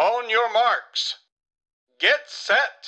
On 0.00 0.30
your 0.30 0.52
marks. 0.52 1.16
Get 2.02 2.26
set! 2.46 2.82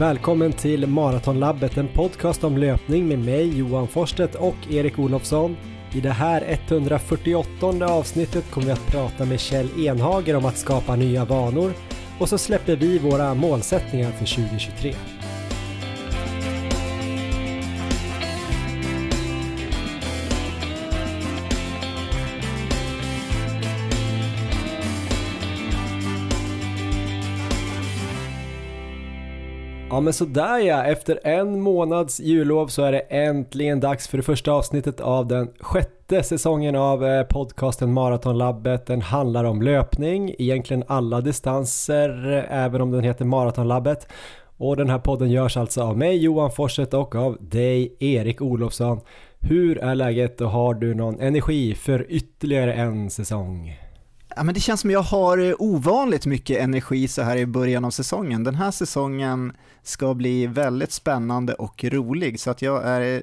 Välkommen 0.00 0.52
till 0.52 0.86
Maratonlabbet, 0.86 1.76
en 1.76 1.88
podcast 1.88 2.44
om 2.44 2.58
löpning 2.58 3.08
med 3.08 3.18
mig 3.18 3.58
Johan 3.58 3.88
Forsstedt 3.88 4.34
och 4.34 4.54
Erik 4.70 4.98
Olofsson. 4.98 5.56
I 5.94 6.00
det 6.00 6.10
här 6.10 6.44
148 6.48 7.86
avsnittet 7.86 8.50
kommer 8.50 8.66
vi 8.66 8.72
att 8.72 8.86
prata 8.86 9.24
med 9.24 9.40
Kjell 9.40 9.86
Enhager 9.86 10.36
om 10.36 10.44
att 10.44 10.58
skapa 10.58 10.96
nya 10.96 11.24
vanor 11.24 11.72
och 12.20 12.28
så 12.28 12.38
släpper 12.38 12.76
vi 12.76 12.98
våra 12.98 13.34
målsättningar 13.34 14.10
för 14.10 14.26
2023. 14.26 14.94
Ja 29.94 30.00
men 30.00 30.12
sådär 30.12 30.58
ja, 30.58 30.84
efter 30.84 31.20
en 31.24 31.60
månads 31.60 32.20
jullov 32.20 32.66
så 32.66 32.82
är 32.82 32.92
det 32.92 32.98
äntligen 32.98 33.80
dags 33.80 34.08
för 34.08 34.16
det 34.16 34.22
första 34.22 34.52
avsnittet 34.52 35.00
av 35.00 35.26
den 35.26 35.50
sjätte 35.60 36.22
säsongen 36.22 36.76
av 36.76 37.04
eh, 37.04 37.26
podcasten 37.26 37.92
Maratonlabbet. 37.92 38.86
Den 38.86 39.02
handlar 39.02 39.44
om 39.44 39.62
löpning, 39.62 40.34
egentligen 40.38 40.84
alla 40.86 41.20
distanser, 41.20 42.10
även 42.50 42.80
om 42.80 42.90
den 42.90 43.04
heter 43.04 43.24
Maratonlabbet. 43.24 44.08
Och 44.56 44.76
den 44.76 44.90
här 44.90 44.98
podden 44.98 45.30
görs 45.30 45.56
alltså 45.56 45.82
av 45.82 45.98
mig 45.98 46.16
Johan 46.16 46.50
Forseth 46.50 46.96
och 46.96 47.14
av 47.14 47.36
dig 47.40 47.96
Erik 47.98 48.42
Olofsson. 48.42 49.00
Hur 49.38 49.78
är 49.78 49.94
läget 49.94 50.40
och 50.40 50.50
har 50.50 50.74
du 50.74 50.94
någon 50.94 51.20
energi 51.20 51.74
för 51.74 52.06
ytterligare 52.08 52.72
en 52.72 53.10
säsong? 53.10 53.83
Ja, 54.36 54.42
men 54.42 54.54
det 54.54 54.60
känns 54.60 54.80
som 54.80 54.90
jag 54.90 55.02
har 55.02 55.38
eh, 55.38 55.54
ovanligt 55.58 56.26
mycket 56.26 56.60
energi 56.60 57.08
så 57.08 57.22
här 57.22 57.36
i 57.36 57.46
början 57.46 57.84
av 57.84 57.90
säsongen. 57.90 58.44
Den 58.44 58.54
här 58.54 58.70
säsongen 58.70 59.52
ska 59.82 60.14
bli 60.14 60.46
väldigt 60.46 60.92
spännande 60.92 61.54
och 61.54 61.84
rolig 61.84 62.40
så 62.40 62.50
att 62.50 62.62
jag 62.62 62.84
är 62.84 63.16
eh, 63.16 63.20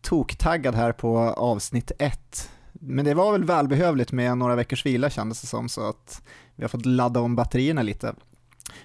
toktaggad 0.00 0.74
här 0.74 0.92
på 0.92 1.18
avsnitt 1.18 1.92
ett. 1.98 2.50
Men 2.72 3.04
det 3.04 3.14
var 3.14 3.32
väl 3.32 3.44
välbehövligt 3.44 4.12
med 4.12 4.38
några 4.38 4.54
veckors 4.54 4.86
vila 4.86 5.10
kändes 5.10 5.40
det 5.40 5.46
som 5.46 5.68
så 5.68 5.88
att 5.88 6.22
vi 6.54 6.64
har 6.64 6.68
fått 6.68 6.86
ladda 6.86 7.20
om 7.20 7.36
batterierna 7.36 7.82
lite. 7.82 8.14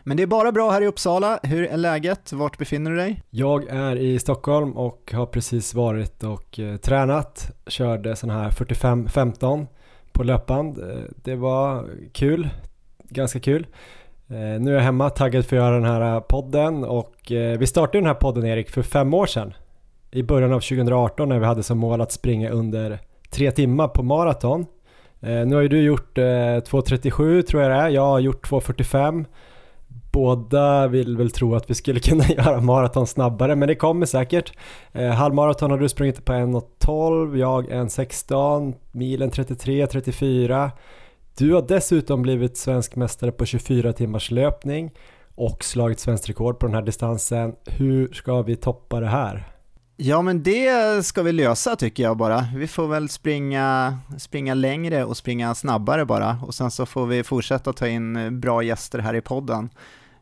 Men 0.03 0.17
det 0.17 0.23
är 0.23 0.27
bara 0.27 0.51
bra 0.51 0.71
här 0.71 0.81
i 0.81 0.87
Uppsala. 0.87 1.39
Hur 1.43 1.63
är 1.63 1.77
läget? 1.77 2.33
Vart 2.33 2.57
befinner 2.57 2.91
du 2.91 2.97
dig? 2.97 3.23
Jag 3.29 3.67
är 3.67 3.95
i 3.95 4.19
Stockholm 4.19 4.71
och 4.77 5.11
har 5.13 5.25
precis 5.25 5.73
varit 5.73 6.23
och 6.23 6.59
eh, 6.59 6.77
tränat. 6.77 7.51
Körde 7.67 8.15
sån 8.15 8.29
här 8.29 8.49
45-15 8.49 9.67
på 10.11 10.23
löpband. 10.23 10.77
Eh, 10.77 10.99
det 11.15 11.35
var 11.35 11.85
kul, 12.11 12.49
ganska 13.03 13.39
kul. 13.39 13.67
Eh, 14.27 14.37
nu 14.37 14.71
är 14.71 14.75
jag 14.75 14.81
hemma, 14.81 15.09
taggad 15.09 15.45
för 15.45 15.55
att 15.55 15.63
göra 15.63 15.75
den 15.75 15.85
här 15.85 16.15
eh, 16.15 16.19
podden 16.19 16.83
och 16.83 17.15
vi 17.29 17.67
startade 17.67 17.97
den 17.97 18.05
här 18.05 18.13
podden 18.13 18.45
Erik 18.45 18.69
för 18.69 18.81
fem 18.81 19.13
år 19.13 19.25
sedan. 19.25 19.53
I 20.11 20.23
början 20.23 20.53
av 20.53 20.59
2018 20.59 21.29
när 21.29 21.39
vi 21.39 21.45
hade 21.45 21.63
som 21.63 21.77
mål 21.77 22.01
att 22.01 22.11
springa 22.11 22.49
under 22.49 22.99
tre 23.29 23.51
timmar 23.51 23.87
på 23.87 24.03
maraton. 24.03 24.65
Nu 25.19 25.55
har 25.55 25.61
ju 25.61 25.67
du 25.67 25.81
gjort 25.81 26.17
2.37 26.17 27.41
tror 27.41 27.61
jag 27.61 27.71
det 27.71 27.77
är, 27.77 27.89
jag 27.89 28.01
har 28.01 28.19
gjort 28.19 28.49
2.45 28.49 29.25
båda 30.11 30.87
vill 30.87 31.17
väl 31.17 31.31
tro 31.31 31.55
att 31.55 31.69
vi 31.69 31.75
skulle 31.75 31.99
kunna 32.09 32.27
göra 32.27 32.61
maraton 32.61 33.07
snabbare, 33.07 33.55
men 33.55 33.67
det 33.67 33.75
kommer 33.75 34.05
säkert. 34.05 34.53
Eh, 34.91 35.09
halvmaraton 35.09 35.71
har 35.71 35.77
du 35.77 35.89
sprungit 35.89 36.25
på 36.25 36.33
1.12, 36.33 37.37
jag 37.37 37.71
1.16, 37.71 38.73
milen 38.91 39.31
33, 39.31 39.87
34. 39.87 40.71
Du 41.37 41.53
har 41.53 41.61
dessutom 41.61 42.21
blivit 42.21 42.57
svensk 42.57 42.95
mästare 42.95 43.31
på 43.31 43.45
24 43.45 43.93
timmars 43.93 44.31
löpning 44.31 44.91
och 45.35 45.63
slagit 45.63 45.99
svenskt 45.99 46.29
rekord 46.29 46.59
på 46.59 46.65
den 46.65 46.75
här 46.75 46.81
distansen. 46.81 47.55
Hur 47.65 48.13
ska 48.13 48.41
vi 48.41 48.55
toppa 48.55 48.99
det 48.99 49.07
här? 49.07 49.47
Ja 49.97 50.21
men 50.21 50.43
det 50.43 51.05
ska 51.05 51.23
vi 51.23 51.31
lösa 51.31 51.75
tycker 51.75 52.03
jag 52.03 52.17
bara. 52.17 52.45
Vi 52.55 52.67
får 52.67 52.87
väl 52.87 53.09
springa, 53.09 53.97
springa 54.17 54.53
längre 54.53 55.05
och 55.05 55.17
springa 55.17 55.55
snabbare 55.55 56.05
bara 56.05 56.37
och 56.45 56.55
sen 56.55 56.71
så 56.71 56.85
får 56.85 57.05
vi 57.05 57.23
fortsätta 57.23 57.73
ta 57.73 57.87
in 57.87 58.39
bra 58.39 58.63
gäster 58.63 58.99
här 58.99 59.13
i 59.13 59.21
podden 59.21 59.69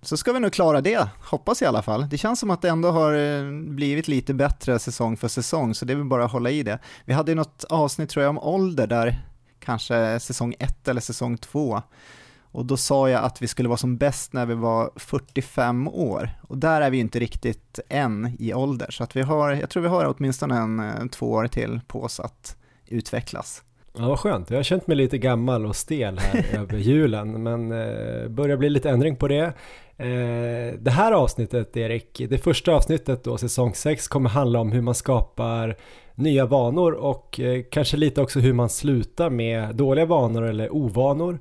så 0.01 0.17
ska 0.17 0.33
vi 0.33 0.39
nog 0.39 0.53
klara 0.53 0.81
det, 0.81 1.07
hoppas 1.19 1.61
i 1.61 1.65
alla 1.65 1.81
fall. 1.81 2.09
Det 2.09 2.17
känns 2.17 2.39
som 2.39 2.49
att 2.49 2.61
det 2.61 2.69
ändå 2.69 2.91
har 2.91 3.13
eh, 3.13 3.51
blivit 3.51 4.07
lite 4.07 4.33
bättre 4.33 4.79
säsong 4.79 5.17
för 5.17 5.27
säsong, 5.27 5.75
så 5.75 5.85
det 5.85 5.93
är 5.93 5.97
väl 5.97 6.05
bara 6.05 6.25
att 6.25 6.31
hålla 6.31 6.49
i 6.49 6.63
det. 6.63 6.79
Vi 7.05 7.13
hade 7.13 7.31
ju 7.31 7.35
något 7.35 7.63
avsnitt 7.63 8.09
tror 8.09 8.23
jag 8.23 8.29
om 8.29 8.39
ålder 8.39 8.87
där, 8.87 9.19
kanske 9.59 10.19
säsong 10.19 10.55
1 10.59 10.87
eller 10.87 11.01
säsong 11.01 11.37
2. 11.37 11.81
Och 12.51 12.65
då 12.65 12.77
sa 12.77 13.09
jag 13.09 13.23
att 13.23 13.41
vi 13.41 13.47
skulle 13.47 13.69
vara 13.69 13.77
som 13.77 13.97
bäst 13.97 14.33
när 14.33 14.45
vi 14.45 14.53
var 14.53 14.91
45 14.95 15.87
år. 15.87 16.29
Och 16.41 16.57
där 16.57 16.81
är 16.81 16.89
vi 16.89 16.97
inte 16.97 17.19
riktigt 17.19 17.79
än 17.89 18.35
i 18.39 18.53
ålder, 18.53 18.91
så 18.91 19.03
att 19.03 19.15
vi 19.15 19.21
har, 19.21 19.51
jag 19.51 19.69
tror 19.69 19.83
vi 19.83 19.89
har 19.89 20.15
åtminstone 20.17 20.57
en, 20.57 20.79
eh, 20.79 21.05
två 21.11 21.31
år 21.31 21.47
till 21.47 21.81
på 21.87 22.03
oss 22.03 22.19
att 22.19 22.55
utvecklas. 22.87 23.63
Ja, 23.99 24.07
vad 24.07 24.19
skönt. 24.19 24.49
Jag 24.49 24.57
har 24.57 24.63
känt 24.63 24.87
mig 24.87 24.97
lite 24.97 25.17
gammal 25.17 25.65
och 25.65 25.75
stel 25.75 26.19
här 26.19 26.45
över 26.59 26.77
julen, 26.77 27.43
men 27.43 27.71
eh, 27.71 28.27
börjar 28.27 28.57
bli 28.57 28.69
lite 28.69 28.89
ändring 28.89 29.15
på 29.15 29.27
det. 29.27 29.53
Eh, 29.97 30.79
det 30.79 30.91
här 30.91 31.11
avsnittet, 31.11 31.77
Erik, 31.77 32.21
det 32.29 32.37
första 32.37 32.71
avsnittet 32.71 33.23
då, 33.23 33.37
säsong 33.37 33.75
6, 33.75 34.07
kommer 34.07 34.29
handla 34.29 34.59
om 34.59 34.71
hur 34.71 34.81
man 34.81 34.95
skapar 34.95 35.75
nya 36.15 36.45
vanor 36.45 36.91
och 36.91 37.39
eh, 37.39 37.63
kanske 37.71 37.97
lite 37.97 38.21
också 38.21 38.39
hur 38.39 38.53
man 38.53 38.69
slutar 38.69 39.29
med 39.29 39.75
dåliga 39.75 40.05
vanor 40.05 40.43
eller 40.43 40.75
ovanor. 40.75 41.39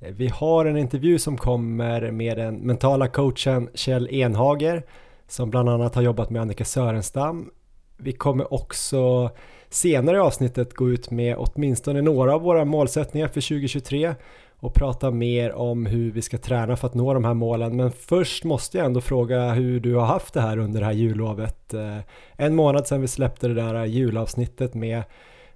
Eh, 0.00 0.12
vi 0.14 0.28
har 0.28 0.64
en 0.64 0.76
intervju 0.76 1.18
som 1.18 1.36
kommer 1.36 2.10
med 2.10 2.38
den 2.38 2.56
mentala 2.56 3.08
coachen 3.08 3.68
Kjell 3.74 4.08
Enhager 4.10 4.82
som 5.28 5.50
bland 5.50 5.68
annat 5.68 5.94
har 5.94 6.02
jobbat 6.02 6.30
med 6.30 6.42
Annika 6.42 6.64
Sörenstam. 6.64 7.50
Vi 7.96 8.12
kommer 8.12 8.54
också 8.54 9.30
senare 9.74 10.16
i 10.16 10.20
avsnittet 10.20 10.74
gå 10.74 10.90
ut 10.90 11.10
med 11.10 11.36
åtminstone 11.38 12.02
några 12.02 12.34
av 12.34 12.42
våra 12.42 12.64
målsättningar 12.64 13.28
för 13.28 13.40
2023 13.40 14.14
och 14.62 14.74
prata 14.74 15.10
mer 15.10 15.52
om 15.52 15.86
hur 15.86 16.12
vi 16.12 16.22
ska 16.22 16.38
träna 16.38 16.76
för 16.76 16.88
att 16.88 16.94
nå 16.94 17.14
de 17.14 17.24
här 17.24 17.34
målen. 17.34 17.76
Men 17.76 17.92
först 17.92 18.44
måste 18.44 18.78
jag 18.78 18.86
ändå 18.86 19.00
fråga 19.00 19.52
hur 19.52 19.80
du 19.80 19.94
har 19.94 20.06
haft 20.06 20.34
det 20.34 20.40
här 20.40 20.58
under 20.58 20.80
det 20.80 20.86
här 20.86 20.92
jullovet. 20.92 21.74
Eh, 21.74 21.98
en 22.36 22.54
månad 22.54 22.86
sedan 22.86 23.00
vi 23.00 23.08
släppte 23.08 23.48
det 23.48 23.54
där 23.54 23.84
julavsnittet 23.84 24.74
med, 24.74 25.02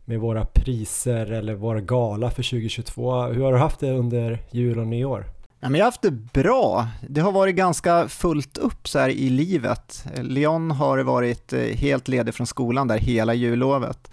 med 0.05 0.21
våra 0.21 0.45
priser 0.45 1.33
eller 1.33 1.55
vår 1.55 1.77
gala 1.77 2.31
för 2.31 2.43
2022. 2.43 3.23
Hur 3.23 3.43
har 3.43 3.53
du 3.53 3.59
haft 3.59 3.81
det 3.81 3.91
under 3.91 4.39
jul 4.51 4.79
och 4.79 4.87
nyår? 4.87 5.25
Ja, 5.61 5.69
men 5.69 5.79
jag 5.79 5.85
har 5.85 5.91
haft 5.91 6.03
det 6.03 6.11
bra. 6.11 6.89
Det 7.09 7.21
har 7.21 7.33
varit 7.33 7.57
ganska 7.57 8.09
fullt 8.09 8.59
upp 8.59 8.89
så 8.89 8.99
här 8.99 9.09
i 9.09 9.31
livet. 9.31 10.05
Leon 10.15 10.71
har 10.71 10.99
varit 10.99 11.53
eh, 11.53 11.61
helt 11.61 12.09
ledig 12.09 12.35
från 12.35 12.47
skolan 12.47 12.89
där 12.89 12.99
hela 12.99 13.35
jullovet. 13.35 14.11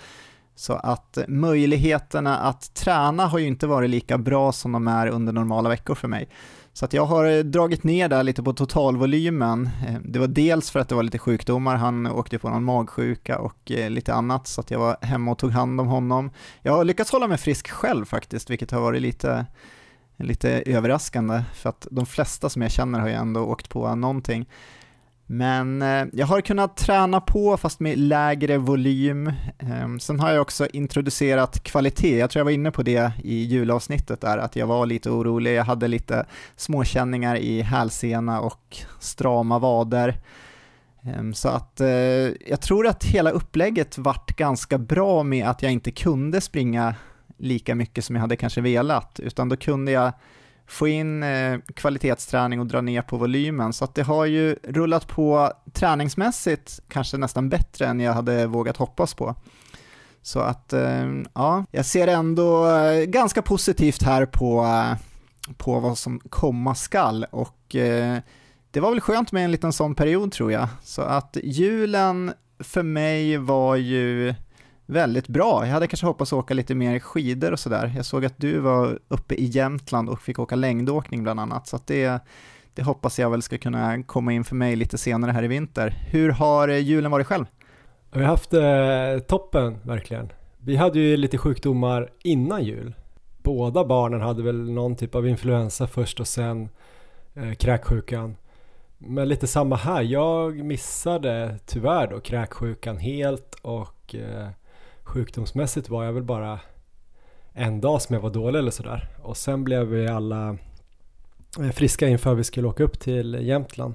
Så 0.56 0.74
att 0.74 1.18
eh, 1.18 1.24
möjligheterna 1.28 2.38
att 2.38 2.74
träna 2.74 3.26
har 3.26 3.40
ju 3.40 3.48
inte 3.48 3.68
varit 3.68 3.90
lika 3.90 4.18
bra 4.18 4.52
som 4.52 4.72
de 4.72 4.88
är 4.88 5.08
under 5.08 5.34
normala 5.34 5.70
veckor 5.70 5.96
för 5.96 6.08
mig. 6.08 6.30
Så 6.74 6.86
att 6.86 6.94
jag 6.94 7.06
har 7.06 7.26
eh, 7.26 7.40
dragit 7.44 7.84
ner 7.84 8.10
där 8.10 8.24
lite 8.24 8.44
på 8.44 8.54
totalvolymen. 8.54 9.70
Det 10.06 10.20
var 10.20 10.28
dels 10.28 10.72
för 10.72 10.80
att 10.80 10.90
det 10.90 10.96
var 10.96 11.04
lite 11.04 11.20
sjukdomar, 11.20 11.76
han 11.76 12.08
åkte 12.08 12.40
på 12.40 12.50
någon 12.50 12.64
magsjuka 12.64 13.40
och 13.40 13.72
lite 13.90 14.14
annat, 14.14 14.48
så 14.48 14.62
att 14.62 14.72
jag 14.72 14.80
var 14.80 14.98
hemma 15.02 15.32
och 15.32 15.38
tog 15.38 15.52
hand 15.52 15.82
om 15.82 15.88
honom. 15.88 16.32
Jag 16.62 16.74
har 16.74 16.84
lyckats 16.84 17.12
hålla 17.12 17.28
mig 17.28 17.38
frisk 17.38 17.70
själv 17.70 18.06
faktiskt, 18.06 18.50
vilket 18.50 18.72
har 18.72 18.82
varit 18.82 19.02
lite, 19.02 19.46
lite 20.18 20.50
överraskande, 20.50 21.44
för 21.54 21.70
att 21.70 21.88
de 21.92 22.06
flesta 22.06 22.50
som 22.50 22.62
jag 22.62 22.72
känner 22.72 23.00
har 23.00 23.08
ju 23.08 23.14
ändå 23.14 23.42
åkt 23.42 23.70
på 23.70 23.96
någonting. 23.96 24.46
Men 25.26 25.82
eh, 25.82 26.06
jag 26.14 26.28
har 26.28 26.42
kunnat 26.42 26.78
träna 26.78 27.22
på 27.22 27.58
fast 27.58 27.80
med 27.80 27.98
lägre 27.98 28.58
volym. 28.58 29.28
Eh, 29.60 29.98
sen 30.00 30.20
har 30.20 30.32
jag 30.32 30.42
också 30.42 30.68
introducerat 30.68 31.64
kvalitet. 31.64 32.18
Jag 32.18 32.30
tror 32.30 32.40
jag 32.40 32.46
var 32.46 32.52
inne 32.52 32.72
på 32.72 32.84
det 32.84 33.12
i 33.24 33.44
julavsnittet 33.44 34.22
där, 34.22 34.38
att 34.38 34.56
jag 34.56 34.68
var 34.68 34.86
lite 34.86 35.10
orolig. 35.10 35.56
Jag 35.56 35.64
hade 35.64 35.88
lite 35.88 36.26
småkänningar 36.56 37.36
i 37.36 37.62
hälsena 37.62 38.42
och 38.42 38.78
strama 39.00 39.60
vader. 39.60 40.22
Eh, 41.04 41.32
så 41.34 41.50
att 41.50 41.82
eh, 41.82 41.88
jag 42.48 42.62
tror 42.62 42.88
att 42.88 43.04
hela 43.04 43.32
upplägget 43.32 43.98
vart 43.98 44.36
ganska 44.36 44.78
bra 44.78 45.24
med 45.24 45.48
att 45.48 45.62
jag 45.62 45.72
inte 45.72 45.92
kunde 45.92 46.42
springa 46.42 46.96
lika 47.38 47.76
mycket 47.76 48.06
som 48.06 48.16
jag 48.16 48.22
hade 48.22 48.36
kanske 48.36 48.62
velat, 48.62 49.20
utan 49.20 49.50
då 49.50 49.56
kunde 49.56 49.92
jag 49.92 50.14
få 50.68 50.88
in 50.88 51.24
eh, 51.24 51.60
kvalitetsträning 51.76 52.60
och 52.60 52.68
dra 52.68 52.82
ner 52.82 53.02
på 53.02 53.18
volymen. 53.18 53.74
Så 53.74 53.84
att 53.86 53.96
det 53.96 54.04
har 54.04 54.26
ju 54.26 54.56
rullat 54.64 55.08
på 55.08 55.52
träningsmässigt 55.74 56.80
kanske 56.88 57.18
nästan 57.18 57.50
bättre 57.50 57.86
än 57.86 58.00
jag 58.00 58.14
hade 58.14 58.48
vågat 58.48 58.78
hoppas 58.78 59.14
på. 59.14 59.36
Så 60.22 60.40
att 60.40 60.74
eh, 60.74 61.12
ja, 61.34 61.66
jag 61.72 61.86
ser 61.86 62.08
ändå 62.08 62.68
eh, 62.68 63.06
ganska 63.06 63.42
positivt 63.42 64.04
här 64.04 64.26
på, 64.26 64.64
eh, 64.64 64.98
på 65.58 65.80
vad 65.80 65.98
som 65.98 66.20
komma 66.20 66.76
skall 66.76 67.26
och 67.32 67.76
eh, 67.76 68.18
det 68.72 68.80
var 68.80 68.90
väl 68.90 69.02
skönt 69.02 69.32
med 69.32 69.46
en 69.46 69.52
liten 69.52 69.74
sån 69.74 69.96
period 69.96 70.32
tror 70.32 70.52
jag. 70.52 70.68
Så 70.84 71.02
att 71.02 71.38
julen 71.44 72.34
för 72.60 72.84
mig 72.84 73.38
var 73.38 73.76
ju 73.76 74.36
väldigt 74.86 75.28
bra. 75.28 75.66
Jag 75.66 75.74
hade 75.74 75.88
kanske 75.88 76.06
hoppats 76.06 76.34
åka 76.34 76.54
lite 76.54 76.76
mer 76.76 77.00
skidor 77.00 77.52
och 77.52 77.60
sådär. 77.60 77.94
Jag 77.96 78.06
såg 78.06 78.26
att 78.26 78.38
du 78.38 78.60
var 78.60 79.00
uppe 79.08 79.36
i 79.36 79.46
Jämtland 79.46 80.10
och 80.10 80.22
fick 80.22 80.40
åka 80.40 80.56
längdåkning 80.56 81.24
bland 81.24 81.40
annat, 81.40 81.68
så 81.68 81.76
att 81.76 81.88
det, 81.88 82.20
det 82.74 82.84
hoppas 82.84 83.20
jag 83.20 83.30
väl 83.30 83.42
ska 83.42 83.58
kunna 83.58 84.04
komma 84.04 84.34
in 84.34 84.44
för 84.44 84.56
mig 84.56 84.76
lite 84.76 84.98
senare 84.98 85.32
här 85.32 85.44
i 85.44 85.48
vinter. 85.48 85.90
Hur 86.12 86.30
har 86.30 86.68
eh, 86.68 86.78
julen 86.78 87.12
varit 87.12 87.28
själv? 87.28 87.46
Vi 88.12 88.20
har 88.20 88.28
haft 88.28 88.54
eh, 88.54 89.28
toppen 89.28 89.78
verkligen. 89.84 90.32
Vi 90.58 90.76
hade 90.76 91.00
ju 91.00 91.18
lite 91.18 91.38
sjukdomar 91.38 92.10
innan 92.24 92.64
jul. 92.64 92.96
Båda 93.44 93.86
barnen 93.86 94.22
hade 94.22 94.44
väl 94.44 94.70
någon 94.72 94.96
typ 94.96 95.16
av 95.16 95.28
influensa 95.28 95.88
först 95.88 96.20
och 96.20 96.28
sen 96.28 96.70
eh, 97.34 97.54
kräksjukan. 97.54 98.36
Men 98.98 99.30
lite 99.30 99.48
samma 99.48 99.76
här. 99.76 100.02
Jag 100.02 100.56
missade 100.66 101.60
tyvärr 101.66 102.08
då 102.08 102.20
kräksjukan 102.20 102.98
helt 102.98 103.56
och 103.62 104.16
eh, 104.16 104.50
sjukdomsmässigt 105.04 105.90
var 105.90 106.04
jag 106.04 106.14
väl 106.14 106.24
bara 106.24 106.60
en 107.54 107.82
dag 107.82 108.02
som 108.02 108.14
jag 108.14 108.22
var 108.22 108.30
dålig 108.30 108.60
eller 108.60 108.72
sådär. 108.72 109.10
Och 109.24 109.38
sen 109.38 109.64
blev 109.64 109.88
vi 109.88 110.08
alla 110.08 110.58
eh, 111.60 111.70
friska 111.74 112.08
inför 112.08 112.36
vi 112.36 112.44
skulle 112.44 112.68
åka 112.68 112.84
upp 112.84 113.00
till 113.00 113.38
Jämtland. 113.42 113.94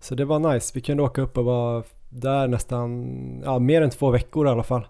Så 0.00 0.14
det 0.14 0.24
var 0.24 0.52
nice. 0.52 0.72
Vi 0.74 0.80
kunde 0.80 1.02
åka 1.02 1.22
upp 1.22 1.38
och 1.38 1.44
vara 1.44 1.82
där 2.08 2.48
nästan, 2.48 3.42
ja 3.44 3.58
mer 3.58 3.82
än 3.82 3.90
två 3.90 4.10
veckor 4.10 4.46
i 4.46 4.50
alla 4.50 4.62
fall. 4.62 4.86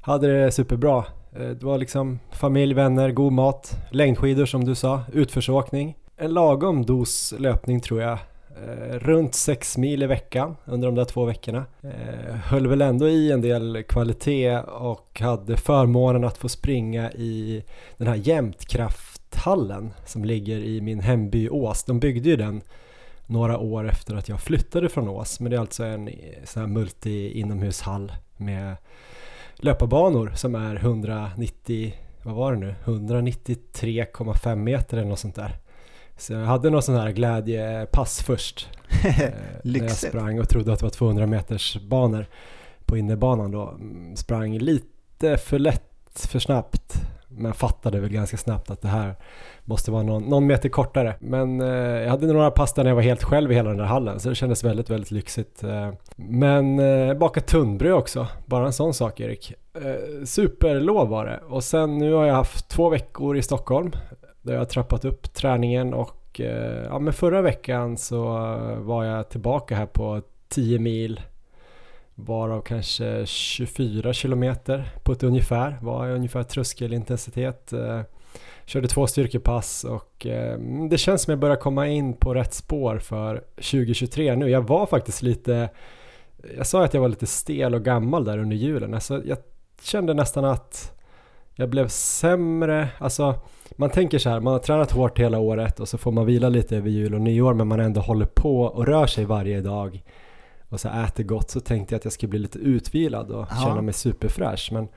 Hade 0.00 0.44
det 0.44 0.52
superbra. 0.52 1.04
Eh, 1.32 1.48
det 1.48 1.62
var 1.62 1.78
liksom 1.78 2.18
familj, 2.30 2.74
vänner, 2.74 3.10
god 3.10 3.32
mat, 3.32 3.76
längdskidor 3.90 4.46
som 4.46 4.64
du 4.64 4.74
sa, 4.74 5.02
utförsåkning. 5.12 5.96
En 6.16 6.34
lagom 6.34 6.86
dos 6.86 7.34
löpning 7.38 7.80
tror 7.80 8.02
jag. 8.02 8.18
Eh, 8.64 8.98
runt 8.98 9.34
sex 9.34 9.76
mil 9.76 10.02
i 10.02 10.06
veckan 10.06 10.56
under 10.64 10.88
de 10.88 10.94
där 10.94 11.04
två 11.04 11.24
veckorna. 11.24 11.64
Eh, 11.82 12.34
höll 12.34 12.66
väl 12.66 12.82
ändå 12.82 13.08
i 13.08 13.32
en 13.32 13.40
del 13.40 13.82
kvalitet 13.88 14.58
och 14.58 15.20
hade 15.20 15.56
förmånen 15.56 16.24
att 16.24 16.38
få 16.38 16.48
springa 16.48 17.12
i 17.12 17.64
den 17.96 18.08
här 18.08 18.14
Jämtkrafthallen 18.14 19.92
som 20.04 20.24
ligger 20.24 20.58
i 20.58 20.80
min 20.80 21.00
hemby 21.00 21.48
Ås. 21.48 21.84
De 21.84 22.00
byggde 22.00 22.28
ju 22.28 22.36
den 22.36 22.60
några 23.26 23.58
år 23.58 23.88
efter 23.88 24.14
att 24.14 24.28
jag 24.28 24.40
flyttade 24.40 24.88
från 24.88 25.08
Ås. 25.08 25.40
Men 25.40 25.50
det 25.50 25.56
är 25.56 25.60
alltså 25.60 25.84
en 25.84 26.10
sån 26.44 26.62
här 26.62 26.68
multi-inomhushall 26.68 28.12
med 28.36 28.76
löparbanor 29.56 30.32
som 30.34 30.54
är 30.54 30.76
190, 30.76 31.94
vad 32.22 32.34
var 32.34 32.52
det 32.52 32.58
nu, 32.58 32.74
193,5 32.84 34.56
meter 34.56 34.96
eller 34.96 35.08
något 35.08 35.18
sånt 35.18 35.34
där. 35.34 35.58
Så 36.16 36.32
jag 36.32 36.40
hade 36.40 36.70
någon 36.70 36.82
sån 36.82 36.94
här 36.94 37.10
glädjepass 37.10 38.22
först. 38.22 38.68
eh, 39.04 39.30
när 39.62 39.82
jag 39.82 39.90
sprang 39.90 40.40
och 40.40 40.48
trodde 40.48 40.72
att 40.72 40.78
det 40.78 40.86
var 40.86 40.90
200 40.90 41.26
meters 41.26 41.76
banor 41.80 42.26
på 42.84 42.96
innebanan 42.96 43.50
då. 43.50 43.68
Mm, 43.68 44.16
sprang 44.16 44.58
lite 44.58 45.36
för 45.36 45.58
lätt, 45.58 46.26
för 46.30 46.38
snabbt. 46.38 46.94
Men 47.28 47.54
fattade 47.54 48.00
väl 48.00 48.10
ganska 48.10 48.36
snabbt 48.36 48.70
att 48.70 48.82
det 48.82 48.88
här 48.88 49.14
måste 49.64 49.90
vara 49.90 50.02
någon, 50.02 50.22
någon 50.22 50.46
meter 50.46 50.68
kortare. 50.68 51.14
Men 51.20 51.60
eh, 51.60 51.68
jag 51.68 52.10
hade 52.10 52.26
några 52.26 52.50
pass 52.50 52.74
där 52.74 52.82
när 52.82 52.90
jag 52.90 52.94
var 52.94 53.02
helt 53.02 53.24
själv 53.24 53.52
i 53.52 53.54
hela 53.54 53.68
den 53.68 53.78
där 53.78 53.84
hallen 53.84 54.20
så 54.20 54.28
det 54.28 54.34
kändes 54.34 54.64
väldigt, 54.64 54.90
väldigt 54.90 55.10
lyxigt. 55.10 55.64
Eh, 55.64 55.90
men 56.16 56.78
eh, 56.78 57.14
baka 57.14 57.40
tunnbröd 57.40 57.92
också, 57.94 58.26
bara 58.46 58.66
en 58.66 58.72
sån 58.72 58.94
sak 58.94 59.20
Erik. 59.20 59.52
Eh, 59.74 60.24
superlov 60.24 61.08
var 61.08 61.26
det 61.26 61.40
och 61.48 61.64
sen 61.64 61.98
nu 61.98 62.12
har 62.12 62.26
jag 62.26 62.34
haft 62.34 62.68
två 62.68 62.88
veckor 62.88 63.36
i 63.36 63.42
Stockholm 63.42 63.92
där 64.46 64.52
jag 64.52 64.60
har 64.60 64.66
trappat 64.66 65.04
upp 65.04 65.34
träningen 65.34 65.94
och 65.94 66.40
eh, 66.40 66.84
ja, 66.84 66.98
men 66.98 67.12
förra 67.12 67.42
veckan 67.42 67.96
så 67.96 68.22
var 68.78 69.04
jag 69.04 69.28
tillbaka 69.28 69.76
här 69.76 69.86
på 69.86 70.22
10 70.48 70.78
mil 70.78 71.20
varav 72.14 72.60
kanske 72.60 73.26
24 73.26 74.12
kilometer 74.12 74.88
på 75.04 75.12
ett 75.12 75.22
ungefär 75.22 75.78
var 75.82 76.10
ungefär 76.10 76.42
tröskelintensitet. 76.42 77.72
Eh, 77.72 78.00
körde 78.64 78.88
två 78.88 79.06
styrkepass 79.06 79.84
och 79.84 80.26
eh, 80.26 80.58
det 80.90 80.98
känns 80.98 81.22
som 81.22 81.30
jag 81.30 81.38
börjar 81.38 81.56
komma 81.56 81.88
in 81.88 82.14
på 82.14 82.34
rätt 82.34 82.54
spår 82.54 82.98
för 82.98 83.44
2023 83.56 84.36
nu. 84.36 84.50
Jag 84.50 84.68
var 84.68 84.86
faktiskt 84.86 85.22
lite, 85.22 85.68
jag 86.56 86.66
sa 86.66 86.84
att 86.84 86.94
jag 86.94 87.00
var 87.00 87.08
lite 87.08 87.26
stel 87.26 87.74
och 87.74 87.84
gammal 87.84 88.24
där 88.24 88.38
under 88.38 88.56
julen. 88.56 88.94
Alltså, 88.94 89.22
jag 89.24 89.38
kände 89.82 90.14
nästan 90.14 90.44
att 90.44 90.95
jag 91.56 91.68
blev 91.68 91.88
sämre, 91.88 92.88
alltså 92.98 93.34
man 93.76 93.90
tänker 93.90 94.18
så 94.18 94.30
här, 94.30 94.40
man 94.40 94.52
har 94.52 94.60
tränat 94.60 94.90
hårt 94.90 95.18
hela 95.18 95.38
året 95.38 95.80
och 95.80 95.88
så 95.88 95.98
får 95.98 96.12
man 96.12 96.26
vila 96.26 96.48
lite 96.48 96.76
över 96.76 96.90
jul 96.90 97.14
och 97.14 97.20
nyår 97.20 97.54
men 97.54 97.68
man 97.68 97.80
ändå 97.80 98.00
håller 98.00 98.26
på 98.26 98.62
och 98.62 98.86
rör 98.86 99.06
sig 99.06 99.24
varje 99.24 99.60
dag 99.60 100.02
och 100.68 100.80
så 100.80 100.88
äter 100.88 101.24
gott 101.24 101.50
så 101.50 101.60
tänkte 101.60 101.94
jag 101.94 101.98
att 101.98 102.04
jag 102.04 102.12
skulle 102.12 102.30
bli 102.30 102.38
lite 102.38 102.58
utvilad 102.58 103.30
och 103.30 103.46
ja. 103.50 103.56
känna 103.64 103.82
mig 103.82 103.94
superfräsch 103.94 104.70
men 104.72 104.88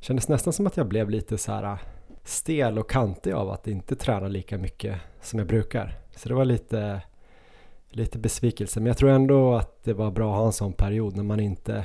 kändes 0.00 0.28
nästan 0.28 0.52
som 0.52 0.66
att 0.66 0.76
jag 0.76 0.88
blev 0.88 1.10
lite 1.10 1.38
så 1.38 1.52
här 1.52 1.78
stel 2.24 2.78
och 2.78 2.90
kantig 2.90 3.32
av 3.32 3.50
att 3.50 3.66
inte 3.66 3.96
träna 3.96 4.28
lika 4.28 4.58
mycket 4.58 4.96
som 5.20 5.38
jag 5.38 5.48
brukar. 5.48 5.98
Så 6.16 6.28
det 6.28 6.34
var 6.34 6.44
lite, 6.44 7.02
lite 7.90 8.18
besvikelse. 8.18 8.80
Men 8.80 8.86
jag 8.86 8.96
tror 8.96 9.10
ändå 9.10 9.54
att 9.54 9.84
det 9.84 9.92
var 9.92 10.10
bra 10.10 10.32
att 10.32 10.38
ha 10.38 10.46
en 10.46 10.52
sån 10.52 10.72
period 10.72 11.16
när 11.16 11.22
man 11.22 11.40
inte 11.40 11.84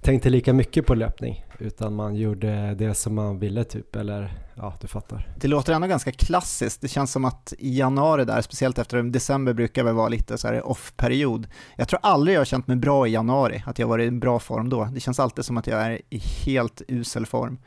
tänkte 0.00 0.30
lika 0.30 0.52
mycket 0.52 0.86
på 0.86 0.94
löpning 0.94 1.44
utan 1.58 1.94
man 1.94 2.16
gjorde 2.16 2.74
det 2.74 2.94
som 2.94 3.14
man 3.14 3.38
ville 3.38 3.64
typ 3.64 3.96
eller 3.96 4.32
ja, 4.54 4.74
du 4.80 4.86
fattar. 4.86 5.28
Det 5.40 5.48
låter 5.48 5.72
ändå 5.72 5.86
ganska 5.86 6.12
klassiskt. 6.12 6.80
Det 6.80 6.88
känns 6.88 7.12
som 7.12 7.24
att 7.24 7.52
i 7.58 7.78
januari 7.78 8.24
där, 8.24 8.40
speciellt 8.40 8.78
efter 8.78 9.02
december 9.02 9.52
brukar 9.52 9.84
väl 9.84 9.94
vara 9.94 10.08
lite 10.08 10.38
så 10.38 10.48
här 10.48 10.68
off-period. 10.68 11.46
Jag 11.76 11.88
tror 11.88 12.00
aldrig 12.02 12.34
jag 12.34 12.40
har 12.40 12.44
känt 12.44 12.66
mig 12.66 12.76
bra 12.76 13.06
i 13.06 13.10
januari, 13.10 13.62
att 13.66 13.78
jag 13.78 13.86
varit 13.86 14.08
i 14.08 14.10
bra 14.10 14.38
form 14.38 14.68
då. 14.68 14.88
Det 14.92 15.00
känns 15.00 15.20
alltid 15.20 15.44
som 15.44 15.56
att 15.56 15.66
jag 15.66 15.82
är 15.82 16.00
i 16.10 16.18
helt 16.18 16.82
usel 16.88 17.26
form. 17.26 17.58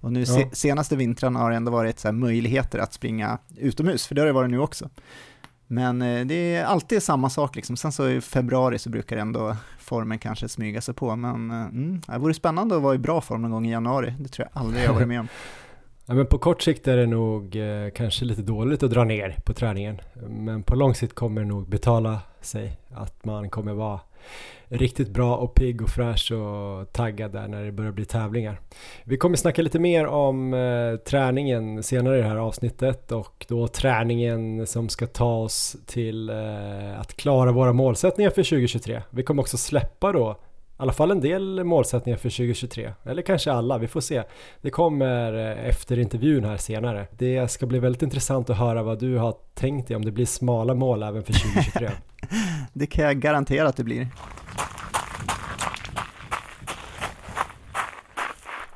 Och 0.00 0.12
nu 0.12 0.20
ja. 0.20 0.26
se, 0.26 0.48
senaste 0.52 0.96
vintrarna 0.96 1.38
har 1.38 1.50
det 1.50 1.56
ändå 1.56 1.72
varit 1.72 1.98
så 1.98 2.12
möjligheter 2.12 2.78
att 2.78 2.92
springa 2.92 3.38
utomhus, 3.56 4.06
för 4.06 4.14
det 4.14 4.20
har 4.20 4.26
det 4.26 4.32
varit 4.32 4.50
nu 4.50 4.60
också. 4.60 4.90
Men 5.72 6.02
eh, 6.02 6.26
det 6.26 6.54
är 6.54 6.64
alltid 6.64 7.02
samma 7.02 7.30
sak 7.30 7.56
liksom. 7.56 7.76
Sen 7.76 7.92
så 7.92 8.08
i 8.08 8.20
februari 8.20 8.78
så 8.78 8.90
brukar 8.90 9.16
ändå 9.16 9.56
formen 9.78 10.18
kanske 10.18 10.48
smyga 10.48 10.80
sig 10.80 10.94
på. 10.94 11.16
Men 11.16 11.50
eh, 11.50 11.56
mm, 11.56 12.00
det 12.06 12.18
vore 12.18 12.34
spännande 12.34 12.76
att 12.76 12.82
vara 12.82 12.94
i 12.94 12.98
bra 12.98 13.20
form 13.20 13.42
någon 13.42 13.50
gång 13.50 13.66
i 13.66 13.70
januari. 13.70 14.14
Det 14.18 14.28
tror 14.28 14.48
jag 14.52 14.62
aldrig 14.62 14.84
jag 14.84 14.92
varit 14.92 15.08
med 15.08 15.20
om. 15.20 15.28
Ja, 16.06 16.14
men 16.14 16.26
på 16.26 16.38
kort 16.38 16.62
sikt 16.62 16.88
är 16.88 16.96
det 16.96 17.06
nog 17.06 17.56
eh, 17.56 17.90
kanske 17.94 18.24
lite 18.24 18.42
dåligt 18.42 18.82
att 18.82 18.90
dra 18.90 19.04
ner 19.04 19.36
på 19.44 19.52
träningen. 19.52 20.00
Men 20.28 20.62
på 20.62 20.74
lång 20.74 20.94
sikt 20.94 21.14
kommer 21.14 21.40
det 21.40 21.46
nog 21.46 21.68
betala 21.68 22.18
sig. 22.40 22.78
Att 22.94 23.24
man 23.24 23.50
kommer 23.50 23.72
vara 23.72 24.00
riktigt 24.70 25.08
bra 25.08 25.36
och 25.36 25.54
pigg 25.54 25.82
och 25.82 25.88
fräsch 25.88 26.32
och 26.32 26.92
taggad 26.92 27.32
där 27.32 27.48
när 27.48 27.64
det 27.64 27.72
börjar 27.72 27.92
bli 27.92 28.04
tävlingar. 28.04 28.60
Vi 29.04 29.16
kommer 29.16 29.36
snacka 29.36 29.62
lite 29.62 29.78
mer 29.78 30.06
om 30.06 30.54
eh, 30.54 30.96
träningen 30.96 31.82
senare 31.82 32.18
i 32.18 32.22
det 32.22 32.28
här 32.28 32.36
avsnittet 32.36 33.12
och 33.12 33.46
då 33.48 33.68
träningen 33.68 34.66
som 34.66 34.88
ska 34.88 35.06
ta 35.06 35.36
oss 35.36 35.76
till 35.86 36.30
eh, 36.30 37.00
att 37.00 37.16
klara 37.16 37.52
våra 37.52 37.72
målsättningar 37.72 38.30
för 38.30 38.42
2023. 38.42 39.02
Vi 39.10 39.22
kommer 39.22 39.42
också 39.42 39.56
släppa 39.56 40.12
då 40.12 40.36
alla 40.82 40.92
fall 40.92 41.10
en 41.10 41.20
del 41.20 41.64
målsättningar 41.64 42.16
för 42.16 42.30
2023. 42.30 42.92
Eller 43.04 43.22
kanske 43.22 43.52
alla, 43.52 43.78
vi 43.78 43.88
får 43.88 44.00
se. 44.00 44.22
Det 44.60 44.70
kommer 44.70 45.34
eh, 45.34 45.68
efter 45.68 45.98
intervjun 45.98 46.44
här 46.44 46.56
senare. 46.56 47.06
Det 47.18 47.50
ska 47.50 47.66
bli 47.66 47.78
väldigt 47.78 48.02
intressant 48.02 48.50
att 48.50 48.56
höra 48.56 48.82
vad 48.82 48.98
du 48.98 49.16
har 49.16 49.34
tänkt 49.54 49.88
dig 49.88 49.96
om 49.96 50.04
det 50.04 50.10
blir 50.10 50.26
smala 50.26 50.74
mål 50.74 51.02
även 51.02 51.22
för 51.22 51.32
2023. 51.32 51.90
det 52.72 52.86
kan 52.86 53.04
jag 53.04 53.20
garantera 53.20 53.68
att 53.68 53.76
det 53.76 53.84
blir. 53.84 54.08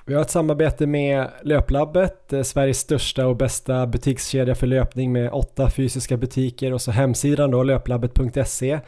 Vi 0.07 0.15
har 0.15 0.23
ett 0.23 0.31
samarbete 0.31 0.87
med 0.87 1.29
Löplabbet, 1.43 2.33
eh, 2.33 2.43
Sveriges 2.43 2.79
största 2.79 3.27
och 3.27 3.37
bästa 3.37 3.87
butikskedja 3.87 4.55
för 4.55 4.67
löpning 4.67 5.13
med 5.13 5.33
åtta 5.33 5.71
fysiska 5.71 6.17
butiker 6.17 6.73
och 6.73 6.83
så 6.83 6.91
hemsidan 6.91 7.51
då 7.51 7.63
löplabbet.se 7.63 8.81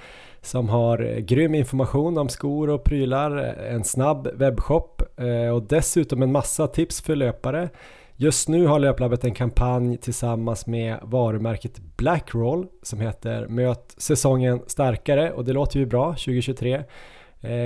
som 0.47 0.69
har 0.69 1.03
eh, 1.03 1.19
grym 1.19 1.55
information 1.55 2.19
om 2.19 2.29
skor 2.29 2.71
och 2.71 2.85
prylar, 2.85 3.39
eh, 3.39 3.75
en 3.75 3.85
snabb 3.85 4.29
webbshop 4.35 5.03
eh, 5.17 5.55
och 5.55 5.63
dessutom 5.63 6.23
en 6.23 6.33
massa 6.33 6.67
tips 6.67 7.01
för 7.01 7.17
löpare. 7.17 7.69
Just 8.17 8.49
nu 8.49 8.67
har 8.67 8.79
Löplabbet 8.79 9.25
en 9.25 9.35
kampanj 9.35 9.97
tillsammans 9.97 10.67
med 10.67 10.99
varumärket 11.03 11.79
Blackroll 11.97 12.67
som 12.83 13.01
heter 13.01 13.47
Möt 13.49 13.95
säsongen 13.97 14.61
starkare 14.67 15.33
och 15.33 15.45
det 15.45 15.53
låter 15.53 15.79
ju 15.79 15.87
bra 15.87 16.09
2023. 16.11 16.83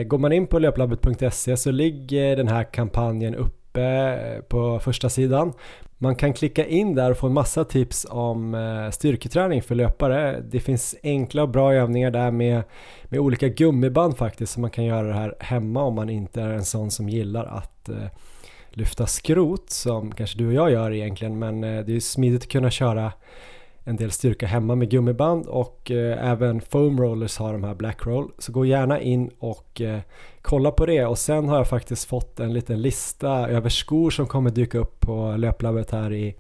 Går 0.07 0.19
man 0.19 0.33
in 0.33 0.47
på 0.47 0.59
löplabbet.se 0.59 1.57
så 1.57 1.71
ligger 1.71 2.37
den 2.37 2.49
här 2.49 2.65
kampanjen 2.65 3.35
uppe 3.35 4.43
på 4.49 4.79
första 4.79 5.09
sidan. 5.09 5.53
Man 6.03 6.15
kan 6.15 6.33
klicka 6.33 6.67
in 6.67 6.95
där 6.95 7.11
och 7.11 7.17
få 7.17 7.27
en 7.27 7.33
massa 7.33 7.65
tips 7.65 8.07
om 8.11 8.55
eh, 8.55 8.91
styrketräning 8.91 9.63
för 9.63 9.75
löpare. 9.75 10.41
Det 10.41 10.61
finns 10.61 10.97
enkla 11.03 11.43
och 11.43 11.49
bra 11.49 11.75
övningar 11.75 12.11
där 12.11 12.31
med, 12.31 12.63
med 13.05 13.21
olika 13.21 13.49
gummiband 13.49 14.17
faktiskt 14.17 14.53
så 14.53 14.61
man 14.61 14.71
kan 14.71 14.85
göra 14.85 15.07
det 15.07 15.15
här 15.15 15.35
hemma 15.41 15.83
om 15.83 15.95
man 15.95 16.11
inte 16.11 16.43
är 16.43 16.49
en 16.49 16.65
sån 16.65 16.91
som 16.91 17.09
gillar 17.09 17.45
att 17.45 17.89
eh, 17.89 18.07
lyfta 18.71 19.07
skrot 19.07 19.71
som 19.71 20.13
kanske 20.13 20.39
du 20.39 20.47
och 20.47 20.53
jag 20.53 20.71
gör 20.71 20.93
egentligen 20.93 21.39
men 21.39 21.65
eh, 21.65 21.85
det 21.85 21.97
är 21.97 22.01
smidigt 22.01 22.43
att 22.43 22.49
kunna 22.49 22.71
köra 22.71 23.13
en 23.85 23.97
del 23.97 24.11
styrka 24.11 24.47
hemma 24.47 24.75
med 24.75 24.91
gummiband 24.91 25.47
och 25.47 25.91
eh, 25.91 26.31
även 26.31 26.61
foam 26.61 27.01
rollers 27.01 27.39
har 27.39 27.53
de 27.53 27.65
här 27.65 27.75
black 27.75 28.07
roll. 28.07 28.33
Så 28.39 28.53
gå 28.53 28.65
gärna 28.65 29.01
in 29.01 29.31
och 29.39 29.81
eh, 29.81 30.01
kolla 30.43 30.71
på 30.71 30.87
det 30.87 31.07
och 31.07 31.19
sen 31.19 31.49
har 31.49 31.57
jag 31.57 31.69
faktiskt 31.69 32.05
fått 32.05 32.41
en 32.41 32.53
liten 32.53 32.83
lista 32.83 33.49
över 33.49 33.69
skor 33.69 34.11
som 34.11 34.27
kommer 34.27 34.51
dyka 34.51 34.79
upp 34.79 35.01
på 35.01 35.35
löplabbet 35.37 35.91
här 35.91 36.13
i 36.13 36.37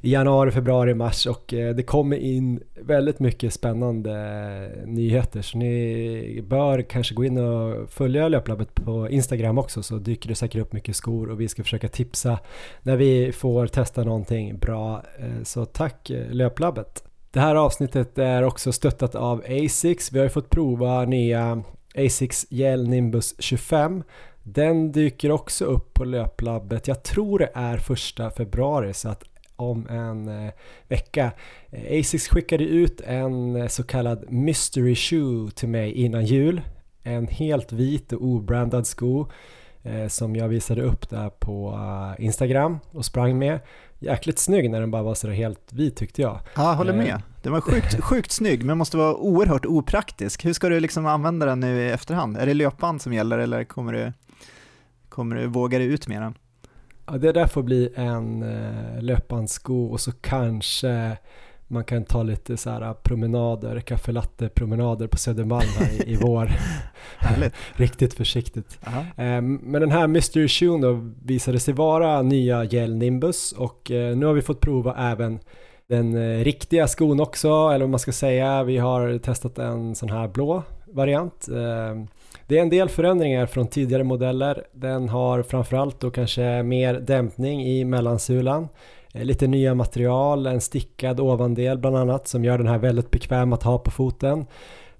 i 0.00 0.12
januari, 0.12 0.50
februari, 0.50 0.94
mars 0.94 1.26
och 1.26 1.54
eh, 1.54 1.74
det 1.74 1.82
kommer 1.82 2.16
in 2.16 2.62
väldigt 2.80 3.20
mycket 3.20 3.52
spännande 3.52 4.12
eh, 4.12 4.88
nyheter 4.88 5.42
så 5.42 5.58
ni 5.58 6.44
bör 6.48 6.82
kanske 6.82 7.14
gå 7.14 7.24
in 7.24 7.38
och 7.38 7.90
följa 7.90 8.28
Löplabbet 8.28 8.74
på 8.74 9.08
Instagram 9.10 9.58
också 9.58 9.82
så 9.82 9.96
dyker 9.96 10.28
det 10.28 10.34
säkert 10.34 10.60
upp 10.60 10.72
mycket 10.72 10.96
skor 10.96 11.30
och 11.30 11.40
vi 11.40 11.48
ska 11.48 11.62
försöka 11.62 11.88
tipsa 11.88 12.38
när 12.82 12.96
vi 12.96 13.32
får 13.32 13.66
testa 13.66 14.04
någonting 14.04 14.58
bra. 14.58 15.02
Eh, 15.18 15.42
så 15.42 15.64
tack 15.64 16.10
eh, 16.10 16.30
Löplabbet! 16.30 17.04
Det 17.30 17.40
här 17.40 17.54
avsnittet 17.54 18.18
är 18.18 18.42
också 18.42 18.72
stöttat 18.72 19.14
av 19.14 19.44
Asics. 19.48 20.12
Vi 20.12 20.18
har 20.18 20.24
ju 20.24 20.30
fått 20.30 20.50
prova 20.50 21.04
nya 21.04 21.62
Asics 21.96 22.46
Gel 22.50 22.88
Nimbus 22.88 23.34
25 23.38 24.02
den 24.42 24.92
dyker 24.92 25.30
också 25.30 25.64
upp 25.64 25.94
på 25.94 26.04
löplabbet. 26.04 26.88
Jag 26.88 27.02
tror 27.02 27.38
det 27.38 27.50
är 27.54 27.78
första 27.78 28.30
februari 28.30 28.94
så 28.94 29.08
att 29.08 29.24
om 29.56 29.86
en 29.86 30.28
eh, 30.28 30.52
vecka. 30.88 31.32
Eh, 31.70 32.00
Asics 32.00 32.28
skickade 32.28 32.64
ut 32.64 33.00
en 33.00 33.56
eh, 33.56 33.66
så 33.66 33.82
kallad 33.82 34.32
mystery 34.32 34.94
shoe 34.94 35.50
till 35.50 35.68
mig 35.68 35.92
innan 35.92 36.24
jul. 36.24 36.60
En 37.02 37.28
helt 37.28 37.72
vit 37.72 38.12
och 38.12 38.22
obrandad 38.22 38.86
sko 38.86 39.26
som 40.08 40.36
jag 40.36 40.48
visade 40.48 40.82
upp 40.82 41.10
där 41.10 41.30
på 41.30 41.78
Instagram 42.18 42.78
och 42.90 43.04
sprang 43.04 43.38
med. 43.38 43.60
Jäkligt 43.98 44.38
snygg 44.38 44.70
när 44.70 44.80
den 44.80 44.90
bara 44.90 45.02
var 45.02 45.14
sådär 45.14 45.34
helt 45.34 45.72
vit 45.72 45.96
tyckte 45.96 46.22
jag. 46.22 46.40
Ja, 46.54 46.68
jag 46.70 46.74
håller 46.76 46.92
med. 46.92 47.22
Den 47.42 47.52
var 47.52 47.60
sjukt, 47.60 48.00
sjukt 48.00 48.30
snygg 48.30 48.64
men 48.64 48.78
måste 48.78 48.96
vara 48.96 49.14
oerhört 49.14 49.66
opraktisk. 49.66 50.44
Hur 50.44 50.52
ska 50.52 50.68
du 50.68 50.80
liksom 50.80 51.06
använda 51.06 51.46
den 51.46 51.60
nu 51.60 51.80
i 51.80 51.90
efterhand? 51.90 52.36
Är 52.36 52.46
det 52.46 52.54
löpband 52.54 53.02
som 53.02 53.12
gäller 53.12 53.38
eller 53.38 53.64
kommer 53.64 53.92
du, 53.92 54.12
kommer 55.08 55.36
du 55.36 55.46
våga 55.46 55.78
dig 55.78 55.86
ut 55.86 56.08
med 56.08 56.22
den? 56.22 56.34
Ja, 57.06 57.18
det 57.18 57.32
där 57.32 57.46
får 57.46 57.62
bli 57.62 57.92
en 57.94 58.42
eh, 58.42 59.02
löpbandssko 59.02 59.84
och 59.84 60.00
så 60.00 60.12
kanske 60.12 61.16
man 61.68 61.84
kan 61.84 62.04
ta 62.04 62.22
lite 62.22 62.56
så 62.56 62.70
här 62.70 62.94
promenader, 62.94 63.80
kaffelatte-promenader 63.80 65.06
på 65.06 65.16
Södermalm 65.16 65.68
i, 65.92 66.12
i 66.12 66.16
vår. 66.20 66.50
Riktigt 67.76 68.14
försiktigt. 68.14 68.78
Eh, 69.16 69.40
men 69.40 69.72
den 69.72 69.90
här 69.90 70.06
Mystery 70.06 70.48
Shoe 70.48 70.80
då 70.80 71.12
visade 71.24 71.60
sig 71.60 71.74
vara 71.74 72.22
nya 72.22 72.64
Gel 72.64 72.96
Nimbus 72.96 73.52
och 73.52 73.90
eh, 73.90 74.16
nu 74.16 74.26
har 74.26 74.32
vi 74.32 74.42
fått 74.42 74.60
prova 74.60 74.96
även 75.12 75.38
den 75.88 76.16
eh, 76.16 76.44
riktiga 76.44 76.88
skon 76.88 77.20
också, 77.20 77.48
eller 77.48 77.80
vad 77.80 77.90
man 77.90 78.00
ska 78.00 78.12
säga. 78.12 78.62
Vi 78.64 78.78
har 78.78 79.18
testat 79.18 79.58
en 79.58 79.94
sån 79.94 80.10
här 80.10 80.28
blå 80.28 80.62
variant. 80.86 81.48
Eh, 81.48 82.04
det 82.46 82.58
är 82.58 82.62
en 82.62 82.70
del 82.70 82.88
förändringar 82.88 83.46
från 83.46 83.66
tidigare 83.66 84.04
modeller. 84.04 84.66
Den 84.72 85.08
har 85.08 85.42
framförallt 85.42 86.00
då 86.00 86.10
kanske 86.10 86.62
mer 86.62 86.94
dämpning 86.94 87.66
i 87.66 87.84
mellansulan. 87.84 88.68
Eh, 89.16 89.24
lite 89.24 89.46
nya 89.46 89.74
material, 89.74 90.46
en 90.46 90.60
stickad 90.60 91.20
ovandel 91.20 91.78
bland 91.78 91.96
annat 91.96 92.28
som 92.28 92.44
gör 92.44 92.58
den 92.58 92.66
här 92.66 92.78
väldigt 92.78 93.10
bekväm 93.10 93.52
att 93.52 93.62
ha 93.62 93.78
på 93.78 93.90
foten. 93.90 94.46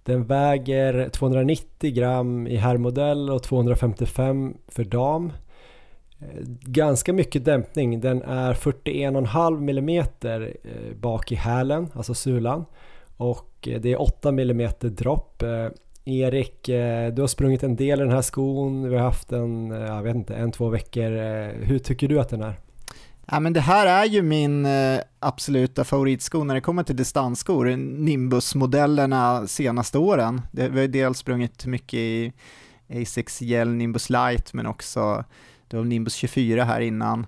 Den 0.02 0.24
väger 0.24 1.08
290 1.08 1.94
gram 1.94 2.46
i 2.46 2.56
herrmodell 2.56 3.30
och 3.30 3.42
255 3.42 4.54
för 4.68 4.84
dam. 4.84 5.32
Eh, 6.18 6.42
ganska 6.60 7.12
mycket 7.12 7.44
dämpning, 7.44 8.00
den 8.00 8.22
är 8.22 8.54
41,5 8.54 9.70
mm 9.70 10.04
eh, 10.22 10.96
bak 10.96 11.32
i 11.32 11.34
hälen, 11.34 11.88
alltså 11.94 12.14
sulan. 12.14 12.64
Och 13.16 13.68
det 13.80 13.92
är 13.92 14.00
8 14.00 14.28
mm 14.28 14.70
dropp. 14.80 15.42
Erik, 16.04 16.66
du 17.12 17.20
har 17.20 17.26
sprungit 17.26 17.62
en 17.62 17.76
del 17.76 18.00
i 18.00 18.02
den 18.02 18.12
här 18.12 18.22
skon. 18.22 18.88
Vi 18.88 18.96
har 18.96 19.02
haft 19.02 19.28
den, 19.28 19.70
jag 19.70 20.02
vet 20.02 20.14
inte, 20.16 20.34
en, 20.34 20.52
två 20.52 20.68
veckor. 20.68 21.10
Hur 21.64 21.78
tycker 21.78 22.08
du 22.08 22.20
att 22.20 22.28
den 22.28 22.42
är? 22.42 22.54
Ja, 23.30 23.40
men 23.40 23.52
det 23.52 23.60
här 23.60 23.86
är 23.86 24.04
ju 24.04 24.22
min 24.22 24.66
eh, 24.66 25.00
absoluta 25.18 25.84
favoritsko 25.84 26.44
när 26.44 26.54
det 26.54 26.60
kommer 26.60 26.82
till 26.82 26.96
distansskor, 26.96 27.76
Nimbus-modellerna 27.76 29.46
senaste 29.46 29.98
åren. 29.98 30.42
vi 30.50 30.62
har 30.62 30.78
ju 30.78 30.86
dels 30.86 31.18
sprungit 31.18 31.66
mycket 31.66 31.98
i 31.98 32.32
Asics 33.02 33.42
Gel 33.42 33.74
Nimbus 33.74 34.10
Light 34.10 34.52
men 34.52 34.66
också 34.66 35.24
det 35.68 35.76
var 35.76 35.84
Nimbus 35.84 36.14
24 36.14 36.64
här 36.64 36.80
innan. 36.80 37.26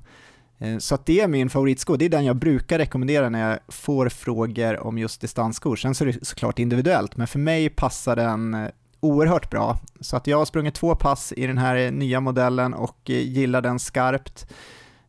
Eh, 0.58 0.78
så 0.78 0.94
att 0.94 1.06
det 1.06 1.20
är 1.20 1.28
min 1.28 1.50
favoritsko, 1.50 1.96
det 1.96 2.04
är 2.04 2.08
den 2.08 2.24
jag 2.24 2.36
brukar 2.36 2.78
rekommendera 2.78 3.28
när 3.28 3.50
jag 3.50 3.58
får 3.68 4.08
frågor 4.08 4.80
om 4.80 4.98
just 4.98 5.20
distansskor. 5.20 5.76
Sen 5.76 5.94
så 5.94 6.04
är 6.04 6.12
det 6.12 6.26
såklart 6.26 6.58
individuellt, 6.58 7.16
men 7.16 7.26
för 7.26 7.38
mig 7.38 7.68
passar 7.68 8.16
den 8.16 8.54
eh, 8.54 8.68
oerhört 9.00 9.50
bra. 9.50 9.78
Så 10.00 10.16
att 10.16 10.26
jag 10.26 10.38
har 10.38 10.44
sprungit 10.44 10.74
två 10.74 10.94
pass 10.94 11.32
i 11.36 11.46
den 11.46 11.58
här 11.58 11.90
nya 11.90 12.20
modellen 12.20 12.74
och 12.74 12.98
gillar 13.10 13.62
den 13.62 13.78
skarpt. 13.78 14.46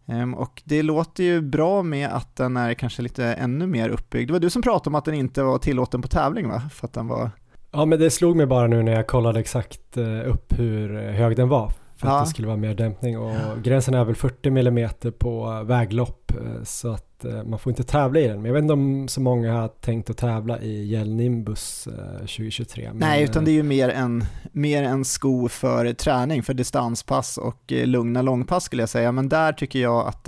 Ehm, 0.10 0.34
och 0.34 0.62
det 0.66 0.84
låter 0.84 1.24
ju 1.24 1.42
bra 1.42 1.84
med 1.84 2.10
att 2.10 2.36
den 2.36 2.58
är 2.58 2.74
kanske 2.74 3.02
lite 3.02 3.26
ännu 3.26 3.68
mer 3.68 3.90
uppbyggd. 3.90 4.30
Det 4.30 4.34
var 4.34 4.40
du 4.40 4.50
som 4.50 4.62
pratade 4.62 4.90
om 4.90 4.96
att 4.96 5.06
den 5.06 5.16
inte 5.16 5.44
var 5.44 5.58
tillåten 5.58 6.02
på 6.02 6.08
tävling 6.08 6.48
va? 6.48 6.62
För 6.74 6.88
att 6.88 6.94
den 6.94 7.08
var... 7.08 7.32
Ja 7.72 7.86
men 7.86 8.00
det 8.00 8.10
slog 8.10 8.36
mig 8.36 8.46
bara 8.46 8.68
nu 8.68 8.84
när 8.84 8.92
jag 8.92 9.08
kollade 9.08 9.40
exakt 9.40 9.98
eh, 9.98 10.32
upp 10.32 10.60
hur 10.60 10.96
eh, 10.96 11.12
hög 11.12 11.36
den 11.36 11.50
var 11.50 11.72
för 12.00 12.08
att 12.08 12.26
det 12.26 12.30
skulle 12.30 12.48
vara 12.48 12.58
mer 12.58 12.74
dämpning 12.74 13.18
och 13.18 13.36
ja. 13.36 13.56
gränsen 13.64 13.94
är 13.94 14.06
väl 14.06 14.16
40 14.16 14.50
mm 14.50 14.90
på 15.20 15.64
väglopp 15.64 16.32
eh, 16.32 16.64
så 16.64 16.92
att 16.92 17.26
eh, 17.26 17.44
man 17.44 17.60
får 17.60 17.72
inte 17.72 17.84
tävla 17.84 18.20
i 18.20 18.28
den. 18.28 18.42
Men 18.42 18.46
jag 18.46 18.54
vet 18.54 18.62
inte 18.62 18.74
om 18.74 19.08
så 19.08 19.22
många 19.22 19.54
har 19.54 19.68
tänkt 19.68 20.10
att 20.10 20.18
tävla 20.18 20.60
i 20.60 20.86
Gel 20.86 21.16
Nimbus 21.16 21.88
2023. 22.20 22.86
Eh, 22.86 22.90
men 22.90 23.00
Nej, 23.00 23.24
utan 23.24 23.46
det 23.46 23.52
är 23.52 23.54
ju 23.54 23.64
mer 23.64 23.90
en, 23.90 24.24
mer 24.52 24.84
en 24.84 25.06
sko 25.06 25.50
för 25.50 25.94
träning, 25.94 26.44
för 26.44 26.54
distanspass 26.54 27.38
och 27.38 27.72
lugna 27.72 28.22
långpass 28.22 28.64
skulle 28.64 28.82
jag 28.82 28.90
säga. 28.90 29.12
Men 29.12 29.30
där 29.30 29.54
tycker 29.54 29.80
jag 29.80 30.08
att 30.08 30.24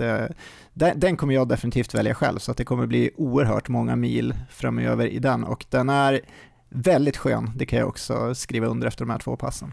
den, 0.74 1.00
den 1.00 1.16
kommer 1.16 1.34
jag 1.34 1.48
definitivt 1.48 1.94
välja 1.94 2.14
själv, 2.14 2.38
så 2.38 2.50
att 2.50 2.56
det 2.56 2.64
kommer 2.64 2.86
bli 2.86 3.10
oerhört 3.16 3.68
många 3.68 3.96
mil 3.96 4.34
framöver 4.50 5.06
i 5.06 5.18
den 5.18 5.44
och 5.44 5.64
den 5.70 5.88
är 5.88 6.20
väldigt 6.68 7.16
skön, 7.16 7.50
det 7.56 7.66
kan 7.66 7.78
jag 7.78 7.88
också 7.88 8.34
skriva 8.34 8.66
under 8.66 8.86
efter 8.86 9.04
de 9.04 9.10
här 9.10 9.18
två 9.18 9.36
passen. 9.36 9.72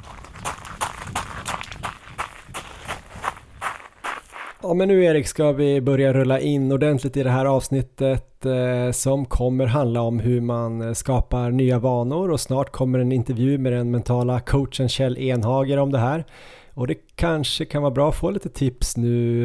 Ja 4.62 4.74
men 4.74 4.88
nu 4.88 5.04
Erik 5.04 5.28
ska 5.28 5.52
vi 5.52 5.82
börja 5.82 6.14
rulla 6.14 6.40
in 6.40 6.72
ordentligt 6.72 7.18
i 7.18 7.24
det 7.24 7.30
här 7.30 7.46
avsnittet 7.46 8.46
eh, 8.46 8.92
som 8.92 9.26
kommer 9.26 9.66
handla 9.66 10.02
om 10.02 10.20
hur 10.20 10.42
man 10.42 10.82
eh, 10.82 10.94
skapar 10.94 11.52
nya 11.52 11.80
vanor 11.80 12.32
och 12.32 12.40
snart 12.40 12.72
kommer 12.72 13.00
en 13.00 13.12
intervju 13.12 13.58
med 13.58 13.74
den 13.74 13.92
mentala 13.92 14.40
coachen 14.40 14.90
Kjell 14.90 15.18
Enhager 15.18 15.78
om 15.78 15.92
det 15.92 15.98
här. 15.98 16.26
Och 16.74 16.88
det 16.88 16.96
kanske 17.16 17.66
kan 17.66 17.82
vara 17.82 17.92
bra 17.92 18.10
att 18.10 18.16
få 18.16 18.30
lite 18.30 18.50
tips 18.50 18.98
nu 18.98 19.44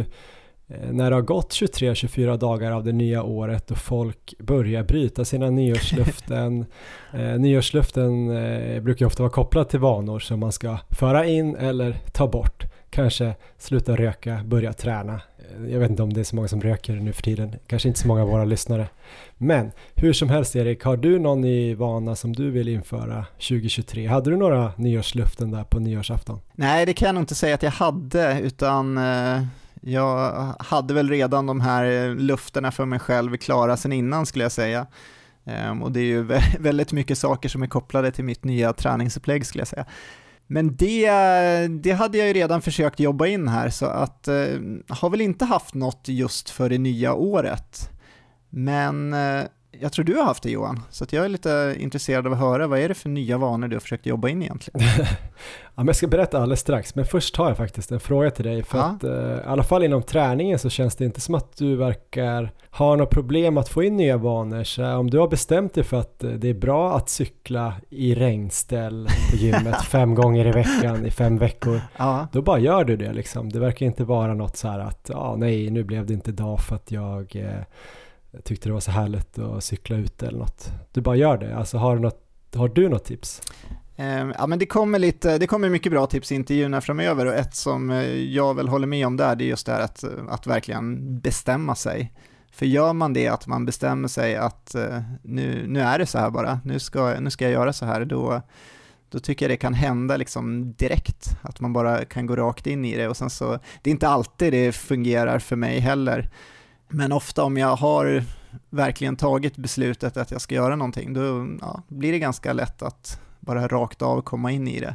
eh, 0.68 0.90
när 0.90 1.11
det 1.11 1.16
har 1.16 1.23
gått 1.23 1.50
23-24 1.52 2.37
dagar 2.37 2.73
av 2.73 2.85
det 2.85 2.92
nya 2.92 3.23
året 3.23 3.71
och 3.71 3.78
folk 3.78 4.35
börjar 4.38 4.83
bryta 4.83 5.25
sina 5.25 5.50
nyårslöften. 5.50 6.66
eh, 7.12 7.38
nyårslöften 7.38 8.30
eh, 8.30 8.80
brukar 8.80 9.06
ofta 9.06 9.23
vara 9.23 9.33
kopplat 9.33 9.71
till 9.71 9.80
vanor 9.80 10.18
som 10.18 10.40
man 10.40 10.52
ska 10.52 10.78
föra 10.90 11.26
in 11.26 11.56
eller 11.56 11.97
ta 12.12 12.28
bort 12.28 12.74
kanske 12.94 13.34
sluta 13.58 13.96
röka, 13.96 14.40
börja 14.44 14.72
träna. 14.72 15.20
Jag 15.68 15.78
vet 15.78 15.90
inte 15.90 16.02
om 16.02 16.12
det 16.12 16.20
är 16.20 16.24
så 16.24 16.36
många 16.36 16.48
som 16.48 16.60
röker 16.60 16.92
nu 16.92 17.12
för 17.12 17.22
tiden, 17.22 17.54
kanske 17.66 17.88
inte 17.88 18.00
så 18.00 18.08
många 18.08 18.22
av 18.22 18.28
våra 18.28 18.44
lyssnare. 18.44 18.88
Men 19.36 19.72
hur 19.94 20.12
som 20.12 20.28
helst 20.28 20.56
Erik, 20.56 20.84
har 20.84 20.96
du 20.96 21.18
någon 21.18 21.40
ny 21.40 21.74
vana 21.74 22.16
som 22.16 22.32
du 22.32 22.50
vill 22.50 22.68
införa 22.68 23.24
2023? 23.34 24.06
Hade 24.06 24.30
du 24.30 24.36
några 24.36 24.72
nyårsluften 24.76 25.50
där 25.50 25.64
på 25.64 25.78
nyårsafton? 25.78 26.40
Nej, 26.52 26.86
det 26.86 26.94
kan 26.94 27.06
jag 27.06 27.14
nog 27.14 27.22
inte 27.22 27.34
säga 27.34 27.54
att 27.54 27.62
jag 27.62 27.70
hade, 27.70 28.40
utan 28.40 28.98
eh, 28.98 29.42
jag 29.80 30.32
hade 30.58 30.94
väl 30.94 31.10
redan 31.10 31.46
de 31.46 31.60
här 31.60 31.84
eh, 31.84 32.14
lufterna 32.14 32.72
för 32.72 32.84
mig 32.84 32.98
själv 32.98 33.36
klara 33.36 33.76
sedan 33.76 33.92
innan 33.92 34.26
skulle 34.26 34.44
jag 34.44 34.52
säga. 34.52 34.86
Ehm, 35.44 35.82
och 35.82 35.92
det 35.92 36.00
är 36.00 36.04
ju 36.04 36.22
väldigt 36.58 36.92
mycket 36.92 37.18
saker 37.18 37.48
som 37.48 37.62
är 37.62 37.66
kopplade 37.66 38.10
till 38.10 38.24
mitt 38.24 38.44
nya 38.44 38.72
träningsupplägg 38.72 39.46
skulle 39.46 39.60
jag 39.60 39.68
säga. 39.68 39.86
Men 40.46 40.76
det, 40.76 41.10
det 41.68 41.92
hade 41.92 42.18
jag 42.18 42.26
ju 42.26 42.32
redan 42.32 42.62
försökt 42.62 43.00
jobba 43.00 43.26
in 43.26 43.48
här 43.48 43.70
så 43.70 43.86
att 43.86 44.28
eh, 44.28 44.34
har 44.88 45.10
väl 45.10 45.20
inte 45.20 45.44
haft 45.44 45.74
något 45.74 46.08
just 46.08 46.50
för 46.50 46.68
det 46.68 46.78
nya 46.78 47.14
året. 47.14 47.90
Men 48.50 49.12
eh, 49.12 49.44
jag 49.81 49.93
tror 49.93 50.04
du 50.04 50.14
har 50.14 50.25
haft 50.25 50.43
det 50.43 50.50
Johan, 50.50 50.81
så 50.90 51.07
jag 51.11 51.25
är 51.25 51.28
lite 51.28 51.76
intresserad 51.78 52.26
av 52.26 52.33
att 52.33 52.38
höra 52.38 52.66
vad 52.66 52.78
är 52.78 52.88
det 52.88 52.95
för 52.95 53.09
nya 53.09 53.38
vanor 53.38 53.69
du 53.69 53.76
har 53.76 53.81
försökt 53.81 54.07
jobba 54.07 54.28
in 54.28 54.43
egentligen? 54.43 54.88
ja, 55.75 55.85
jag 55.87 55.97
ska 55.97 56.07
berätta 56.07 56.38
alldeles 56.38 56.61
strax, 56.61 56.95
men 56.95 57.07
först 57.07 57.37
har 57.37 57.49
jag 57.49 57.57
faktiskt 57.57 57.93
en 57.93 58.00
fråga 58.00 58.31
till 58.31 58.45
dig. 58.45 58.62
För 58.62 58.78
ja. 58.78 58.85
att, 58.85 59.04
eh, 59.04 59.11
i 59.12 59.47
alla 59.47 59.62
fall 59.62 59.85
inom 59.85 60.02
träningen 60.02 60.59
så 60.59 60.71
känns 60.71 60.97
det 60.97 61.04
inte 61.04 61.21
som 61.21 61.35
att 61.35 61.57
du 61.57 61.76
verkar 61.76 62.52
ha 62.71 62.97
något 62.97 63.11
problem 63.11 63.59
att 63.59 63.69
få 63.69 63.83
in 63.83 63.97
nya 63.97 64.16
vanor. 64.16 64.64
Så 64.64 64.97
om 64.97 65.11
du 65.11 65.19
har 65.19 65.28
bestämt 65.28 65.75
dig 65.75 65.85
för 65.85 66.00
att 66.00 66.25
eh, 66.25 66.31
det 66.31 66.49
är 66.49 66.54
bra 66.54 66.97
att 66.97 67.09
cykla 67.09 67.75
i 67.90 68.14
regnställ 68.14 69.09
på 69.31 69.37
gymmet 69.37 69.85
fem 69.90 70.14
gånger 70.14 70.47
i 70.47 70.52
veckan 70.52 71.07
i 71.07 71.11
fem 71.11 71.38
veckor, 71.38 71.81
ja. 71.97 72.26
då 72.33 72.43
bara 72.43 72.59
gör 72.59 72.85
du 72.85 72.97
det 72.97 73.12
liksom. 73.12 73.52
Det 73.52 73.59
verkar 73.59 73.87
inte 73.87 74.04
vara 74.04 74.35
något 74.35 74.57
så 74.57 74.69
här 74.69 74.78
att, 74.78 75.11
ja 75.12 75.35
nej, 75.38 75.71
nu 75.71 75.85
blev 75.85 76.07
det 76.07 76.14
inte 76.14 76.33
dag 76.33 76.61
för 76.61 76.75
att 76.75 76.90
jag 76.90 77.37
eh, 77.37 77.62
tyckte 78.44 78.68
det 78.68 78.72
var 78.72 78.80
så 78.80 78.90
härligt 78.90 79.38
att 79.38 79.64
cykla 79.64 79.96
ute 79.96 80.26
eller 80.26 80.38
något. 80.38 80.70
Du 80.92 81.00
bara 81.00 81.16
gör 81.16 81.38
det. 81.38 81.56
Alltså 81.56 81.78
har 81.78 81.96
du 81.96 82.02
något, 82.02 82.20
har 82.54 82.68
du 82.68 82.88
något 82.88 83.04
tips? 83.04 83.42
Ehm, 83.96 84.34
ja, 84.38 84.46
men 84.46 84.58
det 84.58 84.66
kommer, 84.66 84.98
lite, 84.98 85.38
det 85.38 85.46
kommer 85.46 85.68
mycket 85.68 85.92
bra 85.92 86.06
tips 86.06 86.32
i 86.32 86.34
intervjuerna 86.34 86.80
framöver 86.80 87.26
och 87.26 87.34
ett 87.34 87.54
som 87.54 87.90
eh, 87.90 88.04
jag 88.14 88.54
väl 88.54 88.68
håller 88.68 88.86
med 88.86 89.06
om 89.06 89.16
där, 89.16 89.36
det 89.36 89.44
är 89.44 89.46
just 89.46 89.66
det 89.66 89.72
här 89.72 89.80
att, 89.80 90.04
eh, 90.04 90.10
att 90.28 90.46
verkligen 90.46 91.18
bestämma 91.20 91.74
sig. 91.74 92.12
För 92.52 92.66
gör 92.66 92.92
man 92.92 93.12
det, 93.12 93.28
att 93.28 93.46
man 93.46 93.66
bestämmer 93.66 94.08
sig 94.08 94.36
att 94.36 94.74
eh, 94.74 95.00
nu, 95.22 95.64
nu 95.68 95.80
är 95.80 95.98
det 95.98 96.06
så 96.06 96.18
här 96.18 96.30
bara, 96.30 96.60
nu 96.64 96.78
ska, 96.78 97.20
nu 97.20 97.30
ska 97.30 97.44
jag 97.44 97.52
göra 97.52 97.72
så 97.72 97.86
här, 97.86 98.04
då, 98.04 98.42
då 99.08 99.18
tycker 99.18 99.44
jag 99.44 99.50
det 99.50 99.56
kan 99.56 99.74
hända 99.74 100.16
liksom 100.16 100.72
direkt, 100.72 101.36
att 101.42 101.60
man 101.60 101.72
bara 101.72 102.04
kan 102.04 102.26
gå 102.26 102.36
rakt 102.36 102.66
in 102.66 102.84
i 102.84 102.96
det 102.96 103.08
och 103.08 103.16
sen 103.16 103.30
så, 103.30 103.58
det 103.82 103.90
är 103.90 103.92
inte 103.92 104.08
alltid 104.08 104.52
det 104.52 104.72
fungerar 104.72 105.38
för 105.38 105.56
mig 105.56 105.80
heller, 105.80 106.30
men 106.94 107.12
ofta 107.12 107.44
om 107.44 107.56
jag 107.56 107.76
har 107.76 108.24
verkligen 108.70 109.16
tagit 109.16 109.56
beslutet 109.56 110.16
att 110.16 110.30
jag 110.30 110.40
ska 110.40 110.54
göra 110.54 110.76
någonting, 110.76 111.12
då 111.12 111.48
ja, 111.60 111.82
blir 111.88 112.12
det 112.12 112.18
ganska 112.18 112.52
lätt 112.52 112.82
att 112.82 113.20
bara 113.40 113.68
rakt 113.68 114.02
av 114.02 114.20
komma 114.20 114.52
in 114.52 114.68
i 114.68 114.80
det. 114.80 114.94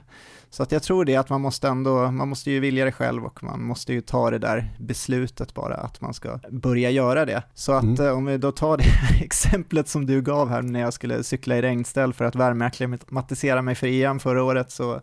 Så 0.49 0.63
att 0.63 0.71
jag 0.71 0.83
tror 0.83 1.05
det 1.05 1.15
att 1.15 1.29
man 1.29 1.41
måste 1.41 1.67
ändå, 1.67 2.11
man 2.11 2.29
måste 2.29 2.51
ju 2.51 2.59
vilja 2.59 2.85
det 2.85 2.91
själv 2.91 3.25
och 3.25 3.43
man 3.43 3.63
måste 3.63 3.93
ju 3.93 4.01
ta 4.01 4.31
det 4.31 4.39
där 4.39 4.69
beslutet 4.79 5.53
bara 5.53 5.75
att 5.75 6.01
man 6.01 6.13
ska 6.13 6.39
börja 6.49 6.89
göra 6.89 7.25
det. 7.25 7.43
Så 7.53 7.71
att 7.71 7.83
mm. 7.83 8.05
Eh, 8.05 8.17
om 8.17 8.25
vi 8.25 8.37
då 8.37 8.51
tar 8.51 8.77
det 8.77 8.83
exemplet 9.23 9.87
som 9.87 10.05
du 10.05 10.21
gav 10.21 10.49
här 10.49 10.61
när 10.61 10.79
jag 10.79 10.93
skulle 10.93 11.23
cykla 11.23 11.57
i 11.57 11.61
regnställ 11.61 12.13
för 12.13 12.25
att 12.25 12.35
värmeacklimatisera 12.35 13.61
mig 13.61 13.75
för 13.75 13.87
EM 13.87 14.19
förra 14.19 14.43
året 14.43 14.71
så 14.71 15.01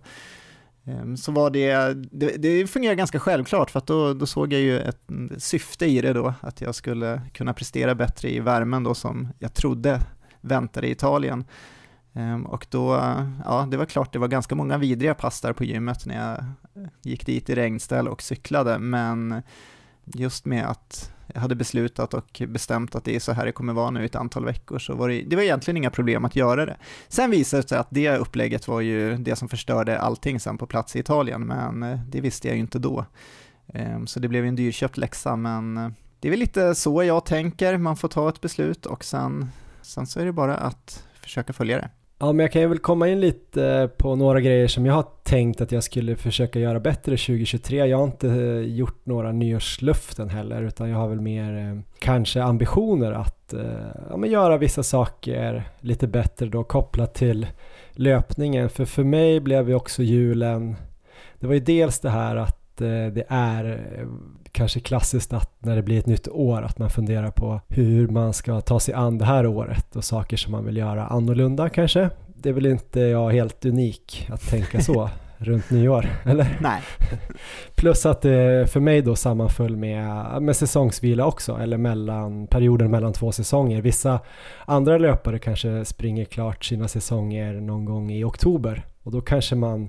Ehm, 0.87 1.17
så 1.17 1.33
var 1.33 1.51
det, 1.51 1.95
det, 1.95 2.37
det 2.37 2.67
fungerade 2.67 2.97
ganska 2.97 3.21
självklart 3.21 3.71
för 3.71 3.79
att 3.79 3.87
då, 3.87 4.15
då 4.15 4.27
såg 4.27 4.53
jag 4.53 4.61
ju 4.61 4.81
ett 4.81 5.01
syfte 5.39 5.87
i 5.87 6.01
det 6.01 6.13
då, 6.13 6.35
att 6.41 6.61
jag 6.61 6.75
skulle 6.75 7.23
kunna 7.33 7.55
prestera 7.55 7.95
bättre 7.95 8.31
i 8.31 8.41
värmen 8.41 8.85
då 8.85 8.95
som 8.95 9.29
jag 9.39 9.55
trodde 9.55 10.01
väntade 10.41 10.87
i 10.87 10.91
Italien. 10.91 11.45
Ehm, 12.13 12.47
och 12.47 12.67
då, 12.71 12.95
ja 13.45 13.69
det 13.71 13.77
var 13.77 13.87
klart 13.87 14.13
det 14.13 14.19
var 14.19 14.29
ganska 14.29 14.55
många 14.55 14.79
vidriga 14.79 15.15
pass 15.15 15.41
där 15.41 15.53
på 15.53 15.65
gymmet 15.65 16.07
när 16.07 16.29
jag 16.29 16.45
gick 17.03 17.27
dit 17.27 17.51
i 17.51 17.55
regnställ 17.55 18.09
och 18.09 18.23
cyklade, 18.23 18.79
men 18.79 19.43
just 20.05 20.45
med 20.45 20.67
att 20.67 21.13
hade 21.35 21.55
beslutat 21.55 22.15
och 22.15 22.43
bestämt 22.49 22.95
att 22.95 23.05
det 23.05 23.17
är 23.17 23.21
så 23.21 23.33
här 23.33 23.47
det 23.47 23.53
kommer 23.53 23.73
vara 23.73 23.91
nu 23.91 24.03
i 24.03 24.05
ett 24.05 24.17
antal 24.17 24.45
veckor 24.45 24.79
så 24.79 24.95
var 24.95 25.09
det, 25.09 25.23
det 25.23 25.37
var 25.37 25.43
egentligen 25.43 25.77
inga 25.77 25.91
problem 25.91 26.25
att 26.25 26.37
göra 26.37 26.67
det. 26.67 26.77
Sen 27.09 27.31
visade 27.31 27.63
det 27.63 27.69
sig 27.69 27.79
att 27.79 27.89
det 27.91 28.17
upplägget 28.17 28.69
var 28.69 28.81
ju 28.81 29.17
det 29.17 29.37
som 29.37 29.49
förstörde 29.49 29.99
allting 29.99 30.41
sen 30.41 30.59
på 30.59 30.67
plats 30.67 30.97
i 30.97 30.99
Italien, 30.99 31.47
men 31.47 31.83
eh, 31.83 32.01
det 32.09 32.21
visste 32.21 32.49
jag 32.49 32.55
ju 32.55 32.61
inte 32.61 32.79
då. 32.79 33.05
Ehm, 33.75 34.07
så 34.07 34.21
det 34.21 34.29
blev 34.29 34.47
en 34.47 34.57
dyrköpt 34.57 34.97
läxa, 34.97 35.37
men 35.37 35.77
eh, 35.77 35.91
det 36.21 36.29
är 36.29 36.31
väl 36.31 36.41
lite 36.41 36.75
så 36.75 37.03
jag 37.03 37.25
tänker, 37.25 37.77
man 37.77 37.97
får 37.97 38.09
ta 38.09 38.29
ett 38.29 38.41
beslut 38.41 38.87
och 38.87 39.05
sen, 39.05 39.51
sen 39.83 40.07
så 40.07 40.21
är 40.21 40.25
det 40.25 40.33
bara 40.33 40.57
att 40.57 41.05
försöka 41.21 41.53
följa 41.53 41.77
det. 41.77 41.91
Ja, 42.19 42.33
men 42.33 42.45
jag 42.45 42.53
kan 42.53 42.63
ju 42.63 42.69
väl 42.69 42.79
komma 42.79 43.09
in 43.09 43.21
lite 43.21 43.65
eh, 43.65 43.87
på 43.87 44.17
några 44.17 44.41
grejer 44.41 44.69
som 44.69 44.87
jag 44.87 44.95
har 44.95 45.07
tänkt 45.23 45.61
att 45.61 45.73
jag 45.73 45.83
skulle 45.83 46.17
försöka 46.17 46.59
göra 46.59 46.81
bättre 46.81 47.17
2023. 47.17 47.87
Jag 47.87 47.99
har 47.99 48.05
inte 48.05 48.29
eh, 48.29 48.61
gjort 48.61 49.07
några 49.07 49.33
nyårslöften 49.33 50.31
heller, 50.31 50.63
utan 50.63 50.89
jag 50.89 50.99
har 50.99 51.09
väl 51.09 51.21
mer 51.21 51.57
eh, 51.57 51.81
kanske 51.99 52.43
ambitioner 52.43 53.13
att 53.13 53.55
ja, 54.11 54.17
men 54.17 54.31
göra 54.31 54.59
vissa 54.59 54.83
saker 54.83 55.69
lite 55.81 56.07
bättre 56.07 56.47
då 56.47 56.65
kopplat 56.65 57.15
till 57.15 57.47
löpningen. 57.91 58.69
För 58.69 58.85
för 58.85 59.05
mig 59.05 59.41
blev 59.41 59.69
ju 59.69 59.75
också 59.75 60.03
julen, 60.03 60.77
det 61.41 61.47
var 61.47 61.55
ju 61.55 61.61
dels 61.61 62.01
det 62.01 62.11
här 62.11 62.37
att 62.37 62.66
det 62.79 63.25
är 63.29 63.87
kanske 64.53 64.81
klassiskt 64.81 65.33
att 65.33 65.51
när 65.59 65.77
det 65.77 65.83
blir 65.83 65.99
ett 65.99 66.07
nytt 66.07 66.29
år 66.29 66.63
att 66.63 66.79
man 66.79 66.91
funderar 66.91 67.31
på 67.31 67.61
hur 67.69 68.09
man 68.09 68.33
ska 68.33 68.61
ta 68.61 68.81
sig 68.81 68.95
an 68.95 69.19
det 69.19 69.25
här 69.25 69.47
året 69.47 69.97
och 69.97 70.05
saker 70.05 70.37
som 70.37 70.53
man 70.53 70.65
vill 70.65 70.77
göra 70.77 71.07
annorlunda 71.07 71.69
kanske. 71.69 72.11
Det 72.35 72.49
är 72.49 72.53
väl 72.53 72.67
inte 72.67 73.01
jag 73.01 73.31
helt 73.31 73.65
unik 73.65 74.29
att 74.33 74.49
tänka 74.51 74.81
så 74.81 75.11
runt 75.39 75.71
nyår, 75.71 76.09
eller? 76.25 76.59
Nej. 76.61 76.83
Plus 77.75 78.07
att 78.07 78.23
det 78.23 78.71
för 78.71 78.81
mig 78.81 79.03
då 79.03 79.17
sammanföll 79.17 79.77
med, 79.77 80.43
med 80.43 80.57
säsongsvila 80.57 81.27
också, 81.27 81.59
eller 81.61 81.77
mellan 81.77 82.47
perioden 82.47 82.91
mellan 82.91 83.13
två 83.13 83.33
säsonger. 83.33 83.83
Vissa 83.83 84.21
andra 84.65 84.99
löpare 84.99 85.39
kanske 85.39 85.85
springer 85.85 86.25
klart 86.25 86.65
sina 86.65 86.89
säsonger 86.89 87.53
någon 87.53 87.85
gång 87.85 88.11
i 88.11 88.25
oktober 88.25 88.85
och 89.03 89.13
då 89.13 89.21
kanske 89.21 89.55
man 89.55 89.89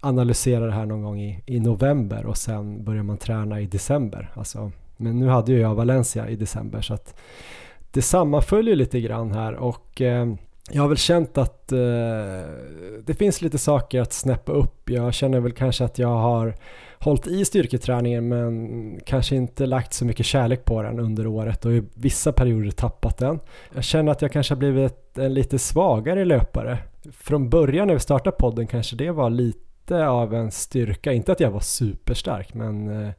analysera 0.00 0.66
det 0.66 0.72
här 0.72 0.86
någon 0.86 1.02
gång 1.02 1.20
i, 1.20 1.42
i 1.46 1.60
november 1.60 2.26
och 2.26 2.36
sen 2.36 2.84
börjar 2.84 3.02
man 3.02 3.18
träna 3.18 3.60
i 3.60 3.66
december. 3.66 4.30
Alltså, 4.34 4.72
men 4.96 5.18
nu 5.18 5.28
hade 5.28 5.52
ju 5.52 5.60
jag 5.60 5.74
Valencia 5.74 6.28
i 6.28 6.36
december 6.36 6.80
så 6.80 6.94
att 6.94 7.14
det 7.90 8.02
sammanföljer 8.02 8.76
lite 8.76 9.00
grann 9.00 9.32
här 9.32 9.54
och 9.54 10.00
eh, 10.00 10.26
jag 10.70 10.82
har 10.82 10.88
väl 10.88 10.98
känt 10.98 11.38
att 11.38 11.72
eh, 11.72 11.78
det 13.04 13.14
finns 13.18 13.42
lite 13.42 13.58
saker 13.58 14.00
att 14.00 14.12
snäppa 14.12 14.52
upp. 14.52 14.90
Jag 14.90 15.14
känner 15.14 15.40
väl 15.40 15.52
kanske 15.52 15.84
att 15.84 15.98
jag 15.98 16.08
har 16.08 16.54
hållit 16.98 17.26
i 17.26 17.44
styrketräningen 17.44 18.28
men 18.28 19.00
kanske 19.06 19.36
inte 19.36 19.66
lagt 19.66 19.92
så 19.92 20.04
mycket 20.04 20.26
kärlek 20.26 20.64
på 20.64 20.82
den 20.82 21.00
under 21.00 21.26
året 21.26 21.64
och 21.64 21.72
i 21.72 21.82
vissa 21.94 22.32
perioder 22.32 22.70
tappat 22.70 23.18
den. 23.18 23.40
Jag 23.74 23.84
känner 23.84 24.12
att 24.12 24.22
jag 24.22 24.32
kanske 24.32 24.54
har 24.54 24.58
blivit 24.58 25.18
en 25.18 25.34
lite 25.34 25.58
svagare 25.58 26.24
löpare. 26.24 26.78
Från 27.12 27.50
början 27.50 27.86
när 27.86 27.94
vi 27.94 28.00
startade 28.00 28.36
podden 28.36 28.66
kanske 28.66 28.96
det 28.96 29.10
var 29.10 29.30
lite 29.30 29.67
lite 29.88 30.06
av 30.06 30.34
en 30.34 30.50
styrka, 30.50 31.12
inte 31.12 31.32
att 31.32 31.40
jag 31.40 31.50
var 31.50 31.60
superstark 31.60 32.54
men 32.54 33.04
eh, 33.06 33.12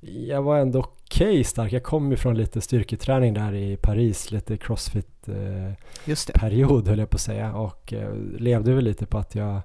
jag 0.00 0.42
var 0.42 0.58
ändå 0.58 0.78
okej 0.78 1.28
okay 1.28 1.44
stark. 1.44 1.72
Jag 1.72 1.82
kom 1.82 2.10
ju 2.10 2.16
från 2.16 2.36
lite 2.36 2.60
styrketräning 2.60 3.34
där 3.34 3.54
i 3.54 3.76
Paris, 3.76 4.30
lite 4.30 4.56
crossfit 4.56 5.28
eh, 5.28 6.40
höll 6.40 6.98
jag 6.98 7.10
på 7.10 7.14
att 7.14 7.20
säga 7.20 7.54
och 7.54 7.92
eh, 7.92 8.14
levde 8.38 8.74
väl 8.74 8.84
lite 8.84 9.06
på 9.06 9.18
att 9.18 9.34
jag 9.34 9.60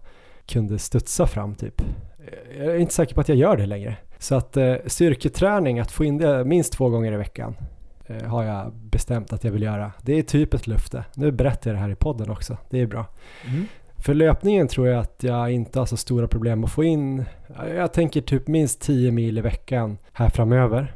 kunde 0.46 0.80
studsa 0.80 1.28
fram 1.28 1.56
typ. 1.56 1.82
Jag 2.58 2.66
är 2.66 2.80
inte 2.80 2.94
säker 2.94 3.16
på 3.16 3.22
att 3.22 3.30
jag 3.30 3.38
gör 3.38 3.58
det 3.58 3.66
längre. 3.66 3.98
Så 4.20 4.36
att 4.36 4.58
styrketräning, 4.86 5.80
att 5.80 5.92
få 5.92 6.06
in 6.06 6.18
det 6.18 6.46
minst 6.46 6.74
två 6.74 6.90
gånger 6.90 7.14
i 7.14 7.18
veckan 7.18 7.56
har 8.26 8.44
jag 8.44 8.74
bestämt 8.74 9.34
att 9.34 9.44
jag 9.44 9.52
vill 9.52 9.62
göra. 9.62 9.92
Det 10.02 10.14
är 10.14 10.24
typ 10.24 10.54
ett 10.54 10.68
löfte. 10.68 11.06
Nu 11.16 11.32
berättar 11.32 11.72
jag 11.72 11.78
det 11.78 11.82
här 11.82 11.90
i 11.90 11.96
podden 11.96 12.30
också. 12.30 12.58
Det 12.70 12.82
är 12.82 12.86
bra. 12.86 13.06
Mm. 13.48 13.68
För 14.06 14.14
löpningen 14.14 14.68
tror 14.68 14.88
jag 14.88 15.00
att 15.00 15.24
jag 15.24 15.52
inte 15.52 15.80
har 15.80 15.86
så 15.86 15.98
stora 15.98 16.28
problem 16.28 16.64
att 16.64 16.72
få 16.72 16.84
in. 16.84 17.26
Jag 17.76 17.94
tänker 17.94 18.22
typ 18.22 18.48
minst 18.48 18.82
10 18.82 19.12
mil 19.12 19.38
i 19.38 19.42
veckan 19.42 19.98
här 20.14 20.30
framöver. 20.30 20.94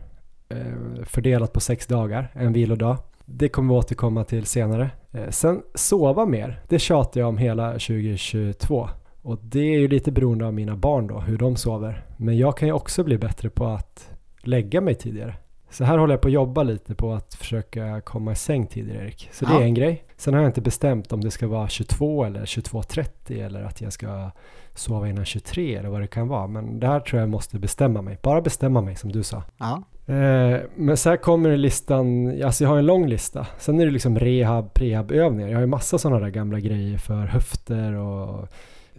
Eh, 0.50 1.04
fördelat 1.06 1.54
på 1.54 1.60
sex 1.60 1.88
dagar, 1.88 2.32
en 2.34 2.54
vilodag. 2.54 2.98
Det 3.26 3.50
kommer 3.50 3.74
vi 3.74 3.80
återkomma 3.80 4.24
till 4.24 4.46
senare. 4.46 4.92
Eh, 5.12 5.30
sen 5.30 5.62
sova 5.76 6.26
mer, 6.26 6.62
det 6.68 6.80
tjatar 6.80 7.22
jag 7.22 7.30
om 7.30 7.38
hela 7.38 7.72
2022. 7.72 8.90
Och 9.22 9.40
det 9.42 9.60
är 9.60 9.80
ju 9.80 9.88
lite 9.88 10.12
beroende 10.12 10.46
av 10.46 10.54
mina 10.54 10.76
barn 10.76 11.08
då, 11.08 11.20
hur 11.20 11.38
de 11.38 11.56
sover. 11.56 12.06
Men 12.18 12.38
jag 12.38 12.58
kan 12.58 12.68
ju 12.68 12.74
också 12.74 13.04
bli 13.04 13.18
bättre 13.18 13.50
på 13.50 13.66
att 13.66 14.10
lägga 14.42 14.82
mig 14.82 14.96
tidigare. 14.96 15.36
Så 15.70 15.84
här 15.84 15.98
håller 15.98 16.14
jag 16.14 16.22
på 16.22 16.28
att 16.28 16.34
jobba 16.34 16.64
lite 16.64 16.96
på 16.96 17.14
att 17.14 17.34
försöka 17.34 18.02
komma 18.02 18.32
i 18.32 18.36
säng 18.36 18.68
tidigare 18.68 19.04
Erik. 19.04 19.30
Så 19.32 19.46
ja. 19.46 19.50
det 19.50 19.64
är 19.64 19.66
en 19.66 19.74
grej. 19.74 20.04
Sen 20.20 20.34
har 20.34 20.42
jag 20.42 20.50
inte 20.50 20.62
bestämt 20.62 21.14
om 21.14 21.22
det 21.22 21.32
ska 21.32 21.48
vara 21.48 21.68
22 21.68 22.26
eller 22.26 22.42
22.30 22.42 23.46
eller 23.46 23.64
att 23.64 23.82
jag 23.82 23.94
ska 23.94 24.32
sova 24.76 25.10
innan 25.10 25.26
23 25.26 25.76
eller 25.76 25.90
vad 25.90 26.02
det 26.02 26.08
kan 26.08 26.28
vara. 26.28 26.48
Men 26.48 26.80
det 26.80 26.88
här 26.88 27.00
tror 27.00 27.20
jag 27.20 27.30
måste 27.30 27.60
bestämma 27.60 28.02
mig. 28.02 28.18
Bara 28.22 28.42
bestämma 28.42 28.82
mig 28.82 28.96
som 28.96 29.12
du 29.12 29.24
sa. 29.24 29.44
Ja. 29.58 29.84
Eh, 30.14 30.60
men 30.76 30.98
så 30.98 31.10
här 31.10 31.18
kommer 31.18 31.58
listan, 31.58 32.28
alltså 32.44 32.64
jag 32.64 32.70
har 32.70 32.78
en 32.78 32.86
lång 32.86 33.08
lista. 33.08 33.48
Sen 33.58 33.80
är 33.80 33.86
det 33.86 33.92
liksom 33.92 34.20
rehab, 34.20 34.74
prehabövningar. 34.74 35.50
Jag 35.50 35.56
har 35.56 35.62
ju 35.62 35.68
massa 35.68 35.98
sådana 35.98 36.20
där 36.20 36.30
gamla 36.30 36.60
grejer 36.60 36.98
för 36.98 37.26
höfter 37.26 37.94
och 37.94 38.48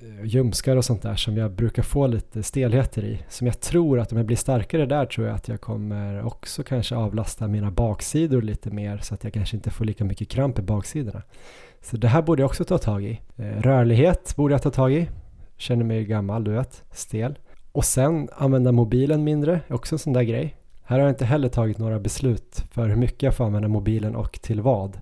Eh, 0.03 0.27
ljumskar 0.27 0.77
och 0.77 0.85
sånt 0.85 1.03
där 1.03 1.17
som 1.17 1.37
jag 1.37 1.51
brukar 1.51 1.83
få 1.83 2.07
lite 2.07 2.43
stelheter 2.43 3.05
i. 3.05 3.19
Som 3.29 3.47
jag 3.47 3.61
tror 3.61 4.01
att 4.01 4.13
om 4.13 4.19
jag 4.19 4.27
blir 4.27 4.37
starkare 4.37 4.87
där 4.87 5.07
tror 5.07 5.27
jag 5.27 5.37
att 5.37 5.49
jag 5.49 5.61
kommer 5.61 6.27
också 6.27 6.63
kanske 6.63 6.97
avlasta 6.97 7.49
mina 7.49 7.71
baksidor 7.71 8.43
lite 8.43 8.71
mer 8.71 8.99
så 8.99 9.15
att 9.15 9.25
jag 9.25 9.33
kanske 9.33 9.57
inte 9.57 9.71
får 9.71 9.85
lika 9.85 10.05
mycket 10.05 10.29
kramp 10.29 10.59
i 10.59 10.63
baksidorna. 10.63 11.23
Så 11.83 11.97
det 11.97 12.09
här 12.09 12.23
borde 12.23 12.43
jag 12.43 12.49
också 12.49 12.65
ta 12.65 12.79
tag 12.79 13.05
i. 13.05 13.21
Eh, 13.37 13.45
rörlighet 13.45 14.37
borde 14.37 14.55
jag 14.55 14.63
ta 14.63 14.71
tag 14.71 14.93
i. 14.93 15.09
Känner 15.57 15.85
mig 15.85 16.05
gammal, 16.05 16.45
du 16.45 16.51
vet, 16.51 16.85
stel. 16.93 17.39
Och 17.73 17.85
sen 17.85 18.29
använda 18.37 18.73
mobilen 18.73 19.25
mindre, 19.25 19.61
också 19.69 19.95
en 19.95 19.99
sån 19.99 20.13
där 20.13 20.23
grej. 20.23 20.57
Här 20.83 20.99
har 20.99 21.07
jag 21.07 21.13
inte 21.13 21.25
heller 21.25 21.49
tagit 21.49 21.79
några 21.79 21.99
beslut 21.99 22.65
för 22.71 22.89
hur 22.89 22.97
mycket 22.97 23.23
jag 23.23 23.35
får 23.35 23.45
använda 23.45 23.69
mobilen 23.69 24.17
och 24.17 24.41
till 24.43 24.61
vad. 24.61 25.01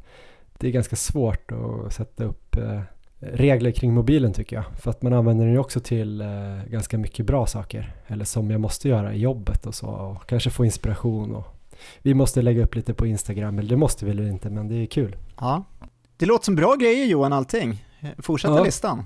Det 0.59 0.69
är 0.69 0.73
ganska 0.73 0.97
svårt 0.97 1.53
att 1.53 1.93
sätta 1.93 2.25
upp 2.25 2.57
eh, 2.57 2.81
regler 3.21 3.71
kring 3.71 3.95
mobilen 3.95 4.33
tycker 4.33 4.57
jag. 4.57 4.65
För 4.79 4.91
att 4.91 5.03
man 5.03 5.13
använder 5.13 5.45
den 5.45 5.55
ju 5.55 5.61
också 5.61 5.81
till 5.81 6.21
eh, 6.21 6.27
ganska 6.71 6.99
mycket 6.99 7.27
bra 7.27 7.47
saker. 7.47 7.95
Eller 8.07 8.25
som 8.25 8.51
jag 8.51 8.61
måste 8.61 8.89
göra 8.89 9.15
i 9.15 9.21
jobbet 9.21 9.67
och 9.67 9.75
så. 9.75 9.87
Och 9.87 10.29
kanske 10.29 10.51
få 10.51 10.65
inspiration 10.65 11.35
och 11.35 11.47
vi 12.03 12.15
måste 12.15 12.43
lägga 12.43 12.63
upp 12.63 12.75
lite 12.75 12.95
på 12.95 13.07
Instagram. 13.07 13.59
Eller 13.59 13.69
det 13.69 13.77
måste 13.77 14.05
vi 14.05 14.13
väl 14.13 14.29
inte 14.29 14.51
men 14.51 14.69
det 14.69 14.75
är 14.75 14.87
kul. 14.87 15.17
Ja, 15.41 15.65
det 16.17 16.27
låter 16.27 16.45
som 16.45 16.55
bra 16.55 16.75
grejer 16.75 17.07
Johan 17.07 17.33
allting. 17.33 17.85
Fortsätta 18.19 18.57
ja. 18.57 18.65
listan. 18.65 19.05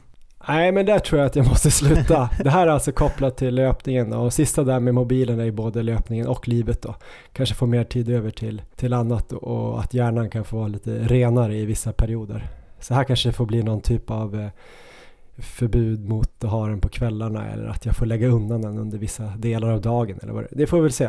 Nej, 0.48 0.72
men 0.72 0.86
där 0.86 0.98
tror 0.98 1.20
jag 1.20 1.26
att 1.26 1.36
jag 1.36 1.48
måste 1.48 1.70
sluta. 1.70 2.30
Det 2.42 2.50
här 2.50 2.66
är 2.66 2.70
alltså 2.70 2.92
kopplat 2.92 3.36
till 3.36 3.54
löpningen 3.54 4.12
och 4.12 4.32
sista 4.32 4.64
där 4.64 4.80
med 4.80 4.94
mobilen 4.94 5.40
är 5.40 5.44
ju 5.44 5.50
både 5.50 5.82
löpningen 5.82 6.26
och 6.26 6.48
livet 6.48 6.82
då. 6.82 6.94
Kanske 7.32 7.54
få 7.54 7.66
mer 7.66 7.84
tid 7.84 8.08
över 8.08 8.30
till, 8.30 8.62
till 8.76 8.92
annat 8.92 9.32
och 9.32 9.80
att 9.80 9.94
hjärnan 9.94 10.30
kan 10.30 10.44
få 10.44 10.56
vara 10.56 10.68
lite 10.68 10.98
renare 10.98 11.56
i 11.56 11.66
vissa 11.66 11.92
perioder. 11.92 12.50
Så 12.82 12.94
här 12.94 13.04
kanske 13.04 13.28
det 13.28 13.32
får 13.32 13.46
bli 13.46 13.62
någon 13.62 13.80
typ 13.80 14.10
av 14.10 14.40
eh, 14.40 14.48
förbud 15.38 16.08
mot 16.08 16.44
att 16.44 16.50
ha 16.50 16.66
den 16.66 16.80
på 16.80 16.88
kvällarna 16.88 17.50
eller 17.50 17.66
att 17.66 17.86
jag 17.86 17.96
får 17.96 18.06
lägga 18.06 18.28
undan 18.28 18.62
den 18.62 18.78
under 18.78 18.98
vissa 18.98 19.24
delar 19.24 19.70
av 19.70 19.80
dagen 19.80 20.18
eller 20.22 20.32
vad 20.32 20.42
det 20.42 20.48
Det 20.50 20.66
får 20.66 20.76
vi 20.76 20.82
väl 20.82 20.92
se. 20.92 21.08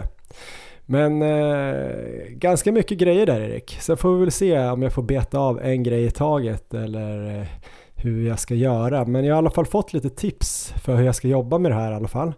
Men 0.85 1.21
eh, 1.21 1.85
ganska 2.29 2.71
mycket 2.71 2.97
grejer 2.97 3.25
där 3.25 3.41
Erik. 3.41 3.77
Sen 3.79 3.97
får 3.97 4.13
vi 4.15 4.19
väl 4.19 4.31
se 4.31 4.59
om 4.59 4.81
jag 4.81 4.93
får 4.93 5.03
beta 5.03 5.39
av 5.39 5.61
en 5.61 5.83
grej 5.83 6.05
i 6.05 6.11
taget 6.11 6.73
eller 6.73 7.39
eh, 7.39 7.47
hur 7.95 8.27
jag 8.27 8.39
ska 8.39 8.55
göra. 8.55 9.05
Men 9.05 9.25
jag 9.25 9.35
har 9.35 9.37
i 9.37 9.43
alla 9.43 9.49
fall 9.49 9.65
fått 9.65 9.93
lite 9.93 10.09
tips 10.09 10.73
för 10.83 10.95
hur 10.95 11.05
jag 11.05 11.15
ska 11.15 11.27
jobba 11.27 11.57
med 11.57 11.71
det 11.71 11.75
här 11.75 11.91
i 11.91 11.95
alla 11.95 12.07
fall. 12.07 12.33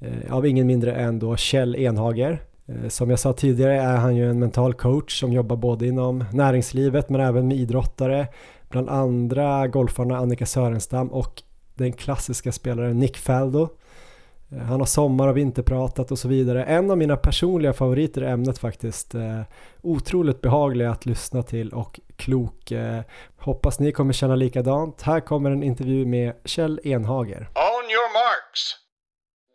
Eh, 0.00 0.34
av 0.34 0.46
ingen 0.46 0.66
mindre 0.66 0.94
än 0.94 1.18
då 1.18 1.36
Kjell 1.36 1.76
Enhager. 1.76 2.42
Eh, 2.66 2.88
som 2.88 3.10
jag 3.10 3.18
sa 3.18 3.32
tidigare 3.32 3.80
är 3.80 3.96
han 3.96 4.16
ju 4.16 4.30
en 4.30 4.38
mental 4.38 4.74
coach 4.74 5.20
som 5.20 5.32
jobbar 5.32 5.56
både 5.56 5.86
inom 5.86 6.24
näringslivet 6.32 7.08
men 7.08 7.20
även 7.20 7.48
med 7.48 7.56
idrottare. 7.56 8.26
Bland 8.72 8.88
andra 8.88 9.66
golfarna 9.66 10.16
Annika 10.16 10.46
Sörenstam 10.46 11.08
och 11.12 11.42
den 11.74 11.92
klassiska 11.92 12.52
spelaren 12.52 12.98
Nick 12.98 13.16
Faldo. 13.16 13.68
Eh, 14.52 14.58
han 14.58 14.80
har 14.80 14.86
sommar 14.86 15.28
och 15.28 15.36
vinterpratat 15.36 16.10
och 16.10 16.18
så 16.18 16.28
vidare. 16.28 16.64
En 16.64 16.90
av 16.90 16.98
mina 16.98 17.16
personliga 17.16 17.72
favoriter 17.72 18.22
i 18.22 18.26
ämnet 18.26 18.58
faktiskt. 18.58 19.14
Eh, 19.14 19.40
otroligt 19.82 20.40
behaglig 20.40 20.84
att 20.84 21.06
lyssna 21.06 21.42
till 21.42 21.72
och 21.72 22.00
klok. 22.16 22.70
Eh, 22.70 23.00
hoppas 23.36 23.80
ni 23.80 23.92
kommer 23.92 24.12
känna 24.12 24.34
likadant. 24.36 25.02
Här 25.02 25.20
kommer 25.20 25.50
en 25.50 25.62
intervju 25.62 26.06
med 26.06 26.32
Kjell 26.44 26.80
Enhager. 26.84 27.40
On 27.40 27.84
your 27.90 28.12
marks. 28.12 28.76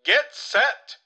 Get 0.08 0.34
set. 0.52 1.00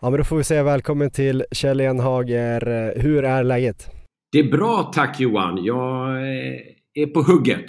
Ja 0.00 0.10
men 0.10 0.18
då 0.18 0.24
får 0.24 0.36
vi 0.36 0.44
säga 0.44 0.62
välkommen 0.62 1.10
till 1.10 1.44
Kjell 1.50 1.80
Enhager. 1.80 2.92
Hur 2.96 3.24
är 3.24 3.44
läget? 3.44 3.93
Det 4.34 4.40
är 4.40 4.50
bra 4.50 4.90
tack 4.94 5.20
Johan. 5.20 5.64
Jag 5.64 6.22
är 6.94 7.06
på 7.06 7.22
hugget. 7.22 7.64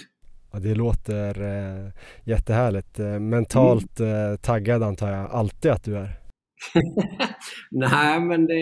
Ja, 0.52 0.58
det 0.58 0.74
låter 0.74 1.42
eh, 1.42 1.92
jättehärligt. 2.24 2.98
Eh, 2.98 3.18
mentalt 3.20 4.00
mm. 4.00 4.32
eh, 4.32 4.36
taggad 4.36 4.82
antar 4.82 5.12
jag 5.12 5.30
alltid 5.30 5.70
att 5.70 5.84
du 5.84 5.96
är. 5.96 6.10
Nej, 7.70 8.20
men 8.20 8.46
det, 8.46 8.54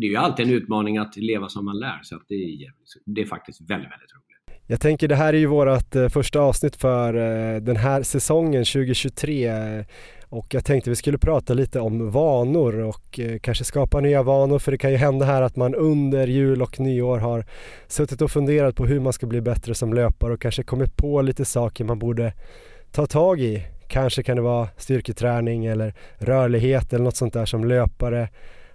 det, 0.00 0.06
är 0.06 0.10
ju 0.10 0.16
alltid 0.16 0.46
en 0.46 0.52
utmaning 0.52 0.98
att 0.98 1.16
leva 1.16 1.48
som 1.48 1.64
man 1.64 1.78
lär. 1.78 2.00
Så 2.02 2.20
det, 2.28 2.34
är, 2.34 2.72
det 3.06 3.20
är 3.20 3.26
faktiskt 3.26 3.60
väldigt, 3.60 3.90
väldigt 3.90 4.12
roligt. 4.14 4.60
Jag 4.66 4.80
tänker 4.80 5.08
det 5.08 5.16
här 5.16 5.32
är 5.32 5.38
ju 5.38 5.46
vårt 5.46 5.96
eh, 5.96 6.08
första 6.08 6.40
avsnitt 6.40 6.76
för 6.76 7.14
eh, 7.14 7.60
den 7.60 7.76
här 7.76 8.02
säsongen 8.02 8.64
2023. 8.64 9.84
Och 10.30 10.54
jag 10.54 10.64
tänkte 10.64 10.90
vi 10.90 10.96
skulle 10.96 11.18
prata 11.18 11.54
lite 11.54 11.80
om 11.80 12.10
vanor 12.10 12.78
och 12.78 13.20
eh, 13.20 13.38
kanske 13.38 13.64
skapa 13.64 14.00
nya 14.00 14.22
vanor 14.22 14.58
för 14.58 14.72
det 14.72 14.78
kan 14.78 14.90
ju 14.90 14.96
hända 14.96 15.26
här 15.26 15.42
att 15.42 15.56
man 15.56 15.74
under 15.74 16.26
jul 16.26 16.62
och 16.62 16.80
nyår 16.80 17.18
har 17.18 17.44
suttit 17.88 18.22
och 18.22 18.30
funderat 18.30 18.76
på 18.76 18.86
hur 18.86 19.00
man 19.00 19.12
ska 19.12 19.26
bli 19.26 19.40
bättre 19.40 19.74
som 19.74 19.92
löpare 19.92 20.32
och 20.32 20.40
kanske 20.40 20.62
kommit 20.62 20.96
på 20.96 21.22
lite 21.22 21.44
saker 21.44 21.84
man 21.84 21.98
borde 21.98 22.32
ta 22.92 23.06
tag 23.06 23.40
i. 23.40 23.62
Kanske 23.88 24.22
kan 24.22 24.36
det 24.36 24.42
vara 24.42 24.68
styrketräning 24.76 25.66
eller 25.66 25.94
rörlighet 26.18 26.92
eller 26.92 27.04
något 27.04 27.16
sånt 27.16 27.32
där 27.32 27.46
som 27.46 27.64
löpare 27.64 28.28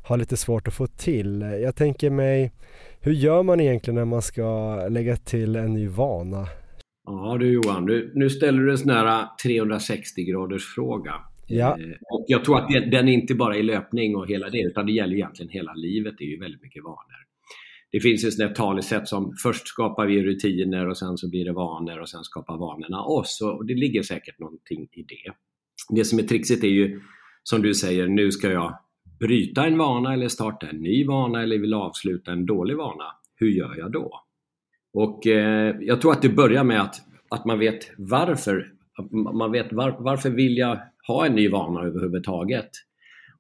har 0.04 0.18
lite 0.18 0.38
svårt 0.38 0.68
att 0.68 0.74
få 0.74 0.88
till. 0.88 1.42
Jag 1.42 1.76
tänker 1.76 2.10
mig, 2.10 2.52
hur 3.00 3.14
gör 3.14 3.44
man 3.44 3.60
egentligen 3.60 3.96
när 3.96 4.06
man 4.06 4.22
ska 4.22 4.76
lägga 4.90 5.16
till 5.16 5.56
en 5.56 5.74
ny 5.74 5.88
vana? 5.88 6.48
Ja 7.08 7.38
du 7.40 7.54
Johan, 7.54 7.86
nu, 7.86 8.12
nu 8.16 8.30
ställer 8.30 8.64
du 8.64 8.72
en 8.72 8.78
sån 8.78 8.90
här 8.90 9.26
360 9.44 10.24
graders 10.24 10.76
fråga. 10.76 11.14
Ja. 11.48 11.78
Eh, 11.80 11.96
och 12.12 12.26
jag 12.28 12.46
tror 12.46 12.58
att 12.58 12.68
den 12.92 13.08
är 13.08 13.14
inte 13.14 13.36
bara 13.36 13.58
i 13.58 13.64
löpning 13.64 14.16
och 14.16 14.28
hela 14.28 14.50
det, 14.50 14.62
utan 14.62 14.86
det 14.86 14.92
gäller 14.92 15.16
egentligen 15.16 15.52
hela 15.52 15.74
livet. 15.74 16.16
Det 16.18 16.24
är 16.24 16.30
ju 16.30 16.40
väldigt 16.40 16.62
mycket 16.62 16.84
vanor. 16.84 17.26
Det 17.92 18.00
finns 18.00 18.24
ett 18.24 18.34
sånt 18.34 18.56
talesätt 18.56 19.08
som 19.08 19.34
först 19.44 19.68
skapar 19.68 20.06
vi 20.06 20.24
rutiner 20.24 20.88
och 20.88 20.98
sen 20.98 21.18
så 21.18 21.30
blir 21.30 21.46
det 21.46 21.54
vanor 21.54 22.00
och 22.00 22.10
sen 22.10 22.24
skapar 22.24 22.58
vanorna 22.58 23.04
oss. 23.04 23.42
Och 23.42 23.66
det 23.66 23.74
ligger 23.74 24.04
säkert 24.04 24.40
någonting 24.40 24.88
i 24.92 25.02
det. 25.02 25.34
Det 25.90 26.06
som 26.06 26.20
är 26.20 26.24
trixigt 26.24 26.64
är 26.64 26.68
ju, 26.68 27.02
som 27.44 27.62
du 27.62 27.74
säger, 27.74 28.08
nu 28.08 28.32
ska 28.32 28.52
jag 28.52 28.80
bryta 29.20 29.66
en 29.66 29.78
vana 29.78 30.14
eller 30.14 30.28
starta 30.28 30.68
en 30.68 30.78
ny 30.78 31.06
vana 31.06 31.44
eller 31.44 31.60
vill 31.60 31.74
avsluta 31.74 32.32
en 32.32 32.46
dålig 32.46 32.78
vana. 32.78 33.06
Hur 33.36 33.50
gör 33.50 33.76
jag 33.78 33.92
då? 33.92 34.22
Och 34.94 35.28
eh, 35.28 35.76
jag 35.82 36.02
tror 36.02 36.12
att 36.12 36.22
det 36.22 36.30
börjar 36.30 36.64
med 36.64 36.82
att, 36.82 36.96
att 37.30 37.46
man 37.46 37.60
vet 37.60 37.92
varför. 37.98 38.72
Man 39.34 39.52
vet 39.52 39.74
var, 39.74 39.96
varför 40.00 40.30
vill 40.30 40.58
jag 40.58 40.80
ha 41.08 41.26
en 41.26 41.36
ny 41.36 41.50
vana 41.50 41.82
överhuvudtaget. 41.82 42.70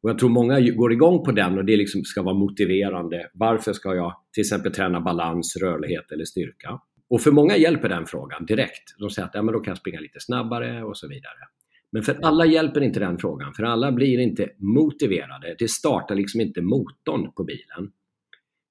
Och 0.01 0.09
jag 0.09 0.19
tror 0.19 0.29
många 0.29 0.59
går 0.59 0.93
igång 0.93 1.23
på 1.23 1.31
den 1.31 1.57
och 1.57 1.65
det 1.65 1.77
liksom 1.77 2.03
ska 2.03 2.21
vara 2.21 2.35
motiverande. 2.35 3.29
Varför 3.33 3.73
ska 3.73 3.95
jag 3.95 4.15
till 4.33 4.41
exempel 4.41 4.73
träna 4.73 5.01
balans, 5.01 5.57
rörlighet 5.61 6.11
eller 6.11 6.25
styrka? 6.25 6.79
Och 7.09 7.21
för 7.21 7.31
många 7.31 7.57
hjälper 7.57 7.89
den 7.89 8.05
frågan 8.05 8.45
direkt. 8.45 8.95
De 8.99 9.09
säger 9.09 9.27
att 9.27 9.35
ja, 9.35 9.41
men 9.41 9.53
då 9.53 9.59
kan 9.59 9.71
jag 9.71 9.77
springa 9.77 9.99
lite 9.99 10.19
snabbare 10.19 10.83
och 10.83 10.97
så 10.97 11.07
vidare. 11.07 11.39
Men 11.91 12.03
för 12.03 12.19
alla 12.21 12.45
hjälper 12.45 12.81
inte 12.81 12.99
den 12.99 13.17
frågan, 13.17 13.53
för 13.53 13.63
alla 13.63 13.91
blir 13.91 14.19
inte 14.19 14.49
motiverade. 14.57 15.55
Det 15.59 15.69
startar 15.69 16.15
liksom 16.15 16.41
inte 16.41 16.61
motorn 16.61 17.31
på 17.31 17.43
bilen. 17.43 17.91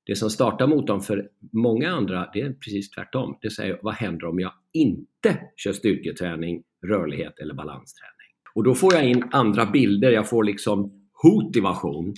Det 0.06 0.16
som 0.16 0.30
startar 0.30 0.66
motorn 0.66 1.00
för 1.00 1.28
många 1.52 1.90
andra, 1.90 2.30
det 2.32 2.40
är 2.40 2.52
precis 2.52 2.90
tvärtom. 2.90 3.38
Det 3.40 3.50
säger, 3.50 3.78
vad 3.82 3.94
händer 3.94 4.26
om 4.26 4.40
jag 4.40 4.52
inte 4.72 5.38
kör 5.56 5.72
styrketräning, 5.72 6.62
rörlighet 6.86 7.38
eller 7.38 7.54
balansträning? 7.54 8.13
Och 8.54 8.64
då 8.64 8.74
får 8.74 8.94
jag 8.94 9.08
in 9.08 9.24
andra 9.32 9.66
bilder, 9.66 10.10
jag 10.10 10.28
får 10.28 10.44
liksom 10.44 10.92
hotivation. 11.22 12.14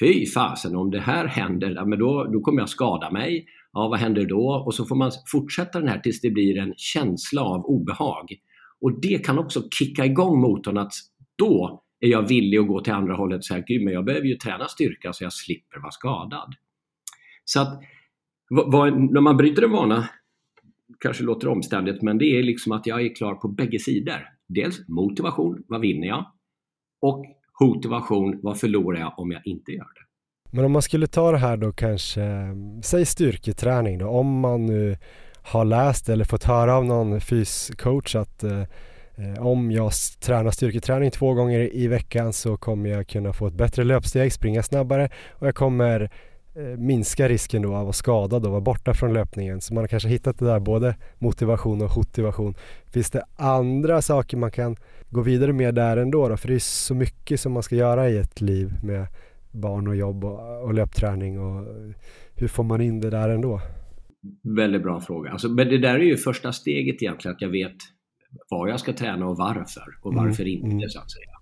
Fy 0.00 0.26
fasen, 0.26 0.76
om 0.76 0.90
det 0.90 1.00
här 1.00 1.26
händer, 1.26 1.70
ja, 1.70 1.84
men 1.84 1.98
då, 1.98 2.24
då 2.24 2.40
kommer 2.40 2.60
jag 2.60 2.68
skada 2.68 3.10
mig. 3.10 3.46
Ja, 3.72 3.88
vad 3.88 3.98
händer 3.98 4.24
då? 4.24 4.62
Och 4.66 4.74
så 4.74 4.84
får 4.84 4.96
man 4.96 5.10
fortsätta 5.32 5.80
den 5.80 5.88
här 5.88 5.98
tills 5.98 6.20
det 6.20 6.30
blir 6.30 6.58
en 6.58 6.74
känsla 6.76 7.42
av 7.42 7.64
obehag. 7.64 8.28
Och 8.80 9.00
det 9.00 9.26
kan 9.26 9.38
också 9.38 9.62
kicka 9.70 10.04
igång 10.04 10.40
motorn 10.40 10.78
att 10.78 10.92
då 11.38 11.82
är 12.00 12.08
jag 12.08 12.28
villig 12.28 12.58
att 12.58 12.68
gå 12.68 12.80
till 12.80 12.92
andra 12.92 13.14
hållet 13.14 13.38
och 13.38 13.44
säga, 13.44 13.64
Gud, 13.66 13.84
men 13.84 13.94
jag 13.94 14.04
behöver 14.04 14.26
ju 14.26 14.36
träna 14.36 14.68
styrka 14.68 15.12
så 15.12 15.24
jag 15.24 15.32
slipper 15.32 15.80
vara 15.80 15.90
skadad. 15.90 16.54
Så 17.44 17.60
att 17.60 17.82
vad, 18.50 19.12
när 19.12 19.20
man 19.20 19.36
bryter 19.36 19.62
en 19.62 19.70
vana, 19.70 20.08
kanske 21.00 21.22
låter 21.24 21.48
omständigt, 21.48 22.02
men 22.02 22.18
det 22.18 22.38
är 22.38 22.42
liksom 22.42 22.72
att 22.72 22.86
jag 22.86 23.02
är 23.02 23.14
klar 23.14 23.34
på 23.34 23.48
bägge 23.48 23.78
sidor 23.78 24.35
dels 24.48 24.88
motivation, 24.88 25.62
vad 25.68 25.80
vinner 25.80 26.08
jag? 26.08 26.26
Och 27.00 27.24
motivation, 27.60 28.40
vad 28.42 28.60
förlorar 28.60 29.00
jag 29.00 29.18
om 29.18 29.30
jag 29.30 29.46
inte 29.46 29.72
gör 29.72 29.78
det? 29.94 30.06
Men 30.56 30.64
om 30.64 30.72
man 30.72 30.82
skulle 30.82 31.06
ta 31.06 31.32
det 31.32 31.38
här 31.38 31.56
då 31.56 31.72
kanske, 31.72 32.22
säg 32.82 33.06
styrketräning 33.06 33.98
då, 33.98 34.08
om 34.08 34.40
man 34.40 34.66
nu 34.66 34.96
har 35.42 35.64
läst 35.64 36.08
eller 36.08 36.24
fått 36.24 36.44
höra 36.44 36.74
av 36.74 36.84
någon 36.84 37.20
fyscoach 37.20 38.14
att 38.14 38.44
eh, 38.44 38.62
om 39.38 39.70
jag 39.70 39.92
tränar 40.20 40.50
styrketräning 40.50 41.10
två 41.10 41.34
gånger 41.34 41.74
i 41.74 41.88
veckan 41.88 42.32
så 42.32 42.56
kommer 42.56 42.90
jag 42.90 43.08
kunna 43.08 43.32
få 43.32 43.46
ett 43.46 43.54
bättre 43.54 43.84
löpsteg, 43.84 44.32
springa 44.32 44.62
snabbare 44.62 45.10
och 45.32 45.46
jag 45.46 45.54
kommer 45.54 46.10
minska 46.78 47.28
risken 47.28 47.62
då 47.62 47.68
av 47.68 47.76
att 47.76 47.82
vara 47.82 47.92
skadad 47.92 48.44
och 48.44 48.50
vara 48.50 48.60
borta 48.60 48.94
från 48.94 49.12
löpningen. 49.12 49.60
Så 49.60 49.74
man 49.74 49.82
har 49.82 49.88
kanske 49.88 50.08
hittat 50.08 50.38
det 50.38 50.44
där 50.44 50.60
både 50.60 50.96
motivation 51.18 51.82
och 51.82 51.96
motivation. 51.96 52.54
Finns 52.92 53.10
det 53.10 53.22
andra 53.36 54.02
saker 54.02 54.36
man 54.36 54.50
kan 54.50 54.76
gå 55.10 55.22
vidare 55.22 55.52
med 55.52 55.74
där 55.74 55.96
ändå 55.96 56.28
då? 56.28 56.36
För 56.36 56.48
det 56.48 56.54
är 56.54 56.58
så 56.58 56.94
mycket 56.94 57.40
som 57.40 57.52
man 57.52 57.62
ska 57.62 57.76
göra 57.76 58.08
i 58.08 58.18
ett 58.18 58.40
liv 58.40 58.72
med 58.84 59.06
barn 59.52 59.88
och 59.88 59.96
jobb 59.96 60.24
och, 60.24 60.62
och 60.62 60.74
löpträning 60.74 61.40
och 61.40 61.66
hur 62.34 62.48
får 62.48 62.64
man 62.64 62.80
in 62.80 63.00
det 63.00 63.10
där 63.10 63.28
ändå? 63.28 63.60
Väldigt 64.56 64.82
bra 64.82 65.00
fråga. 65.00 65.30
Alltså, 65.30 65.48
men 65.48 65.68
det 65.68 65.78
där 65.78 65.94
är 65.94 66.04
ju 66.04 66.16
första 66.16 66.52
steget 66.52 67.02
egentligen, 67.02 67.34
att 67.34 67.42
jag 67.42 67.48
vet 67.48 67.76
vad 68.50 68.70
jag 68.70 68.80
ska 68.80 68.92
träna 68.92 69.26
och 69.26 69.36
varför 69.36 69.98
och 70.02 70.14
varför 70.14 70.42
mm, 70.42 70.54
inte 70.54 70.66
mm. 70.66 70.88
så 70.88 70.98
att 70.98 71.10
säga. 71.10 71.35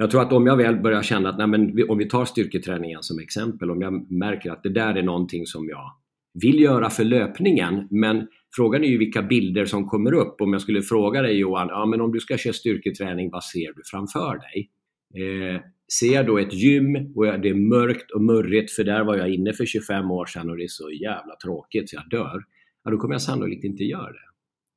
Jag 0.00 0.10
tror 0.10 0.22
att 0.22 0.32
om 0.32 0.46
jag 0.46 0.56
väl 0.56 0.76
börjar 0.76 1.02
känna 1.02 1.28
att, 1.28 1.38
nej, 1.38 1.46
men 1.46 1.88
om 1.88 1.98
vi 1.98 2.08
tar 2.08 2.24
styrketräningen 2.24 3.02
som 3.02 3.18
exempel, 3.18 3.70
om 3.70 3.82
jag 3.82 4.10
märker 4.12 4.50
att 4.50 4.62
det 4.62 4.68
där 4.68 4.94
är 4.94 5.02
någonting 5.02 5.46
som 5.46 5.68
jag 5.68 5.92
vill 6.34 6.60
göra 6.60 6.90
för 6.90 7.04
löpningen, 7.04 7.88
men 7.90 8.28
frågan 8.56 8.84
är 8.84 8.88
ju 8.88 8.98
vilka 8.98 9.22
bilder 9.22 9.64
som 9.64 9.88
kommer 9.88 10.14
upp. 10.14 10.40
Om 10.40 10.52
jag 10.52 10.62
skulle 10.62 10.82
fråga 10.82 11.22
dig 11.22 11.38
Johan, 11.38 11.68
ja, 11.70 11.86
men 11.86 12.00
om 12.00 12.12
du 12.12 12.20
ska 12.20 12.36
köra 12.36 12.52
styrketräning, 12.52 13.30
vad 13.30 13.44
ser 13.44 13.72
du 13.76 13.82
framför 13.84 14.38
dig? 14.38 14.70
Eh, 15.14 15.60
ser 16.00 16.14
jag 16.14 16.26
då 16.26 16.38
ett 16.38 16.54
gym 16.54 17.12
och 17.16 17.24
det 17.24 17.48
är 17.48 17.68
mörkt 17.68 18.10
och 18.10 18.22
murrigt, 18.22 18.72
för 18.72 18.84
där 18.84 19.04
var 19.04 19.16
jag 19.16 19.34
inne 19.34 19.52
för 19.52 19.66
25 19.66 20.10
år 20.10 20.26
sedan 20.26 20.50
och 20.50 20.56
det 20.56 20.64
är 20.64 20.68
så 20.68 20.90
jävla 20.90 21.36
tråkigt 21.44 21.90
så 21.90 21.96
jag 21.96 22.10
dör, 22.10 22.44
ja, 22.84 22.90
då 22.90 22.98
kommer 22.98 23.14
jag 23.14 23.22
sannolikt 23.22 23.64
inte 23.64 23.84
göra 23.84 24.12
det. 24.12 24.28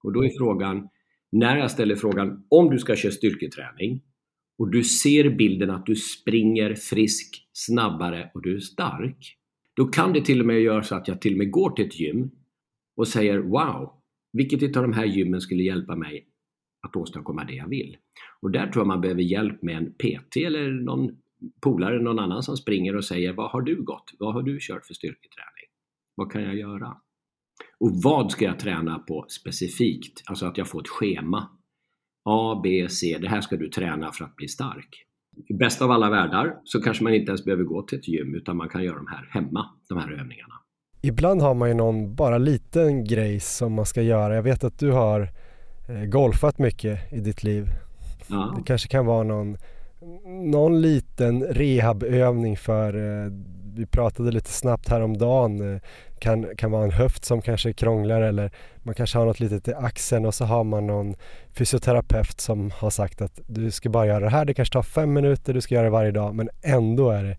Och 0.03 0.13
då 0.13 0.25
är 0.25 0.29
frågan, 0.38 0.89
när 1.31 1.57
jag 1.57 1.71
ställer 1.71 1.95
frågan 1.95 2.43
om 2.49 2.69
du 2.69 2.79
ska 2.79 2.95
köra 2.95 3.12
styrketräning, 3.12 4.01
och 4.62 4.71
du 4.71 4.84
ser 4.84 5.30
bilden 5.30 5.69
att 5.69 5.86
du 5.86 5.95
springer 5.95 6.76
frisk, 6.76 7.47
snabbare 7.54 8.32
och 8.34 8.41
du 8.41 8.56
är 8.56 8.60
stark. 8.60 9.38
Då 9.76 9.88
kan 9.88 10.13
det 10.13 10.26
till 10.26 10.39
och 10.39 10.45
med 10.45 10.62
göra 10.62 10.84
så 10.84 10.95
att 10.95 11.08
jag 11.08 11.21
till 11.21 11.34
och 11.34 11.38
med 11.38 11.52
går 11.52 11.69
till 11.69 11.86
ett 11.86 12.00
gym 12.00 12.32
och 12.97 13.08
säger 13.08 13.38
Wow, 13.38 13.91
vilket 14.34 14.78
av 14.78 14.84
de 14.84 14.93
här 14.93 15.06
gymmen 15.06 15.41
skulle 15.41 15.63
hjälpa 15.63 15.95
mig 15.95 16.28
att 16.88 16.95
åstadkomma 16.95 17.43
det 17.43 17.54
jag 17.54 17.67
vill. 17.67 17.97
Och 18.41 18.52
där 18.52 18.67
tror 18.67 18.82
jag 18.82 18.88
man 18.88 19.02
behöver 19.02 19.21
hjälp 19.21 19.62
med 19.62 19.78
en 19.78 19.93
PT 19.93 20.38
eller 20.38 20.71
någon 20.71 21.12
polare, 21.62 22.02
någon 22.02 22.19
annan 22.19 22.43
som 22.43 22.58
springer 22.58 22.95
och 22.95 23.06
säger 23.06 23.34
vad 23.34 23.52
har 23.52 23.62
du 23.62 23.84
gått? 23.84 24.13
Vad 24.19 24.34
har 24.34 24.41
du 24.41 24.58
kört 24.62 24.86
för 24.86 24.93
styrketräning? 24.93 25.67
Vad 26.15 26.32
kan 26.32 26.43
jag 26.43 26.56
göra? 26.56 26.97
Och 27.80 27.91
vad 28.04 28.32
ska 28.32 28.45
jag 28.45 28.60
träna 28.60 29.00
på 29.00 29.26
specifikt? 29.30 30.24
Alltså 30.26 30.45
att 30.45 30.58
jag 30.58 30.67
får 30.67 30.82
ett 30.82 30.88
schema. 30.88 31.50
A, 32.23 32.60
B, 32.63 32.88
C. 32.89 33.17
Det 33.21 33.27
här 33.27 33.41
ska 33.41 33.55
du 33.55 33.69
träna 33.69 34.12
för 34.12 34.25
att 34.25 34.36
bli 34.36 34.47
stark. 34.47 35.05
I 35.47 35.53
bästa 35.53 35.86
av 35.86 35.91
alla 35.91 36.10
världar 36.10 36.55
så 36.63 36.81
kanske 36.81 37.03
man 37.03 37.13
inte 37.13 37.29
ens 37.29 37.45
behöver 37.45 37.63
gå 37.63 37.81
till 37.81 37.99
ett 37.99 38.07
gym 38.07 38.36
utan 38.36 38.57
man 38.57 38.69
kan 38.69 38.84
göra 38.84 38.95
de 38.95 39.07
här 39.07 39.29
hemma, 39.31 39.65
de 39.89 39.97
här 39.97 40.12
övningarna. 40.12 40.53
Ibland 41.01 41.41
har 41.41 41.53
man 41.53 41.69
ju 41.69 41.73
någon 41.73 42.15
bara 42.15 42.38
liten 42.38 43.03
grej 43.03 43.39
som 43.39 43.73
man 43.73 43.86
ska 43.86 44.01
göra. 44.01 44.36
Jag 44.36 44.43
vet 44.43 44.63
att 44.63 44.79
du 44.79 44.91
har 44.91 45.29
eh, 45.89 46.05
golfat 46.05 46.60
mycket 46.60 47.13
i 47.13 47.19
ditt 47.19 47.43
liv. 47.43 47.67
Ja. 48.27 48.53
Det 48.57 48.63
kanske 48.63 48.88
kan 48.88 49.05
vara 49.05 49.23
någon, 49.23 49.57
någon 50.51 50.81
liten 50.81 51.43
rehabövning 51.43 52.57
för 52.57 52.95
eh, 52.95 53.31
vi 53.75 53.86
pratade 53.86 54.31
lite 54.31 54.51
snabbt 54.51 54.89
häromdagen, 54.89 55.73
eh, 55.73 55.81
kan, 56.21 56.55
kan 56.57 56.71
vara 56.71 56.84
en 56.84 56.91
höft 56.91 57.25
som 57.25 57.41
kanske 57.41 57.73
krånglar 57.73 58.21
eller 58.21 58.51
man 58.84 58.95
kanske 58.95 59.17
har 59.17 59.25
något 59.25 59.39
litet 59.39 59.67
i 59.67 59.73
axeln 59.73 60.25
och 60.25 60.34
så 60.34 60.45
har 60.45 60.63
man 60.63 60.88
någon 60.88 61.15
fysioterapeut 61.53 62.41
som 62.41 62.71
har 62.71 62.89
sagt 62.89 63.21
att 63.21 63.39
du 63.47 63.71
ska 63.71 63.89
bara 63.89 64.05
göra 64.05 64.19
det 64.19 64.29
här, 64.29 64.45
det 64.45 64.53
kanske 64.53 64.73
tar 64.73 64.84
fem 64.84 65.13
minuter, 65.13 65.53
du 65.53 65.62
ska 65.62 65.75
göra 65.75 65.86
det 65.86 65.91
varje 65.91 66.12
dag 66.12 66.36
men 66.36 66.49
ändå 66.62 67.10
är 67.10 67.23
det 67.23 67.38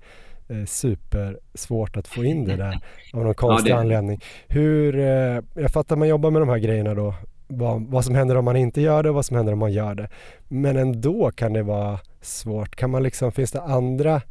eh, 0.55 0.65
supersvårt 0.65 1.97
att 1.97 2.09
få 2.09 2.25
in 2.25 2.45
det 2.45 2.57
där 2.57 2.81
av 3.13 3.25
någon 3.25 3.35
konstig 3.45 3.71
ja, 3.71 3.75
det... 3.75 3.81
anledning. 3.81 4.21
Hur, 4.49 4.99
eh, 4.99 5.43
jag 5.55 5.71
fattar 5.71 5.97
man 5.97 6.09
jobbar 6.09 6.31
med 6.31 6.43
de 6.43 6.49
här 6.49 6.59
grejerna 6.59 6.95
då, 6.95 7.15
vad, 7.47 7.83
vad 7.83 8.05
som 8.05 8.15
händer 8.15 8.37
om 8.37 8.45
man 8.45 8.57
inte 8.57 8.81
gör 8.81 9.03
det 9.03 9.09
och 9.09 9.15
vad 9.15 9.27
som 9.27 9.37
händer 9.37 9.53
om 9.53 9.59
man 9.59 9.73
gör 9.73 9.95
det. 9.95 10.09
Men 10.49 10.77
ändå 10.77 11.31
kan 11.31 11.53
det 11.53 11.63
vara 11.63 11.99
svårt. 12.21 12.77
Kan 12.77 12.91
man 12.91 13.03
liksom, 13.03 13.33
finns 13.33 13.53
det 13.53 13.61
andra 13.61 14.23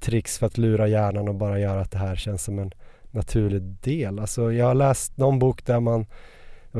tricks 0.00 0.38
för 0.38 0.46
att 0.46 0.58
lura 0.58 0.88
hjärnan 0.88 1.28
och 1.28 1.34
bara 1.34 1.58
göra 1.58 1.80
att 1.80 1.90
det 1.90 1.98
här 1.98 2.16
känns 2.16 2.44
som 2.44 2.58
en 2.58 2.72
naturlig 3.12 3.62
del. 3.62 4.18
Alltså 4.18 4.52
jag 4.52 4.66
har 4.66 4.74
läst 4.74 5.16
någon 5.16 5.38
bok 5.38 5.66
där 5.66 5.80
man 5.80 6.06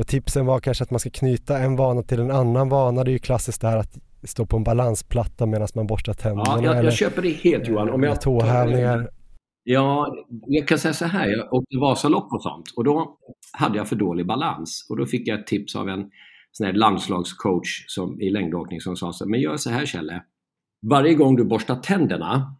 tipsen 0.07 0.45
var 0.45 0.59
kanske 0.59 0.83
att 0.83 0.91
man 0.91 0.99
ska 0.99 1.09
knyta 1.09 1.57
en 1.57 1.75
vana 1.75 2.03
till 2.03 2.19
en 2.19 2.31
annan 2.31 2.69
vana. 2.69 3.03
Det 3.03 3.11
är 3.11 3.13
ju 3.13 3.19
klassiskt 3.19 3.61
det 3.61 3.67
här 3.67 3.77
att 3.77 3.97
stå 4.23 4.45
på 4.45 4.57
en 4.57 4.63
balansplatta 4.63 5.45
medan 5.45 5.67
man 5.75 5.87
borstar 5.87 6.13
tänderna. 6.13 6.63
Ja, 6.63 6.75
jag, 6.75 6.85
jag 6.85 6.93
köper 6.93 7.21
det 7.21 7.29
helt 7.29 7.67
Johan. 7.67 7.89
Om 7.89 8.03
jag, 8.03 8.21
tåhävningar. 8.21 9.09
Ja, 9.63 10.15
jag 10.47 10.67
kan 10.67 10.77
säga 10.77 10.93
så 10.93 11.05
här. 11.05 11.27
Jag 11.27 11.53
åkte 11.53 11.77
Vasalopp 11.77 12.33
och 12.33 12.43
sånt 12.43 12.73
och 12.75 12.83
då 12.83 13.17
hade 13.53 13.77
jag 13.77 13.87
för 13.87 13.95
dålig 13.95 14.27
balans. 14.27 14.87
Och 14.89 14.97
då 14.97 15.05
fick 15.05 15.27
jag 15.27 15.39
ett 15.39 15.47
tips 15.47 15.75
av 15.75 15.89
en 15.89 16.09
sån 16.51 16.65
här 16.65 16.73
landslagscoach 16.73 17.85
som, 17.87 18.21
i 18.21 18.29
längdåkning 18.29 18.81
som 18.81 18.95
sa 18.95 19.13
så 19.13 19.29
men 19.29 19.39
gör 19.39 19.57
så 19.57 19.69
här 19.69 19.85
Kjelle. 19.85 20.23
Varje 20.89 21.13
gång 21.13 21.35
du 21.35 21.43
borstar 21.43 21.75
tänderna 21.75 22.55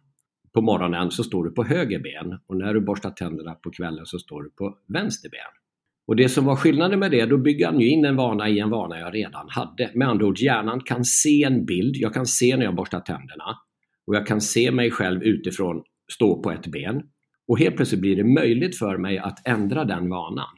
på 0.54 0.60
morgonen 0.60 1.10
så 1.10 1.24
står 1.24 1.44
du 1.44 1.50
på 1.50 1.64
höger 1.64 1.98
ben 1.98 2.38
och 2.46 2.56
när 2.56 2.74
du 2.74 2.80
borstar 2.80 3.10
tänderna 3.10 3.54
på 3.54 3.70
kvällen 3.70 4.06
så 4.06 4.18
står 4.18 4.42
du 4.42 4.50
på 4.50 4.78
vänster 4.88 5.30
ben. 5.30 5.62
Och 6.06 6.16
det 6.16 6.28
som 6.28 6.44
var 6.44 6.56
skillnaden 6.56 6.98
med 6.98 7.10
det, 7.10 7.26
då 7.26 7.38
bygger 7.38 7.66
han 7.66 7.80
ju 7.80 7.88
in 7.88 8.04
en 8.04 8.16
vana 8.16 8.48
i 8.48 8.58
en 8.58 8.70
vana 8.70 8.98
jag 8.98 9.14
redan 9.14 9.46
hade. 9.48 9.90
Med 9.94 10.08
andra 10.08 10.26
ord, 10.26 10.38
hjärnan 10.38 10.80
kan 10.80 11.04
se 11.04 11.42
en 11.42 11.64
bild. 11.64 11.96
Jag 11.96 12.14
kan 12.14 12.26
se 12.26 12.56
när 12.56 12.64
jag 12.64 12.74
borstar 12.74 13.00
tänderna 13.00 13.58
och 14.06 14.16
jag 14.16 14.26
kan 14.26 14.40
se 14.40 14.70
mig 14.70 14.90
själv 14.90 15.22
utifrån 15.22 15.82
stå 16.12 16.42
på 16.42 16.50
ett 16.50 16.66
ben. 16.66 17.02
Och 17.48 17.58
helt 17.58 17.76
plötsligt 17.76 18.00
blir 18.00 18.16
det 18.16 18.24
möjligt 18.24 18.78
för 18.78 18.96
mig 18.98 19.18
att 19.18 19.46
ändra 19.46 19.84
den 19.84 20.08
vanan. 20.08 20.48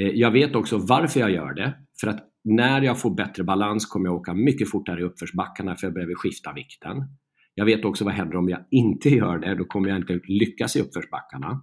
Eh, 0.00 0.08
jag 0.08 0.30
vet 0.30 0.54
också 0.54 0.78
varför 0.78 1.20
jag 1.20 1.30
gör 1.30 1.54
det. 1.54 1.74
För 2.00 2.08
att 2.08 2.28
när 2.44 2.82
jag 2.82 3.00
får 3.00 3.14
bättre 3.14 3.44
balans 3.44 3.86
kommer 3.86 4.06
jag 4.06 4.14
åka 4.14 4.34
mycket 4.34 4.70
fortare 4.70 5.00
i 5.00 5.04
uppförsbackarna 5.04 5.76
för 5.76 5.86
jag 5.86 5.94
behöver 5.94 6.14
skifta 6.14 6.52
vikten. 6.52 6.96
Jag 7.54 7.64
vet 7.64 7.84
också 7.84 8.04
vad 8.04 8.14
händer 8.14 8.36
om 8.36 8.48
jag 8.48 8.64
inte 8.70 9.08
gör 9.08 9.38
det, 9.38 9.54
då 9.54 9.64
kommer 9.64 9.88
jag 9.88 9.98
inte 9.98 10.20
lyckas 10.24 10.76
i 10.76 10.80
uppförsbackarna. 10.80 11.62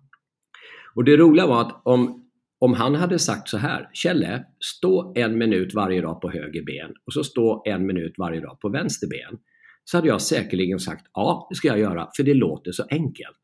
Och 0.95 1.04
det 1.04 1.17
roliga 1.17 1.47
var 1.47 1.62
att 1.62 1.82
om, 1.86 2.30
om 2.60 2.73
han 2.73 2.95
hade 2.95 3.19
sagt 3.19 3.49
så 3.49 3.58
här, 3.58 3.89
Kjelle, 3.93 4.45
stå 4.78 5.13
en 5.15 5.38
minut 5.38 5.73
varje 5.73 6.02
dag 6.02 6.21
på 6.21 6.30
höger 6.30 6.65
ben 6.65 6.93
och 7.06 7.13
så 7.13 7.23
stå 7.23 7.63
en 7.65 7.86
minut 7.86 8.13
varje 8.17 8.41
dag 8.41 8.60
på 8.60 8.69
vänster 8.69 9.08
ben. 9.08 9.39
Så 9.84 9.97
hade 9.97 10.08
jag 10.08 10.21
säkerligen 10.21 10.80
sagt, 10.80 11.06
ja 11.13 11.47
det 11.49 11.56
ska 11.56 11.67
jag 11.67 11.80
göra, 11.80 12.10
för 12.17 12.23
det 12.23 12.34
låter 12.34 12.71
så 12.71 12.84
enkelt. 12.89 13.39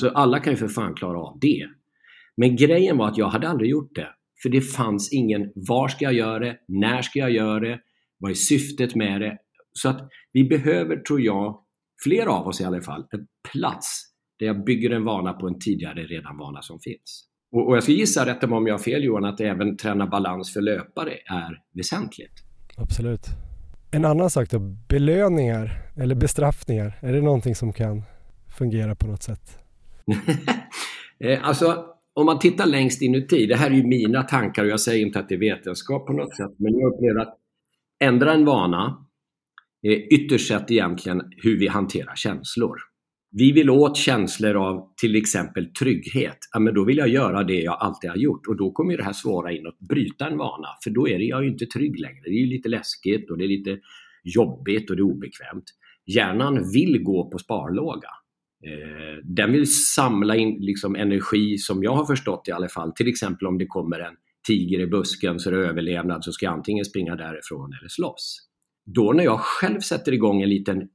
Så 0.00 0.10
alla 0.10 0.38
kan 0.38 0.52
ju 0.52 0.56
för 0.56 0.68
fan 0.68 0.94
klara 0.94 1.18
av 1.18 1.38
det. 1.40 1.68
Men 2.36 2.56
grejen 2.56 2.96
var 2.96 3.08
att 3.08 3.18
jag 3.18 3.28
hade 3.28 3.48
aldrig 3.48 3.70
gjort 3.70 3.94
det. 3.94 4.08
För 4.42 4.48
det 4.48 4.60
fanns 4.60 5.12
ingen, 5.12 5.52
var 5.54 5.88
ska 5.88 6.04
jag 6.04 6.14
göra 6.14 6.38
det? 6.38 6.56
När 6.68 7.02
ska 7.02 7.18
jag 7.18 7.30
göra 7.30 7.60
det? 7.60 7.80
Vad 8.18 8.30
är 8.30 8.34
syftet 8.34 8.94
med 8.94 9.20
det? 9.20 9.38
Så 9.72 9.88
att 9.88 10.08
vi 10.32 10.44
behöver, 10.44 10.96
tror 10.96 11.20
jag, 11.20 11.60
fler 12.04 12.26
av 12.26 12.46
oss 12.46 12.60
i 12.60 12.64
alla 12.64 12.82
fall, 12.82 13.06
en 13.10 13.26
plats 13.52 14.02
där 14.38 14.46
jag 14.46 14.64
bygger 14.64 14.90
en 14.90 15.04
vana 15.04 15.32
på 15.32 15.46
en 15.46 15.58
tidigare 15.58 16.02
redan 16.02 16.38
vana 16.38 16.62
som 16.62 16.80
finns. 16.80 17.26
Och, 17.52 17.68
och 17.68 17.76
jag 17.76 17.82
ska 17.82 17.92
gissa, 17.92 18.26
rätta 18.26 18.46
mig 18.46 18.56
om 18.56 18.66
jag 18.66 18.74
har 18.74 18.78
fel 18.78 19.04
Johan, 19.04 19.24
att 19.24 19.40
även 19.40 19.76
träna 19.76 20.06
balans 20.06 20.52
för 20.52 20.60
löpare 20.60 21.12
är 21.12 21.62
väsentligt. 21.74 22.32
Absolut. 22.76 23.26
En 23.90 24.04
annan 24.04 24.30
sak 24.30 24.50
då, 24.50 24.58
belöningar 24.88 25.82
eller 25.96 26.14
bestraffningar, 26.14 26.98
är 27.00 27.12
det 27.12 27.20
någonting 27.20 27.54
som 27.54 27.72
kan 27.72 28.02
fungera 28.58 28.94
på 28.94 29.06
något 29.06 29.22
sätt? 29.22 29.58
Eh, 31.24 31.48
alltså, 31.48 31.84
om 32.14 32.26
man 32.26 32.38
tittar 32.38 32.66
längst 32.66 33.02
inuti, 33.02 33.46
det 33.46 33.56
här 33.56 33.70
är 33.70 33.74
ju 33.74 33.82
mina 33.82 34.22
tankar 34.22 34.62
och 34.62 34.68
jag 34.68 34.80
säger 34.80 35.06
inte 35.06 35.18
att 35.20 35.28
det 35.28 35.34
är 35.34 35.38
vetenskap 35.38 36.06
på 36.06 36.12
något 36.12 36.36
sätt, 36.36 36.50
men 36.56 36.78
jag 36.78 36.94
upplever 36.94 37.20
att 37.20 37.38
ändra 38.00 38.32
en 38.32 38.44
vana 38.44 39.06
Eh, 39.82 39.92
ytterst 39.92 40.48
sett 40.48 40.70
egentligen 40.70 41.22
hur 41.36 41.58
vi 41.58 41.68
hanterar 41.68 42.14
känslor. 42.16 42.76
Vi 43.32 43.52
vill 43.52 43.70
åt 43.70 43.96
känslor 43.96 44.56
av 44.56 44.94
till 45.00 45.16
exempel 45.16 45.66
trygghet. 45.66 46.38
Ja, 46.52 46.60
men 46.60 46.74
då 46.74 46.84
vill 46.84 46.96
jag 46.96 47.08
göra 47.08 47.44
det 47.44 47.60
jag 47.60 47.76
alltid 47.80 48.10
har 48.10 48.16
gjort 48.16 48.46
och 48.46 48.56
då 48.56 48.72
kommer 48.72 48.96
det 48.96 49.04
här 49.04 49.12
svåra 49.12 49.52
in 49.52 49.66
att 49.66 49.78
bryta 49.78 50.26
en 50.26 50.38
vana 50.38 50.68
för 50.84 50.90
då 50.90 51.08
är 51.08 51.18
det, 51.18 51.24
jag 51.24 51.44
ju 51.44 51.50
inte 51.50 51.66
trygg 51.66 52.00
längre. 52.00 52.22
Det 52.24 52.42
är 52.42 52.46
lite 52.46 52.68
läskigt 52.68 53.30
och 53.30 53.38
det 53.38 53.44
är 53.44 53.48
lite 53.48 53.78
jobbigt 54.24 54.90
och 54.90 54.96
det 54.96 55.00
är 55.00 55.04
obekvämt. 55.04 55.64
Hjärnan 56.06 56.70
vill 56.72 57.02
gå 57.02 57.30
på 57.30 57.38
sparlåga. 57.38 58.08
Eh, 58.66 59.24
den 59.24 59.52
vill 59.52 59.74
samla 59.74 60.36
in 60.36 60.56
liksom 60.60 60.96
energi 60.96 61.58
som 61.58 61.82
jag 61.82 61.94
har 61.94 62.04
förstått 62.04 62.48
i 62.48 62.52
alla 62.52 62.68
fall. 62.68 62.92
Till 62.92 63.08
exempel 63.08 63.46
om 63.46 63.58
det 63.58 63.66
kommer 63.66 63.98
en 63.98 64.14
tiger 64.46 64.80
i 64.80 64.86
busken 64.86 65.40
så 65.40 65.50
är 65.50 65.54
det 65.54 65.68
överlevnad 65.68 66.24
så 66.24 66.32
ska 66.32 66.46
jag 66.46 66.52
antingen 66.52 66.84
springa 66.84 67.16
därifrån 67.16 67.72
eller 67.80 67.88
slåss. 67.88 68.49
Då 68.94 69.12
när 69.12 69.24
jag 69.24 69.40
själv 69.40 69.80
sätter 69.80 70.12
igång 70.12 70.42
en 70.42 70.48
liten 70.48 70.88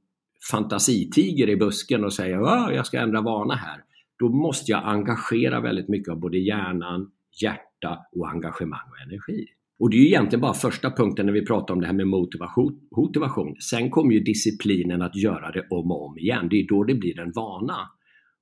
fantasitiger 0.50 1.48
i 1.48 1.56
busken 1.56 2.04
och 2.04 2.12
säger 2.12 2.42
att 2.42 2.74
jag 2.74 2.86
ska 2.86 3.00
ändra 3.00 3.20
vana 3.20 3.54
här, 3.54 3.82
då 4.18 4.28
måste 4.28 4.72
jag 4.72 4.82
engagera 4.84 5.60
väldigt 5.60 5.88
mycket 5.88 6.12
av 6.12 6.20
både 6.20 6.38
hjärnan, 6.38 7.10
hjärta 7.42 7.98
och 8.12 8.28
engagemang 8.28 8.88
och 8.90 9.10
energi. 9.10 9.46
Och 9.78 9.90
det 9.90 9.96
är 9.96 10.00
ju 10.00 10.06
egentligen 10.06 10.40
bara 10.40 10.54
första 10.54 10.90
punkten 10.90 11.26
när 11.26 11.32
vi 11.32 11.46
pratar 11.46 11.74
om 11.74 11.80
det 11.80 11.86
här 11.86 11.94
med 11.94 12.06
motivation. 12.06 12.80
motivation. 12.96 13.56
Sen 13.60 13.90
kommer 13.90 14.14
ju 14.14 14.20
disciplinen 14.20 15.02
att 15.02 15.16
göra 15.16 15.50
det 15.50 15.66
om 15.70 15.90
och 15.90 16.06
om 16.06 16.18
igen. 16.18 16.48
Det 16.50 16.56
är 16.56 16.66
då 16.68 16.84
det 16.84 16.94
blir 16.94 17.20
en 17.20 17.32
vana. 17.32 17.76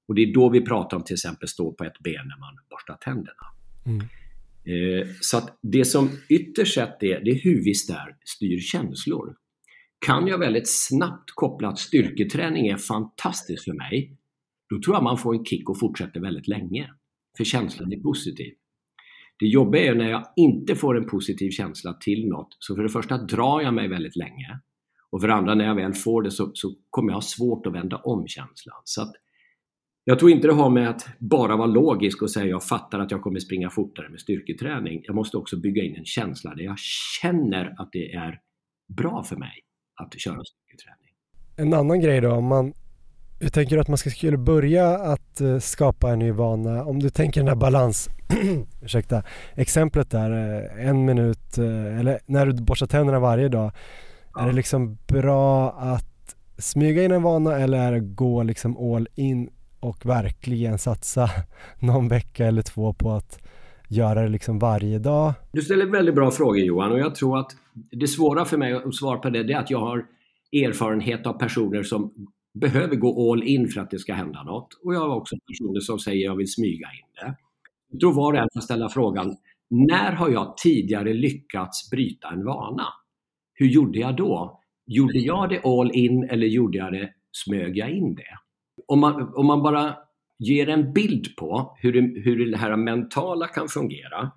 Och 0.09 0.15
det 0.15 0.23
är 0.23 0.35
då 0.35 0.49
vi 0.49 0.61
pratar 0.61 0.97
om 0.97 1.05
till 1.05 1.15
exempel 1.15 1.49
stå 1.49 1.73
på 1.73 1.85
ett 1.85 1.99
ben 1.99 2.29
när 2.29 2.41
man 2.41 2.59
borstar 2.71 2.95
tänderna. 2.95 3.47
Mm. 3.87 4.01
Eh, 4.67 5.07
så 5.21 5.37
att 5.37 5.59
det 5.63 5.85
som 5.85 6.11
ytterst 6.29 6.75
sett 6.75 7.03
är, 7.03 7.21
det 7.25 7.31
är 7.31 7.41
hur 7.43 7.65
vi 7.65 7.75
styr 8.25 8.59
känslor. 8.61 9.37
Kan 10.05 10.27
jag 10.27 10.39
väldigt 10.39 10.69
snabbt 10.69 11.31
koppla 11.35 11.69
att 11.69 11.79
styrketräning 11.79 12.67
är 12.67 12.77
fantastiskt 12.77 13.65
för 13.65 13.73
mig, 13.73 14.17
då 14.71 14.81
tror 14.81 14.97
jag 14.97 15.03
man 15.03 15.19
får 15.19 15.35
en 15.35 15.45
kick 15.45 15.69
och 15.69 15.79
fortsätter 15.79 16.21
väldigt 16.21 16.49
länge. 16.49 16.91
För 17.37 17.45
känslan 17.45 17.93
är 17.93 18.01
positiv. 18.01 18.55
Det 19.39 19.47
jobbiga 19.47 19.83
är 19.83 19.95
när 19.95 20.11
jag 20.11 20.25
inte 20.37 20.75
får 20.75 20.97
en 20.97 21.07
positiv 21.07 21.51
känsla 21.51 21.93
till 21.93 22.29
något, 22.29 22.57
så 22.59 22.77
för 22.77 22.83
det 22.83 22.89
första 22.89 23.19
drar 23.19 23.61
jag 23.61 23.75
mig 23.75 23.89
väldigt 23.89 24.17
länge. 24.17 24.61
Och 25.11 25.21
för 25.21 25.29
det 25.29 25.35
andra, 25.35 25.55
när 25.55 25.65
jag 25.65 25.75
väl 25.75 25.95
får 25.95 26.23
det 26.23 26.31
så, 26.31 26.51
så 26.55 26.75
kommer 26.91 27.11
jag 27.11 27.17
ha 27.17 27.23
svårt 27.23 27.67
att 27.67 27.73
vända 27.73 27.97
om 27.97 28.27
känslan. 28.27 28.77
Så 28.85 29.03
att 29.03 29.13
jag 30.05 30.19
tror 30.19 30.31
inte 30.31 30.49
det 30.49 30.55
har 30.55 30.71
med 30.71 30.91
att 30.91 31.09
bara 31.19 31.57
vara 31.57 31.67
logisk 31.67 32.23
och 32.23 32.31
säga 32.31 32.47
jag 32.47 32.65
fattar 32.65 32.99
att 32.99 33.11
jag 33.11 33.23
kommer 33.23 33.39
springa 33.39 33.71
fortare 33.71 34.09
med 34.09 34.21
styrketräning. 34.21 35.01
Jag 35.05 35.15
måste 35.15 35.37
också 35.37 35.61
bygga 35.61 35.83
in 35.83 35.97
en 35.97 36.05
känsla 36.05 36.55
där 36.55 36.65
jag 36.65 36.79
känner 37.21 37.75
att 37.79 37.89
det 37.93 38.13
är 38.13 38.41
bra 38.89 39.23
för 39.23 39.37
mig 39.37 39.64
att 39.95 40.21
köra 40.21 40.41
styrketräning. 40.45 41.11
En 41.57 41.75
annan 41.75 42.01
grej 42.01 42.21
då, 42.21 42.33
om 42.33 42.45
man 42.45 42.75
hur 43.41 43.51
tänker 43.51 43.77
du 43.77 43.81
att 43.81 43.89
man 43.89 43.99
skulle 43.99 44.37
börja 44.37 44.89
att 44.89 45.41
eh, 45.41 45.59
skapa 45.59 46.11
en 46.11 46.19
ny 46.19 46.33
vana? 46.33 46.85
Om 46.85 46.99
du 46.99 47.11
tänker 47.11 47.41
den 47.41 47.47
där 47.47 47.55
balans, 47.55 48.09
ursäkta, 48.83 49.23
exemplet 49.55 50.11
där, 50.11 50.31
eh, 50.31 50.89
en 50.89 51.05
minut 51.05 51.59
eh, 51.59 51.99
eller 52.01 52.19
när 52.27 52.47
du 52.47 52.63
borstar 52.63 52.87
tänderna 52.87 53.21
varje 53.21 53.49
dag. 53.49 53.73
Ja. 54.35 54.43
Är 54.43 54.47
det 54.47 54.53
liksom 54.53 54.99
bra 55.07 55.71
att 55.71 56.37
smyga 56.59 57.05
in 57.05 57.13
en 57.13 57.23
vana 57.23 57.59
eller 57.59 57.79
är 57.79 57.93
det 57.93 58.01
gå 58.01 58.43
liksom 58.43 58.95
all 58.95 59.09
in 59.15 59.51
och 59.81 60.07
verkligen 60.07 60.79
satsa 60.79 61.31
någon 61.79 62.09
vecka 62.09 62.47
eller 62.47 62.63
två 62.63 62.93
på 62.93 63.13
att 63.13 63.39
göra 63.89 64.23
det 64.23 64.29
liksom 64.29 64.59
varje 64.59 64.99
dag? 64.99 65.33
Du 65.53 65.63
ställer 65.63 65.87
väldigt 65.87 66.15
bra 66.15 66.31
frågor 66.31 66.59
Johan 66.59 66.93
och 66.93 66.99
jag 66.99 67.15
tror 67.15 67.39
att 67.39 67.57
det 67.91 68.09
svåra 68.09 68.45
för 68.45 68.57
mig 68.57 68.73
att 68.73 68.95
svara 68.95 69.19
på 69.19 69.31
det, 69.31 69.43
det 69.43 69.53
är 69.53 69.59
att 69.59 69.71
jag 69.71 69.81
har 69.81 70.07
erfarenhet 70.53 71.27
av 71.27 71.39
personer 71.39 71.83
som 71.83 72.13
behöver 72.61 72.97
gå 72.97 73.33
all 73.33 73.43
in 73.43 73.69
för 73.69 73.81
att 73.81 73.91
det 73.91 73.99
ska 73.99 74.15
hända 74.15 74.43
något. 74.43 74.69
Och 74.85 74.95
jag 74.95 75.01
har 75.01 75.17
också 75.17 75.37
personer 75.47 75.81
som 75.81 75.99
säger 75.99 76.25
jag 76.25 76.37
vill 76.37 76.53
smyga 76.53 76.89
in 76.89 77.09
det. 77.15 77.37
Jag 77.91 78.01
tror 78.01 78.13
var 78.13 78.33
och 78.33 78.39
en 78.39 78.49
får 78.55 78.61
ställa 78.61 78.89
frågan, 78.89 79.37
när 79.71 80.13
har 80.13 80.31
jag 80.31 80.57
tidigare 80.57 81.13
lyckats 81.13 81.91
bryta 81.91 82.29
en 82.29 82.45
vana? 82.45 82.87
Hur 83.55 83.67
gjorde 83.67 83.99
jag 83.99 84.17
då? 84.17 84.61
Gjorde 84.87 85.19
jag 85.19 85.49
det 85.49 85.65
all 85.65 85.91
in 85.95 86.25
eller 86.25 86.47
gjorde 86.47 86.79
jag 86.79 86.93
det, 86.93 87.11
smög 87.33 87.77
jag 87.77 87.91
in 87.91 88.15
det? 88.15 88.39
Om 88.87 89.01
man, 89.01 89.35
om 89.35 89.47
man 89.47 89.63
bara 89.63 89.97
ger 90.39 90.69
en 90.69 90.93
bild 90.93 91.37
på 91.37 91.77
hur 91.81 91.93
det, 91.93 92.21
hur 92.21 92.51
det 92.51 92.57
här 92.57 92.77
mentala 92.77 93.47
kan 93.47 93.69
fungera 93.69 94.31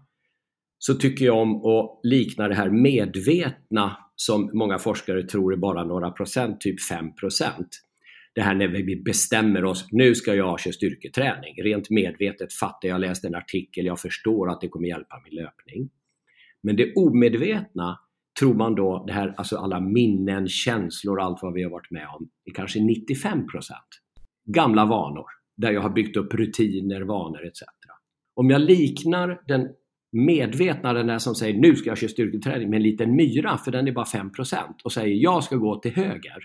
så 0.80 0.94
tycker 0.94 1.26
jag 1.26 1.38
om 1.38 1.66
att 1.66 2.00
likna 2.04 2.48
det 2.48 2.56
här 2.56 2.70
medvetna 2.70 3.98
som 4.16 4.50
många 4.54 4.78
forskare 4.78 5.24
tror 5.24 5.54
är 5.54 5.58
bara 5.58 5.84
några 5.84 6.12
procent, 6.12 6.62
typ 6.62 6.82
5 6.82 7.16
procent. 7.16 7.68
Det 8.36 8.42
här 8.42 8.56
när 8.56 8.68
vi 8.68 9.04
bestämmer 9.04 9.66
oss, 9.66 9.88
nu 9.92 10.16
ska 10.16 10.36
jag 10.36 10.60
köra 10.60 10.74
styrketräning. 10.74 11.63
Rent 11.63 11.90
medvetet 11.90 12.54
fattar 12.54 12.90
jag, 12.90 13.02
läst 13.02 13.26
en 13.26 13.36
artikel, 13.36 13.86
jag 13.86 14.00
förstår 14.00 14.50
att 14.50 14.62
det 14.62 14.68
kommer 14.68 14.88
hjälpa 14.88 15.22
min 15.26 15.34
löpning. 15.36 15.90
Men 16.63 16.76
det 16.76 16.94
omedvetna 16.96 18.00
tror 18.40 18.54
man 18.54 18.76
då, 18.76 19.04
det 19.08 19.13
här, 19.13 19.34
alltså 19.38 19.58
alla 19.58 19.80
minnen, 19.80 20.48
känslor, 20.48 21.22
allt 21.22 21.40
vad 21.42 21.54
vi 21.54 21.63
har 21.63 21.72
varit 21.72 21.92
med 21.92 22.08
om, 22.08 22.30
är 22.46 22.54
kanske 22.54 22.80
95 22.80 23.48
procent. 23.48 23.88
Gamla 24.46 24.86
vanor, 24.86 25.26
där 25.58 25.72
jag 25.72 25.82
har 25.82 25.90
byggt 25.90 26.18
upp 26.18 26.34
rutiner, 26.34 27.02
vanor 27.02 27.46
etc. 27.46 27.62
Om 28.36 28.50
jag 28.50 28.62
liknar 28.62 29.42
den 29.48 29.68
medvetna, 30.26 30.94
den 30.94 31.08
där 31.08 31.20
som 31.20 31.36
säger 31.36 31.60
nu 31.60 31.76
ska 31.76 31.90
jag 31.90 31.98
köra 31.98 32.10
styrketräning 32.10 32.70
med 32.70 32.78
en 32.78 32.84
liten 32.84 33.16
myra, 33.16 33.58
för 33.58 33.72
den 33.72 33.88
är 33.88 33.92
bara 33.92 34.06
5% 34.06 34.32
och 34.84 34.92
säger 34.92 35.16
jag 35.16 35.44
ska 35.44 35.56
gå 35.56 35.80
till 35.80 35.92
höger. 35.92 36.38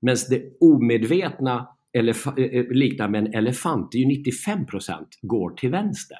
Medan 0.00 0.16
det 0.30 0.42
omedvetna 0.60 1.68
elef- 1.98 2.38
eh, 2.38 2.70
liknar 2.70 3.08
med 3.08 3.26
en 3.26 3.34
elefant, 3.34 3.92
det 3.92 3.98
är 3.98 4.00
ju 4.00 4.22
95% 4.22 5.06
går 5.22 5.50
till 5.50 5.70
vänster. 5.70 6.18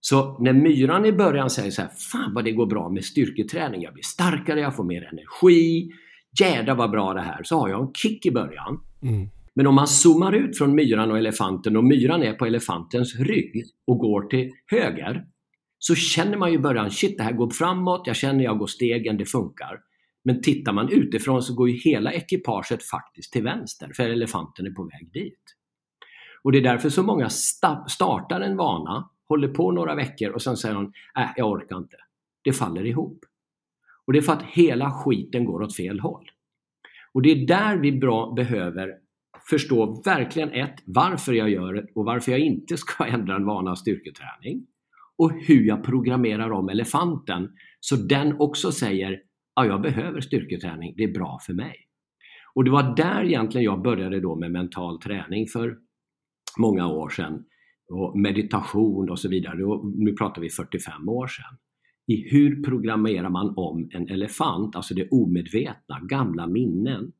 Så 0.00 0.38
när 0.38 0.52
myran 0.52 1.06
i 1.06 1.12
början 1.12 1.50
säger 1.50 1.70
så 1.70 1.82
här, 1.82 1.90
fan 2.12 2.34
vad 2.34 2.44
det 2.44 2.52
går 2.52 2.66
bra 2.66 2.88
med 2.88 3.04
styrketräning, 3.04 3.82
jag 3.82 3.94
blir 3.94 4.04
starkare, 4.04 4.60
jag 4.60 4.76
får 4.76 4.84
mer 4.84 5.08
energi, 5.12 5.90
jädrar 6.40 6.74
vad 6.74 6.90
bra 6.90 7.14
det 7.14 7.20
här, 7.20 7.42
så 7.42 7.58
har 7.58 7.68
jag 7.68 7.80
en 7.80 7.92
kick 7.92 8.26
i 8.26 8.30
början. 8.30 8.80
Mm. 9.02 9.28
Men 9.54 9.66
om 9.66 9.74
man 9.74 9.88
zoomar 9.88 10.32
ut 10.32 10.58
från 10.58 10.74
myran 10.74 11.10
och 11.10 11.18
elefanten 11.18 11.76
och 11.76 11.84
myran 11.84 12.22
är 12.22 12.32
på 12.32 12.46
elefantens 12.46 13.16
rygg 13.20 13.64
och 13.86 13.98
går 13.98 14.22
till 14.22 14.50
höger, 14.66 15.24
så 15.82 15.94
känner 15.94 16.36
man 16.36 16.50
ju 16.50 16.54
i 16.54 16.58
början, 16.58 16.90
shit 16.90 17.18
det 17.18 17.24
här 17.24 17.32
går 17.32 17.50
framåt, 17.50 18.02
jag 18.06 18.16
känner 18.16 18.44
jag 18.44 18.58
går 18.58 18.66
stegen, 18.66 19.16
det 19.16 19.24
funkar. 19.24 19.80
Men 20.24 20.42
tittar 20.42 20.72
man 20.72 20.88
utifrån 20.88 21.42
så 21.42 21.54
går 21.54 21.70
ju 21.70 21.76
hela 21.76 22.12
ekipaget 22.12 22.82
faktiskt 22.82 23.32
till 23.32 23.42
vänster, 23.42 23.90
för 23.96 24.02
elefanten 24.02 24.66
är 24.66 24.70
på 24.70 24.82
väg 24.84 25.12
dit. 25.12 25.56
Och 26.42 26.52
det 26.52 26.58
är 26.58 26.62
därför 26.62 26.88
så 26.88 27.02
många 27.02 27.28
startar 27.88 28.40
en 28.40 28.56
vana, 28.56 29.10
håller 29.28 29.48
på 29.48 29.72
några 29.72 29.94
veckor 29.94 30.30
och 30.30 30.42
sen 30.42 30.56
säger 30.56 30.74
de, 30.74 30.92
äh, 31.18 31.28
jag 31.36 31.50
orkar 31.50 31.76
inte. 31.76 31.96
Det 32.44 32.52
faller 32.52 32.86
ihop. 32.86 33.24
Och 34.06 34.12
det 34.12 34.18
är 34.18 34.22
för 34.22 34.32
att 34.32 34.42
hela 34.42 34.90
skiten 34.90 35.44
går 35.44 35.62
åt 35.62 35.76
fel 35.76 36.00
håll. 36.00 36.30
Och 37.12 37.22
det 37.22 37.30
är 37.30 37.46
där 37.46 37.76
vi 37.76 37.92
bra 37.92 38.32
behöver 38.32 38.88
förstå 39.50 40.02
verkligen 40.04 40.52
ett, 40.52 40.82
varför 40.84 41.32
jag 41.32 41.50
gör 41.50 41.72
det 41.72 41.86
och 41.94 42.04
varför 42.04 42.32
jag 42.32 42.40
inte 42.40 42.76
ska 42.76 43.04
ändra 43.06 43.36
en 43.36 43.46
vana 43.46 43.70
av 43.70 43.74
styrketräning. 43.74 44.66
Och 45.20 45.32
hur 45.32 45.66
jag 45.66 45.84
programmerar 45.84 46.50
om 46.50 46.68
elefanten 46.68 47.48
så 47.80 47.96
den 47.96 48.40
också 48.40 48.72
säger, 48.72 49.22
ja, 49.54 49.66
jag 49.66 49.82
behöver 49.82 50.20
styrketräning, 50.20 50.94
det 50.96 51.04
är 51.04 51.12
bra 51.12 51.38
för 51.46 51.52
mig. 51.52 51.76
Och 52.54 52.64
det 52.64 52.70
var 52.70 52.96
där 52.96 53.24
egentligen 53.24 53.64
jag 53.64 53.82
började 53.82 54.20
då 54.20 54.36
med 54.36 54.50
mental 54.50 55.00
träning 55.00 55.46
för 55.46 55.78
många 56.58 56.86
år 56.86 57.08
sedan. 57.08 57.44
Och 57.92 58.18
meditation 58.18 59.10
och 59.10 59.18
så 59.18 59.28
vidare. 59.28 59.64
Och 59.64 59.92
nu 59.96 60.12
pratar 60.12 60.42
vi 60.42 60.50
45 60.50 61.08
år 61.08 61.26
sedan. 61.26 61.58
I 62.06 62.28
hur 62.30 62.62
programmerar 62.62 63.30
man 63.30 63.54
om 63.56 63.90
en 63.92 64.08
elefant, 64.08 64.76
alltså 64.76 64.94
det 64.94 65.08
omedvetna, 65.08 66.00
gamla 66.08 66.46
minnen 66.46 67.12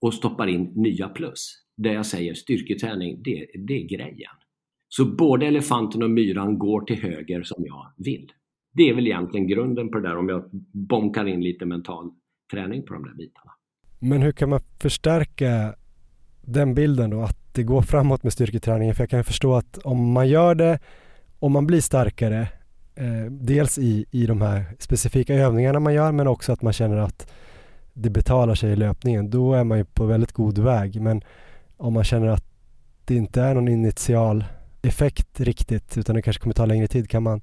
och 0.00 0.14
stoppar 0.14 0.46
in 0.46 0.72
nya 0.74 1.08
plus. 1.08 1.64
Där 1.76 1.92
jag 1.92 2.06
säger 2.06 2.34
styrketräning, 2.34 3.22
det, 3.22 3.46
det 3.66 3.74
är 3.74 3.88
grejen. 3.88 4.43
Så 4.96 5.04
både 5.04 5.46
elefanten 5.46 6.02
och 6.02 6.10
myran 6.10 6.58
går 6.58 6.80
till 6.80 7.02
höger 7.02 7.42
som 7.42 7.64
jag 7.66 7.86
vill. 7.96 8.32
Det 8.74 8.82
är 8.82 8.94
väl 8.94 9.06
egentligen 9.06 9.48
grunden 9.48 9.90
på 9.90 9.98
det 9.98 10.08
där 10.08 10.16
om 10.16 10.28
jag 10.28 10.44
bonkar 10.72 11.26
in 11.26 11.40
lite 11.40 11.66
mental 11.66 12.10
träning 12.52 12.82
på 12.82 12.94
de 12.94 13.04
där 13.04 13.14
bitarna. 13.14 13.50
Men 13.98 14.22
hur 14.22 14.32
kan 14.32 14.48
man 14.48 14.60
förstärka 14.80 15.74
den 16.42 16.74
bilden 16.74 17.10
då, 17.10 17.20
att 17.20 17.54
det 17.54 17.62
går 17.62 17.82
framåt 17.82 18.22
med 18.22 18.32
styrketräningen? 18.32 18.94
För 18.94 19.02
jag 19.02 19.10
kan 19.10 19.24
förstå 19.24 19.54
att 19.54 19.78
om 19.78 20.12
man 20.12 20.28
gör 20.28 20.54
det, 20.54 20.78
om 21.38 21.52
man 21.52 21.66
blir 21.66 21.80
starkare, 21.80 22.40
eh, 22.94 23.30
dels 23.30 23.78
i, 23.78 24.06
i 24.10 24.26
de 24.26 24.40
här 24.40 24.64
specifika 24.78 25.34
övningarna 25.34 25.80
man 25.80 25.94
gör, 25.94 26.12
men 26.12 26.26
också 26.26 26.52
att 26.52 26.62
man 26.62 26.72
känner 26.72 26.96
att 26.96 27.32
det 27.92 28.10
betalar 28.10 28.54
sig 28.54 28.72
i 28.72 28.76
löpningen, 28.76 29.30
då 29.30 29.54
är 29.54 29.64
man 29.64 29.78
ju 29.78 29.84
på 29.84 30.06
väldigt 30.06 30.32
god 30.32 30.58
väg. 30.58 31.00
Men 31.00 31.22
om 31.76 31.92
man 31.92 32.04
känner 32.04 32.26
att 32.26 32.44
det 33.04 33.14
inte 33.14 33.42
är 33.42 33.54
någon 33.54 33.68
initial 33.68 34.44
effekt 34.84 35.40
riktigt, 35.40 35.98
utan 35.98 36.16
det 36.16 36.22
kanske 36.22 36.42
kommer 36.42 36.54
ta 36.54 36.66
längre 36.66 36.86
tid, 36.86 37.10
kan 37.10 37.22
man 37.22 37.40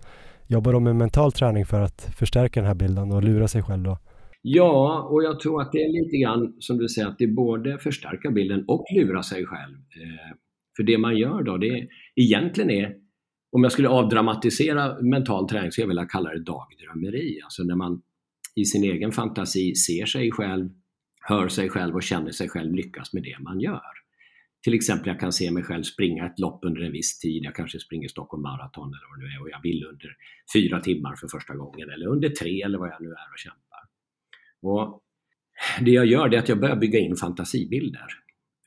jobba 0.47 0.71
då 0.71 0.79
med 0.79 0.95
mental 0.95 1.31
träning 1.31 1.65
för 1.65 1.81
att 1.81 2.01
förstärka 2.17 2.59
den 2.59 2.67
här 2.67 2.75
bilden 2.75 3.11
och 3.11 3.23
lura 3.23 3.47
sig 3.47 3.63
själv 3.63 3.83
då? 3.83 3.97
Ja, 4.41 5.07
och 5.11 5.23
jag 5.23 5.39
tror 5.39 5.61
att 5.61 5.71
det 5.71 5.77
är 5.77 6.03
lite 6.03 6.17
grann 6.17 6.55
som 6.59 6.77
du 6.77 6.89
säger, 6.89 7.07
att 7.07 7.17
det 7.17 7.27
både 7.27 7.77
förstärka 7.77 8.31
bilden 8.31 8.65
och 8.67 8.85
lura 8.95 9.23
sig 9.23 9.45
själv. 9.45 9.75
Eh, 9.75 10.35
för 10.75 10.83
det 10.83 10.97
man 10.97 11.17
gör 11.17 11.43
då, 11.43 11.57
det 11.57 11.67
är 11.67 11.87
egentligen 12.15 12.69
är, 12.69 12.95
om 13.51 13.63
jag 13.63 13.71
skulle 13.71 13.89
avdramatisera 13.89 15.01
mental 15.01 15.49
träning, 15.49 15.71
så 15.71 15.81
jag 15.81 15.87
vilja 15.87 16.05
kalla 16.05 16.29
det 16.29 16.43
dagdrömmeri. 16.43 17.41
Alltså 17.43 17.63
när 17.63 17.75
man 17.75 18.01
i 18.55 18.65
sin 18.65 18.83
egen 18.83 19.11
fantasi 19.11 19.75
ser 19.75 20.05
sig 20.05 20.31
själv, 20.31 20.69
hör 21.21 21.47
sig 21.47 21.69
själv 21.69 21.95
och 21.95 22.03
känner 22.03 22.31
sig 22.31 22.49
själv 22.49 22.75
lyckas 22.75 23.13
med 23.13 23.23
det 23.23 23.35
man 23.39 23.59
gör. 23.59 24.00
Till 24.63 24.73
exempel 24.73 25.07
jag 25.07 25.19
kan 25.19 25.33
se 25.33 25.51
mig 25.51 25.63
själv 25.63 25.83
springa 25.83 26.25
ett 26.25 26.39
lopp 26.39 26.59
under 26.63 26.81
en 26.81 26.91
viss 26.91 27.19
tid. 27.19 27.43
Jag 27.43 27.55
kanske 27.55 27.79
springer 27.79 28.07
Stockholm 28.07 28.43
Marathon 28.43 28.87
eller 28.87 29.09
vad 29.09 29.19
det 29.19 29.25
nu 29.25 29.33
är 29.35 29.41
och 29.41 29.49
jag 29.49 29.61
vill 29.63 29.85
under 29.85 30.15
fyra 30.53 30.79
timmar 30.79 31.15
för 31.15 31.27
första 31.27 31.55
gången 31.55 31.89
eller 31.89 32.07
under 32.07 32.29
tre 32.29 32.61
eller 32.61 32.77
vad 32.77 32.89
jag 32.89 33.01
nu 33.01 33.07
är 33.07 33.31
och 33.33 33.39
kämpar. 33.39 33.81
Och 34.61 35.01
det 35.81 35.91
jag 35.91 36.05
gör 36.05 36.33
är 36.33 36.39
att 36.39 36.49
jag 36.49 36.59
börjar 36.59 36.75
bygga 36.75 36.99
in 36.99 37.15
fantasibilder. 37.15 38.07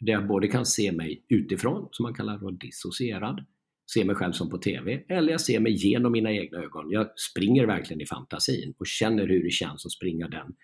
Där 0.00 0.12
jag 0.12 0.26
både 0.26 0.48
kan 0.48 0.66
se 0.66 0.92
mig 0.92 1.24
utifrån, 1.28 1.88
som 1.90 2.02
man 2.02 2.14
kallar 2.14 2.38
för 2.38 2.52
dissocierad, 2.52 3.44
se 3.86 4.04
mig 4.04 4.16
själv 4.16 4.32
som 4.32 4.50
på 4.50 4.58
TV, 4.58 5.04
eller 5.08 5.32
jag 5.32 5.40
ser 5.40 5.60
mig 5.60 5.72
genom 5.72 6.12
mina 6.12 6.32
egna 6.32 6.58
ögon. 6.58 6.90
Jag 6.90 7.18
springer 7.18 7.66
verkligen 7.66 8.00
i 8.00 8.06
fantasin 8.06 8.74
och 8.78 8.86
känner 8.86 9.28
hur 9.28 9.44
det 9.44 9.50
känns 9.50 9.86
att 9.86 9.92
springa 9.92 10.28
den 10.28 10.54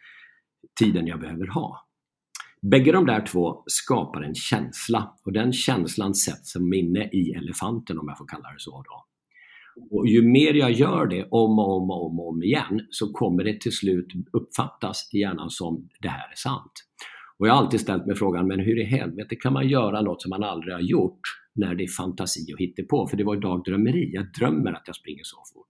tiden 0.81 1.07
jag 1.07 1.21
behöver 1.21 1.47
ha. 1.47 1.90
Bägge 2.63 2.93
de 2.93 3.07
där 3.07 3.27
två 3.27 3.63
skapar 3.67 4.23
en 4.23 4.35
känsla 4.35 5.15
och 5.25 5.33
den 5.33 5.53
känslan 5.53 6.15
sätts 6.15 6.53
som 6.53 6.69
minne 6.69 7.09
i 7.13 7.33
elefanten 7.33 7.99
om 7.99 8.09
jag 8.09 8.19
får 8.19 8.27
kalla 8.27 8.53
det 8.53 8.59
så. 8.61 8.71
Då. 8.71 9.07
Och 9.91 10.07
ju 10.07 10.23
mer 10.23 10.55
jag 10.55 10.73
gör 10.73 11.07
det 11.07 11.29
om 11.31 11.59
och 11.59 11.77
om 11.77 11.91
och 11.91 12.07
om, 12.07 12.21
och 12.21 12.29
om 12.29 12.43
igen 12.43 12.87
så 12.91 13.13
kommer 13.13 13.45
det 13.45 13.61
till 13.61 13.73
slut 13.73 14.07
uppfattas 14.33 15.11
i 15.13 15.19
hjärnan 15.19 15.51
som 15.51 15.89
det 16.01 16.09
här 16.09 16.33
är 16.33 16.37
sant. 16.37 16.73
Och 17.39 17.49
jag 17.49 17.53
har 17.53 17.63
alltid 17.63 17.81
ställt 17.81 18.07
mig 18.07 18.17
frågan, 18.17 18.47
men 18.47 18.61
hur 18.61 18.81
i 18.81 18.85
helvete 18.85 19.37
kan 19.37 19.53
man 19.53 19.69
göra 19.69 20.03
något 20.03 20.23
som 20.23 20.31
man 20.31 20.43
aldrig 20.43 20.75
har 20.75 20.81
gjort 20.81 21.21
när 21.55 21.75
det 21.75 21.85
är 21.85 21.89
fantasi 21.89 22.55
och 22.55 22.89
på? 22.89 23.07
För 23.07 23.17
det 23.17 23.25
var 23.25 23.35
ju 23.35 23.41
dagdrömmeri, 23.41 24.11
jag 24.13 24.33
drömmer 24.33 24.73
att 24.73 24.83
jag 24.87 24.97
springer 24.97 25.25
så 25.25 25.37
fort. 25.55 25.67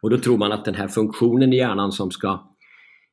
Och 0.00 0.10
då 0.10 0.18
tror 0.18 0.38
man 0.38 0.52
att 0.52 0.64
den 0.64 0.74
här 0.74 0.88
funktionen 0.88 1.52
i 1.52 1.56
hjärnan 1.56 1.92
som 1.92 2.10
ska 2.10 2.51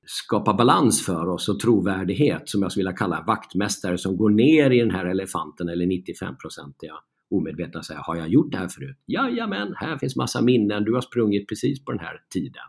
skapa 0.06 0.54
balans 0.54 1.06
för 1.06 1.28
oss 1.28 1.50
och 1.50 1.60
trovärdighet 1.60 2.50
som 2.50 2.62
jag 2.62 2.72
skulle 2.72 2.84
vilja 2.84 2.98
kalla 2.98 3.24
vaktmästare 3.28 3.98
som 3.98 4.18
går 4.18 4.30
ner 4.30 4.72
i 4.72 4.80
den 4.80 4.92
här 4.92 5.06
elefanten 5.06 5.70
eller 5.70 5.86
95-procentiga 5.86 6.94
omedvetna 7.32 7.84
säga, 7.84 8.00
har 8.00 8.16
jag 8.16 8.30
gjort 8.30 8.52
det 8.52 8.58
här 8.58 8.68
förut? 8.68 8.98
Jajamän, 9.06 9.74
här 9.78 9.98
finns 9.98 10.16
massa 10.16 10.42
minnen, 10.42 10.84
du 10.84 10.94
har 10.94 11.02
sprungit 11.02 11.48
precis 11.48 11.86
på 11.86 11.92
den 11.92 12.00
här 12.00 12.22
tiden. 12.34 12.64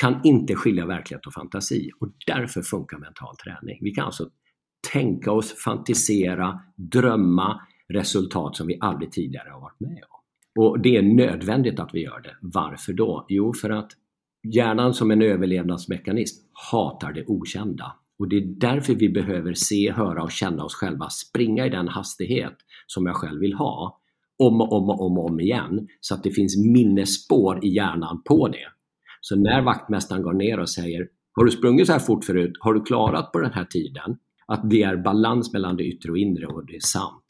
Kan 0.00 0.20
inte 0.24 0.54
skilja 0.54 0.86
verklighet 0.86 1.26
och 1.26 1.32
fantasi 1.32 1.90
och 2.00 2.08
därför 2.26 2.62
funkar 2.62 2.98
mental 2.98 3.36
träning. 3.36 3.78
Vi 3.80 3.90
kan 3.90 4.06
alltså 4.06 4.28
tänka 4.92 5.32
oss, 5.32 5.64
fantisera, 5.64 6.60
drömma 6.76 7.60
resultat 7.88 8.56
som 8.56 8.66
vi 8.66 8.78
aldrig 8.80 9.12
tidigare 9.12 9.48
har 9.50 9.60
varit 9.60 9.80
med 9.80 10.02
om. 10.10 10.20
Och 10.64 10.80
det 10.80 10.96
är 10.96 11.02
nödvändigt 11.02 11.80
att 11.80 11.94
vi 11.94 12.02
gör 12.02 12.20
det. 12.20 12.36
Varför 12.40 12.92
då? 12.92 13.26
Jo, 13.28 13.52
för 13.52 13.70
att 13.70 13.90
Hjärnan 14.54 14.94
som 14.94 15.10
en 15.10 15.22
överlevnadsmekanism 15.22 16.46
hatar 16.70 17.12
det 17.12 17.24
okända. 17.26 17.96
Och 18.18 18.28
det 18.28 18.36
är 18.36 18.46
därför 18.46 18.94
vi 18.94 19.08
behöver 19.08 19.54
se, 19.54 19.92
höra 19.92 20.22
och 20.22 20.30
känna 20.30 20.64
oss 20.64 20.74
själva 20.74 21.10
springa 21.10 21.66
i 21.66 21.70
den 21.70 21.88
hastighet 21.88 22.56
som 22.86 23.06
jag 23.06 23.16
själv 23.16 23.40
vill 23.40 23.54
ha. 23.54 24.00
om 24.38 24.60
och 24.60 24.72
om 24.72 24.90
och 24.90 25.06
om, 25.06 25.18
och 25.18 25.26
om 25.26 25.40
igen 25.40 25.88
så 26.00 26.14
att 26.14 26.22
det 26.22 26.30
finns 26.30 26.56
minnesspår 26.56 27.64
i 27.64 27.68
hjärnan 27.68 28.22
på 28.22 28.48
det. 28.48 28.68
Så 29.20 29.36
när 29.36 29.62
vaktmästaren 29.62 30.22
går 30.22 30.32
ner 30.32 30.60
och 30.60 30.70
säger 30.70 31.08
Har 31.32 31.44
du 31.44 31.50
sprungit 31.50 31.86
så 31.86 31.92
här 31.92 32.00
fort 32.00 32.24
förut? 32.24 32.52
Har 32.60 32.74
du 32.74 32.82
klarat 32.82 33.32
på 33.32 33.38
den 33.38 33.52
här 33.52 33.64
tiden? 33.64 34.16
Att 34.46 34.70
det 34.70 34.82
är 34.82 34.96
balans 34.96 35.52
mellan 35.52 35.76
det 35.76 35.84
yttre 35.84 36.10
och 36.10 36.18
inre 36.18 36.46
och 36.46 36.66
det 36.66 36.76
är 36.76 36.80
sant. 36.80 37.24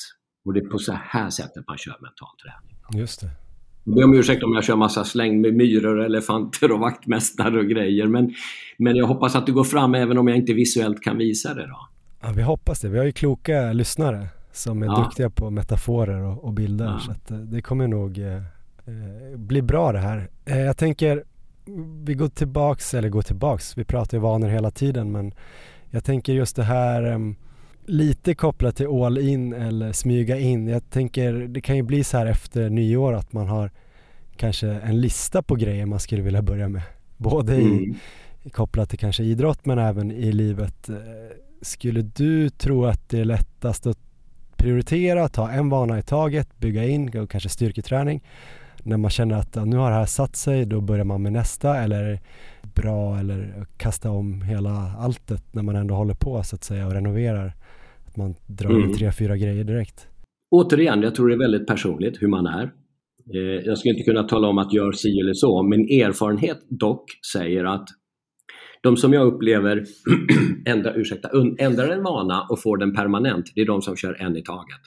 Och 0.44 0.52
det 0.52 0.60
är 0.60 0.68
på 0.68 0.78
så 0.78 0.92
här 0.92 1.30
sättet 1.30 1.64
man 1.66 1.78
kör 1.78 1.96
mental 2.00 2.28
träning. 2.42 3.02
Just 3.02 3.20
det. 3.20 3.45
Jag 3.88 3.94
ber 3.94 4.04
om 4.04 4.14
ursäkt 4.14 4.42
om 4.42 4.54
jag 4.54 4.64
kör 4.64 4.76
massa 4.76 5.04
släng 5.04 5.40
med 5.40 5.54
myror, 5.54 6.04
elefanter 6.04 6.72
och 6.72 6.80
vaktmästare 6.80 7.58
och 7.58 7.66
grejer. 7.66 8.06
Men, 8.06 8.34
men 8.76 8.96
jag 8.96 9.06
hoppas 9.06 9.36
att 9.36 9.46
det 9.46 9.52
går 9.52 9.64
fram 9.64 9.94
även 9.94 10.18
om 10.18 10.28
jag 10.28 10.36
inte 10.36 10.52
visuellt 10.52 11.02
kan 11.02 11.18
visa 11.18 11.54
det. 11.54 11.66
Då. 11.66 11.88
Ja, 12.20 12.32
vi 12.36 12.42
hoppas 12.42 12.80
det. 12.80 12.88
Vi 12.88 12.98
har 12.98 13.04
ju 13.04 13.12
kloka 13.12 13.72
lyssnare 13.72 14.28
som 14.52 14.82
är 14.82 14.86
ja. 14.86 14.96
duktiga 14.96 15.30
på 15.30 15.50
metaforer 15.50 16.22
och, 16.22 16.44
och 16.44 16.52
bilder. 16.52 16.84
Ja. 16.84 16.98
Så 16.98 17.10
att, 17.10 17.30
eh, 17.30 17.36
det 17.36 17.62
kommer 17.62 17.88
nog 17.88 18.18
eh, 18.18 18.36
eh, 18.36 19.36
bli 19.36 19.62
bra 19.62 19.92
det 19.92 19.98
här. 19.98 20.28
Eh, 20.44 20.60
jag 20.60 20.76
tänker, 20.76 21.24
vi 22.04 22.14
går 22.14 22.28
tillbaks, 22.28 22.94
eller 22.94 23.08
går 23.08 23.22
tillbaks, 23.22 23.78
vi 23.78 23.84
pratar 23.84 24.16
ju 24.16 24.22
vanor 24.22 24.48
hela 24.48 24.70
tiden 24.70 25.12
men 25.12 25.34
jag 25.90 26.04
tänker 26.04 26.32
just 26.32 26.56
det 26.56 26.62
här 26.62 27.12
eh, 27.12 27.18
lite 27.88 28.34
kopplat 28.34 28.76
till 28.76 28.86
all 28.86 29.18
in 29.18 29.52
eller 29.52 29.92
smyga 29.92 30.38
in. 30.38 30.68
Jag 30.68 30.90
tänker 30.90 31.32
det 31.32 31.60
kan 31.60 31.76
ju 31.76 31.82
bli 31.82 32.04
så 32.04 32.18
här 32.18 32.26
efter 32.26 32.70
nyår 32.70 33.12
att 33.12 33.32
man 33.32 33.48
har 33.48 33.70
kanske 34.36 34.68
en 34.68 35.00
lista 35.00 35.42
på 35.42 35.54
grejer 35.54 35.86
man 35.86 36.00
skulle 36.00 36.22
vilja 36.22 36.42
börja 36.42 36.68
med. 36.68 36.82
Både 37.16 37.54
mm. 37.54 37.94
i, 38.42 38.50
kopplat 38.50 38.90
till 38.90 38.98
kanske 38.98 39.22
idrott 39.22 39.66
men 39.66 39.78
även 39.78 40.10
i 40.10 40.32
livet. 40.32 40.88
Eh, 40.88 40.96
skulle 41.62 42.02
du 42.02 42.50
tro 42.50 42.84
att 42.86 43.08
det 43.08 43.20
är 43.20 43.24
lättast 43.24 43.86
att 43.86 43.98
prioritera, 44.56 45.28
ta 45.28 45.50
en 45.50 45.68
vana 45.68 45.98
i 45.98 46.02
taget, 46.02 46.58
bygga 46.58 46.84
in 46.84 47.18
och 47.18 47.30
kanske 47.30 47.48
styrketräning. 47.48 48.22
När 48.82 48.96
man 48.96 49.10
känner 49.10 49.36
att 49.36 49.54
nu 49.54 49.76
har 49.76 49.90
det 49.90 49.96
här 49.96 50.06
satt 50.06 50.36
sig, 50.36 50.64
då 50.64 50.80
börjar 50.80 51.04
man 51.04 51.22
med 51.22 51.32
nästa 51.32 51.78
eller 51.78 52.20
bra 52.62 53.18
eller 53.18 53.66
kasta 53.76 54.10
om 54.10 54.42
hela 54.42 54.92
alltet 54.98 55.42
när 55.52 55.62
man 55.62 55.76
ändå 55.76 55.94
håller 55.94 56.14
på 56.14 56.42
så 56.42 56.56
att 56.56 56.64
säga 56.64 56.86
och 56.86 56.92
renoverar. 56.92 57.54
Att 58.16 58.18
man 58.18 58.34
drar 58.46 58.70
mm. 58.70 58.92
tre, 58.92 59.12
fyra 59.12 59.36
grejer 59.36 59.64
direkt. 59.64 60.08
Återigen, 60.50 61.02
jag 61.02 61.14
tror 61.14 61.28
det 61.28 61.34
är 61.34 61.38
väldigt 61.38 61.66
personligt 61.66 62.22
hur 62.22 62.28
man 62.28 62.46
är. 62.46 62.72
Eh, 63.34 63.40
jag 63.40 63.78
skulle 63.78 63.94
inte 63.94 64.04
kunna 64.04 64.22
tala 64.22 64.48
om 64.48 64.58
att 64.58 64.72
gör 64.72 64.92
si 64.92 65.20
eller 65.20 65.34
så, 65.34 65.62
men 65.62 65.80
erfarenhet 65.80 66.58
dock 66.68 67.04
säger 67.32 67.64
att 67.64 67.88
de 68.82 68.96
som 68.96 69.12
jag 69.12 69.26
upplever 69.26 69.84
ändrar, 70.66 70.98
ursäkta, 70.98 71.30
ändrar 71.58 71.88
en 71.88 72.02
vana 72.02 72.46
och 72.50 72.62
får 72.62 72.76
den 72.76 72.94
permanent, 72.94 73.52
det 73.54 73.60
är 73.60 73.66
de 73.66 73.82
som 73.82 73.96
kör 73.96 74.22
en 74.22 74.36
i 74.36 74.42
taget. 74.42 74.80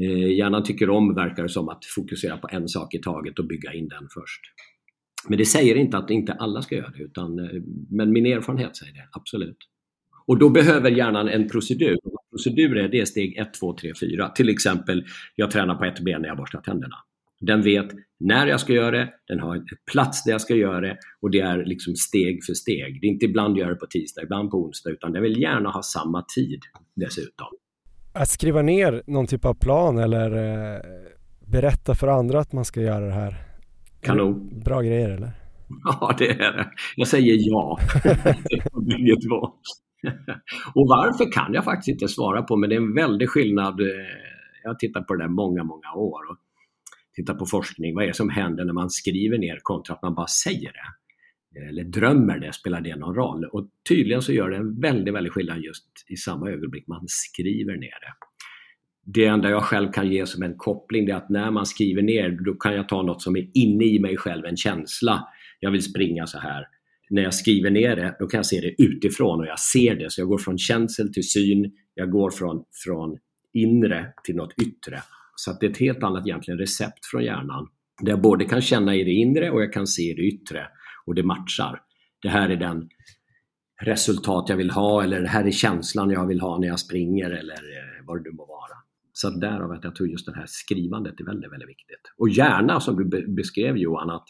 Eh, 0.00 0.36
hjärnan 0.36 0.64
tycker 0.64 0.90
om, 0.90 1.14
verkar 1.14 1.48
som, 1.48 1.68
att 1.68 1.84
fokusera 1.84 2.36
på 2.36 2.48
en 2.52 2.68
sak 2.68 2.94
i 2.94 2.98
taget 2.98 3.38
och 3.38 3.46
bygga 3.46 3.72
in 3.72 3.88
den 3.88 4.08
först. 4.14 4.40
Men 5.28 5.38
det 5.38 5.44
säger 5.44 5.74
inte 5.74 5.96
att 5.98 6.10
inte 6.10 6.32
alla 6.32 6.62
ska 6.62 6.76
göra 6.76 6.90
det, 6.90 7.02
utan, 7.02 7.38
eh, 7.38 7.62
men 7.90 8.12
min 8.12 8.26
erfarenhet 8.26 8.76
säger 8.76 8.92
det, 8.92 9.08
absolut. 9.12 9.58
Och 10.26 10.38
då 10.38 10.50
behöver 10.50 10.90
hjärnan 10.90 11.28
en 11.28 11.48
procedur. 11.48 11.98
Procedur 12.30 12.76
är 12.76 12.88
det 12.88 13.06
steg 13.06 13.38
1, 13.38 13.54
2, 13.54 13.76
3, 13.76 13.92
4. 14.00 14.28
Till 14.28 14.48
exempel, 14.48 15.04
jag 15.34 15.50
tränar 15.50 15.74
på 15.74 15.84
ett 15.84 16.00
ben 16.00 16.22
när 16.22 16.28
jag 16.28 16.36
borstar 16.36 16.60
tänderna. 16.60 16.96
Den 17.40 17.62
vet 17.62 17.88
när 18.20 18.46
jag 18.46 18.60
ska 18.60 18.72
göra 18.72 18.90
det, 18.90 19.08
den 19.28 19.40
har 19.40 19.56
en 19.56 19.66
plats 19.92 20.24
där 20.24 20.32
jag 20.32 20.40
ska 20.40 20.54
göra 20.54 20.80
det 20.80 20.96
och 21.22 21.30
det 21.30 21.40
är 21.40 21.64
liksom 21.64 21.96
steg 21.96 22.44
för 22.44 22.54
steg. 22.54 23.00
Det 23.00 23.06
är 23.06 23.10
inte 23.10 23.24
ibland 23.24 23.58
gör 23.58 23.68
det 23.68 23.74
på 23.74 23.86
tisdag, 23.86 24.22
ibland 24.22 24.50
på 24.50 24.56
onsdag, 24.56 24.90
utan 24.90 25.12
den 25.12 25.22
vill 25.22 25.42
gärna 25.42 25.70
ha 25.70 25.82
samma 25.82 26.24
tid 26.36 26.60
dessutom. 26.96 27.46
Att 28.12 28.28
skriva 28.28 28.62
ner 28.62 29.02
någon 29.06 29.26
typ 29.26 29.44
av 29.44 29.54
plan 29.54 29.98
eller 29.98 30.30
eh, 30.30 30.80
berätta 31.46 31.94
för 31.94 32.08
andra 32.08 32.40
att 32.40 32.52
man 32.52 32.64
ska 32.64 32.80
göra 32.80 33.06
det 33.06 33.12
här. 33.12 33.34
Kanon. 34.00 34.60
Bra 34.64 34.80
grejer 34.80 35.10
eller? 35.10 35.30
Ja, 35.84 36.14
det 36.18 36.30
är 36.30 36.52
det. 36.52 36.70
Jag 36.96 37.08
säger 37.08 37.36
ja. 37.38 37.78
Bägge 38.86 39.16
två. 39.28 39.48
och 40.74 40.86
varför 40.88 41.32
kan 41.32 41.54
jag 41.54 41.64
faktiskt 41.64 41.88
inte 41.88 42.08
svara 42.08 42.42
på, 42.42 42.56
men 42.56 42.70
det 42.70 42.76
är 42.76 42.80
en 42.80 42.94
väldig 42.94 43.28
skillnad. 43.28 43.80
Eh, 43.80 43.86
jag 44.62 44.70
har 44.70 44.74
tittat 44.74 45.06
på 45.06 45.14
det 45.14 45.24
där 45.24 45.28
många, 45.28 45.64
många 45.64 45.92
år. 45.94 46.30
Och 46.30 46.36
tittat 47.16 47.38
på 47.38 47.46
forskning, 47.46 47.94
vad 47.94 48.04
är 48.04 48.08
det 48.08 48.14
som 48.14 48.30
händer 48.30 48.64
när 48.64 48.72
man 48.72 48.90
skriver 48.90 49.38
ner 49.38 49.58
kontra 49.62 49.94
att 49.94 50.02
man 50.02 50.14
bara 50.14 50.26
säger 50.26 50.72
det? 50.72 51.00
Eller 51.68 51.84
drömmer 51.84 52.38
det, 52.38 52.52
spelar 52.52 52.80
det 52.80 52.96
någon 52.96 53.14
roll? 53.14 53.44
Och 53.44 53.68
tydligen 53.88 54.22
så 54.22 54.32
gör 54.32 54.50
det 54.50 54.56
en 54.56 54.80
väldigt, 54.80 55.14
väldigt 55.14 55.32
skillnad 55.32 55.58
just 55.58 55.86
i 56.08 56.16
samma 56.16 56.50
ögonblick 56.50 56.86
man 56.86 57.04
skriver 57.06 57.76
ner 57.76 58.00
det. 58.00 58.14
Det 59.12 59.26
enda 59.26 59.50
jag 59.50 59.62
själv 59.62 59.92
kan 59.92 60.12
ge 60.12 60.26
som 60.26 60.42
en 60.42 60.56
koppling 60.56 61.08
är 61.08 61.14
att 61.14 61.30
när 61.30 61.50
man 61.50 61.66
skriver 61.66 62.02
ner, 62.02 62.30
då 62.30 62.54
kan 62.54 62.74
jag 62.74 62.88
ta 62.88 63.02
något 63.02 63.22
som 63.22 63.36
är 63.36 63.50
inne 63.54 63.84
i 63.84 63.98
mig 63.98 64.16
själv, 64.16 64.44
en 64.44 64.56
känsla. 64.56 65.28
Jag 65.60 65.70
vill 65.70 65.82
springa 65.82 66.26
så 66.26 66.38
här. 66.38 66.64
När 67.10 67.22
jag 67.22 67.34
skriver 67.34 67.70
ner 67.70 67.96
det, 67.96 68.16
då 68.18 68.26
kan 68.26 68.38
jag 68.38 68.46
se 68.46 68.60
det 68.60 68.82
utifrån 68.82 69.40
och 69.40 69.46
jag 69.46 69.58
ser 69.60 69.94
det. 69.94 70.10
Så 70.12 70.20
jag 70.20 70.28
går 70.28 70.38
från 70.38 70.58
känsel 70.58 71.12
till 71.12 71.28
syn, 71.28 71.72
jag 71.94 72.10
går 72.10 72.30
från, 72.30 72.64
från 72.84 73.18
inre 73.52 74.12
till 74.24 74.36
något 74.36 74.52
yttre. 74.62 75.02
Så 75.36 75.50
att 75.50 75.60
det 75.60 75.66
är 75.66 75.70
ett 75.70 75.78
helt 75.78 76.02
annat 76.02 76.26
egentligen 76.26 76.58
recept 76.58 77.06
från 77.10 77.24
hjärnan. 77.24 77.68
Där 78.02 78.10
jag 78.10 78.20
både 78.20 78.44
kan 78.44 78.60
känna 78.60 78.96
i 78.96 79.04
det 79.04 79.10
inre 79.10 79.50
och 79.50 79.62
jag 79.62 79.72
kan 79.72 79.86
se 79.86 80.02
i 80.02 80.14
det 80.14 80.22
yttre 80.22 80.66
och 81.06 81.14
det 81.14 81.22
matchar. 81.22 81.82
Det 82.22 82.28
här 82.28 82.48
är 82.48 82.56
den 82.56 82.88
resultat 83.82 84.48
jag 84.48 84.56
vill 84.56 84.70
ha 84.70 85.02
eller 85.02 85.20
det 85.20 85.28
här 85.28 85.44
är 85.44 85.50
känslan 85.50 86.10
jag 86.10 86.26
vill 86.26 86.40
ha 86.40 86.58
när 86.58 86.66
jag 86.66 86.80
springer 86.80 87.30
eller 87.30 87.54
eh, 87.54 88.06
vad 88.06 88.16
det 88.16 88.30
nu 88.30 88.36
må 88.36 88.46
vara. 88.46 88.76
Så 89.12 89.30
därav 89.30 89.72
att 89.72 89.84
jag 89.84 89.94
tror 89.94 90.08
just 90.08 90.26
det 90.26 90.34
här 90.34 90.46
skrivandet 90.48 91.20
är 91.20 91.24
väldigt, 91.24 91.52
väldigt 91.52 91.68
viktigt. 91.68 92.12
Och 92.18 92.28
gärna 92.28 92.80
som 92.80 92.96
du 92.96 93.34
beskrev 93.34 93.76
Johan, 93.76 94.10
att 94.10 94.26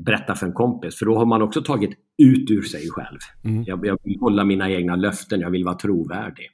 berätta 0.00 0.34
för 0.34 0.46
en 0.46 0.52
kompis, 0.52 0.98
för 0.98 1.06
då 1.06 1.18
har 1.18 1.26
man 1.26 1.42
också 1.42 1.62
tagit 1.62 1.90
ut 2.18 2.50
ur 2.50 2.62
sig 2.62 2.88
själv. 2.90 3.18
Mm. 3.44 3.64
Jag, 3.66 3.86
jag 3.86 3.98
vill 4.02 4.20
hålla 4.20 4.44
mina 4.44 4.70
egna 4.70 4.96
löften, 4.96 5.40
jag 5.40 5.50
vill 5.50 5.64
vara 5.64 5.74
trovärdig. 5.74 6.50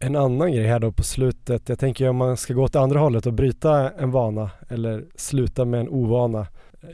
En 0.00 0.16
annan 0.16 0.52
grej 0.52 0.66
här 0.66 0.80
då 0.80 0.92
på 0.92 1.02
slutet, 1.02 1.68
jag 1.68 1.78
tänker 1.78 2.08
om 2.08 2.16
man 2.16 2.36
ska 2.36 2.54
gå 2.54 2.62
åt 2.62 2.76
andra 2.76 2.98
hållet 3.00 3.26
och 3.26 3.32
bryta 3.32 3.90
en 3.90 4.10
vana 4.10 4.50
eller 4.68 5.04
sluta 5.14 5.64
med 5.64 5.80
en 5.80 5.88
ovana. 5.88 6.46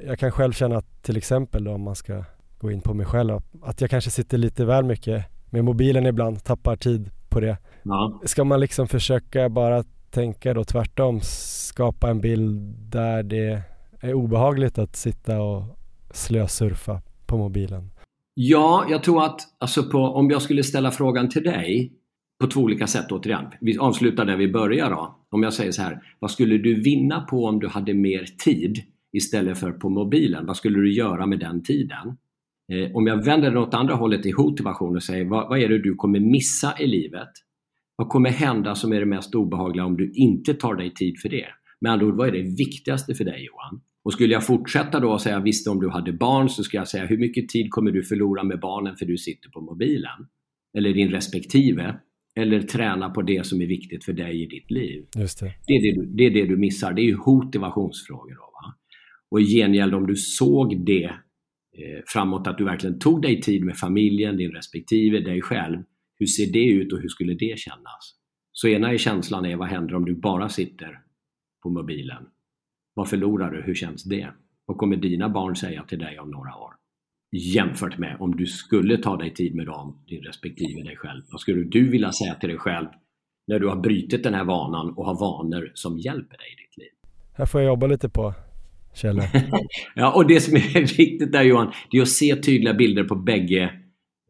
Jag 0.07 0.19
kan 0.19 0.31
själv 0.31 0.53
känna 0.53 0.77
att 0.77 1.03
till 1.03 1.17
exempel 1.17 1.65
då 1.65 1.73
om 1.73 1.83
man 1.83 1.95
ska 1.95 2.25
gå 2.59 2.71
in 2.71 2.81
på 2.81 2.95
mig 2.95 3.07
själv, 3.07 3.39
att 3.63 3.81
jag 3.81 3.91
kanske 3.91 4.11
sitter 4.11 4.39
lite 4.39 4.65
väl 4.65 4.85
mycket 4.85 5.25
med 5.51 5.65
mobilen 5.65 6.07
ibland, 6.07 6.45
tappar 6.45 6.77
tid 6.77 7.11
på 7.29 7.41
det. 7.41 7.57
Ja. 7.83 8.21
Ska 8.25 8.45
man 8.45 8.61
liksom 8.61 8.89
försöka 8.89 9.49
bara 9.49 9.85
tänka 10.11 10.55
då 10.55 10.65
tvärtom, 10.65 11.21
skapa 11.23 12.11
en 12.11 12.21
bild 12.21 12.61
där 12.91 13.23
det 13.23 13.63
är 14.01 14.15
obehagligt 14.15 14.79
att 14.79 14.97
sitta 14.97 15.43
och 15.43 15.63
slösurfa 16.11 17.03
på 17.27 17.37
mobilen? 17.37 17.91
Ja, 18.35 18.87
jag 18.91 19.03
tror 19.03 19.25
att 19.25 19.41
alltså 19.59 19.83
på, 19.83 19.99
om 19.99 20.31
jag 20.31 20.43
skulle 20.43 20.63
ställa 20.63 20.91
frågan 20.91 21.29
till 21.29 21.43
dig 21.43 21.93
på 22.41 22.47
två 22.47 22.61
olika 22.61 22.87
sätt 22.87 23.13
återigen. 23.13 23.45
Vi 23.61 23.79
avslutar 23.79 24.25
där 24.25 24.37
vi 24.37 24.49
börjar 24.49 24.91
då. 24.91 25.17
Om 25.31 25.43
jag 25.43 25.53
säger 25.53 25.73
så 25.73 25.83
här, 25.83 26.03
vad 26.19 26.31
skulle 26.31 26.59
du 26.59 26.83
vinna 26.83 27.21
på 27.21 27.47
om 27.47 27.61
du 27.61 27.69
hade 27.69 27.95
mer 27.95 28.25
tid 28.45 28.79
istället 29.13 29.59
för 29.59 29.73
på 29.73 29.89
mobilen? 29.89 30.47
Vad 30.47 30.57
skulle 30.57 30.79
du 30.79 30.93
göra 30.93 31.27
med 31.27 31.39
den 31.39 31.63
tiden? 31.63 32.17
Eh, 32.73 32.97
om 32.97 33.07
jag 33.07 33.25
vänder 33.25 33.51
det 33.51 33.61
åt 33.61 33.75
andra 33.75 33.95
hållet 33.95 34.27
i 34.27 34.33
motivation 34.33 34.97
och 34.97 35.03
säger, 35.03 35.25
vad, 35.25 35.49
vad 35.49 35.59
är 35.59 35.69
det 35.69 35.79
du 35.79 35.95
kommer 35.95 36.21
missa 36.21 36.75
i 36.79 36.87
livet? 36.87 37.29
Vad 37.97 38.09
kommer 38.09 38.31
hända 38.31 38.75
som 38.75 38.93
är 38.93 39.01
det 39.01 39.07
mest 39.07 39.35
obehagliga 39.35 39.85
om 39.85 39.97
du 39.97 40.13
inte 40.13 40.55
tar 40.55 40.75
dig 40.75 40.95
tid 40.95 41.21
för 41.23 41.29
det? 41.29 41.47
Med 41.81 41.93
andra 41.93 42.07
ord, 42.07 42.17
vad 42.17 42.29
är 42.29 42.33
det 42.33 42.57
viktigaste 42.59 43.15
för 43.15 43.25
dig 43.25 43.47
Johan? 43.47 43.81
Och 44.05 44.13
skulle 44.13 44.33
jag 44.33 44.47
fortsätta 44.47 45.01
då 45.01 45.13
och 45.13 45.21
säga, 45.21 45.41
visst 45.41 45.69
om 45.69 45.81
du 45.81 45.91
hade 45.91 46.13
barn 46.13 46.49
så 46.49 46.63
skulle 46.63 46.81
jag 46.81 46.89
säga, 46.89 47.07
hur 47.07 47.19
mycket 47.19 47.49
tid 47.49 47.71
kommer 47.71 47.91
du 47.91 48.03
förlora 48.03 48.43
med 48.43 48.61
barnen 48.61 48.97
för 48.97 49.07
du 49.07 49.19
sitter 49.19 49.51
på 49.51 49.61
mobilen? 49.61 50.27
Eller 50.79 50.95
din 50.95 51.11
respektive? 51.11 52.01
eller 52.37 52.63
träna 52.63 53.11
på 53.11 53.23
det 53.23 53.47
som 53.47 53.61
är 53.61 53.67
viktigt 53.67 54.05
för 54.05 54.13
dig 54.13 54.43
i 54.43 54.47
ditt 54.47 54.71
liv. 54.71 55.07
Just 55.17 55.41
det. 55.41 55.55
Det, 55.67 55.73
är 55.73 55.83
det, 55.83 56.01
du, 56.01 56.07
det 56.07 56.27
är 56.27 56.31
det 56.31 56.47
du 56.47 56.57
missar. 56.57 56.93
Det 56.93 57.03
är 57.03 57.05
ju 57.05 57.17
motivationsfrågor. 57.17 58.35
Då, 58.35 58.41
va? 58.41 58.75
Och 59.31 59.41
i 59.41 59.45
gengäld 59.45 59.95
om 59.95 60.07
du 60.07 60.17
såg 60.17 60.87
det 60.87 61.05
eh, 61.05 62.03
framåt, 62.07 62.47
att 62.47 62.59
du 62.59 62.65
verkligen 62.65 62.99
tog 62.99 63.23
dig 63.23 63.41
tid 63.41 63.65
med 63.65 63.77
familjen, 63.77 64.37
din 64.37 64.51
respektive, 64.51 65.21
dig 65.21 65.43
själv. 65.43 65.83
Hur 66.19 66.27
ser 66.27 66.53
det 66.53 66.67
ut 66.67 66.93
och 66.93 67.01
hur 67.01 67.09
skulle 67.09 67.35
det 67.35 67.59
kännas? 67.59 68.17
Så 68.53 68.69
ena 68.69 68.93
är 68.93 68.99
känslan 68.99 69.45
är, 69.45 69.57
vad 69.57 69.69
händer 69.69 69.95
om 69.95 70.05
du 70.05 70.15
bara 70.15 70.49
sitter 70.49 70.99
på 71.63 71.71
mobilen? 71.71 72.23
Vad 72.95 73.09
förlorar 73.09 73.51
du? 73.51 73.63
Hur 73.63 73.75
känns 73.75 74.05
det? 74.05 74.29
Vad 74.67 74.77
kommer 74.77 74.97
dina 74.97 75.29
barn 75.29 75.57
säga 75.57 75.85
till 75.85 75.99
dig 75.99 76.19
om 76.19 76.31
några 76.31 76.57
år? 76.57 76.75
jämfört 77.33 77.99
med 77.99 78.17
om 78.21 78.37
du 78.37 78.47
skulle 78.47 78.97
ta 78.97 79.17
dig 79.17 79.35
tid 79.35 79.55
med 79.55 79.67
dem, 79.67 79.99
din 80.09 80.23
respektive 80.23 80.83
dig 80.83 80.97
själv. 80.97 81.23
Vad 81.31 81.41
skulle 81.41 81.65
du 81.65 81.91
vilja 81.91 82.13
säga 82.13 82.35
till 82.35 82.49
dig 82.49 82.59
själv 82.59 82.87
när 83.47 83.59
du 83.59 83.69
har 83.69 83.77
brutit 83.77 84.23
den 84.23 84.35
här 84.35 84.45
vanan 84.45 84.95
och 84.97 85.07
har 85.07 85.21
vanor 85.21 85.73
som 85.75 85.99
hjälper 85.99 86.39
dig 86.39 86.47
i 86.47 86.63
ditt 86.63 86.77
liv? 86.77 86.91
Här 87.35 87.47
får 87.47 87.61
jag 87.61 87.69
jobba 87.69 87.87
lite 87.87 88.09
på, 88.09 88.35
Kjelle. 88.95 89.31
ja, 89.95 90.13
och 90.13 90.27
det 90.27 90.41
som 90.41 90.57
är 90.57 90.97
viktigt 90.97 91.33
där 91.33 91.43
Johan, 91.43 91.73
det 91.91 91.99
är 91.99 92.03
att 92.03 92.09
se 92.09 92.37
tydliga 92.37 92.75
bilder 92.75 93.05
på 93.05 93.15
bägge 93.17 93.63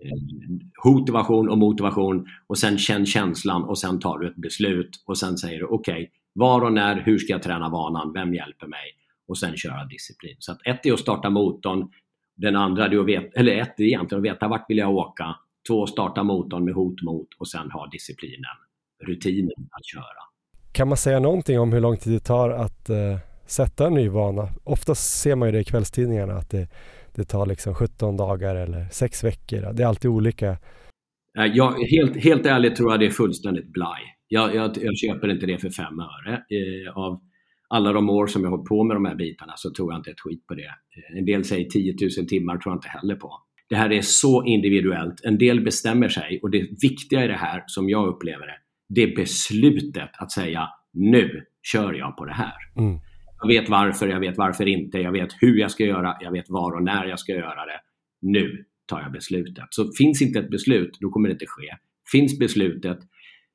eh, 0.04 0.90
motivation 0.90 1.48
och 1.48 1.58
motivation 1.58 2.26
och 2.46 2.58
sen 2.58 2.78
känn 2.78 3.06
känslan 3.06 3.64
och 3.64 3.78
sen 3.78 4.00
tar 4.00 4.18
du 4.18 4.28
ett 4.28 4.36
beslut 4.36 5.04
och 5.06 5.18
sen 5.18 5.38
säger 5.38 5.58
du 5.58 5.64
okej, 5.64 5.94
okay, 5.94 6.06
Var 6.33 6.61
och 6.61 6.72
när, 6.72 7.01
hur 7.01 7.18
ska 7.18 7.33
jag 7.33 7.43
träna 7.43 7.68
vanan, 7.68 8.12
vem 8.12 8.35
hjälper 8.35 8.66
mig? 8.66 8.97
Och 9.28 9.39
sen 9.39 9.57
köra 9.57 9.85
disciplin. 9.85 10.37
Så 10.39 10.53
att 10.53 10.66
ett 10.66 10.87
är 10.87 10.93
att 10.93 11.01
starta 11.01 11.31
motorn, 11.31 11.91
den 12.37 12.57
andra 12.57 12.87
är 12.87 12.99
att 12.99 13.07
veta, 13.07 13.41
eller 13.41 13.53
ett 13.53 13.81
är 13.81 13.85
egentligen 13.85 14.24
att 14.24 14.33
veta 14.33 14.49
vart 14.49 14.70
vill 14.70 14.78
jag 14.78 14.91
åka, 14.91 15.37
två 15.68 15.87
starta 15.87 16.22
motorn 16.22 16.64
med 16.64 16.74
hot 16.74 17.03
mot 17.03 17.28
och 17.39 17.49
sen 17.49 17.70
ha 17.70 17.87
disciplinen, 17.87 18.57
rutinen 19.07 19.68
att 19.70 19.87
köra. 19.87 20.31
Kan 20.72 20.89
man 20.89 20.97
säga 20.97 21.20
någonting 21.20 21.61
om 21.61 21.72
hur 21.72 21.81
lång 21.81 21.97
tid 21.97 22.12
det 22.12 22.20
tar 22.20 22.51
att 22.51 22.91
eh, 22.91 23.18
sätta 23.47 23.87
en 23.87 23.95
ny 23.95 24.09
vana? 24.09 24.49
Oftast 24.64 25.20
ser 25.20 25.37
man 25.37 25.49
ju 25.49 25.53
det 25.53 25.61
i 25.61 25.64
kvällstidningarna 25.64 26.33
att 26.35 26.51
det, 26.51 26.68
det 27.14 27.24
tar 27.24 27.47
liksom 27.47 27.74
17 27.74 28.16
dagar 28.16 28.57
eller 28.57 28.87
6 28.91 29.24
veckor. 29.24 29.72
Det 29.72 29.83
är 29.83 29.87
alltid 29.87 30.11
olika. 30.11 30.59
Jag, 31.33 31.72
helt, 31.72 32.16
helt 32.16 32.47
ärligt 32.47 32.76
tror 32.76 32.91
jag 32.91 33.01
det 33.01 33.07
är 33.07 33.11
fullständigt 33.11 33.72
blaj. 33.72 34.01
Jag, 34.33 34.55
jag, 34.55 34.70
jag 34.81 34.97
köper 34.97 35.31
inte 35.31 35.47
det 35.47 35.59
för 35.59 35.70
fem 35.70 36.01
öre. 36.01 36.33
Eh, 36.35 36.97
av 36.97 37.20
alla 37.68 37.93
de 37.93 38.11
år 38.11 38.26
som 38.26 38.43
jag 38.43 38.51
har 38.51 38.57
hållit 38.57 38.68
på 38.68 38.85
med 38.85 38.97
de 38.97 39.05
här 39.05 39.14
bitarna 39.14 39.53
så 39.57 39.70
tror 39.70 39.93
jag 39.93 39.99
inte 39.99 40.11
ett 40.11 40.20
skit 40.20 40.47
på 40.47 40.55
det. 40.55 40.70
En 41.18 41.24
del 41.24 41.45
säger 41.45 41.64
10 41.64 41.95
000 42.18 42.26
timmar, 42.28 42.59
tror 42.59 42.72
jag 42.72 42.76
inte 42.76 42.89
heller 42.89 43.14
på. 43.14 43.33
Det 43.68 43.76
här 43.76 43.93
är 43.93 44.03
så 44.03 44.45
individuellt. 44.45 45.24
En 45.24 45.39
del 45.39 45.61
bestämmer 45.61 46.09
sig 46.09 46.41
och 46.43 46.51
det 46.51 46.68
viktiga 46.83 47.24
i 47.24 47.28
det 47.28 47.37
här, 47.37 47.64
som 47.66 47.89
jag 47.89 48.09
upplever 48.09 48.47
det, 48.47 48.57
det 48.89 49.03
är 49.03 49.16
beslutet 49.16 50.11
att 50.18 50.33
säga 50.33 50.68
nu 50.93 51.45
kör 51.72 51.93
jag 51.93 52.16
på 52.16 52.24
det 52.24 52.35
här. 52.35 52.57
Mm. 52.76 52.99
Jag 53.43 53.49
vet 53.49 53.68
varför, 53.68 54.09
jag 54.09 54.20
vet 54.20 54.39
varför 54.39 54.68
inte, 54.68 54.99
jag 54.99 55.12
vet 55.12 55.31
hur 55.41 55.57
jag 55.57 55.70
ska 55.70 55.85
göra, 55.85 56.16
jag 56.20 56.33
vet 56.33 56.51
var 56.51 56.72
och 56.72 56.83
när 56.83 57.05
jag 57.05 57.18
ska 57.18 57.33
göra 57.33 57.66
det. 57.66 57.81
Nu 58.20 58.64
tar 58.87 59.01
jag 59.01 59.12
beslutet. 59.12 59.64
Så 59.70 59.93
finns 59.99 60.22
inte 60.22 60.39
ett 60.39 60.51
beslut, 60.51 60.99
då 61.01 61.11
kommer 61.11 61.28
det 61.28 61.33
inte 61.33 61.47
ske. 61.49 61.76
Finns 62.12 62.39
beslutet, 62.39 62.99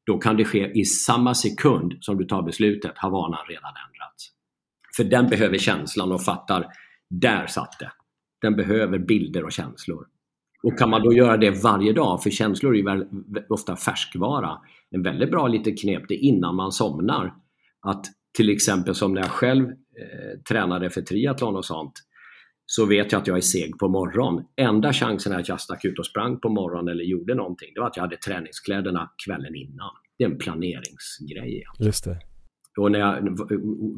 då 0.06 0.18
kan 0.18 0.38
det 0.38 0.46
ske 0.46 0.72
i 0.80 0.86
samma 0.86 1.34
sekund 1.34 1.94
som 2.00 2.18
du 2.18 2.26
tar 2.26 2.42
beslutet 2.42 2.92
har 2.96 3.10
vanan 3.10 3.40
redan 3.50 3.72
ändrats. 3.88 4.32
För 4.98 5.04
den 5.04 5.28
behöver 5.28 5.58
känslan 5.58 6.12
och 6.12 6.24
fattar, 6.24 6.68
där 7.10 7.48
satt 7.48 7.80
det. 7.80 7.92
Den 8.42 8.56
behöver 8.56 9.00
bilder 9.00 9.44
och 9.44 9.52
känslor. 9.52 10.06
Och 10.64 10.80
kan 10.80 10.90
man 10.90 11.04
då 11.04 11.14
göra 11.14 11.38
det 11.38 11.64
varje 11.64 11.94
dag, 11.94 12.24
för 12.24 12.30
känslor 12.30 12.76
är 12.76 12.78
ju 12.78 13.06
ofta 13.50 13.76
färskvara. 13.76 14.58
En 14.92 15.04
väldigt 15.04 15.32
bra 15.32 15.48
litet 15.48 15.82
knep 15.82 16.04
det 16.08 16.16
är 16.16 16.20
innan 16.20 16.56
man 16.56 16.72
somnar. 16.72 17.34
Att 17.82 18.06
till 18.38 18.50
exempel 18.50 18.96
som 18.96 19.14
när 19.14 19.22
jag 19.22 19.32
själv 19.32 19.66
eh, 19.70 20.40
tränade 20.50 20.90
för 20.90 21.02
triathlon 21.02 21.56
och 21.56 21.66
sånt, 21.66 21.94
så 22.66 22.86
vet 22.86 23.12
jag 23.12 23.22
att 23.22 23.28
jag 23.28 23.38
är 23.38 23.42
seg 23.42 23.78
på 23.78 23.88
morgonen. 23.88 24.46
Enda 24.56 24.94
chansen 24.94 25.34
att 25.34 25.50
jag 25.50 25.62
stack 25.62 25.86
ut 25.86 26.00
och 26.00 26.06
sprang 26.06 26.40
på 26.40 26.50
morgonen 26.50 26.88
eller 26.88 27.04
gjorde 27.04 27.36
någonting, 27.36 27.72
det 27.74 27.80
var 27.80 27.88
att 27.88 27.98
jag 27.98 28.04
hade 28.04 28.18
träningskläderna 28.18 29.12
kvällen 29.26 29.56
innan. 29.56 29.90
Det 30.18 30.24
är 30.24 30.30
en 30.30 30.38
planeringsgrej. 30.38 31.64
Just 31.80 32.06
det. 32.06 32.20
Och 32.80 32.92
när 32.92 33.00
jag 33.00 33.38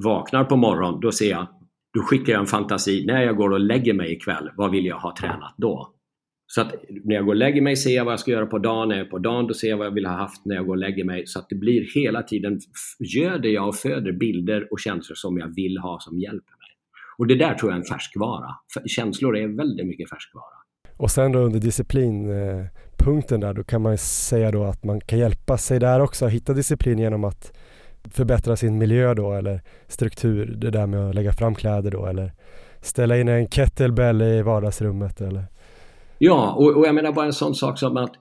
vaknar 0.04 0.44
på 0.44 0.56
morgonen, 0.56 1.00
då 1.00 1.12
ser 1.12 1.30
jag, 1.30 1.48
då 1.94 2.02
skickar 2.02 2.34
jag 2.34 2.40
en 2.40 2.48
fantasi, 2.48 3.06
när 3.06 3.24
jag 3.24 3.36
går 3.36 3.50
och 3.50 3.60
lägger 3.60 3.94
mig 3.94 4.12
ikväll, 4.12 4.50
vad 4.58 4.72
vill 4.72 4.86
jag 4.86 5.00
ha 5.00 5.16
tränat 5.20 5.56
då? 5.58 5.94
Så 6.50 6.62
att 6.62 6.76
när 7.04 7.16
jag 7.16 7.26
går 7.26 7.32
och 7.32 7.38
lägger 7.38 7.62
mig 7.62 7.76
ser 7.76 7.96
jag 7.96 8.06
vad 8.06 8.12
jag 8.12 8.20
ska 8.20 8.32
göra 8.32 8.46
på 8.46 8.60
dagen. 8.60 8.90
När 8.90 8.98
jag 8.98 9.06
är 9.06 9.10
på 9.10 9.18
dagen 9.18 9.48
då 9.48 9.54
ser 9.54 9.70
jag 9.70 9.78
vad 9.78 9.88
jag 9.88 9.92
vill 9.92 10.06
ha 10.06 10.14
haft 10.14 10.46
när 10.46 10.56
jag 10.56 10.66
går 10.66 10.74
och 10.74 10.80
lägger 10.80 11.04
mig. 11.04 11.28
Så 11.28 11.40
att 11.40 11.50
det 11.50 11.56
blir 11.56 11.96
hela 11.96 12.24
tiden, 12.24 12.60
göder 13.00 13.50
jag 13.50 13.68
och 13.68 13.76
föder 13.76 14.12
bilder 14.12 14.68
och 14.72 14.80
känslor 14.80 15.16
som 15.16 15.38
jag 15.38 15.56
vill 15.56 15.78
ha 15.78 16.00
som 16.00 16.20
hjälper. 16.20 16.57
Och 17.18 17.28
det 17.28 17.36
där 17.36 17.54
tror 17.54 17.72
jag 17.72 17.76
är 17.78 17.82
en 17.82 17.88
färskvara. 17.88 18.50
Känslor 18.86 19.38
är 19.38 19.48
väldigt 19.48 19.88
mycket 19.88 20.10
färskvara. 20.10 20.58
Och 20.98 21.12
sen 21.12 21.32
då 21.32 21.40
under 21.40 21.60
disciplinpunkten 21.60 23.40
där, 23.40 23.54
då 23.54 23.64
kan 23.64 23.82
man 23.82 23.98
säga 23.98 24.52
då 24.52 24.64
att 24.64 24.84
man 24.84 25.02
kan 25.02 25.20
hjälpa 25.20 25.58
sig 25.58 25.80
där 25.80 26.00
också, 26.00 26.28
hitta 26.28 26.54
disciplin 26.54 27.00
genom 27.00 27.24
att 27.24 27.58
förbättra 28.12 28.56
sin 28.56 28.78
miljö 28.78 29.14
då 29.14 29.34
eller 29.34 29.62
struktur, 29.88 30.46
det 30.46 30.70
där 30.70 30.88
med 30.88 31.10
att 31.10 31.16
lägga 31.16 31.34
fram 31.34 31.56
kläder 31.56 31.92
då 31.92 32.06
eller 32.06 32.32
ställa 32.82 33.18
in 33.18 33.28
en 33.28 33.48
kettlebell 33.48 34.22
i 34.22 34.42
vardagsrummet 34.42 35.22
eller 35.22 35.46
Ja, 36.18 36.52
och, 36.52 36.78
och 36.78 36.88
jag 36.88 36.96
menar 36.96 37.12
bara 37.12 37.26
en 37.26 37.34
sån 37.34 37.56
sak 37.56 37.80
som 37.80 37.98
att 37.98 38.14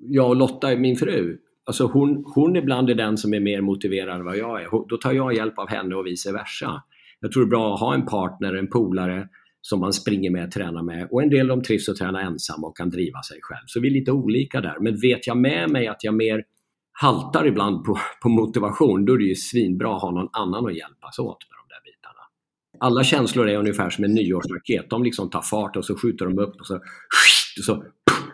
jag 0.00 0.28
och 0.28 0.36
Lotta, 0.36 0.76
min 0.76 0.96
fru, 0.96 1.38
alltså 1.64 1.86
hon, 1.86 2.24
hon 2.34 2.56
ibland 2.56 2.90
är 2.90 2.94
den 2.94 3.16
som 3.16 3.34
är 3.34 3.40
mer 3.40 3.60
motiverad 3.60 4.18
än 4.18 4.24
vad 4.24 4.36
jag 4.36 4.62
är. 4.62 4.88
Då 4.88 4.96
tar 4.96 5.12
jag 5.12 5.34
hjälp 5.34 5.58
av 5.58 5.68
henne 5.68 5.94
och 5.94 6.06
vice 6.06 6.32
versa. 6.32 6.82
Jag 7.20 7.32
tror 7.32 7.42
det 7.44 7.48
är 7.48 7.50
bra 7.50 7.74
att 7.74 7.80
ha 7.80 7.94
en 7.94 8.06
partner, 8.06 8.54
en 8.54 8.70
polare 8.70 9.28
som 9.60 9.80
man 9.80 9.92
springer 9.92 10.30
med, 10.30 10.50
tränar 10.50 10.82
med 10.82 11.08
och 11.10 11.22
en 11.22 11.30
del 11.30 11.46
de 11.46 11.62
trivs 11.62 11.88
att 11.88 11.96
träna 11.96 12.20
ensam 12.20 12.64
och 12.64 12.76
kan 12.76 12.90
driva 12.90 13.22
sig 13.22 13.38
själv. 13.42 13.64
Så 13.66 13.80
vi 13.80 13.88
är 13.88 13.92
lite 13.92 14.12
olika 14.12 14.60
där. 14.60 14.76
Men 14.80 14.96
vet 15.00 15.26
jag 15.26 15.36
med 15.36 15.70
mig 15.70 15.88
att 15.88 16.04
jag 16.04 16.14
mer 16.14 16.44
haltar 17.00 17.46
ibland 17.46 17.84
på, 17.84 17.98
på 18.22 18.28
motivation, 18.28 19.04
då 19.04 19.12
är 19.14 19.18
det 19.18 19.24
ju 19.24 19.34
svinbra 19.34 19.96
att 19.96 20.02
ha 20.02 20.10
någon 20.10 20.28
annan 20.32 20.66
att 20.66 20.76
hjälpas 20.76 21.18
åt 21.18 21.38
med 21.50 21.56
de 21.58 21.74
där 21.74 21.80
bitarna. 21.84 22.22
Alla 22.80 23.04
känslor 23.04 23.48
är 23.48 23.58
ungefär 23.58 23.90
som 23.90 24.04
en 24.04 24.14
nyårsraket. 24.14 24.90
De 24.90 25.02
liksom 25.02 25.30
tar 25.30 25.42
fart 25.42 25.76
och 25.76 25.84
så 25.84 25.96
skjuter 25.96 26.24
de 26.24 26.38
upp 26.38 26.60
och 26.60 26.66
så, 26.66 26.80
så, 27.62 27.84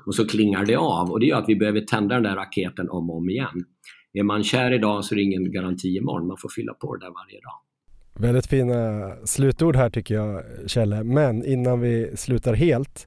och 0.06 0.14
så 0.14 0.26
klingar 0.28 0.66
det 0.66 0.76
av. 0.76 1.10
Och 1.10 1.20
det 1.20 1.26
gör 1.26 1.38
att 1.38 1.48
vi 1.48 1.56
behöver 1.56 1.80
tända 1.80 2.14
den 2.14 2.24
där 2.24 2.36
raketen 2.36 2.90
om 2.90 3.10
och 3.10 3.16
om 3.16 3.30
igen. 3.30 3.64
Är 4.12 4.22
man 4.22 4.42
kär 4.42 4.72
idag 4.72 5.04
så 5.04 5.14
är 5.14 5.16
det 5.16 5.22
ingen 5.22 5.52
garanti 5.52 5.96
imorgon. 5.96 6.26
Man 6.26 6.36
får 6.36 6.48
fylla 6.48 6.74
på 6.74 6.96
det 6.96 7.06
där 7.06 7.12
varje 7.12 7.40
dag. 7.40 7.71
Väldigt 8.14 8.46
fina 8.46 9.12
slutord 9.24 9.76
här 9.76 9.90
tycker 9.90 10.14
jag, 10.14 10.42
Kjelle. 10.66 11.04
Men 11.04 11.44
innan 11.44 11.80
vi 11.80 12.16
slutar 12.16 12.54
helt 12.54 13.06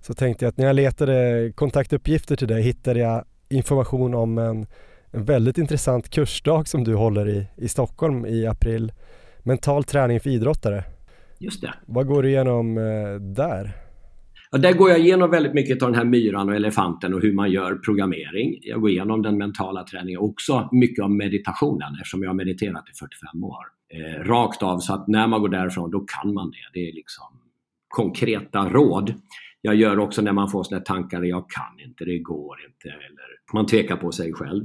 så 0.00 0.14
tänkte 0.14 0.44
jag 0.44 0.50
att 0.50 0.56
när 0.56 0.66
jag 0.66 0.76
letade 0.76 1.52
kontaktuppgifter 1.54 2.36
till 2.36 2.48
dig 2.48 2.62
hittade 2.62 3.00
jag 3.00 3.24
information 3.48 4.14
om 4.14 4.38
en, 4.38 4.66
en 5.10 5.24
väldigt 5.24 5.58
intressant 5.58 6.10
kursdag 6.10 6.68
som 6.68 6.84
du 6.84 6.94
håller 6.94 7.28
i, 7.28 7.46
i 7.56 7.68
Stockholm 7.68 8.26
i 8.26 8.46
april. 8.46 8.92
Mental 9.38 9.84
träning 9.84 10.20
för 10.20 10.30
idrottare. 10.30 10.84
Just 11.38 11.60
det. 11.60 11.74
Vad 11.86 12.06
går 12.06 12.22
du 12.22 12.28
igenom 12.28 12.78
eh, 12.78 13.14
där? 13.14 13.85
Ja, 14.50 14.58
där 14.58 14.72
går 14.72 14.90
jag 14.90 14.98
igenom 14.98 15.30
väldigt 15.30 15.54
mycket 15.54 15.82
av 15.82 15.90
den 15.90 15.98
här 15.98 16.04
myran 16.04 16.48
och 16.48 16.54
elefanten 16.54 17.14
och 17.14 17.22
hur 17.22 17.32
man 17.32 17.50
gör 17.50 17.74
programmering. 17.74 18.58
Jag 18.62 18.80
går 18.80 18.90
igenom 18.90 19.22
den 19.22 19.38
mentala 19.38 19.84
träningen 19.84 20.20
och 20.20 20.28
också 20.28 20.68
mycket 20.72 21.04
av 21.04 21.10
meditationen 21.10 21.94
eftersom 21.94 22.22
jag 22.22 22.30
har 22.30 22.34
mediterat 22.34 22.88
i 22.88 22.92
45 22.98 23.44
år. 23.44 23.64
Eh, 23.88 24.24
rakt 24.24 24.62
av 24.62 24.78
så 24.78 24.94
att 24.94 25.08
när 25.08 25.26
man 25.26 25.40
går 25.40 25.48
därifrån 25.48 25.90
då 25.90 26.00
kan 26.00 26.34
man 26.34 26.50
det. 26.50 26.80
Det 26.80 26.88
är 26.88 26.92
liksom 26.92 27.24
konkreta 27.88 28.68
råd. 28.68 29.14
Jag 29.60 29.74
gör 29.74 29.98
också 29.98 30.22
när 30.22 30.32
man 30.32 30.50
får 30.50 30.64
sådana 30.64 30.84
tankar, 30.84 31.22
jag 31.22 31.50
kan 31.50 31.86
inte, 31.86 32.04
det 32.04 32.18
går 32.18 32.56
inte, 32.66 32.88
eller 32.88 33.52
man 33.52 33.66
tvekar 33.66 33.96
på 33.96 34.12
sig 34.12 34.32
själv. 34.32 34.62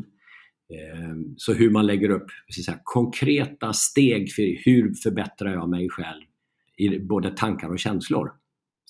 Eh, 0.74 1.16
så 1.38 1.54
hur 1.54 1.70
man 1.70 1.86
lägger 1.86 2.10
upp 2.10 2.28
säga, 2.66 2.80
konkreta 2.84 3.74
steg 3.74 4.32
för 4.32 4.66
hur 4.66 4.94
förbättrar 4.94 5.54
jag 5.54 5.70
mig 5.70 5.90
själv 5.90 6.22
i 6.78 7.00
både 7.00 7.32
tankar 7.32 7.70
och 7.70 7.80
känslor. 7.80 8.32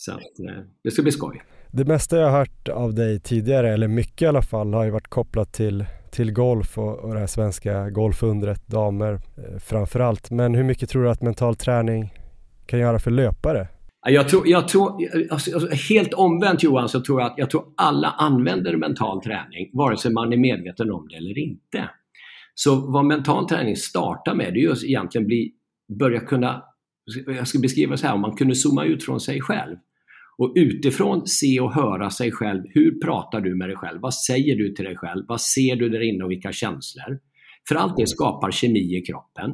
Så 0.04 0.12
att, 0.12 0.20
eh, 0.20 0.64
det 0.84 0.92
ska 0.92 1.02
bli 1.02 1.12
skoj. 1.12 1.42
Det 1.72 1.86
mesta 1.86 2.18
jag 2.18 2.30
har 2.30 2.40
hört 2.40 2.70
av 2.70 2.94
dig 2.94 3.20
tidigare, 3.20 3.74
eller 3.74 3.88
mycket 3.88 4.22
i 4.22 4.26
alla 4.26 4.42
fall, 4.42 4.74
har 4.74 4.84
ju 4.86 4.92
varit 4.92 5.08
kopplat 5.08 5.54
till, 5.54 5.86
till 6.12 6.32
golf 6.32 6.78
och, 6.78 7.00
och 7.00 7.14
det 7.14 7.20
här 7.20 7.28
svenska 7.28 7.90
golfundret, 7.90 8.68
damer 8.68 9.14
eh, 9.14 9.60
framförallt. 9.60 10.32
Men 10.32 10.56
hur 10.56 10.64
mycket 10.64 10.90
tror 10.90 11.04
du 11.04 11.10
att 11.10 11.22
mental 11.22 11.56
träning 11.56 12.14
kan 12.66 12.80
göra 12.80 13.00
för 13.00 13.12
löpare? 13.12 13.68
Jag 14.10 14.30
tror, 14.30 14.48
jag 14.48 14.68
tror 14.68 14.98
alltså, 15.32 15.54
alltså, 15.54 15.94
helt 15.94 16.14
omvänt 16.14 16.64
Johan, 16.64 16.90
så 16.90 17.02
tror 17.02 17.22
jag 17.22 17.32
att 17.32 17.38
jag 17.38 17.50
tror 17.50 17.64
alla 17.78 18.08
använder 18.08 18.78
mental 18.78 19.22
träning, 19.22 19.70
vare 19.74 19.98
sig 19.98 20.12
man 20.12 20.34
är 20.34 20.38
medveten 20.38 20.92
om 20.92 21.08
det 21.08 21.16
eller 21.16 21.38
inte. 21.38 21.90
Så 22.56 22.92
vad 22.92 23.06
mental 23.06 23.48
träning 23.48 23.76
startar 23.76 24.36
med, 24.36 24.54
det 24.54 24.60
är 24.60 24.62
ju 24.62 24.88
egentligen 24.88 25.28
bli, 25.28 25.54
börja 26.00 26.20
kunna, 26.20 26.64
jag 27.28 27.48
ska 27.48 27.60
beskriva 27.60 27.98
så 27.98 28.08
här, 28.08 28.14
om 28.14 28.22
man 28.22 28.36
kunde 28.36 28.56
zooma 28.56 28.86
ut 28.86 29.06
från 29.06 29.20
sig 29.20 29.42
själv 29.42 29.78
och 30.42 30.54
utifrån 30.56 31.28
se 31.28 31.60
och 31.60 31.74
höra 31.74 32.10
sig 32.10 32.32
själv. 32.32 32.64
Hur 32.70 33.00
pratar 33.00 33.42
du 33.42 33.56
med 33.56 33.70
dig 33.70 33.76
själv? 33.76 34.02
Vad 34.02 34.14
säger 34.14 34.56
du 34.56 34.74
till 34.74 34.86
dig 34.86 34.96
själv? 34.96 35.26
Vad 35.28 35.42
ser 35.42 35.76
du 35.76 35.90
där 35.90 36.02
inne 36.02 36.24
och 36.24 36.32
vilka 36.32 36.52
känslor? 36.52 37.20
För 37.68 37.76
allt 37.76 37.98
det 37.98 38.08
skapar 38.08 38.52
kemi 38.52 38.98
i 38.98 39.02
kroppen. 39.02 39.52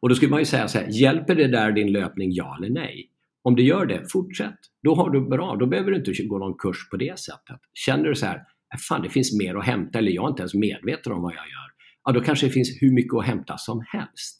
Och 0.00 0.08
då 0.08 0.14
skulle 0.14 0.30
man 0.30 0.40
ju 0.40 0.44
säga 0.44 0.68
så 0.68 0.78
här, 0.78 0.86
hjälper 0.90 1.34
det 1.34 1.48
där 1.48 1.72
din 1.72 1.92
löpning, 1.92 2.32
ja 2.32 2.56
eller 2.58 2.70
nej? 2.70 3.10
Om 3.42 3.56
det 3.56 3.62
gör 3.62 3.86
det, 3.86 4.12
fortsätt. 4.12 4.58
Då 4.82 4.94
har 4.94 5.10
du 5.10 5.28
bra, 5.28 5.56
då 5.56 5.66
behöver 5.66 5.90
du 5.90 5.96
inte 5.96 6.22
gå 6.22 6.38
någon 6.38 6.58
kurs 6.58 6.88
på 6.90 6.96
det 6.96 7.18
sättet. 7.18 7.60
Känner 7.74 8.04
du 8.04 8.14
så 8.14 8.26
här, 8.26 8.36
äh, 8.36 8.78
fan 8.88 9.02
det 9.02 9.10
finns 9.10 9.38
mer 9.38 9.54
att 9.54 9.66
hämta 9.66 9.98
eller 9.98 10.12
jag 10.12 10.24
är 10.24 10.28
inte 10.28 10.42
ens 10.42 10.54
medveten 10.54 11.12
om 11.12 11.22
vad 11.22 11.32
jag 11.32 11.36
gör. 11.36 11.70
Ja, 12.04 12.12
då 12.12 12.20
kanske 12.20 12.46
det 12.46 12.52
finns 12.52 12.82
hur 12.82 12.92
mycket 12.92 13.14
att 13.14 13.26
hämta 13.26 13.58
som 13.58 13.84
helst. 13.86 14.38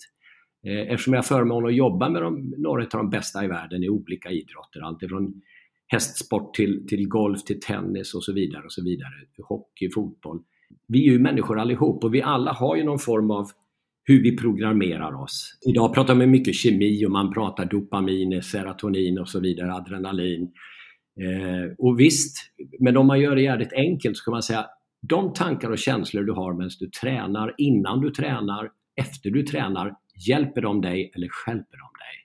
Eh, 0.67 0.93
eftersom 0.93 1.13
jag 1.13 1.19
har 1.19 1.27
förmånen 1.27 1.69
att 1.69 1.77
jobba 1.77 2.09
med 2.09 2.23
de, 2.23 2.55
några 2.59 2.83
av 2.83 2.89
de 2.91 3.11
bästa 3.11 3.45
i 3.45 3.49
världen 3.49 3.85
i 3.85 3.89
olika 3.89 4.31
idrotter, 4.31 4.81
alltifrån 4.81 5.43
hästsport 5.91 6.55
till, 6.55 6.87
till 6.89 7.09
golf, 7.09 7.45
till 7.45 7.61
tennis 7.61 8.15
och 8.15 8.25
så 8.25 8.33
vidare. 8.33 8.63
och 8.65 8.73
så 8.73 8.85
vidare. 8.85 9.13
Hockey, 9.49 9.91
fotboll. 9.95 10.41
Vi 10.89 11.09
är 11.09 11.13
ju 11.13 11.19
människor 11.19 11.59
allihop 11.59 12.05
och 12.05 12.15
vi 12.15 12.23
alla 12.23 12.53
har 12.53 12.77
ju 12.77 12.85
någon 12.85 12.99
form 12.99 13.31
av 13.31 13.51
hur 14.05 14.23
vi 14.23 14.37
programmerar 14.37 15.23
oss. 15.23 15.59
Idag 15.69 15.95
pratar 15.95 16.15
man 16.15 16.31
mycket 16.31 16.55
kemi 16.55 17.07
och 17.07 17.11
man 17.11 17.33
pratar 17.33 17.65
dopamin, 17.65 18.43
serotonin 18.43 19.19
och 19.19 19.29
så 19.29 19.41
vidare, 19.41 19.73
adrenalin. 19.73 20.43
Eh, 21.21 21.75
och 21.79 22.01
visst, 22.01 22.37
men 22.81 22.97
om 22.97 23.07
man 23.07 23.21
gör 23.21 23.37
det 23.37 23.43
jävligt 23.43 23.73
enkelt 23.73 24.17
så 24.17 24.25
kan 24.25 24.33
man 24.33 24.43
säga 24.43 24.67
de 25.09 25.33
tankar 25.33 25.71
och 25.71 25.79
känslor 25.79 26.23
du 26.23 26.33
har 26.33 26.53
medan 26.53 26.71
du 26.81 26.91
tränar, 26.91 27.55
innan 27.59 28.01
du 28.01 28.11
tränar, 28.11 28.71
efter 29.01 29.31
du 29.31 29.43
tränar, 29.43 29.95
hjälper 30.29 30.63
de 30.63 30.81
dig 30.81 31.13
eller 31.15 31.29
skälper 31.29 31.77
de 31.77 31.91
dig? 31.99 32.17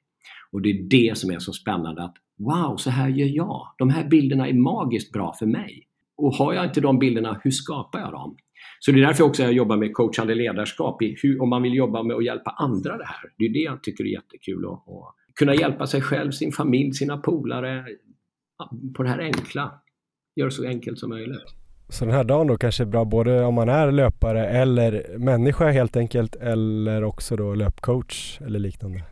Och 0.51 0.61
det 0.61 0.69
är 0.69 0.83
det 0.89 1.17
som 1.17 1.31
är 1.31 1.39
så 1.39 1.53
spännande 1.53 2.03
att 2.03 2.15
wow, 2.37 2.77
så 2.77 2.89
här 2.89 3.09
gör 3.09 3.27
jag. 3.27 3.67
De 3.77 3.89
här 3.89 4.09
bilderna 4.09 4.47
är 4.47 4.53
magiskt 4.53 5.11
bra 5.11 5.33
för 5.39 5.45
mig. 5.45 5.87
Och 6.17 6.33
har 6.33 6.53
jag 6.53 6.65
inte 6.65 6.81
de 6.81 6.99
bilderna, 6.99 7.39
hur 7.43 7.51
skapar 7.51 7.99
jag 7.99 8.11
dem? 8.11 8.37
Så 8.79 8.91
det 8.91 8.99
är 8.99 9.07
därför 9.07 9.23
också 9.23 9.43
jag 9.43 9.53
jobbar 9.53 9.77
med 9.77 9.93
coachande 9.93 10.35
ledarskap, 10.35 11.01
i 11.01 11.15
hur, 11.23 11.41
om 11.41 11.49
man 11.49 11.61
vill 11.61 11.73
jobba 11.73 12.03
med 12.03 12.15
att 12.15 12.25
hjälpa 12.25 12.51
andra 12.51 12.97
det 12.97 13.05
här. 13.05 13.31
Det 13.37 13.45
är 13.45 13.53
det 13.53 13.59
jag 13.59 13.83
tycker 13.83 14.03
är 14.03 14.07
jättekul. 14.07 14.65
Att, 14.65 14.71
att 14.71 15.15
kunna 15.35 15.55
hjälpa 15.55 15.87
sig 15.87 16.01
själv, 16.01 16.31
sin 16.31 16.51
familj, 16.51 16.93
sina 16.93 17.17
polare 17.17 17.85
på 18.97 19.03
det 19.03 19.09
här 19.09 19.19
enkla. 19.19 19.81
Gör 20.35 20.45
det 20.45 20.51
så 20.51 20.67
enkelt 20.67 20.99
som 20.99 21.09
möjligt. 21.09 21.55
Så 21.89 22.05
den 22.05 22.13
här 22.13 22.23
dagen 22.23 22.47
då 22.47 22.57
kanske 22.57 22.83
är 22.83 22.87
bra 22.87 23.05
både 23.05 23.45
om 23.45 23.53
man 23.53 23.69
är 23.69 23.91
löpare 23.91 24.47
eller 24.47 25.17
människa 25.17 25.69
helt 25.71 25.97
enkelt 25.97 26.35
eller 26.35 27.03
också 27.03 27.35
då 27.35 27.55
löpcoach 27.55 28.41
eller 28.41 28.59
liknande? 28.59 29.03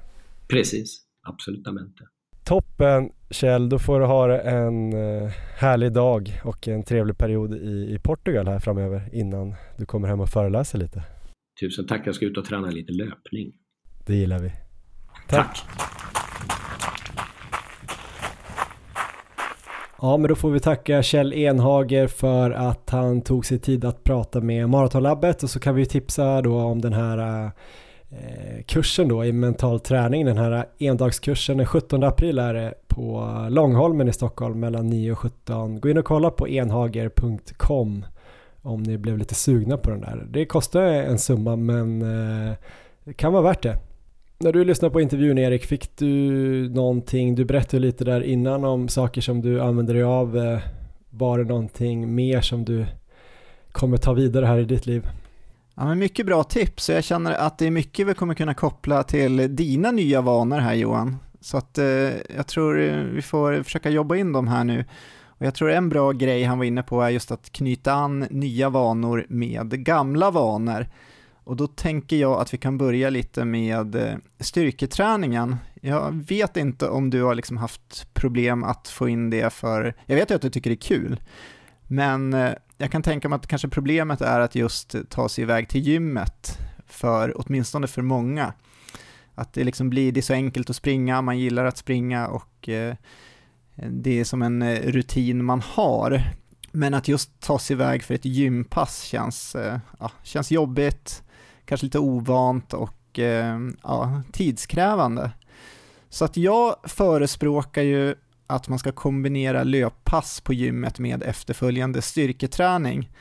Precis, 0.47 1.05
absolutamente. 1.27 2.03
Toppen 2.43 3.09
Kjell, 3.29 3.69
då 3.69 3.79
får 3.79 3.99
du 3.99 4.05
ha 4.05 4.41
en 4.41 4.93
eh, 4.93 5.31
härlig 5.57 5.93
dag 5.93 6.41
och 6.43 6.67
en 6.67 6.83
trevlig 6.83 7.17
period 7.17 7.53
i, 7.53 7.93
i 7.95 7.99
Portugal 8.03 8.47
här 8.47 8.59
framöver 8.59 9.09
innan 9.11 9.55
du 9.77 9.85
kommer 9.85 10.07
hem 10.07 10.19
och 10.19 10.29
föreläser 10.29 10.79
lite. 10.79 11.03
Tusen 11.61 11.87
tack, 11.87 12.07
jag 12.07 12.15
ska 12.15 12.25
ut 12.25 12.37
och 12.37 12.45
träna 12.45 12.67
lite 12.67 12.93
löpning. 12.93 13.53
Det 14.05 14.15
gillar 14.15 14.39
vi. 14.39 14.49
Tack. 15.29 15.29
tack. 15.29 15.93
Ja, 20.01 20.17
men 20.17 20.29
då 20.29 20.35
får 20.35 20.51
vi 20.51 20.59
tacka 20.59 21.03
Kjell 21.03 21.33
Enhager 21.33 22.07
för 22.07 22.51
att 22.51 22.89
han 22.89 23.21
tog 23.21 23.45
sig 23.45 23.59
tid 23.59 23.85
att 23.85 24.03
prata 24.03 24.41
med 24.41 24.69
Maratonlabbet 24.69 25.43
och 25.43 25.49
så 25.49 25.59
kan 25.59 25.75
vi 25.75 25.85
tipsa 25.85 26.41
då 26.41 26.59
om 26.61 26.81
den 26.81 26.93
här 26.93 27.45
eh, 27.45 27.51
Eh, 28.21 28.63
kursen 28.65 29.07
då 29.07 29.25
i 29.25 29.31
mental 29.31 29.79
träning, 29.79 30.25
den 30.25 30.37
här 30.37 30.65
endagskursen 30.79 31.57
den 31.57 31.65
17 31.65 32.03
april 32.03 32.39
är 32.39 32.53
det 32.53 32.73
på 32.87 33.27
Långholmen 33.49 34.07
i 34.07 34.13
Stockholm 34.13 34.59
mellan 34.59 34.87
9 34.87 35.11
och 35.11 35.19
17. 35.19 35.79
Gå 35.79 35.89
in 35.89 35.97
och 35.97 36.05
kolla 36.05 36.31
på 36.31 36.49
enhager.com 36.49 38.05
om 38.61 38.83
ni 38.83 38.97
blev 38.97 39.17
lite 39.17 39.35
sugna 39.35 39.77
på 39.77 39.89
den 39.89 40.01
där. 40.01 40.25
Det 40.29 40.45
kostar 40.45 40.81
en 40.81 41.19
summa 41.19 41.55
men 41.55 42.01
eh, 42.01 42.53
det 43.03 43.13
kan 43.13 43.33
vara 43.33 43.43
värt 43.43 43.63
det. 43.63 43.77
När 44.37 44.53
du 44.53 44.65
lyssnade 44.65 44.93
på 44.93 45.01
intervjun 45.01 45.37
Erik, 45.37 45.65
fick 45.65 45.97
du 45.97 46.69
någonting, 46.69 47.35
du 47.35 47.45
berättade 47.45 47.79
lite 47.79 48.05
där 48.05 48.21
innan 48.21 48.63
om 48.63 48.87
saker 48.87 49.21
som 49.21 49.41
du 49.41 49.61
använder 49.61 49.93
dig 49.93 50.03
av. 50.03 50.37
Eh, 50.37 50.59
var 51.09 51.37
det 51.37 51.43
någonting 51.43 52.15
mer 52.15 52.41
som 52.41 52.65
du 52.65 52.85
kommer 53.71 53.97
ta 53.97 54.13
vidare 54.13 54.45
här 54.45 54.57
i 54.57 54.65
ditt 54.65 54.85
liv? 54.85 55.07
Ja, 55.75 55.85
men 55.85 55.99
mycket 55.99 56.25
bra 56.25 56.43
tips 56.43 56.89
och 56.89 56.95
jag 56.95 57.03
känner 57.03 57.33
att 57.33 57.57
det 57.57 57.67
är 57.67 57.71
mycket 57.71 58.07
vi 58.07 58.13
kommer 58.13 58.33
kunna 58.33 58.53
koppla 58.53 59.03
till 59.03 59.55
dina 59.55 59.91
nya 59.91 60.21
vanor 60.21 60.59
här 60.59 60.73
Johan. 60.73 61.17
Så 61.41 61.57
att 61.57 61.77
eh, 61.77 61.85
jag 62.35 62.47
tror 62.47 62.81
eh, 62.81 62.97
vi 62.97 63.21
får 63.21 63.63
försöka 63.63 63.89
jobba 63.89 64.15
in 64.15 64.31
dem 64.31 64.47
här 64.47 64.63
nu. 64.63 64.85
Och 65.25 65.45
jag 65.45 65.55
tror 65.55 65.71
en 65.71 65.89
bra 65.89 66.11
grej 66.11 66.43
han 66.43 66.57
var 66.57 66.65
inne 66.65 66.83
på 66.83 67.01
är 67.01 67.09
just 67.09 67.31
att 67.31 67.51
knyta 67.51 67.93
an 67.93 68.19
nya 68.19 68.69
vanor 68.69 69.25
med 69.29 69.85
gamla 69.85 70.31
vanor. 70.31 70.87
Och 71.43 71.55
då 71.55 71.67
tänker 71.67 72.15
jag 72.15 72.41
att 72.41 72.53
vi 72.53 72.57
kan 72.57 72.77
börja 72.77 73.09
lite 73.09 73.45
med 73.45 73.95
eh, 73.95 74.15
styrketräningen. 74.39 75.55
Jag 75.81 76.25
vet 76.27 76.57
inte 76.57 76.89
om 76.89 77.09
du 77.09 77.23
har 77.23 77.35
liksom 77.35 77.57
haft 77.57 78.13
problem 78.13 78.63
att 78.63 78.87
få 78.87 79.09
in 79.09 79.29
det 79.29 79.53
för, 79.53 79.95
jag 80.05 80.15
vet 80.15 80.31
ju 80.31 80.35
att 80.35 80.41
du 80.41 80.49
tycker 80.49 80.69
det 80.69 80.73
är 80.73 80.87
kul, 80.87 81.19
men 81.87 82.33
eh, 82.33 82.51
jag 82.83 82.91
kan 82.91 83.03
tänka 83.03 83.29
mig 83.29 83.35
att 83.35 83.47
kanske 83.47 83.67
problemet 83.67 84.21
är 84.21 84.39
att 84.39 84.55
just 84.55 84.95
ta 85.09 85.29
sig 85.29 85.41
iväg 85.41 85.69
till 85.69 85.81
gymmet, 85.81 86.59
för 86.87 87.33
åtminstone 87.35 87.87
för 87.87 88.01
många. 88.01 88.53
Att 89.35 89.53
det 89.53 89.63
liksom 89.63 89.89
blir, 89.89 90.11
det 90.11 90.19
är 90.19 90.21
så 90.21 90.33
enkelt 90.33 90.69
att 90.69 90.75
springa, 90.75 91.21
man 91.21 91.39
gillar 91.39 91.65
att 91.65 91.77
springa 91.77 92.27
och 92.27 92.69
eh, 92.69 92.95
det 93.75 94.19
är 94.19 94.23
som 94.23 94.41
en 94.41 94.61
eh, 94.61 94.81
rutin 94.81 95.45
man 95.45 95.61
har. 95.61 96.23
Men 96.71 96.93
att 96.93 97.07
just 97.07 97.39
ta 97.39 97.59
sig 97.59 97.73
iväg 97.73 98.03
för 98.03 98.13
ett 98.13 98.25
gympass 98.25 99.01
känns, 99.01 99.55
eh, 99.55 99.79
ja, 99.99 100.11
känns 100.23 100.51
jobbigt, 100.51 101.23
kanske 101.65 101.85
lite 101.85 101.99
ovant 101.99 102.73
och 102.73 103.19
eh, 103.19 103.59
ja, 103.83 104.21
tidskrävande. 104.31 105.31
Så 106.09 106.25
att 106.25 106.37
jag 106.37 106.75
förespråkar 106.83 107.81
ju 107.81 108.15
att 108.55 108.69
man 108.69 108.79
ska 108.79 108.91
kombinera 108.91 109.63
löppass 109.63 110.41
på 110.41 110.53
gymmet 110.53 110.99
med 110.99 111.23
efterföljande 111.23 112.01
styrketräning. 112.01 113.11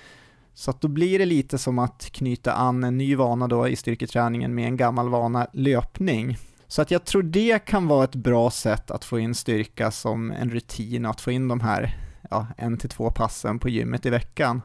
Så 0.54 0.70
att 0.70 0.80
då 0.80 0.88
blir 0.88 1.18
det 1.18 1.24
lite 1.24 1.58
som 1.58 1.78
att 1.78 2.08
knyta 2.12 2.52
an 2.52 2.84
en 2.84 2.98
ny 2.98 3.16
vana 3.16 3.48
då 3.48 3.68
i 3.68 3.76
styrketräningen 3.76 4.54
med 4.54 4.66
en 4.66 4.76
gammal 4.76 5.08
vana 5.08 5.46
löpning. 5.52 6.38
Så 6.68 6.82
att 6.82 6.90
jag 6.90 7.04
tror 7.04 7.22
det 7.22 7.64
kan 7.64 7.88
vara 7.88 8.04
ett 8.04 8.14
bra 8.14 8.50
sätt 8.50 8.90
att 8.90 9.04
få 9.04 9.18
in 9.18 9.34
styrka 9.34 9.90
som 9.90 10.30
en 10.30 10.50
rutin 10.50 11.04
och 11.04 11.10
att 11.10 11.20
få 11.20 11.30
in 11.30 11.48
de 11.48 11.60
här 11.60 11.96
ja, 12.30 12.46
en 12.56 12.76
till 12.76 12.90
två 12.90 13.10
passen 13.10 13.58
på 13.58 13.68
gymmet 13.68 14.06
i 14.06 14.10
veckan 14.10 14.62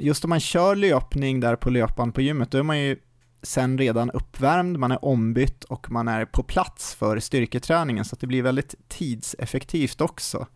just 0.00 0.24
om 0.24 0.30
man 0.30 0.40
kör 0.40 0.76
löpning 0.76 1.40
där 1.40 1.56
på 1.56 1.70
löpan 1.70 2.12
på 2.12 2.20
gymmet, 2.20 2.50
då 2.50 2.58
är 2.58 2.62
man 2.62 2.80
ju 2.80 2.96
sen 3.42 3.78
redan 3.78 4.10
uppvärmd, 4.10 4.78
man 4.78 4.92
är 4.92 5.04
ombytt 5.04 5.64
och 5.64 5.90
man 5.90 6.08
är 6.08 6.24
på 6.24 6.42
plats 6.42 6.94
för 6.94 7.18
styrketräningen, 7.18 8.04
så 8.04 8.14
att 8.14 8.20
det 8.20 8.26
blir 8.26 8.42
väldigt 8.42 8.74
tidseffektivt 8.88 10.00
också. 10.00 10.46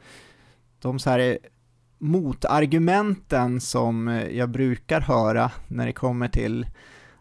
De 0.78 0.98
så 0.98 1.10
här 1.10 1.38
motargumenten 1.98 3.60
som 3.60 4.22
jag 4.32 4.50
brukar 4.50 5.00
höra 5.00 5.50
när 5.68 5.86
det 5.86 5.92
kommer 5.92 6.28
till 6.28 6.66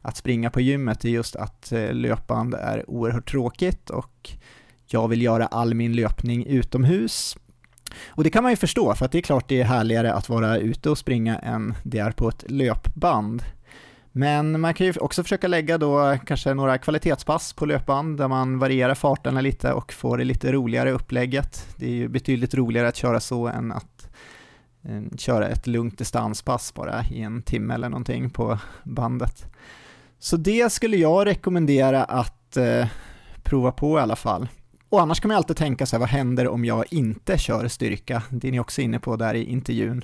att 0.02 0.18
springa 0.18 0.50
på 0.50 0.62
gymmet 0.62 1.06
är 1.06 1.10
just 1.10 1.36
att 1.36 1.72
eh, 1.72 1.94
löpande 1.94 2.58
är 2.58 2.90
oerhört 2.90 3.30
tråkigt 3.30 3.90
och 3.90 4.32
jag 4.86 5.08
vill 5.08 5.22
göra 5.22 5.48
all 5.48 5.74
min 5.74 5.96
löpning 5.96 6.46
utomhus 6.46 7.38
och 8.08 8.24
det 8.24 8.30
kan 8.30 8.44
man 8.44 8.52
ju 8.52 8.56
förstå, 8.56 8.96
för 8.96 9.06
att 9.06 9.12
det 9.12 9.18
är 9.18 9.22
klart 9.22 9.50
det 9.50 9.62
är 9.62 9.66
härligare 9.66 10.14
att 10.14 10.30
vara 10.30 10.58
ute 10.58 10.90
och 10.90 10.98
springa 10.98 11.38
än 11.38 11.74
det 11.84 12.00
är 12.00 12.12
på 12.12 12.30
ett 12.30 12.46
löpband. 12.48 13.44
Men 14.16 14.62
man 14.62 14.74
kan 14.74 14.88
ju 14.88 14.94
också 15.00 15.24
försöka 15.24 15.48
lägga 15.48 15.78
då 15.78 16.18
kanske 16.26 16.54
några 16.54 16.78
kvalitetspass 16.78 17.54
på 17.54 17.66
löpband 17.66 18.18
där 18.18 18.28
man 18.28 18.60
varierar 18.60 18.96
farterna 18.96 19.42
lite 19.42 19.74
och 19.74 19.94
får 19.94 20.18
det 20.18 20.24
lite 20.24 20.52
roligare 20.52 20.92
upplägget. 20.92 21.68
Det 21.76 21.86
är 21.86 21.92
ju 21.92 22.08
betydligt 22.08 22.54
roligare 22.54 22.88
att 22.88 22.96
köra 22.96 23.20
så 23.20 23.48
än 23.48 23.72
att 23.72 24.10
eh, 24.84 25.18
köra 25.18 25.48
ett 25.48 25.68
lugnt 25.68 25.98
distanspass 25.98 26.74
bara 26.74 27.04
i 27.12 27.22
en 27.22 27.42
timme 27.42 27.74
eller 27.74 27.90
någonting 27.90 28.30
på 28.30 28.60
bandet. 28.84 29.46
Så 30.20 30.38
det 30.38 30.72
skulle 30.72 30.98
jag 30.98 31.28
rekommendera 31.28 32.04
att 32.04 32.58
eh, 32.58 32.88
prova 33.44 33.72
på 33.72 33.98
i 34.00 34.02
alla 34.02 34.16
fall. 34.16 34.48
Och 34.90 35.02
annars 35.02 35.20
kan 35.20 35.28
man 35.28 35.38
alltid 35.38 35.58
tänka 35.58 35.86
sig, 35.86 36.00
vad 36.00 36.10
händer 36.10 36.48
om 36.48 36.66
jag 36.66 36.94
inte 36.94 37.38
kör 37.38 37.68
styrka? 37.68 38.24
Det 38.30 38.48
är 38.48 38.52
ni 38.52 38.60
också 38.60 38.82
inne 38.82 39.00
på 39.00 39.16
där 39.16 39.34
i 39.34 39.44
intervjun. 39.44 40.04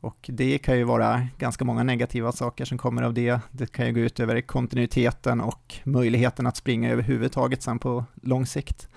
Och 0.00 0.26
det 0.28 0.58
kan 0.58 0.78
ju 0.78 0.84
vara 0.84 1.26
ganska 1.38 1.64
många 1.64 1.82
negativa 1.82 2.32
saker 2.32 2.64
som 2.64 2.78
kommer 2.78 3.02
av 3.02 3.14
det. 3.14 3.40
Det 3.50 3.72
kan 3.72 3.86
ju 3.86 3.92
gå 3.92 4.00
ut 4.00 4.20
över 4.20 4.40
kontinuiteten 4.40 5.40
och 5.40 5.74
möjligheten 5.84 6.46
att 6.46 6.56
springa 6.56 6.90
överhuvudtaget 6.90 7.62
sen 7.62 7.78
på 7.78 8.04
lång 8.22 8.46
sikt. 8.46 8.88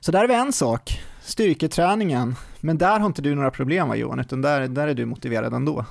Så 0.00 0.12
där 0.12 0.24
är 0.24 0.28
vi 0.28 0.34
en 0.34 0.52
sak, 0.52 1.00
styrketräningen. 1.22 2.34
Men 2.60 2.78
där 2.78 2.98
har 2.98 3.06
inte 3.06 3.22
du 3.22 3.34
några 3.34 3.50
problem 3.50 3.88
va 3.88 3.96
Johan, 3.96 4.20
utan 4.20 4.42
där, 4.42 4.68
där 4.68 4.88
är 4.88 4.94
du 4.94 5.06
motiverad 5.06 5.54
ändå. 5.54 5.84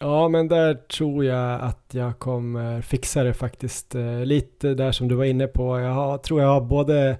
Ja, 0.00 0.28
men 0.28 0.48
där 0.48 0.74
tror 0.74 1.24
jag 1.24 1.60
att 1.60 1.86
jag 1.90 2.18
kommer 2.18 2.82
fixa 2.82 3.22
det 3.22 3.34
faktiskt. 3.34 3.94
Eh, 3.94 4.24
lite 4.24 4.74
där 4.74 4.92
som 4.92 5.08
du 5.08 5.14
var 5.14 5.24
inne 5.24 5.46
på. 5.46 5.80
Jag 5.80 5.92
har, 5.92 6.18
tror 6.18 6.40
jag 6.40 6.48
har 6.48 6.60
både 6.60 7.18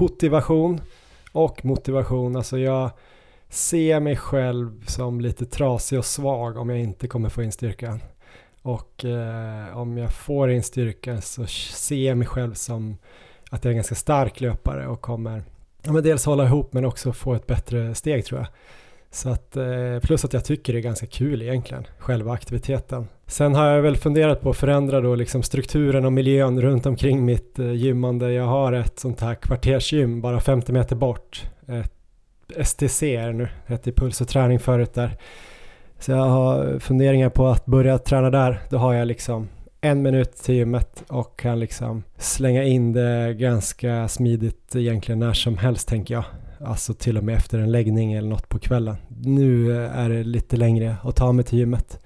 motivation 0.00 0.80
och 1.32 1.64
motivation. 1.64 2.36
Alltså 2.36 2.58
jag 2.58 2.90
se 3.48 4.00
mig 4.00 4.16
själv 4.16 4.86
som 4.86 5.20
lite 5.20 5.46
trasig 5.46 5.98
och 5.98 6.04
svag 6.04 6.56
om 6.56 6.70
jag 6.70 6.78
inte 6.78 7.08
kommer 7.08 7.28
få 7.28 7.42
in 7.42 7.52
styrkan. 7.52 8.00
Och 8.62 9.04
eh, 9.04 9.78
om 9.78 9.98
jag 9.98 10.12
får 10.12 10.50
in 10.50 10.62
styrkan 10.62 11.22
så 11.22 11.46
ser 11.46 12.08
jag 12.08 12.18
mig 12.18 12.26
själv 12.26 12.54
som 12.54 12.98
att 13.50 13.64
jag 13.64 13.70
är 13.70 13.72
en 13.72 13.76
ganska 13.76 13.94
stark 13.94 14.40
löpare 14.40 14.86
och 14.86 15.00
kommer 15.00 15.42
ja, 15.82 15.92
men 15.92 16.02
dels 16.02 16.24
hålla 16.24 16.44
ihop 16.44 16.72
men 16.72 16.84
också 16.84 17.12
få 17.12 17.34
ett 17.34 17.46
bättre 17.46 17.94
steg 17.94 18.24
tror 18.24 18.40
jag. 18.40 18.48
Så 19.10 19.28
att, 19.28 19.56
eh, 19.56 19.98
plus 20.02 20.24
att 20.24 20.32
jag 20.32 20.44
tycker 20.44 20.72
det 20.72 20.78
är 20.78 20.82
ganska 20.82 21.06
kul 21.06 21.42
egentligen, 21.42 21.84
själva 21.98 22.32
aktiviteten. 22.32 23.08
Sen 23.26 23.54
har 23.54 23.66
jag 23.66 23.82
väl 23.82 23.96
funderat 23.96 24.40
på 24.40 24.50
att 24.50 24.56
förändra 24.56 25.00
då 25.00 25.14
liksom 25.14 25.42
strukturen 25.42 26.04
och 26.04 26.12
miljön 26.12 26.62
runt 26.62 26.86
omkring 26.86 27.24
mitt 27.24 27.58
eh, 27.58 27.72
gymmande. 27.72 28.32
Jag 28.32 28.46
har 28.46 28.72
ett 28.72 28.98
sånt 28.98 29.20
här 29.20 29.34
kvartersgym 29.34 30.20
bara 30.20 30.40
50 30.40 30.72
meter 30.72 30.96
bort. 30.96 31.42
Ett 31.66 31.97
STC 32.64 33.02
är 33.16 33.32
nu, 33.32 33.48
hette 33.66 33.92
Puls 33.92 34.20
och 34.20 34.28
träning 34.28 34.58
förut 34.58 34.94
där. 34.94 35.16
Så 35.98 36.10
jag 36.10 36.24
har 36.24 36.78
funderingar 36.78 37.28
på 37.28 37.46
att 37.46 37.66
börja 37.66 37.98
träna 37.98 38.30
där. 38.30 38.60
Då 38.70 38.76
har 38.78 38.94
jag 38.94 39.06
liksom 39.06 39.48
en 39.80 40.02
minut 40.02 40.36
till 40.36 40.54
gymmet 40.54 41.04
och 41.08 41.38
kan 41.38 41.60
liksom 41.60 42.02
slänga 42.16 42.64
in 42.64 42.92
det 42.92 43.34
ganska 43.34 44.08
smidigt 44.08 44.76
egentligen 44.76 45.18
när 45.18 45.32
som 45.32 45.58
helst 45.58 45.88
tänker 45.88 46.14
jag. 46.14 46.24
Alltså 46.64 46.94
till 46.94 47.18
och 47.18 47.24
med 47.24 47.36
efter 47.36 47.58
en 47.58 47.72
läggning 47.72 48.12
eller 48.12 48.28
något 48.28 48.48
på 48.48 48.58
kvällen. 48.58 48.96
Nu 49.08 49.72
är 49.86 50.08
det 50.08 50.24
lite 50.24 50.56
längre 50.56 50.96
att 51.02 51.16
ta 51.16 51.32
mig 51.32 51.44
till 51.44 51.58
gymmet. 51.58 52.00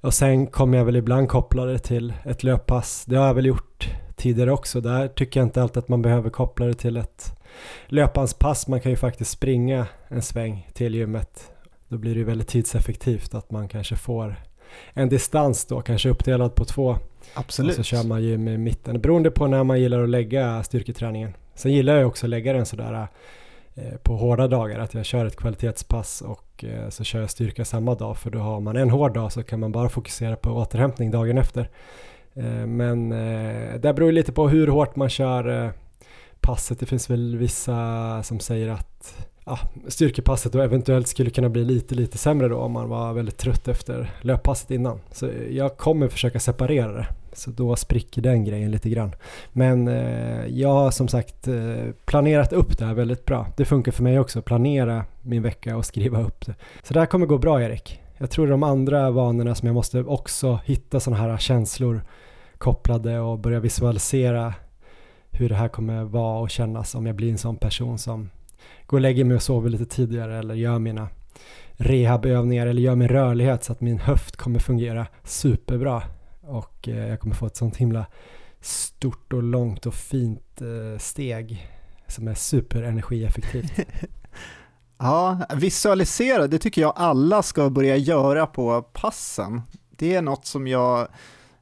Och 0.00 0.14
sen 0.14 0.46
kommer 0.46 0.78
jag 0.78 0.84
väl 0.84 0.96
ibland 0.96 1.28
koppla 1.28 1.64
det 1.64 1.78
till 1.78 2.12
ett 2.24 2.42
löppass. 2.42 3.04
Det 3.06 3.16
har 3.16 3.26
jag 3.26 3.34
väl 3.34 3.46
gjort 3.46 3.88
tidigare 4.16 4.52
också. 4.52 4.80
Där 4.80 5.08
tycker 5.08 5.40
jag 5.40 5.46
inte 5.46 5.62
alltid 5.62 5.78
att 5.78 5.88
man 5.88 6.02
behöver 6.02 6.30
koppla 6.30 6.66
det 6.66 6.74
till 6.74 6.96
ett 6.96 7.37
löpanspass. 7.86 8.68
Man 8.68 8.80
kan 8.80 8.92
ju 8.92 8.96
faktiskt 8.96 9.30
springa 9.30 9.86
en 10.08 10.22
sväng 10.22 10.68
till 10.72 10.94
gymmet. 10.94 11.52
Då 11.88 11.98
blir 11.98 12.14
det 12.14 12.18
ju 12.18 12.24
väldigt 12.24 12.48
tidseffektivt 12.48 13.34
att 13.34 13.50
man 13.50 13.68
kanske 13.68 13.96
får 13.96 14.36
en 14.92 15.08
distans 15.08 15.64
då, 15.64 15.80
kanske 15.80 16.08
uppdelad 16.08 16.54
på 16.54 16.64
två. 16.64 16.96
Absolut. 17.34 17.70
Och 17.70 17.76
så 17.76 17.82
kör 17.82 18.04
man 18.04 18.22
gym 18.22 18.48
i 18.48 18.58
mitten, 18.58 19.00
beroende 19.00 19.30
på 19.30 19.46
när 19.46 19.64
man 19.64 19.80
gillar 19.80 20.02
att 20.02 20.08
lägga 20.08 20.62
styrketräningen. 20.62 21.34
Sen 21.54 21.72
gillar 21.72 21.96
jag 21.96 22.06
också 22.06 22.26
att 22.26 22.30
lägga 22.30 22.52
den 22.52 22.66
sådär 22.66 23.08
eh, 23.74 23.96
på 24.02 24.16
hårda 24.16 24.48
dagar, 24.48 24.78
att 24.78 24.94
jag 24.94 25.04
kör 25.04 25.26
ett 25.26 25.36
kvalitetspass 25.36 26.20
och 26.20 26.64
eh, 26.64 26.88
så 26.88 27.04
kör 27.04 27.20
jag 27.20 27.30
styrka 27.30 27.64
samma 27.64 27.94
dag, 27.94 28.16
för 28.16 28.30
då 28.30 28.38
har 28.38 28.60
man 28.60 28.76
en 28.76 28.90
hård 28.90 29.14
dag 29.14 29.32
så 29.32 29.42
kan 29.42 29.60
man 29.60 29.72
bara 29.72 29.88
fokusera 29.88 30.36
på 30.36 30.50
återhämtning 30.50 31.10
dagen 31.10 31.38
efter. 31.38 31.70
Eh, 32.34 32.66
men 32.66 33.08
det 33.80 33.94
beror 33.94 34.12
lite 34.12 34.32
på 34.32 34.48
hur 34.48 34.66
hårt 34.66 34.96
man 34.96 35.08
kör 35.08 35.72
passet. 36.40 36.80
Det 36.80 36.86
finns 36.86 37.10
väl 37.10 37.36
vissa 37.36 38.22
som 38.22 38.40
säger 38.40 38.68
att 38.68 39.28
ja, 39.44 39.58
styrkepasset 39.88 40.52
då 40.52 40.60
eventuellt 40.60 41.08
skulle 41.08 41.30
kunna 41.30 41.48
bli 41.48 41.64
lite, 41.64 41.94
lite 41.94 42.18
sämre 42.18 42.48
då 42.48 42.58
om 42.58 42.72
man 42.72 42.88
var 42.88 43.12
väldigt 43.12 43.38
trött 43.38 43.68
efter 43.68 44.10
löppasset 44.20 44.70
innan. 44.70 45.00
Så 45.12 45.30
jag 45.50 45.76
kommer 45.76 46.08
försöka 46.08 46.40
separera 46.40 46.92
det. 46.92 47.06
Så 47.32 47.50
då 47.50 47.76
spricker 47.76 48.22
den 48.22 48.44
grejen 48.44 48.70
lite 48.70 48.88
grann. 48.88 49.14
Men 49.52 49.88
eh, 49.88 50.46
jag 50.46 50.72
har 50.72 50.90
som 50.90 51.08
sagt 51.08 51.48
eh, 51.48 51.92
planerat 52.04 52.52
upp 52.52 52.78
det 52.78 52.84
här 52.84 52.94
väldigt 52.94 53.24
bra. 53.24 53.46
Det 53.56 53.64
funkar 53.64 53.92
för 53.92 54.02
mig 54.02 54.20
också, 54.20 54.42
planera 54.42 55.04
min 55.22 55.42
vecka 55.42 55.76
och 55.76 55.86
skriva 55.86 56.20
upp 56.20 56.46
det. 56.46 56.54
Så 56.82 56.94
det 56.94 57.00
här 57.00 57.06
kommer 57.06 57.26
gå 57.26 57.38
bra 57.38 57.62
Erik. 57.62 58.00
Jag 58.18 58.30
tror 58.30 58.46
de 58.46 58.62
andra 58.62 59.10
vanorna 59.10 59.54
som 59.54 59.66
jag 59.66 59.74
måste 59.74 60.00
också 60.00 60.60
hitta 60.64 61.00
sådana 61.00 61.22
här 61.22 61.38
känslor 61.38 62.02
kopplade 62.58 63.20
och 63.20 63.38
börja 63.38 63.60
visualisera 63.60 64.54
hur 65.40 65.48
det 65.48 65.54
här 65.54 65.68
kommer 65.68 66.04
vara 66.04 66.40
och 66.40 66.50
kännas 66.50 66.94
om 66.94 67.06
jag 67.06 67.16
blir 67.16 67.30
en 67.30 67.38
sån 67.38 67.56
person 67.56 67.98
som 67.98 68.30
går 68.86 68.96
och 68.96 69.00
lägger 69.00 69.24
mig 69.24 69.34
och 69.34 69.42
sover 69.42 69.70
lite 69.70 69.86
tidigare 69.86 70.38
eller 70.38 70.54
gör 70.54 70.78
mina 70.78 71.08
rehabövningar 71.72 72.66
eller 72.66 72.82
gör 72.82 72.94
min 72.94 73.08
rörlighet 73.08 73.64
så 73.64 73.72
att 73.72 73.80
min 73.80 73.98
höft 73.98 74.36
kommer 74.36 74.58
fungera 74.58 75.06
superbra 75.24 76.02
och 76.40 76.88
eh, 76.88 77.08
jag 77.08 77.20
kommer 77.20 77.34
få 77.34 77.46
ett 77.46 77.56
sånt 77.56 77.76
himla 77.76 78.06
stort 78.60 79.32
och 79.32 79.42
långt 79.42 79.86
och 79.86 79.94
fint 79.94 80.60
eh, 80.60 80.98
steg 80.98 81.68
som 82.06 82.28
är 82.28 82.34
superenergieffektivt. 82.34 83.72
ja, 84.98 85.40
visualisera, 85.54 86.46
det 86.46 86.58
tycker 86.58 86.82
jag 86.82 86.92
alla 86.96 87.42
ska 87.42 87.70
börja 87.70 87.96
göra 87.96 88.46
på 88.46 88.82
passen. 88.82 89.62
Det 89.90 90.14
är 90.14 90.22
något 90.22 90.46
som 90.46 90.66
jag, 90.66 91.08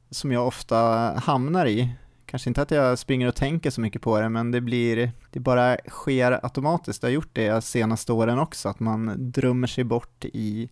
som 0.09 0.31
jag 0.31 0.47
ofta 0.47 0.77
hamnar 1.23 1.65
i 1.65 1.89
kanske 2.27 2.49
inte 2.49 2.61
att 2.61 2.71
jag 2.71 2.99
springer 2.99 3.27
och 3.27 3.35
tänker 3.35 3.69
så 3.69 3.81
mycket 3.81 4.01
på 4.01 4.19
det, 4.19 4.29
men 4.29 4.51
det 4.51 4.61
blir, 4.61 5.11
det 5.31 5.39
bara 5.39 5.77
sker 5.87 6.39
automatiskt. 6.45 7.01
Det 7.01 7.07
har 7.07 7.11
gjort 7.11 7.29
det 7.33 7.49
de 7.49 7.61
senaste 7.61 8.13
åren 8.13 8.39
också, 8.39 8.69
att 8.69 8.79
man 8.79 9.31
drömmer 9.31 9.67
sig 9.67 9.83
bort 9.83 10.25
i 10.25 10.69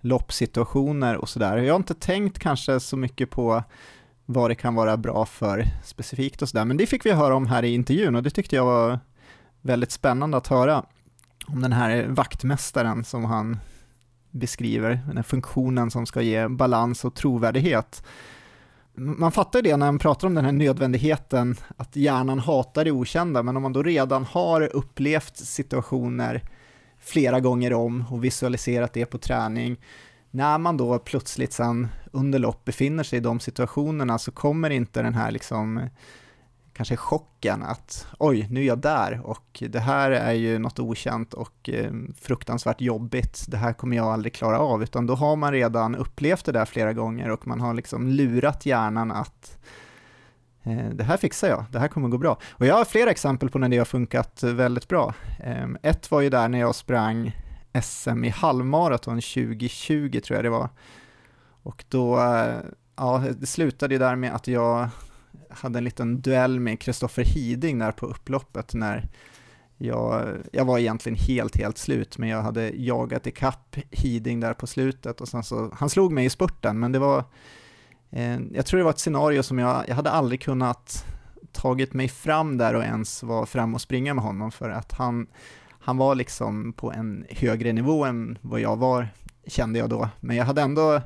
loppsituationer 0.00 1.16
och 1.16 1.28
sådär. 1.28 1.56
Jag 1.56 1.74
har 1.74 1.78
inte 1.78 1.94
tänkt 1.94 2.38
kanske 2.38 2.80
så 2.80 2.96
mycket 2.96 3.30
på 3.30 3.62
vad 4.26 4.50
det 4.50 4.54
kan 4.54 4.74
vara 4.74 4.96
bra 4.96 5.26
för 5.26 5.66
specifikt 5.84 6.42
och 6.42 6.48
sådär, 6.48 6.64
men 6.64 6.76
det 6.76 6.86
fick 6.86 7.06
vi 7.06 7.12
höra 7.12 7.34
om 7.34 7.46
här 7.46 7.62
i 7.62 7.74
intervjun 7.74 8.16
och 8.16 8.22
det 8.22 8.30
tyckte 8.30 8.56
jag 8.56 8.64
var 8.64 9.00
väldigt 9.60 9.92
spännande 9.92 10.36
att 10.36 10.46
höra 10.46 10.84
om 11.46 11.62
den 11.62 11.72
här 11.72 12.06
vaktmästaren 12.08 13.04
som 13.04 13.24
han 13.24 13.58
beskriver, 14.30 15.00
den 15.06 15.16
här 15.16 15.22
funktionen 15.22 15.90
som 15.90 16.06
ska 16.06 16.22
ge 16.22 16.48
balans 16.48 17.04
och 17.04 17.14
trovärdighet 17.14 18.02
man 18.94 19.32
fattar 19.32 19.58
ju 19.58 19.62
det 19.62 19.76
när 19.76 19.86
man 19.86 19.98
pratar 19.98 20.26
om 20.28 20.34
den 20.34 20.44
här 20.44 20.52
nödvändigheten 20.52 21.56
att 21.76 21.96
hjärnan 21.96 22.38
hatar 22.38 22.84
det 22.84 22.90
okända, 22.90 23.42
men 23.42 23.56
om 23.56 23.62
man 23.62 23.72
då 23.72 23.82
redan 23.82 24.24
har 24.24 24.76
upplevt 24.76 25.36
situationer 25.36 26.42
flera 27.00 27.40
gånger 27.40 27.72
om 27.72 28.04
och 28.10 28.24
visualiserat 28.24 28.92
det 28.92 29.06
på 29.06 29.18
träning, 29.18 29.76
när 30.30 30.58
man 30.58 30.76
då 30.76 30.98
plötsligt 30.98 31.52
sen 31.52 31.88
under 32.12 32.38
lopp 32.38 32.64
befinner 32.64 33.04
sig 33.04 33.16
i 33.16 33.20
de 33.20 33.40
situationerna 33.40 34.18
så 34.18 34.32
kommer 34.32 34.70
inte 34.70 35.02
den 35.02 35.14
här 35.14 35.30
liksom 35.30 35.88
kanske 36.82 36.96
chocken 36.96 37.62
att 37.62 38.06
oj, 38.18 38.46
nu 38.50 38.60
är 38.60 38.64
jag 38.64 38.78
där 38.78 39.20
och 39.24 39.62
det 39.68 39.78
här 39.78 40.10
är 40.10 40.32
ju 40.32 40.58
något 40.58 40.78
okänt 40.78 41.34
och 41.34 41.70
eh, 41.70 41.92
fruktansvärt 42.20 42.80
jobbigt, 42.80 43.44
det 43.48 43.56
här 43.56 43.72
kommer 43.72 43.96
jag 43.96 44.06
aldrig 44.06 44.34
klara 44.34 44.58
av, 44.58 44.82
utan 44.82 45.06
då 45.06 45.14
har 45.14 45.36
man 45.36 45.52
redan 45.52 45.94
upplevt 45.94 46.44
det 46.44 46.52
där 46.52 46.64
flera 46.64 46.92
gånger 46.92 47.30
och 47.30 47.46
man 47.46 47.60
har 47.60 47.74
liksom 47.74 48.08
lurat 48.08 48.66
hjärnan 48.66 49.12
att 49.12 49.58
eh, 50.62 50.88
det 50.92 51.04
här 51.04 51.16
fixar 51.16 51.48
jag, 51.48 51.64
det 51.70 51.78
här 51.78 51.88
kommer 51.88 52.08
gå 52.08 52.18
bra. 52.18 52.38
Och 52.50 52.66
jag 52.66 52.74
har 52.74 52.84
flera 52.84 53.10
exempel 53.10 53.50
på 53.50 53.58
när 53.58 53.68
det 53.68 53.78
har 53.78 53.84
funkat 53.84 54.42
väldigt 54.42 54.88
bra. 54.88 55.14
Ehm, 55.44 55.76
ett 55.82 56.10
var 56.10 56.20
ju 56.20 56.30
där 56.30 56.48
när 56.48 56.60
jag 56.60 56.74
sprang 56.74 57.36
SM 57.82 58.24
i 58.24 58.28
halvmaraton 58.28 59.20
2020 59.20 60.20
tror 60.24 60.36
jag 60.36 60.44
det 60.44 60.50
var. 60.50 60.68
Och 61.62 61.84
då, 61.88 62.20
eh, 62.20 62.56
ja, 62.96 63.24
det 63.38 63.46
slutade 63.46 63.94
ju 63.94 63.98
där 63.98 64.16
med 64.16 64.34
att 64.34 64.48
jag 64.48 64.88
hade 65.54 65.78
en 65.78 65.84
liten 65.84 66.20
duell 66.20 66.60
med 66.60 66.80
Kristoffer 66.80 67.24
Hiding 67.24 67.78
där 67.78 67.92
på 67.92 68.06
upploppet 68.06 68.74
när 68.74 69.08
jag, 69.82 70.38
jag 70.52 70.64
var 70.64 70.78
egentligen 70.78 71.18
helt, 71.18 71.56
helt 71.56 71.78
slut, 71.78 72.18
men 72.18 72.28
jag 72.28 72.42
hade 72.42 72.70
jagat 72.70 73.26
ikapp 73.26 73.76
Hiding 73.90 74.40
där 74.40 74.54
på 74.54 74.66
slutet 74.66 75.20
och 75.20 75.28
sen 75.28 75.42
så, 75.42 75.70
han 75.74 75.90
slog 75.90 76.12
mig 76.12 76.24
i 76.24 76.30
spurten, 76.30 76.80
men 76.80 76.92
det 76.92 76.98
var, 76.98 77.24
eh, 78.10 78.38
jag 78.52 78.66
tror 78.66 78.78
det 78.78 78.84
var 78.84 78.90
ett 78.90 78.98
scenario 78.98 79.42
som 79.42 79.58
jag, 79.58 79.84
jag 79.88 79.94
hade 79.94 80.10
aldrig 80.10 80.40
kunnat 80.40 81.04
tagit 81.52 81.94
mig 81.94 82.08
fram 82.08 82.58
där 82.58 82.74
och 82.74 82.82
ens 82.82 83.22
vara 83.22 83.46
fram 83.46 83.74
och 83.74 83.80
springa 83.80 84.14
med 84.14 84.24
honom 84.24 84.50
för 84.50 84.70
att 84.70 84.92
han, 84.92 85.26
han 85.80 85.96
var 85.96 86.14
liksom 86.14 86.72
på 86.72 86.92
en 86.92 87.26
högre 87.30 87.72
nivå 87.72 88.04
än 88.04 88.38
vad 88.40 88.60
jag 88.60 88.76
var, 88.76 89.08
kände 89.46 89.78
jag 89.78 89.90
då, 89.90 90.08
men 90.20 90.36
jag 90.36 90.44
hade 90.44 90.62
ändå 90.62 91.00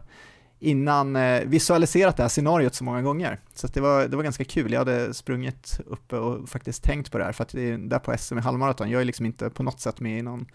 innan 0.58 1.16
eh, 1.16 1.44
visualiserat 1.44 2.16
det 2.16 2.22
här 2.22 2.28
scenariot 2.28 2.74
så 2.74 2.84
många 2.84 3.02
gånger. 3.02 3.38
Så 3.54 3.66
det, 3.66 3.80
var, 3.80 4.08
det 4.08 4.16
var 4.16 4.24
ganska 4.24 4.44
kul, 4.44 4.72
jag 4.72 4.78
hade 4.78 5.14
sprungit 5.14 5.80
uppe 5.86 6.16
och 6.16 6.48
faktiskt 6.48 6.82
tänkt 6.82 7.12
på 7.12 7.18
det 7.18 7.24
här, 7.24 7.32
för 7.32 7.42
att 7.42 7.48
det 7.48 7.70
är 7.70 7.78
där 7.78 7.98
på 7.98 8.18
SM 8.18 8.38
i 8.38 8.40
halvmaraton, 8.40 8.90
jag 8.90 9.00
är 9.00 9.04
liksom 9.04 9.26
inte 9.26 9.50
på 9.50 9.62
något 9.62 9.80
sätt 9.80 10.00
med 10.00 10.18
i 10.18 10.22
någon 10.22 10.46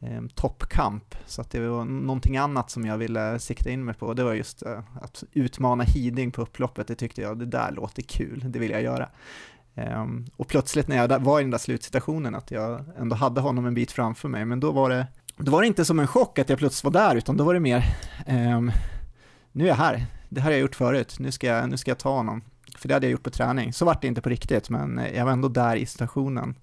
eh, 0.00 0.22
toppkamp, 0.34 1.14
så 1.26 1.40
att 1.40 1.50
det 1.50 1.68
var 1.68 1.84
någonting 1.84 2.36
annat 2.36 2.70
som 2.70 2.86
jag 2.86 2.98
ville 2.98 3.38
sikta 3.38 3.70
in 3.70 3.84
mig 3.84 3.94
på, 3.94 4.06
och 4.06 4.16
det 4.16 4.24
var 4.24 4.34
just 4.34 4.62
eh, 4.62 4.80
att 5.02 5.24
utmana 5.32 5.84
Hiding 5.84 6.30
på 6.30 6.42
upploppet, 6.42 6.86
det 6.86 6.94
tyckte 6.94 7.20
jag, 7.20 7.38
det 7.38 7.46
där 7.46 7.72
låter 7.72 8.02
kul, 8.02 8.44
det 8.46 8.58
vill 8.58 8.70
jag 8.70 8.82
göra. 8.82 9.08
Eh, 9.74 10.06
och 10.36 10.48
plötsligt 10.48 10.88
när 10.88 10.96
jag 10.96 11.18
var 11.20 11.40
i 11.40 11.42
den 11.42 11.50
där 11.50 11.58
slutsituationen, 11.58 12.34
att 12.34 12.50
jag 12.50 12.84
ändå 12.98 13.16
hade 13.16 13.40
honom 13.40 13.66
en 13.66 13.74
bit 13.74 13.92
framför 13.92 14.28
mig, 14.28 14.44
men 14.44 14.60
då 14.60 14.72
var 14.72 14.90
det 14.90 15.06
då 15.42 15.52
var 15.52 15.60
det 15.60 15.66
inte 15.66 15.84
som 15.84 15.98
en 15.98 16.06
chock 16.06 16.38
att 16.38 16.48
jag 16.48 16.58
plötsligt 16.58 16.84
var 16.84 17.02
där, 17.02 17.16
utan 17.16 17.36
då 17.36 17.44
var 17.44 17.54
det 17.54 17.60
mer 17.60 17.84
ehm, 18.26 18.70
nu 19.52 19.64
är 19.64 19.68
jag 19.68 19.74
här, 19.74 20.06
det 20.28 20.40
här 20.40 20.50
har 20.50 20.52
jag 20.52 20.60
gjort 20.60 20.76
förut, 20.76 21.16
nu 21.18 21.32
ska 21.32 21.46
jag, 21.46 21.70
nu 21.70 21.76
ska 21.76 21.90
jag 21.90 21.98
ta 21.98 22.16
honom. 22.16 22.42
För 22.76 22.88
det 22.88 22.94
hade 22.94 23.06
jag 23.06 23.12
gjort 23.12 23.22
på 23.22 23.30
träning. 23.30 23.72
Så 23.72 23.84
vart 23.84 24.02
det 24.02 24.08
inte 24.08 24.20
på 24.20 24.28
riktigt, 24.28 24.70
men 24.70 25.00
jag 25.14 25.24
var 25.24 25.32
ändå 25.32 25.48
där 25.48 25.76
i 25.76 25.86
stationen. 25.86 26.54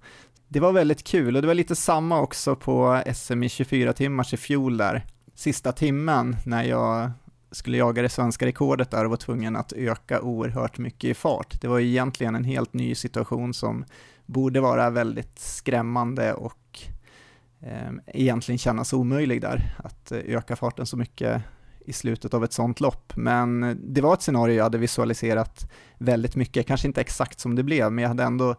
Det 0.48 0.60
var 0.60 0.72
väldigt 0.72 1.04
kul 1.04 1.36
och 1.36 1.42
det 1.42 1.48
var 1.48 1.56
lite 1.56 1.76
samma 1.76 2.22
också 2.22 2.56
på 2.56 3.04
SM 3.16 3.44
i 3.44 3.50
24 3.50 3.94
timmars 3.94 4.34
i 4.34 4.38
fjol 4.38 4.78
där. 4.78 5.06
Sista 5.36 5.72
timmen 5.72 6.36
när 6.46 6.64
jag 6.64 7.12
skulle 7.52 7.78
jaga 7.78 8.02
det 8.02 8.10
svenska 8.10 8.46
rekordet 8.46 8.92
där 8.92 9.04
och 9.04 9.10
var 9.10 9.18
tvungen 9.18 9.56
att 9.56 9.74
öka 9.74 10.22
oerhört 10.22 10.78
mycket 10.78 11.10
i 11.10 11.14
fart. 11.14 11.62
Det 11.62 11.68
var 11.68 11.80
egentligen 11.80 12.36
en 12.36 12.44
helt 12.44 12.74
ny 12.74 12.96
situation 12.96 13.54
som 13.54 13.86
borde 14.26 14.60
vara 14.60 14.90
väldigt 14.90 15.40
skrämmande 15.40 16.34
och 16.34 16.80
eh, 17.62 17.92
egentligen 18.08 18.60
kännas 18.60 18.94
omöjlig 18.94 19.42
där, 19.42 19.76
att 19.78 20.12
eh, 20.12 20.18
öka 20.18 20.56
farten 20.56 20.86
så 20.86 20.98
mycket 20.98 21.42
i 21.88 21.94
slutet 21.94 22.34
av 22.34 22.44
ett 22.44 22.54
sånt 22.54 22.80
lopp. 22.80 23.14
Men 23.16 23.80
det 23.84 24.02
var 24.02 24.14
ett 24.14 24.22
scenario 24.22 24.56
jag 24.56 24.64
hade 24.64 24.78
visualiserat 24.78 25.72
väldigt 25.98 26.36
mycket, 26.36 26.68
kanske 26.68 26.88
inte 26.88 27.02
exakt 27.02 27.40
som 27.40 27.56
det 27.56 27.64
blev, 27.64 27.92
men 27.92 28.02
jag 28.02 28.10
hade 28.10 28.24
ändå 28.24 28.56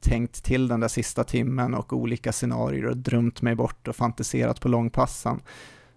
tänkt 0.00 0.44
till 0.44 0.68
den 0.68 0.80
där 0.80 0.88
sista 0.88 1.24
timmen 1.24 1.74
och 1.74 1.92
olika 1.92 2.32
scenarier 2.32 2.86
och 2.86 2.96
drömt 2.96 3.42
mig 3.42 3.54
bort 3.54 3.88
och 3.88 3.96
fantiserat 3.96 4.60
på 4.60 4.68
långpassen. 4.68 5.40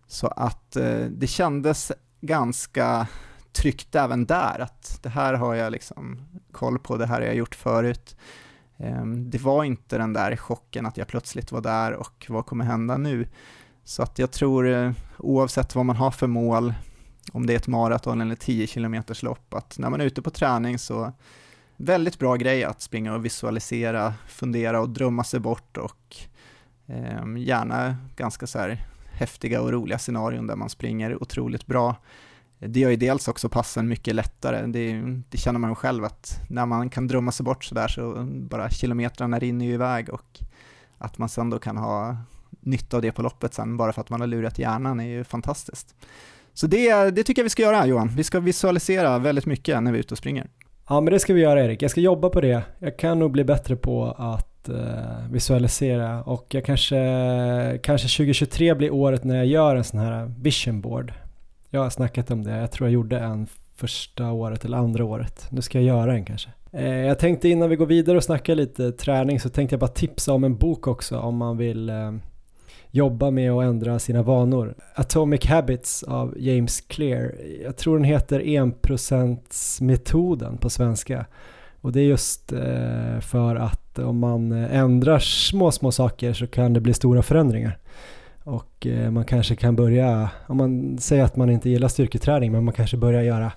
Så 0.08 0.28
att 0.28 0.76
eh, 0.76 1.06
det 1.06 1.28
kändes 1.28 1.92
ganska 2.22 3.08
tryggt 3.52 3.96
även 3.96 4.26
där, 4.26 4.60
att 4.60 5.00
det 5.04 5.10
här 5.10 5.34
har 5.34 5.56
jag 5.56 5.72
liksom 5.72 6.22
koll 6.52 6.80
på, 6.80 6.98
det 6.98 7.06
här 7.06 7.22
har 7.22 7.28
jag 7.28 7.36
gjort 7.36 7.56
förut. 7.56 8.16
Eh, 8.78 9.06
det 9.06 9.42
var 9.42 9.64
inte 9.64 9.98
den 9.98 10.14
där 10.14 10.36
chocken 10.36 10.86
att 10.86 10.98
jag 10.98 11.08
plötsligt 11.08 11.52
var 11.52 11.62
där 11.62 11.94
och 11.94 12.26
vad 12.30 12.46
kommer 12.46 12.66
hända 12.66 12.98
nu? 12.98 13.28
Så 13.84 14.04
att 14.04 14.20
jag 14.20 14.32
tror 14.32 14.68
eh, 14.68 14.92
oavsett 15.18 15.76
vad 15.76 15.86
man 15.86 15.96
har 15.96 16.12
för 16.12 16.28
mål, 16.28 16.74
om 17.32 17.46
det 17.46 17.54
är 17.54 17.58
ett 17.58 17.68
maraton 17.68 18.22
eller 18.22 18.36
10 18.36 18.68
km 18.68 19.04
lopp, 19.22 19.54
att 19.54 19.78
när 19.80 19.90
man 19.90 20.02
är 20.02 20.06
ute 20.06 20.22
på 20.22 20.30
träning 20.30 20.80
så 20.80 21.12
väldigt 21.78 22.20
bra 22.20 22.36
grej 22.36 22.64
att 22.64 22.82
springa 22.82 23.16
och 23.16 23.26
visualisera, 23.26 24.14
fundera 24.28 24.82
och 24.82 24.90
drömma 24.90 25.24
sig 25.24 25.40
bort 25.40 25.78
och 25.78 26.16
eh, 26.88 27.38
gärna 27.38 27.96
ganska 28.16 28.48
så 28.48 28.60
här 28.60 28.86
häftiga 29.12 29.62
och 29.62 29.72
roliga 29.72 30.00
scenarion 30.00 30.48
där 30.48 30.56
man 30.56 30.70
springer 30.70 31.24
otroligt 31.24 31.66
bra. 31.66 31.96
det 32.60 32.80
gör 32.80 32.90
ju 32.90 32.96
dels 32.96 33.28
också 33.28 33.50
passen 33.50 33.88
mycket 33.88 34.16
lättare. 34.16 34.66
Det, 34.66 35.02
det 35.30 35.38
känner 35.38 35.60
man 35.60 35.76
själv 35.76 36.04
att 36.04 36.42
när 36.50 36.66
man 36.66 36.90
kan 36.90 37.08
drömma 37.08 37.32
sig 37.32 37.44
bort 37.44 37.64
sådär 37.64 37.88
så 37.88 38.28
bara 38.50 38.70
kilometrarna 38.70 39.40
rinner 39.40 39.66
ju 39.66 39.74
iväg 39.74 40.10
och 40.10 40.40
att 40.98 41.18
man 41.18 41.30
sen 41.30 41.50
då 41.50 41.60
kan 41.60 41.78
ha 41.78 42.18
nytta 42.66 42.98
av 42.98 43.02
det 43.02 43.12
på 43.12 43.22
loppet 43.22 43.54
sen 43.54 43.78
bara 43.78 43.94
för 43.94 44.02
att 44.02 44.10
man 44.10 44.20
har 44.20 44.28
lurat 44.28 44.60
hjärnan 44.60 45.00
är 45.00 45.08
ju 45.08 45.24
fantastiskt. 45.24 45.96
Så 46.54 46.68
det, 46.68 47.16
det 47.16 47.24
tycker 47.24 47.42
jag 47.42 47.44
vi 47.44 47.50
ska 47.50 47.62
göra 47.62 47.86
Johan. 47.86 48.08
Vi 48.16 48.24
ska 48.24 48.40
visualisera 48.40 49.20
väldigt 49.20 49.46
mycket 49.46 49.84
när 49.84 49.92
vi 49.92 49.98
är 49.98 50.00
ute 50.00 50.14
och 50.14 50.18
springer. 50.18 50.48
Ja 50.90 51.02
men 51.02 51.14
det 51.14 51.20
ska 51.20 51.34
vi 51.34 51.42
göra 51.42 51.64
Erik. 51.64 51.82
Jag 51.82 51.92
ska 51.92 52.02
jobba 52.02 52.30
på 52.30 52.42
det. 52.42 52.64
Jag 52.80 52.98
kan 52.98 53.20
nog 53.20 53.32
bli 53.32 53.44
bättre 53.44 53.76
på 53.76 54.06
att 54.18 54.70
uh, 54.70 55.32
visualisera 55.32 56.24
och 56.24 56.46
jag 56.50 56.66
kanske, 56.66 57.80
kanske 57.84 58.08
2023 58.18 58.76
blir 58.76 58.94
året 58.94 59.24
när 59.24 59.36
jag 59.36 59.46
gör 59.46 59.76
en 59.76 59.84
sån 59.84 60.00
här 60.00 60.34
vision 60.42 60.82
board. 60.82 61.14
Jag 61.70 61.82
har 61.82 61.90
snackat 61.90 62.32
om 62.32 62.44
det. 62.44 62.58
Jag 62.58 62.72
tror 62.72 62.88
jag 62.88 62.94
gjorde 62.94 63.20
en 63.20 63.48
första 63.76 64.32
året 64.32 64.66
eller 64.66 64.78
andra 64.78 65.06
året. 65.06 65.48
Nu 65.50 65.62
ska 65.62 65.78
jag 65.78 65.98
göra 65.98 66.14
en 66.14 66.26
kanske. 66.26 66.50
Uh, 66.74 66.88
jag 66.88 67.20
tänkte 67.20 67.50
innan 67.50 67.70
vi 67.70 67.76
går 67.76 67.86
vidare 67.86 68.18
och 68.18 68.24
snackar 68.24 68.56
lite 68.56 68.92
träning 68.92 69.40
så 69.40 69.50
tänkte 69.50 69.74
jag 69.74 69.80
bara 69.80 69.88
tipsa 69.88 70.34
om 70.34 70.44
en 70.44 70.58
bok 70.58 70.88
också 70.88 71.20
om 71.20 71.38
man 71.38 71.58
vill 71.58 71.90
uh, 71.90 72.14
jobba 72.96 73.32
med 73.32 73.52
att 73.52 73.64
ändra 73.64 74.00
sina 74.00 74.22
vanor. 74.22 74.76
Atomic 74.96 75.46
Habits 75.46 76.04
av 76.04 76.34
James 76.38 76.82
Clear. 76.82 77.36
Jag 77.64 77.78
tror 77.78 77.98
den 77.98 78.04
heter 78.04 78.40
enprocentsmetoden 78.40 80.58
på 80.58 80.70
svenska. 80.70 81.26
Och 81.82 81.92
det 81.92 82.00
är 82.00 82.06
just 82.06 82.52
eh, 82.52 83.20
för 83.20 83.56
att 83.56 84.00
om 84.00 84.20
man 84.20 84.52
eh, 84.52 84.76
ändrar 84.76 85.20
små, 85.20 85.72
små 85.72 85.92
saker 85.92 86.34
så 86.34 86.48
kan 86.48 86.74
det 86.74 86.80
bli 86.80 86.94
stora 86.94 87.22
förändringar. 87.22 87.78
Och 88.44 88.88
eh, 88.88 89.12
man 89.12 89.26
kanske 89.26 89.56
kan 89.56 89.76
börja, 89.76 90.30
om 90.48 90.58
man 90.58 90.98
säger 90.98 91.24
att 91.24 91.36
man 91.36 91.50
inte 91.50 91.70
gillar 91.70 91.88
styrketräning, 91.88 92.52
men 92.52 92.64
man 92.64 92.74
kanske 92.74 92.98
börjar 92.98 93.22
göra 93.22 93.52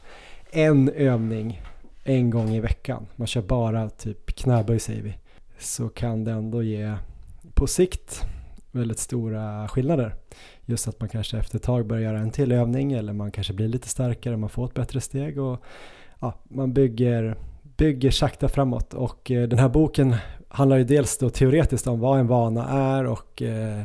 en 0.51 0.89
övning 0.89 1.62
en 2.05 2.30
gång 2.30 2.55
i 2.55 2.61
veckan. 2.61 3.07
Man 3.16 3.26
kör 3.26 3.43
bara 3.43 3.91
typ 3.91 4.37
knäböj 4.37 4.78
säger 4.78 5.03
vi. 5.03 5.14
Så 5.59 5.89
kan 5.89 6.24
det 6.24 6.32
ändå 6.32 6.62
ge 6.62 6.95
på 7.55 7.66
sikt 7.66 8.26
väldigt 8.76 8.98
stora 8.98 9.68
skillnader. 9.68 10.14
Just 10.64 10.88
att 10.88 11.00
man 11.00 11.08
kanske 11.08 11.38
efter 11.38 11.56
ett 11.56 11.62
tag 11.62 11.86
börjar 11.86 12.02
göra 12.02 12.18
en 12.18 12.30
till 12.30 12.52
övning 12.52 12.92
eller 12.92 13.12
man 13.12 13.30
kanske 13.30 13.52
blir 13.52 13.68
lite 13.68 13.88
starkare, 13.88 14.36
man 14.36 14.50
får 14.50 14.64
ett 14.64 14.74
bättre 14.74 15.00
steg 15.00 15.38
och 15.38 15.64
ja, 16.20 16.34
man 16.48 16.72
bygger, 16.72 17.36
bygger 17.76 18.10
sakta 18.10 18.48
framåt. 18.48 18.94
Och 18.94 19.30
eh, 19.30 19.48
den 19.48 19.58
här 19.58 19.68
boken 19.68 20.16
handlar 20.48 20.76
ju 20.76 20.84
dels 20.84 21.18
då 21.18 21.30
teoretiskt 21.30 21.86
om 21.86 22.00
vad 22.00 22.20
en 22.20 22.26
vana 22.26 22.68
är 22.68 23.04
och 23.04 23.42
eh, 23.42 23.82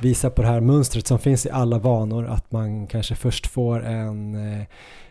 visar 0.00 0.30
på 0.30 0.42
det 0.42 0.48
här 0.48 0.60
mönstret 0.60 1.06
som 1.06 1.18
finns 1.18 1.46
i 1.46 1.50
alla 1.50 1.78
vanor. 1.78 2.26
Att 2.26 2.52
man 2.52 2.86
kanske 2.86 3.14
först 3.14 3.46
får 3.46 3.84
en 3.84 4.34
eh, 4.34 4.66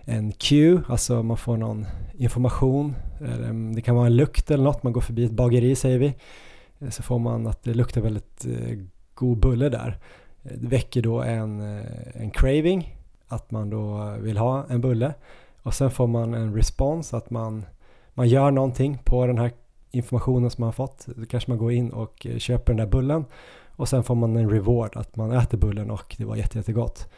en 0.05 0.31
cue, 0.31 0.81
alltså 0.87 1.23
man 1.23 1.37
får 1.37 1.57
någon 1.57 1.85
information, 2.13 2.95
mm, 3.19 3.75
det 3.75 3.81
kan 3.81 3.95
vara 3.95 4.05
en 4.05 4.15
lukt 4.15 4.51
eller 4.51 4.63
något, 4.63 4.83
man 4.83 4.93
går 4.93 5.01
förbi 5.01 5.23
ett 5.23 5.31
bageri 5.31 5.75
säger 5.75 5.99
vi, 5.99 6.15
eh, 6.79 6.89
så 6.89 7.03
får 7.03 7.19
man 7.19 7.47
att 7.47 7.63
det 7.63 7.73
luktar 7.73 8.01
väldigt 8.01 8.45
god 9.15 9.37
bulle 9.37 9.69
där. 9.69 9.97
Det 10.41 10.67
väcker 10.67 11.01
då 11.01 11.21
en, 11.21 11.77
eh, 11.77 11.85
en 12.13 12.31
craving, 12.31 12.97
att 13.27 13.51
man 13.51 13.69
då 13.69 14.15
vill 14.19 14.37
ha 14.37 14.65
en 14.69 14.81
bulle. 14.81 15.13
Och 15.63 15.73
sen 15.73 15.91
får 15.91 16.07
man 16.07 16.33
en 16.33 16.55
respons, 16.55 17.13
att 17.13 17.29
man, 17.29 17.65
man 18.13 18.27
gör 18.27 18.51
någonting 18.51 18.97
på 19.03 19.27
den 19.27 19.37
här 19.37 19.51
informationen 19.91 20.49
som 20.49 20.61
man 20.63 20.73
fått. 20.73 21.05
Då 21.15 21.25
kanske 21.25 21.51
man 21.51 21.57
går 21.57 21.71
in 21.71 21.89
och 21.89 22.27
eh, 22.27 22.37
köper 22.37 22.73
den 22.73 22.77
där 22.77 22.91
bullen. 22.91 23.25
Och 23.75 23.89
sen 23.89 24.03
får 24.03 24.15
man 24.15 24.35
en 24.35 24.49
reward, 24.49 24.97
att 24.97 25.15
man 25.15 25.31
äter 25.31 25.57
bullen 25.57 25.91
och 25.91 26.15
det 26.17 26.25
var 26.25 26.35
jätte, 26.35 26.57
jättegott. 26.57 27.09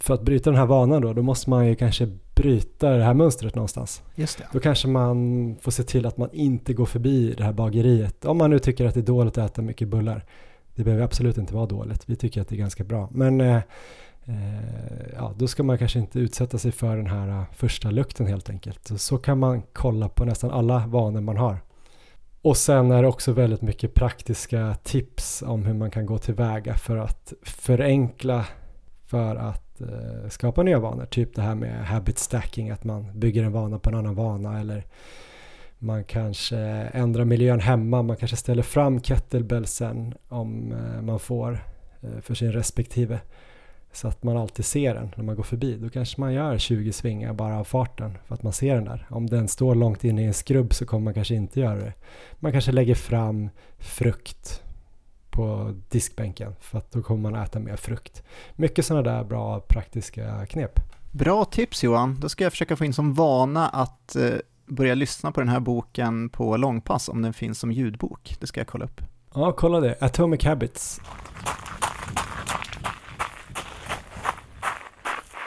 För 0.00 0.14
att 0.14 0.22
bryta 0.22 0.50
den 0.50 0.58
här 0.58 0.66
vanan 0.66 1.02
då, 1.02 1.12
då 1.12 1.22
måste 1.22 1.50
man 1.50 1.66
ju 1.66 1.74
kanske 1.74 2.08
bryta 2.34 2.90
det 2.90 3.04
här 3.04 3.14
mönstret 3.14 3.54
någonstans. 3.54 4.02
Just 4.14 4.38
det. 4.38 4.44
Då 4.52 4.60
kanske 4.60 4.88
man 4.88 5.56
får 5.60 5.70
se 5.70 5.82
till 5.82 6.06
att 6.06 6.16
man 6.16 6.28
inte 6.32 6.74
går 6.74 6.86
förbi 6.86 7.34
det 7.36 7.44
här 7.44 7.52
bageriet. 7.52 8.24
Om 8.24 8.38
man 8.38 8.50
nu 8.50 8.58
tycker 8.58 8.86
att 8.86 8.94
det 8.94 9.00
är 9.00 9.02
dåligt 9.02 9.38
att 9.38 9.50
äta 9.50 9.62
mycket 9.62 9.88
bullar. 9.88 10.24
Det 10.76 10.84
behöver 10.84 11.04
absolut 11.04 11.38
inte 11.38 11.54
vara 11.54 11.66
dåligt. 11.66 12.02
Vi 12.06 12.16
tycker 12.16 12.40
att 12.40 12.48
det 12.48 12.54
är 12.54 12.58
ganska 12.58 12.84
bra. 12.84 13.08
Men 13.12 13.40
eh, 13.40 13.56
eh 13.56 13.62
ja, 15.14 15.34
då 15.36 15.48
ska 15.48 15.62
man 15.62 15.78
kanske 15.78 15.98
inte 15.98 16.18
utsätta 16.18 16.58
sig 16.58 16.72
för 16.72 16.96
den 16.96 17.06
här 17.06 17.28
eh, 17.28 17.42
första 17.52 17.90
lukten 17.90 18.26
helt 18.26 18.50
enkelt. 18.50 18.86
Så, 18.86 18.98
så 18.98 19.18
kan 19.18 19.38
man 19.38 19.62
kolla 19.72 20.08
på 20.08 20.24
nästan 20.24 20.50
alla 20.50 20.86
vanor 20.86 21.20
man 21.20 21.36
har. 21.36 21.58
Och 22.42 22.56
sen 22.56 22.90
är 22.90 23.02
det 23.02 23.08
också 23.08 23.32
väldigt 23.32 23.62
mycket 23.62 23.94
praktiska 23.94 24.76
tips 24.82 25.42
om 25.42 25.64
hur 25.64 25.74
man 25.74 25.90
kan 25.90 26.06
gå 26.06 26.18
tillväga 26.18 26.74
för 26.74 26.96
att 26.96 27.32
förenkla 27.42 28.46
för 29.06 29.36
att 29.36 29.80
eh, 29.80 30.28
skapa 30.28 30.62
nya 30.62 30.78
vanor. 30.78 31.06
Typ 31.06 31.34
det 31.34 31.42
här 31.42 31.54
med 31.54 31.86
habit 31.86 32.18
stacking, 32.18 32.70
att 32.70 32.84
man 32.84 33.18
bygger 33.18 33.44
en 33.44 33.52
vana 33.52 33.78
på 33.78 33.90
en 33.90 33.96
annan 33.96 34.14
vana 34.14 34.60
eller 34.60 34.84
man 35.78 36.04
kanske 36.04 36.58
ändrar 36.92 37.24
miljön 37.24 37.60
hemma, 37.60 38.02
man 38.02 38.16
kanske 38.16 38.36
ställer 38.36 38.62
fram 38.62 39.00
kettlebellsen 39.00 40.14
om 40.28 40.72
eh, 40.72 41.02
man 41.02 41.18
får 41.18 41.64
eh, 42.00 42.20
för 42.20 42.34
sin 42.34 42.52
respektive. 42.52 43.20
Så 43.92 44.08
att 44.08 44.22
man 44.22 44.36
alltid 44.36 44.64
ser 44.64 44.94
den 44.94 45.12
när 45.16 45.24
man 45.24 45.36
går 45.36 45.42
förbi. 45.42 45.76
Då 45.76 45.88
kanske 45.88 46.20
man 46.20 46.32
gör 46.32 46.58
20 46.58 46.92
svingar 46.92 47.32
bara 47.32 47.58
av 47.58 47.64
farten 47.64 48.18
för 48.26 48.34
att 48.34 48.42
man 48.42 48.52
ser 48.52 48.74
den 48.74 48.84
där. 48.84 49.06
Om 49.10 49.26
den 49.26 49.48
står 49.48 49.74
långt 49.74 50.04
inne 50.04 50.22
i 50.22 50.26
en 50.26 50.34
skrubb 50.34 50.74
så 50.74 50.86
kommer 50.86 51.04
man 51.04 51.14
kanske 51.14 51.34
inte 51.34 51.60
göra 51.60 51.76
det. 51.76 51.92
Man 52.34 52.52
kanske 52.52 52.72
lägger 52.72 52.94
fram 52.94 53.50
frukt 53.78 54.62
på 55.30 55.74
diskbänken 55.88 56.54
för 56.60 56.78
att 56.78 56.92
då 56.92 57.02
kommer 57.02 57.30
man 57.30 57.42
äta 57.42 57.58
mer 57.58 57.76
frukt. 57.76 58.22
Mycket 58.54 58.86
sådana 58.86 59.10
där 59.10 59.24
bra 59.24 59.60
praktiska 59.60 60.46
knep. 60.46 60.80
Bra 61.10 61.44
tips 61.44 61.84
Johan, 61.84 62.20
då 62.20 62.28
ska 62.28 62.44
jag 62.44 62.52
försöka 62.52 62.76
få 62.76 62.84
in 62.84 62.92
som 62.92 63.14
vana 63.14 63.68
att 63.68 64.16
eh, 64.16 64.30
börja 64.66 64.94
lyssna 64.94 65.32
på 65.32 65.40
den 65.40 65.48
här 65.48 65.60
boken 65.60 66.28
på 66.28 66.56
långpass 66.56 67.08
om 67.08 67.22
den 67.22 67.32
finns 67.32 67.58
som 67.58 67.72
ljudbok. 67.72 68.36
Det 68.40 68.46
ska 68.46 68.60
jag 68.60 68.66
kolla 68.66 68.84
upp. 68.84 69.00
Ja, 69.34 69.52
kolla 69.52 69.80
det. 69.80 69.96
Atomic 70.00 70.44
Habits. 70.44 71.00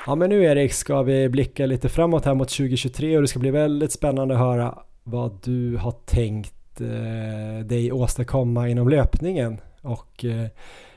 Ja, 0.05 0.15
men 0.15 0.29
nu 0.29 0.43
Erik 0.43 0.73
ska 0.73 1.01
vi 1.01 1.29
blicka 1.29 1.65
lite 1.65 1.89
framåt 1.89 2.25
här 2.25 2.33
mot 2.33 2.49
2023 2.49 3.15
och 3.15 3.21
det 3.21 3.27
ska 3.27 3.39
bli 3.39 3.51
väldigt 3.51 3.91
spännande 3.91 4.33
att 4.33 4.39
höra 4.39 4.77
vad 5.03 5.39
du 5.43 5.77
har 5.77 5.91
tänkt 5.91 6.81
eh, 6.81 7.65
dig 7.65 7.91
åstadkomma 7.91 8.69
inom 8.69 8.89
löpningen 8.89 9.61
och 9.81 10.25
eh, 10.25 10.47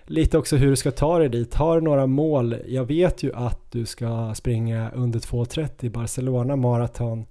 lite 0.04 0.38
också 0.38 0.56
hur 0.56 0.70
du 0.70 0.76
ska 0.76 0.90
ta 0.90 1.18
dig 1.18 1.28
dit. 1.28 1.54
Har 1.54 1.74
du 1.74 1.84
några 1.84 2.06
mål? 2.06 2.56
Jag 2.66 2.84
vet 2.84 3.22
ju 3.22 3.34
att 3.34 3.72
du 3.72 3.86
ska 3.86 4.34
springa 4.34 4.90
under 4.90 5.18
2.30 5.18 5.90
Barcelona 5.90 6.56
maraton 6.56 7.26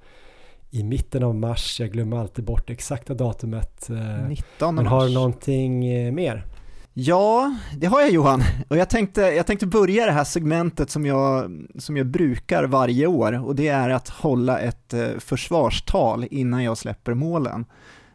i 0.71 0.83
mitten 0.83 1.23
av 1.23 1.35
mars. 1.35 1.79
Jag 1.79 1.91
glömmer 1.91 2.17
alltid 2.17 2.45
bort 2.45 2.69
exakta 2.69 3.13
datumet. 3.13 3.89
19 4.27 4.75
Men 4.75 4.87
har 4.87 5.05
du 5.05 5.13
någonting 5.13 5.85
eh, 5.85 6.11
mer? 6.11 6.45
Ja, 6.93 7.55
det 7.77 7.87
har 7.87 8.01
jag 8.01 8.11
Johan. 8.11 8.43
Och 8.67 8.77
jag 8.77 8.89
tänkte, 8.89 9.21
jag 9.21 9.47
tänkte 9.47 9.67
börja 9.67 10.05
det 10.05 10.11
här 10.11 10.23
segmentet 10.23 10.89
som 10.89 11.05
jag, 11.05 11.51
som 11.79 11.97
jag 11.97 12.07
brukar 12.07 12.63
varje 12.63 13.07
år 13.07 13.45
och 13.45 13.55
det 13.55 13.67
är 13.67 13.89
att 13.89 14.09
hålla 14.09 14.59
ett 14.59 14.93
eh, 14.93 15.07
försvarstal 15.19 16.25
innan 16.31 16.63
jag 16.63 16.77
släpper 16.77 17.13
målen. 17.13 17.65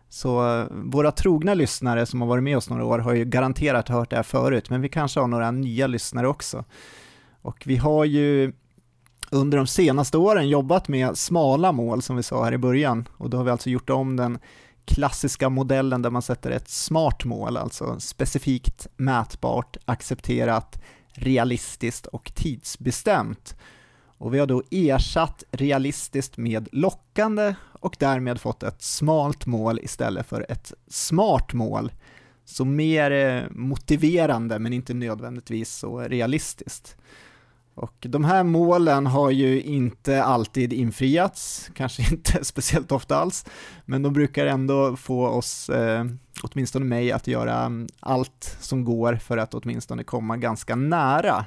Så 0.09 0.59
eh, 0.59 0.67
våra 0.71 1.13
trogna 1.13 1.55
lyssnare 1.55 2.07
som 2.07 2.21
har 2.21 2.29
varit 2.29 2.45
med 2.45 2.57
oss 2.57 2.71
några 2.71 2.85
år 2.85 2.99
har 2.99 3.15
ju 3.15 3.25
garanterat 3.25 3.89
hört 3.89 4.11
det 4.11 4.17
här 4.17 4.23
förut, 4.23 4.71
men 4.71 4.81
vi 4.81 4.89
kanske 4.89 5.21
har 5.21 5.29
några 5.29 5.51
nya 5.51 5.87
lyssnare 5.87 6.29
också. 6.29 6.65
Och 7.43 7.63
vi 7.67 7.77
har 7.77 8.05
ju 8.05 8.53
under 9.31 9.59
de 9.59 9.67
senaste 9.67 10.19
åren 10.19 10.49
jobbat 10.49 10.89
med 10.89 11.19
smala 11.19 11.73
mål 11.73 12.03
som 12.03 12.17
vi 12.17 12.23
sa 12.23 12.45
här 12.45 12.53
i 12.53 12.59
början 12.59 13.09
och 13.13 13.31
då 13.31 13.37
har 13.37 13.45
vi 13.45 13.51
alltså 13.51 13.71
gjort 13.71 13.91
om 13.91 14.17
den 14.17 14.39
klassiska 14.85 15.49
modellen 15.49 16.03
där 16.03 16.11
man 16.11 16.23
sätter 16.23 16.51
ett 16.51 16.69
smart 16.69 17.25
mål, 17.25 17.57
alltså 17.57 18.01
specifikt, 18.01 18.87
mätbart, 18.97 19.77
accepterat, 19.85 20.83
realistiskt 21.13 22.07
och 22.07 22.33
tidsbestämt. 22.35 23.57
Och 24.19 24.35
vi 24.35 24.39
har 24.39 24.47
då 24.47 24.63
ersatt 24.71 25.45
realistiskt 25.51 26.37
med 26.37 26.69
lockande 26.73 27.55
och 27.81 27.97
därmed 27.99 28.41
fått 28.41 28.63
ett 28.63 28.83
smalt 28.83 29.47
mål 29.47 29.81
istället 29.83 30.27
för 30.27 30.47
ett 30.49 30.73
smart 30.89 31.53
mål. 31.53 31.93
Så 32.45 32.65
mer 32.65 33.11
eh, 33.11 33.43
motiverande 33.51 34.59
men 34.59 34.73
inte 34.73 34.95
nödvändigtvis 34.95 35.73
så 35.73 36.01
realistiskt. 36.01 36.97
Och 37.77 37.95
de 38.01 38.25
här 38.25 38.45
målen 38.45 39.07
har 39.07 39.31
ju 39.31 39.63
inte 39.63 40.23
alltid 40.23 40.73
infriats, 40.73 41.71
kanske 41.75 42.03
inte 42.13 42.39
speciellt 42.45 42.93
ofta 42.93 43.17
alls, 43.17 43.45
men 43.85 44.03
de 44.03 44.13
brukar 44.13 44.47
ändå 44.47 44.97
få 44.97 45.27
oss, 45.27 45.69
eh, 45.69 46.05
åtminstone 46.43 46.85
mig, 46.85 47.13
att 47.13 47.27
göra 47.27 47.73
allt 48.01 48.57
som 48.61 48.85
går 48.85 49.17
för 49.17 49.37
att 49.37 49.55
åtminstone 49.55 50.05
komma 50.05 50.37
ganska 50.37 50.77
nära. 50.77 51.45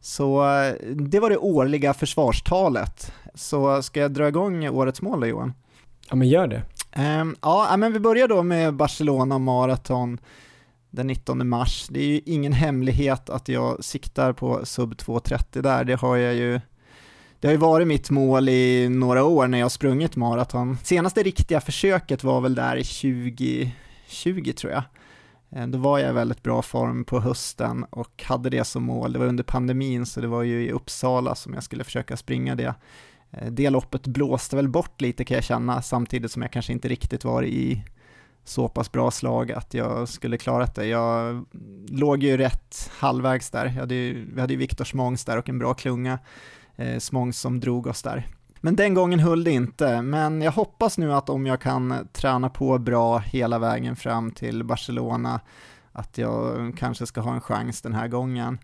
Så 0.00 0.52
eh, 0.52 0.74
det 0.94 1.20
var 1.20 1.30
det 1.30 1.36
årliga 1.38 1.94
försvarstalet. 1.94 3.12
Så 3.34 3.82
ska 3.82 4.00
jag 4.00 4.12
dra 4.12 4.28
igång 4.28 4.68
årets 4.68 5.02
mål 5.02 5.20
då 5.20 5.26
Johan? 5.26 5.52
Ja 6.10 6.16
men 6.16 6.28
gör 6.28 6.46
det. 6.46 6.62
Um, 7.20 7.36
ja, 7.42 7.76
men 7.76 7.92
vi 7.92 8.00
börjar 8.00 8.28
då 8.28 8.42
med 8.42 8.74
Barcelona 8.74 9.38
Marathon 9.38 10.18
den 10.94 11.06
19 11.06 11.48
mars. 11.48 11.86
Det 11.90 12.00
är 12.00 12.06
ju 12.06 12.20
ingen 12.26 12.52
hemlighet 12.52 13.30
att 13.30 13.48
jag 13.48 13.84
siktar 13.84 14.32
på 14.32 14.66
sub 14.66 14.92
2.30 14.94 15.62
där, 15.62 15.84
det 15.84 16.00
har 16.00 16.16
jag 16.16 16.34
ju 16.34 16.60
Det 17.40 17.46
har 17.48 17.52
ju 17.52 17.58
varit 17.58 17.86
mitt 17.86 18.10
mål 18.10 18.48
i 18.48 18.88
några 18.88 19.24
år 19.24 19.46
när 19.46 19.58
jag 19.58 19.64
har 19.64 19.70
sprungit 19.70 20.16
maraton. 20.16 20.78
Senaste 20.82 21.22
riktiga 21.22 21.60
försöket 21.60 22.24
var 22.24 22.40
väl 22.40 22.54
där 22.54 22.76
2020 22.76 24.52
tror 24.52 24.72
jag. 24.72 24.82
Eh, 25.50 25.66
då 25.66 25.78
var 25.78 25.98
jag 25.98 26.10
i 26.10 26.12
väldigt 26.12 26.42
bra 26.42 26.62
form 26.62 27.04
på 27.04 27.20
hösten 27.20 27.84
och 27.90 28.22
hade 28.26 28.50
det 28.50 28.64
som 28.64 28.82
mål. 28.82 29.12
Det 29.12 29.18
var 29.18 29.26
under 29.26 29.44
pandemin 29.44 30.06
så 30.06 30.20
det 30.20 30.26
var 30.26 30.42
ju 30.42 30.66
i 30.66 30.70
Uppsala 30.72 31.34
som 31.34 31.54
jag 31.54 31.62
skulle 31.62 31.84
försöka 31.84 32.16
springa 32.16 32.54
det. 32.54 32.74
Eh, 33.30 33.50
det 33.50 33.70
loppet 33.70 34.06
blåste 34.06 34.56
väl 34.56 34.68
bort 34.68 35.00
lite 35.00 35.24
kan 35.24 35.34
jag 35.34 35.44
känna 35.44 35.82
samtidigt 35.82 36.32
som 36.32 36.42
jag 36.42 36.52
kanske 36.52 36.72
inte 36.72 36.88
riktigt 36.88 37.24
var 37.24 37.42
i 37.42 37.84
så 38.44 38.68
pass 38.68 38.92
bra 38.92 39.10
slag 39.10 39.52
att 39.52 39.74
jag 39.74 40.08
skulle 40.08 40.36
klarat 40.36 40.74
det. 40.74 40.86
Jag 40.86 41.44
låg 41.88 42.22
ju 42.22 42.36
rätt 42.36 42.90
halvvägs 42.98 43.50
där. 43.50 43.66
Jag 43.66 43.72
hade 43.72 43.94
ju, 43.94 44.30
vi 44.34 44.40
hade 44.40 44.52
ju 44.52 44.58
Viktor 44.58 44.84
Smångs 44.84 45.24
där 45.24 45.38
och 45.38 45.48
en 45.48 45.58
bra 45.58 45.74
klunga. 45.74 46.18
Eh, 46.76 46.98
Smångs 46.98 47.40
som 47.40 47.60
drog 47.60 47.86
oss 47.86 48.02
där. 48.02 48.26
Men 48.60 48.76
den 48.76 48.94
gången 48.94 49.20
höll 49.20 49.44
det 49.44 49.50
inte, 49.50 50.02
men 50.02 50.42
jag 50.42 50.52
hoppas 50.52 50.98
nu 50.98 51.12
att 51.12 51.28
om 51.28 51.46
jag 51.46 51.60
kan 51.60 52.08
träna 52.12 52.50
på 52.50 52.78
bra 52.78 53.18
hela 53.18 53.58
vägen 53.58 53.96
fram 53.96 54.30
till 54.30 54.64
Barcelona, 54.64 55.40
att 55.92 56.18
jag 56.18 56.72
kanske 56.76 57.06
ska 57.06 57.20
ha 57.20 57.34
en 57.34 57.40
chans 57.40 57.82
den 57.82 57.94
här 57.94 58.08
gången. 58.08 58.58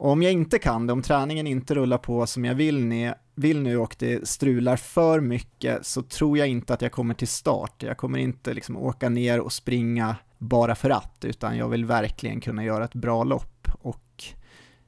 Och 0.00 0.10
om 0.10 0.22
jag 0.22 0.32
inte 0.32 0.58
kan 0.58 0.86
det, 0.86 0.92
om 0.92 1.02
träningen 1.02 1.46
inte 1.46 1.74
rullar 1.74 1.98
på 1.98 2.26
som 2.26 2.44
jag 2.44 2.54
vill, 2.54 2.84
ne, 2.84 3.14
vill 3.34 3.62
nu 3.62 3.76
och 3.76 3.96
det 3.98 4.28
strular 4.28 4.76
för 4.76 5.20
mycket 5.20 5.86
så 5.86 6.02
tror 6.02 6.38
jag 6.38 6.48
inte 6.48 6.74
att 6.74 6.82
jag 6.82 6.92
kommer 6.92 7.14
till 7.14 7.28
start. 7.28 7.82
Jag 7.82 7.96
kommer 7.96 8.18
inte 8.18 8.54
liksom 8.54 8.76
åka 8.76 9.08
ner 9.08 9.40
och 9.40 9.52
springa 9.52 10.16
bara 10.38 10.74
för 10.74 10.90
att, 10.90 11.24
utan 11.24 11.56
jag 11.56 11.68
vill 11.68 11.84
verkligen 11.84 12.40
kunna 12.40 12.64
göra 12.64 12.84
ett 12.84 12.94
bra 12.94 13.24
lopp. 13.24 13.68
Och 13.80 14.24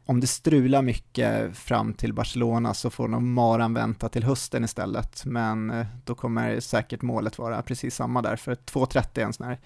om 0.06 0.20
det 0.20 0.26
strular 0.26 0.82
mycket 0.82 1.56
fram 1.56 1.94
till 1.94 2.12
Barcelona 2.12 2.74
så 2.74 2.90
får 2.90 3.08
nog 3.08 3.22
maran 3.22 3.74
vänta 3.74 4.08
till 4.08 4.24
hösten 4.24 4.64
istället, 4.64 5.24
men 5.24 5.70
eh, 5.70 5.86
då 6.04 6.14
kommer 6.14 6.60
säkert 6.60 7.02
målet 7.02 7.38
vara 7.38 7.62
precis 7.62 7.94
samma 7.94 8.22
där, 8.22 8.36
för 8.36 8.54
2.30 8.54 9.20
är 9.20 9.24
en 9.24 9.32
sån 9.32 9.46
här, 9.46 9.60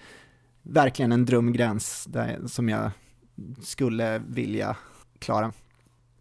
verkligen 0.61 1.11
en 1.11 1.25
drömgräns 1.25 2.05
där, 2.09 2.39
som 2.47 2.69
jag 2.69 2.91
skulle 3.61 4.21
vilja 4.27 4.75
klara. 5.19 5.51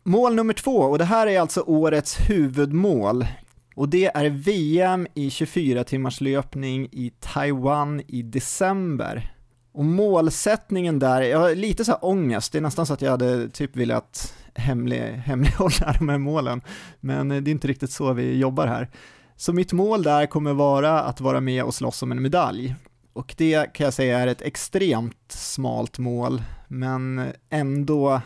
Mål 0.02 0.34
nummer 0.34 0.54
två, 0.54 0.76
och 0.76 0.98
det 0.98 1.04
här 1.04 1.26
är 1.26 1.40
alltså 1.40 1.60
årets 1.60 2.30
huvudmål, 2.30 3.26
och 3.74 3.88
det 3.88 4.16
är 4.16 4.30
VM 4.30 5.06
i 5.14 5.30
24 5.30 5.84
timmars 5.84 6.20
löpning 6.20 6.88
i 6.92 7.12
Taiwan 7.20 8.02
i 8.06 8.22
december. 8.22 9.32
Och 9.72 9.84
målsättningen 9.84 10.98
där, 10.98 11.22
jag 11.22 11.38
har 11.38 11.54
lite 11.54 11.84
så 11.84 11.92
här 11.92 12.04
ångest, 12.04 12.52
det 12.52 12.58
är 12.58 12.62
nästan 12.62 12.86
så 12.86 12.92
att 12.92 13.02
jag 13.02 13.10
hade 13.10 13.48
typ 13.48 13.76
velat 13.76 14.34
hemlig, 14.54 15.00
hemlighålla 15.00 15.94
de 15.98 16.08
här 16.08 16.18
målen, 16.18 16.60
men 17.00 17.28
det 17.28 17.34
är 17.34 17.48
inte 17.48 17.68
riktigt 17.68 17.90
så 17.90 18.12
vi 18.12 18.38
jobbar 18.38 18.66
här. 18.66 18.88
Så 19.36 19.52
mitt 19.52 19.72
mål 19.72 20.02
där 20.02 20.26
kommer 20.26 20.52
vara 20.52 21.00
att 21.00 21.20
vara 21.20 21.40
med 21.40 21.64
och 21.64 21.74
slåss 21.74 22.02
om 22.02 22.12
en 22.12 22.22
medalj. 22.22 22.74
Och 23.12 23.34
det 23.38 23.72
kan 23.72 23.84
jag 23.84 23.94
säga 23.94 24.18
är 24.18 24.26
ett 24.26 24.42
extremt 24.42 25.32
smalt 25.32 25.98
mål, 25.98 26.42
men 26.68 27.32
ändå 27.50 28.20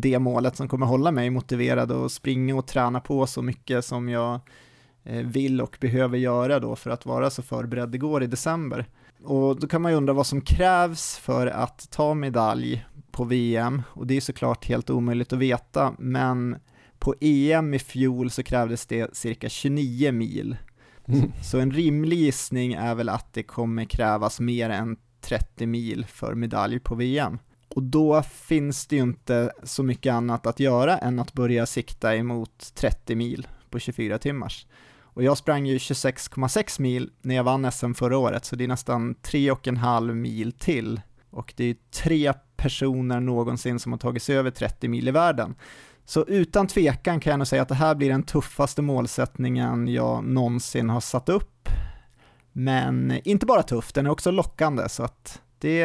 det 0.00 0.18
målet 0.18 0.56
som 0.56 0.68
kommer 0.68 0.86
hålla 0.86 1.10
mig 1.10 1.30
motiverad 1.30 1.92
och 1.92 2.12
springa 2.12 2.56
och 2.56 2.66
träna 2.66 3.00
på 3.00 3.26
så 3.26 3.42
mycket 3.42 3.84
som 3.84 4.08
jag 4.08 4.40
eh, 5.04 5.26
vill 5.26 5.60
och 5.60 5.76
behöver 5.80 6.18
göra 6.18 6.60
då 6.60 6.76
för 6.76 6.90
att 6.90 7.06
vara 7.06 7.30
så 7.30 7.42
förberedd 7.42 7.88
det 7.88 7.98
går 7.98 8.22
i 8.22 8.26
december. 8.26 8.86
Och 9.24 9.60
då 9.60 9.66
kan 9.66 9.82
man 9.82 9.92
ju 9.92 9.98
undra 9.98 10.12
vad 10.12 10.26
som 10.26 10.40
krävs 10.40 11.16
för 11.16 11.46
att 11.46 11.90
ta 11.90 12.14
medalj 12.14 12.86
på 13.10 13.24
VM 13.24 13.82
och 13.88 14.06
det 14.06 14.16
är 14.16 14.20
såklart 14.20 14.66
helt 14.66 14.90
omöjligt 14.90 15.32
att 15.32 15.38
veta 15.38 15.94
men 15.98 16.56
på 16.98 17.14
EM 17.20 17.74
i 17.74 17.78
fjol 17.78 18.30
så 18.30 18.42
krävdes 18.42 18.86
det 18.86 19.16
cirka 19.16 19.48
29 19.48 20.12
mil. 20.12 20.56
Mm. 21.08 21.32
Så 21.42 21.58
en 21.58 21.70
rimlig 21.70 22.18
gissning 22.18 22.72
är 22.72 22.94
väl 22.94 23.08
att 23.08 23.32
det 23.32 23.42
kommer 23.42 23.84
krävas 23.84 24.40
mer 24.40 24.70
än 24.70 24.96
30 25.20 25.66
mil 25.66 26.06
för 26.06 26.34
medalj 26.34 26.78
på 26.78 26.94
VM. 26.94 27.38
Och 27.76 27.82
då 27.82 28.22
finns 28.22 28.86
det 28.86 28.96
ju 28.96 29.02
inte 29.02 29.52
så 29.62 29.82
mycket 29.82 30.12
annat 30.12 30.46
att 30.46 30.60
göra 30.60 30.98
än 30.98 31.18
att 31.18 31.32
börja 31.32 31.66
sikta 31.66 32.16
emot 32.16 32.72
30 32.74 33.14
mil 33.14 33.46
på 33.70 33.78
24 33.78 34.18
timmars. 34.18 34.66
Och 35.00 35.22
jag 35.22 35.38
sprang 35.38 35.66
ju 35.66 35.78
26,6 35.78 36.80
mil 36.80 37.10
när 37.22 37.34
jag 37.34 37.44
vann 37.44 37.72
SM 37.72 37.92
förra 37.92 38.18
året, 38.18 38.44
så 38.44 38.56
det 38.56 38.64
är 38.64 38.68
nästan 38.68 39.14
3,5 39.14 40.14
mil 40.14 40.52
till. 40.52 41.00
Och 41.30 41.54
det 41.56 41.64
är 41.64 41.76
tre 41.90 42.32
personer 42.56 43.20
någonsin 43.20 43.78
som 43.78 43.92
har 43.92 43.98
tagit 43.98 44.22
sig 44.22 44.36
över 44.36 44.50
30 44.50 44.88
mil 44.88 45.08
i 45.08 45.10
världen. 45.10 45.54
Så 46.04 46.24
utan 46.24 46.66
tvekan 46.66 47.20
kan 47.20 47.30
jag 47.30 47.38
nog 47.38 47.46
säga 47.46 47.62
att 47.62 47.68
det 47.68 47.74
här 47.74 47.94
blir 47.94 48.08
den 48.08 48.22
tuffaste 48.22 48.82
målsättningen 48.82 49.88
jag 49.88 50.24
någonsin 50.24 50.90
har 50.90 51.00
satt 51.00 51.28
upp. 51.28 51.68
Men 52.52 53.20
inte 53.24 53.46
bara 53.46 53.62
tuff, 53.62 53.92
den 53.92 54.06
är 54.06 54.10
också 54.10 54.30
lockande, 54.30 54.88
så 54.88 55.02
att 55.02 55.42
det, 55.58 55.78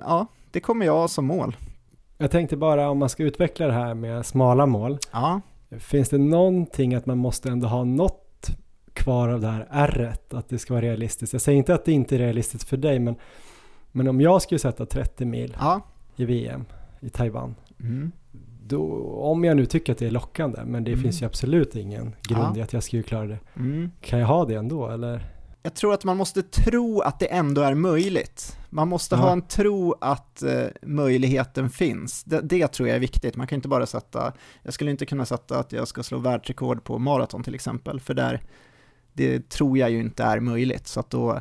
ja, 0.00 0.26
det 0.50 0.60
kommer 0.60 0.86
jag 0.86 0.92
ha 0.92 1.08
som 1.08 1.24
mål. 1.24 1.56
Jag 2.18 2.30
tänkte 2.30 2.56
bara 2.56 2.90
om 2.90 2.98
man 2.98 3.08
ska 3.08 3.22
utveckla 3.22 3.66
det 3.66 3.72
här 3.72 3.94
med 3.94 4.26
smala 4.26 4.66
mål. 4.66 4.98
Ja. 5.12 5.40
Finns 5.78 6.08
det 6.08 6.18
någonting 6.18 6.94
att 6.94 7.06
man 7.06 7.18
måste 7.18 7.48
ändå 7.48 7.68
ha 7.68 7.84
något 7.84 8.48
kvar 8.92 9.28
av 9.28 9.40
det 9.40 9.48
här 9.48 9.66
ärret, 9.70 10.34
att 10.34 10.48
det 10.48 10.58
ska 10.58 10.74
vara 10.74 10.84
realistiskt? 10.84 11.32
Jag 11.32 11.42
säger 11.42 11.58
inte 11.58 11.74
att 11.74 11.84
det 11.84 11.92
inte 11.92 12.14
är 12.14 12.18
realistiskt 12.18 12.68
för 12.68 12.76
dig, 12.76 12.98
men, 12.98 13.16
men 13.92 14.08
om 14.08 14.20
jag 14.20 14.42
skulle 14.42 14.58
sätta 14.58 14.86
30 14.86 15.24
mil 15.24 15.56
ja. 15.60 15.80
i 16.16 16.24
VM 16.24 16.64
i 17.00 17.08
Taiwan, 17.08 17.54
mm. 17.80 18.12
då, 18.62 19.10
om 19.20 19.44
jag 19.44 19.56
nu 19.56 19.66
tycker 19.66 19.92
att 19.92 19.98
det 19.98 20.06
är 20.06 20.10
lockande, 20.10 20.64
men 20.64 20.84
det 20.84 20.92
mm. 20.92 21.02
finns 21.02 21.22
ju 21.22 21.26
absolut 21.26 21.76
ingen 21.76 22.14
grund 22.22 22.56
ja. 22.56 22.60
i 22.60 22.62
att 22.62 22.72
jag 22.72 22.82
skulle 22.82 23.02
klara 23.02 23.26
det. 23.26 23.38
Mm. 23.56 23.90
Kan 24.00 24.18
jag 24.18 24.26
ha 24.26 24.44
det 24.44 24.54
ändå, 24.54 24.88
eller? 24.88 25.35
Jag 25.66 25.74
tror 25.74 25.94
att 25.94 26.04
man 26.04 26.16
måste 26.16 26.42
tro 26.42 27.00
att 27.00 27.18
det 27.18 27.26
ändå 27.26 27.62
är 27.62 27.74
möjligt. 27.74 28.58
Man 28.70 28.88
måste 28.88 29.14
ja. 29.14 29.20
ha 29.20 29.32
en 29.32 29.42
tro 29.42 29.94
att 30.00 30.42
eh, 30.42 30.66
möjligheten 30.82 31.70
finns. 31.70 32.24
Det, 32.24 32.40
det, 32.40 32.68
tror 32.68 32.88
jag 32.88 32.96
är 32.96 33.00
viktigt. 33.00 33.36
Man 33.36 33.46
kan 33.46 33.56
inte 33.56 33.68
bara 33.68 33.86
sätta, 33.86 34.32
jag 34.62 34.74
skulle 34.74 34.90
inte 34.90 35.06
kunna 35.06 35.26
sätta 35.26 35.58
att 35.58 35.72
jag 35.72 35.88
ska 35.88 36.02
slå 36.02 36.18
världsrekord 36.18 36.84
på 36.84 36.98
maraton 36.98 37.42
till 37.42 37.54
exempel, 37.54 38.00
för 38.00 38.14
där, 38.14 38.40
det 39.12 39.48
tror 39.48 39.78
jag 39.78 39.90
ju 39.90 40.00
inte 40.00 40.24
är 40.24 40.40
möjligt. 40.40 40.86
Så 40.86 41.00
att 41.00 41.10
då, 41.10 41.40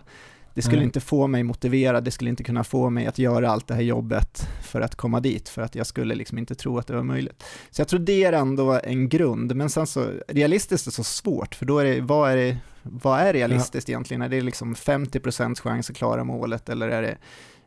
det 0.55 0.61
skulle 0.61 0.77
mm. 0.77 0.87
inte 0.87 0.99
få 0.99 1.27
mig 1.27 1.43
motiverad, 1.43 2.03
det 2.03 2.11
skulle 2.11 2.29
inte 2.29 2.43
kunna 2.43 2.63
få 2.63 2.89
mig 2.89 3.05
att 3.05 3.19
göra 3.19 3.49
allt 3.49 3.67
det 3.67 3.73
här 3.73 3.81
jobbet 3.81 4.49
för 4.61 4.81
att 4.81 4.95
komma 4.95 5.19
dit, 5.19 5.49
för 5.49 5.61
att 5.61 5.75
jag 5.75 5.87
skulle 5.87 6.15
liksom 6.15 6.37
inte 6.37 6.55
tro 6.55 6.77
att 6.77 6.87
det 6.87 6.95
var 6.95 7.03
möjligt. 7.03 7.43
Så 7.69 7.81
jag 7.81 7.87
tror 7.87 7.99
det 7.99 8.23
är 8.23 8.33
ändå 8.33 8.79
en 8.83 9.09
grund, 9.09 9.55
men 9.55 9.69
sen 9.69 9.87
så, 9.87 10.07
realistiskt 10.27 10.87
är 10.87 10.91
så 10.91 11.03
svårt, 11.03 11.55
för 11.55 11.65
då 11.65 11.79
är 11.79 11.85
det, 11.85 12.01
vad 12.01 12.31
är 12.31 12.35
det, 12.35 12.57
vad 12.81 13.19
är 13.19 13.33
realistiskt 13.33 13.89
ja. 13.89 13.93
egentligen? 13.93 14.21
Är 14.21 14.29
det 14.29 14.41
liksom 14.41 14.75
50% 14.75 15.61
chans 15.61 15.89
att 15.89 15.95
klara 15.95 16.23
målet, 16.23 16.69
eller 16.69 16.89
är 16.89 17.01
det 17.01 17.17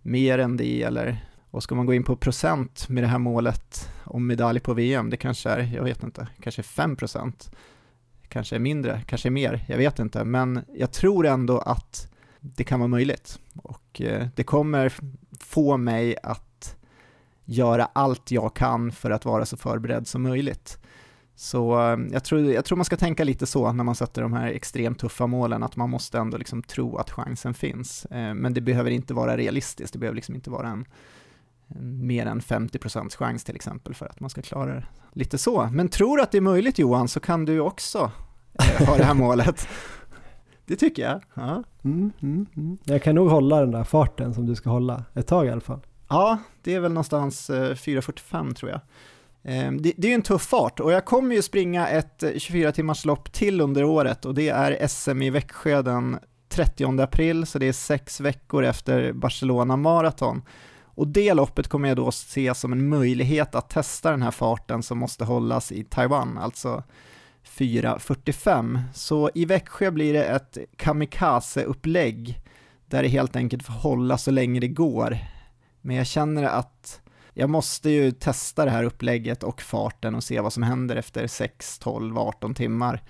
mer 0.02 0.38
än 0.38 0.56
det, 0.56 0.82
eller 0.82 1.24
och 1.50 1.62
ska 1.62 1.74
man 1.74 1.86
gå 1.86 1.94
in 1.94 2.04
på 2.04 2.16
procent 2.16 2.88
med 2.88 3.02
det 3.02 3.08
här 3.08 3.18
målet 3.18 3.90
om 4.04 4.26
medalj 4.26 4.60
på 4.60 4.74
VM, 4.74 5.10
det 5.10 5.16
kanske 5.16 5.50
är, 5.50 5.74
jag 5.74 5.84
vet 5.84 6.02
inte, 6.02 6.28
kanske 6.40 6.62
5%, 6.62 7.50
kanske 8.28 8.56
är 8.56 8.60
mindre, 8.60 9.02
kanske 9.06 9.28
är 9.28 9.30
mer, 9.30 9.64
jag 9.68 9.78
vet 9.78 9.98
inte, 9.98 10.24
men 10.24 10.60
jag 10.74 10.92
tror 10.92 11.26
ändå 11.26 11.58
att 11.58 12.08
det 12.56 12.64
kan 12.64 12.80
vara 12.80 12.88
möjligt. 12.88 13.38
Och 13.56 14.00
eh, 14.00 14.26
det 14.36 14.44
kommer 14.44 14.92
få 15.40 15.76
mig 15.76 16.16
att 16.22 16.76
göra 17.44 17.88
allt 17.92 18.30
jag 18.30 18.54
kan 18.54 18.92
för 18.92 19.10
att 19.10 19.24
vara 19.24 19.46
så 19.46 19.56
förberedd 19.56 20.06
som 20.06 20.22
möjligt. 20.22 20.78
Så 21.34 21.80
eh, 21.80 21.98
jag 22.10 22.24
tror, 22.24 22.52
jag 22.52 22.64
tror 22.64 22.76
man 22.76 22.84
ska 22.84 22.96
tänka 22.96 23.24
lite 23.24 23.46
så 23.46 23.72
när 23.72 23.84
man 23.84 23.94
sätter 23.94 24.22
de 24.22 24.32
här 24.32 24.46
extremt 24.46 24.98
tuffa 24.98 25.26
målen, 25.26 25.62
att 25.62 25.76
man 25.76 25.90
måste 25.90 26.18
ändå 26.18 26.36
liksom 26.36 26.62
tro 26.62 26.96
att 26.96 27.10
chansen 27.10 27.54
finns. 27.54 28.04
Eh, 28.04 28.34
men 28.34 28.54
det 28.54 28.60
behöver 28.60 28.90
inte 28.90 29.14
vara 29.14 29.36
realistiskt, 29.36 29.92
det 29.92 29.98
behöver 29.98 30.16
liksom 30.16 30.34
inte 30.34 30.50
vara 30.50 30.68
en, 30.68 30.84
en 31.68 32.06
mer 32.06 32.26
än 32.26 32.40
50% 32.40 33.16
chans 33.16 33.44
till 33.44 33.56
exempel 33.56 33.94
för 33.94 34.06
att 34.06 34.20
man 34.20 34.30
ska 34.30 34.42
klara 34.42 34.74
det. 34.74 34.86
Lite 35.12 35.38
så. 35.38 35.68
Men 35.72 35.88
tror 35.88 36.16
du 36.16 36.22
att 36.22 36.30
det 36.30 36.38
är 36.38 36.42
möjligt 36.42 36.78
Johan, 36.78 37.08
så 37.08 37.20
kan 37.20 37.44
du 37.44 37.60
också 37.60 38.10
ha 38.78 38.96
det 38.96 39.04
här 39.04 39.14
målet. 39.14 39.68
Det 40.68 40.76
tycker 40.76 41.02
jag. 41.02 41.20
Ja. 41.34 41.62
Mm, 41.84 42.12
mm, 42.22 42.46
mm. 42.56 42.78
Jag 42.84 43.02
kan 43.02 43.14
nog 43.14 43.30
hålla 43.30 43.60
den 43.60 43.70
där 43.70 43.84
farten 43.84 44.34
som 44.34 44.46
du 44.46 44.54
ska 44.54 44.70
hålla 44.70 45.04
ett 45.14 45.26
tag 45.26 45.46
i 45.46 45.50
alla 45.50 45.60
fall. 45.60 45.80
Ja, 46.08 46.38
det 46.62 46.74
är 46.74 46.80
väl 46.80 46.92
någonstans 46.92 47.50
4.45 47.50 48.48
eh, 48.48 48.54
tror 48.54 48.70
jag. 48.70 48.80
Ehm, 49.42 49.82
det, 49.82 49.92
det 49.96 50.06
är 50.06 50.08
ju 50.08 50.14
en 50.14 50.22
tuff 50.22 50.42
fart 50.42 50.80
och 50.80 50.92
jag 50.92 51.04
kommer 51.04 51.34
ju 51.34 51.42
springa 51.42 51.88
ett 51.88 52.24
24 52.36 52.72
timmars 52.72 53.04
lopp 53.04 53.32
till 53.32 53.60
under 53.60 53.84
året 53.84 54.24
och 54.24 54.34
det 54.34 54.48
är 54.48 54.88
SM 54.88 55.22
i 55.22 55.30
Växjö 55.30 55.82
den 55.82 56.18
30 56.48 57.00
april, 57.00 57.46
så 57.46 57.58
det 57.58 57.68
är 57.68 57.72
sex 57.72 58.20
veckor 58.20 58.64
efter 58.64 59.12
Barcelona 59.12 59.76
Marathon. 59.76 60.42
Och 60.84 61.08
det 61.08 61.34
loppet 61.34 61.68
kommer 61.68 61.88
jag 61.88 61.96
då 61.96 62.10
se 62.10 62.54
som 62.54 62.72
en 62.72 62.88
möjlighet 62.88 63.54
att 63.54 63.70
testa 63.70 64.10
den 64.10 64.22
här 64.22 64.30
farten 64.30 64.82
som 64.82 64.98
måste 64.98 65.24
hållas 65.24 65.72
i 65.72 65.84
Taiwan, 65.84 66.38
alltså 66.38 66.82
4.45. 67.48 68.80
Så 68.94 69.30
i 69.34 69.44
Växjö 69.44 69.90
blir 69.90 70.12
det 70.12 70.24
ett 70.24 70.58
kamikaze-upplägg 70.76 72.40
där 72.86 73.02
det 73.02 73.08
helt 73.08 73.36
enkelt 73.36 73.62
får 73.62 73.72
hålla 73.72 74.18
så 74.18 74.30
länge 74.30 74.60
det 74.60 74.68
går. 74.68 75.18
Men 75.80 75.96
jag 75.96 76.06
känner 76.06 76.42
att 76.44 77.00
jag 77.34 77.50
måste 77.50 77.90
ju 77.90 78.10
testa 78.10 78.64
det 78.64 78.70
här 78.70 78.84
upplägget 78.84 79.42
och 79.42 79.62
farten 79.62 80.14
och 80.14 80.24
se 80.24 80.40
vad 80.40 80.52
som 80.52 80.62
händer 80.62 80.96
efter 80.96 81.26
6, 81.26 81.78
12, 81.78 82.18
18 82.18 82.54
timmar. 82.54 83.02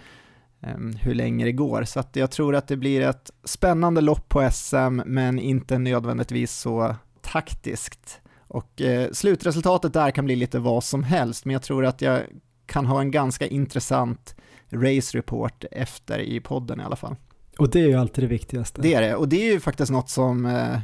Ehm, 0.61 0.97
hur 0.97 1.15
länge 1.15 1.45
det 1.45 1.53
går. 1.53 1.85
Så 1.85 2.01
att 2.01 2.17
jag 2.17 2.31
tror 2.31 2.55
att 2.55 2.69
det 2.69 2.77
blir 2.77 3.01
ett 3.01 3.31
spännande 3.45 4.01
lopp 4.01 4.29
på 4.29 4.51
SM, 4.53 5.01
men 5.07 5.39
inte 5.39 5.79
nödvändigtvis 5.79 6.53
så 6.53 6.97
taktiskt. 7.21 8.21
Och 8.49 8.81
eh, 8.81 9.11
slutresultatet 9.13 9.93
där 9.93 10.11
kan 10.11 10.25
bli 10.25 10.37
lite 10.37 10.59
vad 10.59 10.85
som 10.85 11.03
helst, 11.03 11.45
men 11.45 11.53
jag 11.53 11.63
tror 11.63 11.87
att 11.87 12.03
jag 12.03 12.23
kan 12.69 12.87
ha 12.87 13.01
en 13.01 13.11
ganska 13.11 13.47
intressant 13.47 14.35
race 14.71 15.19
report 15.19 15.65
efter 15.71 16.19
i 16.19 16.41
podden 16.41 16.81
i 16.81 16.85
alla 16.85 16.97
fall. 16.97 17.17
Och 17.59 17.71
det 17.71 17.81
är 17.81 17.87
ju 17.87 17.95
alltid 17.95 18.25
det 18.25 18.29
viktigaste. 18.29 18.83
Det 18.83 18.95
är 18.95 19.01
det, 19.01 19.15
och 19.15 19.29
det 19.29 19.49
är 19.49 19.53
ju 19.53 19.61
faktiskt 19.61 19.93
något 19.93 20.11
som 20.11 20.47
eh, 20.47 20.79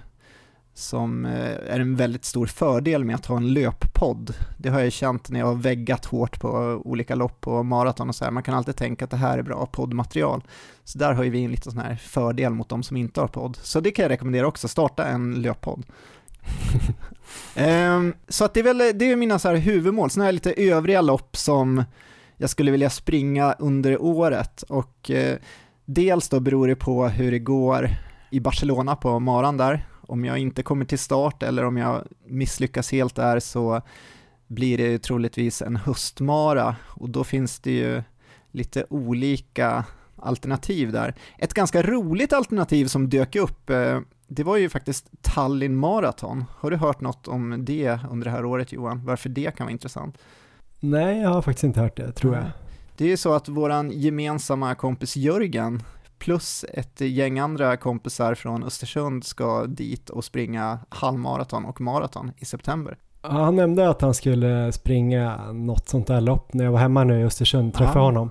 som 0.74 1.24
eh, 1.24 1.72
är 1.74 1.80
en 1.80 1.96
väldigt 1.96 2.24
stor 2.24 2.46
fördel 2.46 3.04
med 3.04 3.14
att 3.14 3.26
ha 3.26 3.36
en 3.36 3.52
löppodd. 3.52 4.34
Det 4.58 4.68
har 4.68 4.80
jag 4.80 4.92
känt 4.92 5.30
när 5.30 5.40
jag 5.40 5.46
har 5.46 5.54
väggat 5.54 6.04
hårt 6.04 6.40
på 6.40 6.48
olika 6.84 7.14
lopp 7.14 7.46
och 7.46 7.66
maraton 7.66 8.08
och 8.08 8.14
så 8.14 8.24
här. 8.24 8.30
Man 8.30 8.42
kan 8.42 8.54
alltid 8.54 8.76
tänka 8.76 9.04
att 9.04 9.10
det 9.10 9.16
här 9.16 9.38
är 9.38 9.42
bra 9.42 9.66
poddmaterial. 9.66 10.44
Så 10.84 10.98
där 10.98 11.12
har 11.12 11.24
ju 11.24 11.30
vi 11.30 11.44
en 11.44 11.50
liten 11.50 11.72
sån 11.72 11.80
här 11.80 11.96
fördel 11.96 12.52
mot 12.52 12.68
de 12.68 12.82
som 12.82 12.96
inte 12.96 13.20
har 13.20 13.28
podd. 13.28 13.56
Så 13.62 13.80
det 13.80 13.90
kan 13.90 14.02
jag 14.02 14.10
rekommendera 14.10 14.46
också, 14.46 14.68
starta 14.68 15.06
en 15.06 15.42
löppodd 15.42 15.86
um, 17.56 18.14
så 18.28 18.44
att 18.44 18.54
det 18.54 18.60
är 18.60 18.64
väl 18.64 18.78
det 18.78 19.12
är 19.12 19.16
mina 19.16 19.38
så 19.38 19.48
här 19.48 19.56
huvudmål. 19.56 20.10
Sen 20.10 20.20
har 20.20 20.28
jag 20.28 20.34
lite 20.34 20.52
övriga 20.52 21.00
lopp 21.00 21.36
som 21.36 21.84
jag 22.36 22.50
skulle 22.50 22.70
vilja 22.70 22.90
springa 22.90 23.52
under 23.52 24.02
året 24.02 24.62
och 24.62 25.10
eh, 25.10 25.38
dels 25.84 26.28
då 26.28 26.40
beror 26.40 26.68
det 26.68 26.76
på 26.76 27.08
hur 27.08 27.30
det 27.30 27.38
går 27.38 27.90
i 28.30 28.40
Barcelona 28.40 28.96
på 28.96 29.20
maran 29.20 29.56
där 29.56 29.86
om 30.00 30.24
jag 30.24 30.38
inte 30.38 30.62
kommer 30.62 30.84
till 30.84 30.98
start 30.98 31.42
eller 31.42 31.64
om 31.64 31.76
jag 31.76 32.06
misslyckas 32.26 32.92
helt 32.92 33.14
där 33.14 33.40
så 33.40 33.82
blir 34.46 34.78
det 34.78 34.98
troligtvis 34.98 35.62
en 35.62 35.76
höstmara 35.76 36.76
och 36.86 37.10
då 37.10 37.24
finns 37.24 37.60
det 37.60 37.72
ju 37.72 38.02
lite 38.50 38.86
olika 38.90 39.84
alternativ 40.16 40.92
där. 40.92 41.14
Ett 41.38 41.54
ganska 41.54 41.82
roligt 41.82 42.32
alternativ 42.32 42.86
som 42.86 43.08
dök 43.08 43.36
upp, 43.36 43.70
eh, 43.70 44.00
det 44.28 44.42
var 44.42 44.56
ju 44.56 44.68
faktiskt 44.68 45.10
Tallinn 45.22 45.76
Marathon. 45.76 46.44
Har 46.58 46.70
du 46.70 46.76
hört 46.76 47.00
något 47.00 47.28
om 47.28 47.64
det 47.64 47.98
under 48.10 48.24
det 48.24 48.30
här 48.30 48.44
året 48.44 48.72
Johan? 48.72 49.04
Varför 49.04 49.28
det 49.28 49.56
kan 49.56 49.66
vara 49.66 49.72
intressant? 49.72 50.18
Nej, 50.80 51.20
jag 51.20 51.30
har 51.30 51.42
faktiskt 51.42 51.64
inte 51.64 51.80
hört 51.80 51.96
det, 51.96 52.12
tror 52.12 52.34
jag. 52.34 52.44
Det 52.96 53.04
är 53.04 53.08
ju 53.08 53.16
så 53.16 53.32
att 53.32 53.48
våran 53.48 53.90
gemensamma 53.90 54.74
kompis 54.74 55.16
Jörgen 55.16 55.82
plus 56.18 56.64
ett 56.72 57.00
gäng 57.00 57.38
andra 57.38 57.76
kompisar 57.76 58.34
från 58.34 58.64
Östersund 58.64 59.24
ska 59.24 59.66
dit 59.66 60.10
och 60.10 60.24
springa 60.24 60.78
halvmaraton 60.88 61.64
och 61.64 61.80
maraton 61.80 62.32
i 62.36 62.44
september. 62.44 62.96
Han 63.20 63.56
nämnde 63.56 63.88
att 63.88 64.00
han 64.00 64.14
skulle 64.14 64.72
springa 64.72 65.52
något 65.52 65.88
sånt 65.88 66.06
där 66.06 66.20
lopp 66.20 66.54
när 66.54 66.64
jag 66.64 66.72
var 66.72 66.78
hemma 66.78 67.04
nu 67.04 67.20
i 67.20 67.24
Östersund, 67.24 67.74
träffade 67.74 67.98
Aha. 67.98 68.06
honom. 68.06 68.30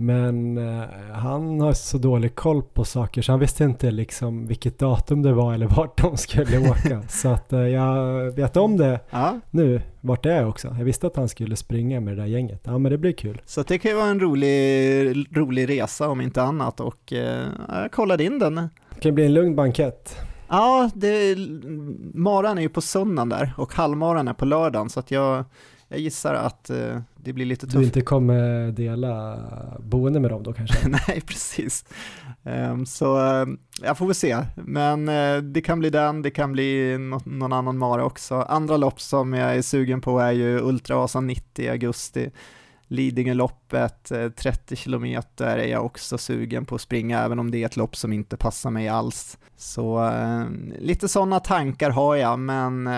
Men 0.00 0.58
eh, 0.58 0.84
han 1.12 1.60
har 1.60 1.72
så 1.72 1.98
dålig 1.98 2.34
koll 2.34 2.62
på 2.62 2.84
saker 2.84 3.22
så 3.22 3.32
han 3.32 3.40
visste 3.40 3.64
inte 3.64 3.90
liksom 3.90 4.46
vilket 4.46 4.78
datum 4.78 5.22
det 5.22 5.32
var 5.32 5.54
eller 5.54 5.66
vart 5.66 6.02
de 6.02 6.16
skulle 6.16 6.58
åka. 6.70 7.02
så 7.08 7.28
att 7.28 7.52
eh, 7.52 7.60
jag 7.60 8.30
vet 8.30 8.56
om 8.56 8.76
det 8.76 9.00
ja. 9.10 9.40
nu, 9.50 9.82
vart 10.00 10.22
det 10.22 10.32
är 10.32 10.46
också. 10.46 10.74
Jag 10.78 10.84
visste 10.84 11.06
att 11.06 11.16
han 11.16 11.28
skulle 11.28 11.56
springa 11.56 12.00
med 12.00 12.16
det 12.16 12.22
där 12.22 12.28
gänget. 12.28 12.60
Ja 12.64 12.78
men 12.78 12.92
det 12.92 12.98
blir 12.98 13.12
kul. 13.12 13.42
Så 13.44 13.62
det 13.62 13.78
kan 13.78 13.90
ju 13.90 13.96
vara 13.96 14.08
en 14.08 14.20
rolig, 14.20 15.26
rolig 15.36 15.68
resa 15.68 16.08
om 16.08 16.20
inte 16.20 16.42
annat 16.42 16.80
och 16.80 17.12
eh, 17.12 17.46
jag 17.68 17.92
kollade 17.92 18.24
in 18.24 18.38
den. 18.38 18.54
Det 18.94 19.00
kan 19.00 19.14
bli 19.14 19.26
en 19.26 19.34
lugn 19.34 19.56
bankett. 19.56 20.16
Ja, 20.48 20.90
det, 20.94 21.36
maran 22.14 22.58
är 22.58 22.62
ju 22.62 22.68
på 22.68 22.80
söndagen 22.80 23.28
där 23.28 23.52
och 23.56 23.74
halvmaran 23.74 24.28
är 24.28 24.34
på 24.34 24.44
lördagen 24.44 24.90
så 24.90 25.00
att 25.00 25.10
jag 25.10 25.44
jag 25.90 26.00
gissar 26.00 26.34
att 26.34 26.70
uh, 26.70 26.98
det 27.16 27.32
blir 27.32 27.46
lite 27.46 27.66
tufft. 27.66 27.78
Du 27.78 27.84
inte 27.84 28.00
kommer 28.00 28.70
dela 28.72 29.38
boende 29.78 30.20
med 30.20 30.30
dem 30.30 30.42
då 30.42 30.52
kanske? 30.52 30.88
Nej, 31.08 31.20
precis. 31.20 31.84
Um, 32.42 32.86
så 32.86 33.16
uh, 33.16 33.48
jag 33.82 33.98
får 33.98 34.06
väl 34.06 34.14
se, 34.14 34.38
men 34.54 35.08
uh, 35.08 35.42
det 35.42 35.60
kan 35.60 35.78
bli 35.78 35.90
den, 35.90 36.22
det 36.22 36.30
kan 36.30 36.52
bli 36.52 36.98
no 36.98 37.20
någon 37.24 37.52
annan 37.52 37.78
mara 37.78 38.04
också. 38.04 38.34
Andra 38.34 38.76
lopp 38.76 39.00
som 39.00 39.32
jag 39.32 39.56
är 39.56 39.62
sugen 39.62 40.00
på 40.00 40.18
är 40.18 40.32
ju 40.32 40.60
Ultravasan 40.60 41.26
90 41.26 41.64
i 41.64 41.68
augusti. 41.68 42.30
Lidingöloppet, 42.86 44.12
30 44.36 44.76
kilometer 44.76 45.58
är 45.58 45.66
jag 45.66 45.84
också 45.84 46.18
sugen 46.18 46.66
på 46.66 46.74
att 46.74 46.80
springa, 46.80 47.22
även 47.22 47.38
om 47.38 47.50
det 47.50 47.62
är 47.62 47.66
ett 47.66 47.76
lopp 47.76 47.96
som 47.96 48.12
inte 48.12 48.36
passar 48.36 48.70
mig 48.70 48.88
alls. 48.88 49.38
Så 49.56 50.12
lite 50.78 51.08
sådana 51.08 51.40
tankar 51.40 51.90
har 51.90 52.16
jag, 52.16 52.38
men 52.38 52.88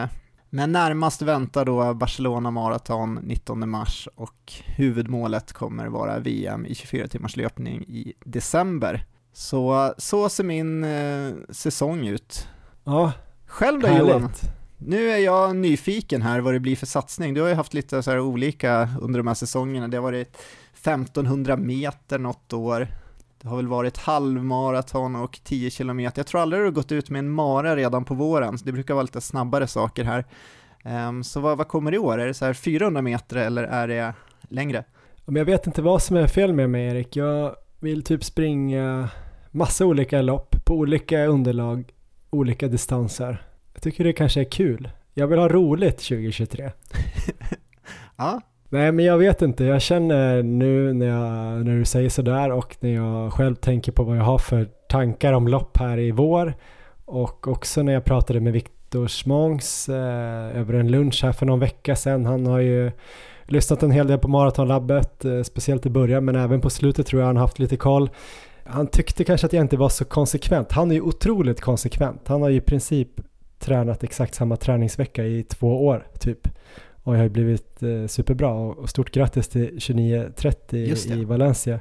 men 0.54 0.72
närmast 0.72 1.22
väntar 1.22 1.64
då 1.64 1.94
Barcelona 1.94 2.50
Marathon 2.50 3.14
19 3.22 3.68
mars 3.68 4.08
och 4.14 4.52
huvudmålet 4.66 5.52
kommer 5.52 5.86
vara 5.86 6.18
VM 6.18 6.66
i 6.66 6.74
24 6.74 7.08
timmars 7.08 7.36
löpning 7.36 7.82
i 7.82 8.12
december. 8.24 9.04
Så, 9.32 9.94
så 9.98 10.28
ser 10.28 10.44
min 10.44 10.84
eh, 10.84 11.32
säsong 11.50 12.06
ut. 12.06 12.48
Ja, 12.84 13.12
Själv 13.46 13.80
då 13.80 13.86
härligt. 13.86 14.08
Johan? 14.08 14.30
Nu 14.78 15.10
är 15.10 15.18
jag 15.18 15.56
nyfiken 15.56 16.22
här 16.22 16.40
vad 16.40 16.54
det 16.54 16.60
blir 16.60 16.76
för 16.76 16.86
satsning. 16.86 17.34
Du 17.34 17.40
har 17.40 17.48
ju 17.48 17.54
haft 17.54 17.74
lite 17.74 18.02
så 18.02 18.18
olika 18.18 18.88
under 19.00 19.20
de 19.20 19.26
här 19.26 19.34
säsongerna. 19.34 19.88
Det 19.88 19.96
har 19.96 20.02
varit 20.02 20.36
1500 20.72 21.56
meter 21.56 22.18
något 22.18 22.52
år, 22.52 22.88
det 23.42 23.48
har 23.48 23.56
väl 23.56 23.66
varit 23.66 23.96
halvmaraton 23.96 25.16
och 25.16 25.40
10 25.44 25.70
kilometer. 25.70 26.18
Jag 26.18 26.26
tror 26.26 26.40
aldrig 26.40 26.60
du 26.60 26.64
har 26.64 26.72
gått 26.72 26.92
ut 26.92 27.10
med 27.10 27.18
en 27.18 27.30
mara 27.30 27.76
redan 27.76 28.04
på 28.04 28.14
våren, 28.14 28.58
så 28.58 28.64
det 28.64 28.72
brukar 28.72 28.94
vara 28.94 29.02
lite 29.02 29.20
snabbare 29.20 29.66
saker 29.66 30.04
här. 30.04 30.24
Um, 31.08 31.24
så 31.24 31.40
vad, 31.40 31.58
vad 31.58 31.68
kommer 31.68 31.94
i 31.94 31.98
år? 31.98 32.18
Är 32.18 32.26
det 32.26 32.34
så 32.34 32.44
här 32.44 32.52
400 32.52 33.02
meter 33.02 33.36
eller 33.36 33.64
är 33.64 33.88
det 33.88 34.14
längre? 34.42 34.84
Jag 35.24 35.44
vet 35.44 35.66
inte 35.66 35.82
vad 35.82 36.02
som 36.02 36.16
är 36.16 36.26
fel 36.26 36.52
med 36.52 36.70
mig 36.70 36.86
Erik. 36.86 37.16
Jag 37.16 37.56
vill 37.80 38.04
typ 38.04 38.24
springa 38.24 39.08
massa 39.50 39.86
olika 39.86 40.22
lopp 40.22 40.64
på 40.64 40.74
olika 40.74 41.26
underlag, 41.26 41.92
olika 42.30 42.68
distanser. 42.68 43.46
Jag 43.72 43.82
tycker 43.82 44.04
det 44.04 44.12
kanske 44.12 44.40
är 44.40 44.50
kul. 44.50 44.90
Jag 45.14 45.26
vill 45.26 45.38
ha 45.38 45.48
roligt 45.48 45.98
2023. 45.98 46.70
ja, 48.16 48.40
Nej 48.72 48.92
men 48.92 49.04
jag 49.04 49.18
vet 49.18 49.42
inte, 49.42 49.64
jag 49.64 49.82
känner 49.82 50.42
nu 50.42 50.92
när, 50.92 51.06
jag, 51.06 51.66
när 51.66 51.78
du 51.78 51.84
säger 51.84 52.08
sådär 52.08 52.52
och 52.52 52.76
när 52.80 52.94
jag 52.94 53.32
själv 53.32 53.54
tänker 53.54 53.92
på 53.92 54.02
vad 54.02 54.16
jag 54.16 54.22
har 54.22 54.38
för 54.38 54.68
tankar 54.88 55.32
om 55.32 55.48
lopp 55.48 55.76
här 55.76 55.98
i 55.98 56.10
vår 56.10 56.54
och 57.04 57.48
också 57.48 57.82
när 57.82 57.92
jag 57.92 58.04
pratade 58.04 58.40
med 58.40 58.52
Viktor 58.52 59.06
Smångs 59.06 59.88
eh, 59.88 60.58
över 60.58 60.74
en 60.74 60.90
lunch 60.90 61.20
här 61.22 61.32
för 61.32 61.46
någon 61.46 61.60
vecka 61.60 61.96
sedan. 61.96 62.26
Han 62.26 62.46
har 62.46 62.58
ju 62.58 62.90
lyssnat 63.44 63.82
en 63.82 63.90
hel 63.90 64.06
del 64.06 64.18
på 64.18 64.28
Maratonlabbet, 64.28 65.24
eh, 65.24 65.42
speciellt 65.42 65.86
i 65.86 65.90
början 65.90 66.24
men 66.24 66.36
även 66.36 66.60
på 66.60 66.70
slutet 66.70 67.06
tror 67.06 67.22
jag 67.22 67.26
han 67.26 67.36
haft 67.36 67.58
lite 67.58 67.76
koll. 67.76 68.10
Han 68.64 68.86
tyckte 68.86 69.24
kanske 69.24 69.46
att 69.46 69.52
jag 69.52 69.64
inte 69.64 69.76
var 69.76 69.88
så 69.88 70.04
konsekvent. 70.04 70.72
Han 70.72 70.90
är 70.90 70.94
ju 70.94 71.00
otroligt 71.00 71.60
konsekvent. 71.60 72.28
Han 72.28 72.42
har 72.42 72.48
ju 72.48 72.56
i 72.56 72.60
princip 72.60 73.08
tränat 73.58 74.04
exakt 74.04 74.34
samma 74.34 74.56
träningsvecka 74.56 75.24
i 75.24 75.42
två 75.42 75.86
år 75.86 76.06
typ 76.20 76.48
och 77.02 77.14
jag 77.14 77.20
har 77.20 77.28
blivit 77.28 77.82
eh, 77.82 78.06
superbra 78.06 78.52
och 78.52 78.90
stort 78.90 79.10
grattis 79.10 79.48
till 79.48 79.70
29.30 79.70 81.20
i 81.20 81.24
Valencia. 81.24 81.80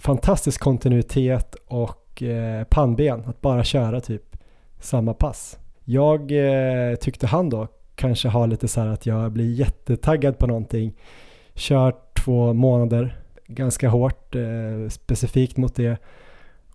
Fantastisk 0.00 0.60
kontinuitet 0.60 1.54
och 1.66 2.22
eh, 2.22 2.64
pannben 2.64 3.24
att 3.26 3.40
bara 3.40 3.64
köra 3.64 4.00
typ 4.00 4.36
samma 4.80 5.14
pass. 5.14 5.58
Jag 5.84 6.32
eh, 6.32 6.94
tyckte 6.96 7.26
han 7.26 7.50
då 7.50 7.68
kanske 7.94 8.28
har 8.28 8.46
lite 8.46 8.68
så 8.68 8.80
här 8.80 8.88
att 8.88 9.06
jag 9.06 9.32
blir 9.32 9.52
jättetaggad 9.52 10.38
på 10.38 10.46
någonting, 10.46 10.94
kört 11.54 12.18
två 12.24 12.52
månader 12.52 13.16
ganska 13.46 13.88
hårt 13.88 14.34
eh, 14.34 14.88
specifikt 14.88 15.56
mot 15.56 15.74
det 15.74 15.98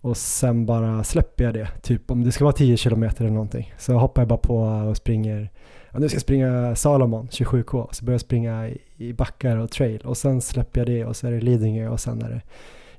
och 0.00 0.16
sen 0.16 0.66
bara 0.66 1.04
släpper 1.04 1.44
jag 1.44 1.54
det. 1.54 1.68
Typ 1.82 2.10
om 2.10 2.24
det 2.24 2.32
ska 2.32 2.44
vara 2.44 2.52
10 2.52 2.76
kilometer 2.76 3.24
eller 3.24 3.34
någonting 3.34 3.74
så 3.78 3.92
hoppar 3.92 4.22
jag 4.22 4.28
bara 4.28 4.38
på 4.38 4.58
och 4.58 4.96
springer 4.96 5.50
ja, 5.92 5.98
nu 5.98 6.08
ska 6.08 6.16
jag 6.16 6.22
springa 6.22 6.76
Salomon 6.76 7.28
27K, 7.28 7.88
så 7.92 8.04
börjar 8.04 8.14
jag 8.14 8.20
springa 8.20 8.70
i 8.96 9.12
backar 9.12 9.56
och 9.56 9.70
trail 9.70 10.00
och 10.00 10.16
sen 10.16 10.40
släpper 10.40 10.80
jag 10.80 10.86
det 10.86 11.04
och 11.04 11.16
så 11.16 11.26
är 11.26 11.32
det 11.32 11.40
Lidingö 11.40 11.88
och 11.88 12.00
sen 12.00 12.22
är 12.22 12.30
det 12.30 12.40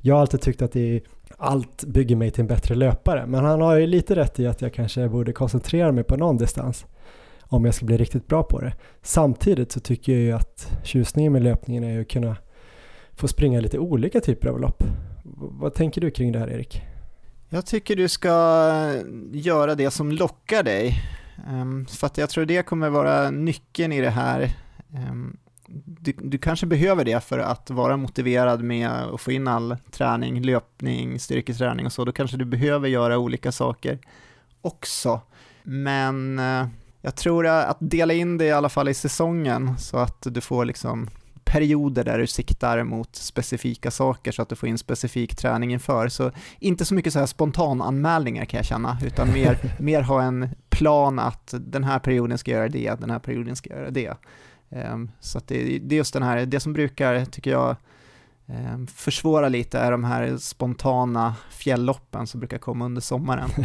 jag 0.05 0.15
har 0.15 0.21
alltid 0.21 0.41
tyckt 0.41 0.61
att 0.61 0.71
det 0.71 0.95
är, 0.95 1.01
allt 1.37 1.83
bygger 1.83 2.15
mig 2.15 2.31
till 2.31 2.41
en 2.41 2.47
bättre 2.47 2.75
löpare 2.75 3.25
men 3.25 3.45
han 3.45 3.61
har 3.61 3.75
ju 3.75 3.87
lite 3.87 4.15
rätt 4.15 4.39
i 4.39 4.47
att 4.47 4.61
jag 4.61 4.73
kanske 4.73 5.09
borde 5.09 5.33
koncentrera 5.33 5.91
mig 5.91 6.03
på 6.03 6.17
någon 6.17 6.37
distans 6.37 6.85
om 7.41 7.65
jag 7.65 7.75
ska 7.75 7.85
bli 7.85 7.97
riktigt 7.97 8.27
bra 8.27 8.43
på 8.43 8.61
det. 8.61 8.73
Samtidigt 9.01 9.71
så 9.71 9.79
tycker 9.79 10.11
jag 10.11 10.21
ju 10.21 10.31
att 10.31 10.77
tjusningen 10.83 11.33
med 11.33 11.43
löpningen 11.43 11.83
är 11.83 11.93
ju 11.93 12.01
att 12.01 12.07
kunna 12.07 12.37
få 13.15 13.27
springa 13.27 13.59
lite 13.59 13.79
olika 13.79 14.19
typer 14.19 14.47
av 14.49 14.59
lopp. 14.59 14.83
Vad 15.35 15.73
tänker 15.73 16.01
du 16.01 16.11
kring 16.11 16.31
det 16.31 16.39
här 16.39 16.49
Erik? 16.49 16.81
Jag 17.49 17.65
tycker 17.65 17.95
du 17.95 18.07
ska 18.07 18.29
göra 19.31 19.75
det 19.75 19.91
som 19.91 20.11
lockar 20.11 20.63
dig. 20.63 20.93
Ehm, 21.47 21.85
för 21.85 22.07
att 22.07 22.17
jag 22.17 22.29
tror 22.29 22.45
det 22.45 22.65
kommer 22.65 22.89
vara 22.89 23.29
nyckeln 23.29 23.93
i 23.93 24.01
det 24.01 24.09
här. 24.09 24.51
Ehm, 24.93 25.37
du, 25.85 26.13
du, 26.17 26.37
kanske 26.37 26.65
behöver 26.65 27.05
det 27.05 27.23
för 27.23 27.39
att 27.39 27.69
vara 27.69 27.97
motiverad 27.97 28.63
med 28.63 28.89
att 28.89 29.21
få 29.21 29.31
in 29.31 29.47
all 29.47 29.77
träning, 29.91 30.41
löpning, 30.41 31.19
styrketräning 31.19 31.85
och 31.85 31.93
så. 31.93 32.05
Då 32.05 32.11
kanske 32.11 32.37
du 32.37 32.45
behöver 32.45 32.89
göra 32.89 33.17
olika 33.17 33.51
saker 33.51 33.99
också. 34.61 35.21
Men 35.63 36.39
eh, 36.39 36.67
Jag 37.01 37.15
tror 37.15 37.47
att 37.47 37.77
dela 37.79 38.13
in 38.13 38.37
det 38.37 38.45
i 38.45 38.51
alla 38.51 38.69
fall 38.69 38.89
i 38.89 38.93
säsongen 38.93 39.77
så 39.77 39.97
att 39.97 40.17
du 40.21 40.41
får 40.41 40.65
liksom 40.65 41.09
perioder 41.45 42.03
där 42.03 42.17
du 42.19 42.27
siktar 42.27 42.83
mot 42.83 43.15
specifika 43.15 43.91
saker 43.91 44.31
så 44.31 44.41
att 44.41 44.49
du 44.49 44.55
får 44.55 44.69
in 44.69 44.77
specifik 44.77 45.35
träning 45.35 45.73
inför. 45.73 46.07
Så 46.07 46.31
inte 46.59 46.85
så 46.85 46.93
mycket 46.93 47.13
så 47.13 47.19
här 47.19 47.25
spontananmälningar 47.25 48.45
kan 48.45 48.57
jag 48.57 48.65
känna, 48.65 48.97
utan 49.05 49.33
mer, 49.33 49.57
mer 49.79 50.01
ha 50.01 50.21
en 50.21 50.49
plan 50.69 51.19
att 51.19 51.53
den 51.59 51.83
här 51.83 51.99
perioden 51.99 52.37
ska 52.37 52.51
göra 52.51 52.69
det, 52.69 52.99
den 52.99 53.09
här 53.09 53.19
perioden 53.19 53.55
ska 53.55 53.69
göra 53.69 53.89
det. 53.89 54.13
Um, 54.69 55.11
så 55.19 55.39
det, 55.47 55.79
det 55.79 55.95
är 55.95 55.97
just 55.97 56.13
den 56.13 56.23
här, 56.23 56.45
det 56.45 56.59
som 56.59 56.73
brukar, 56.73 57.25
tycker 57.25 57.51
jag, 57.51 57.75
um, 58.45 58.87
försvåra 58.87 59.49
lite 59.49 59.79
är 59.79 59.91
de 59.91 60.03
här 60.03 60.37
spontana 60.37 61.35
fjällloppen 61.49 62.27
som 62.27 62.39
brukar 62.39 62.57
komma 62.57 62.85
under 62.85 63.01
sommaren. 63.01 63.49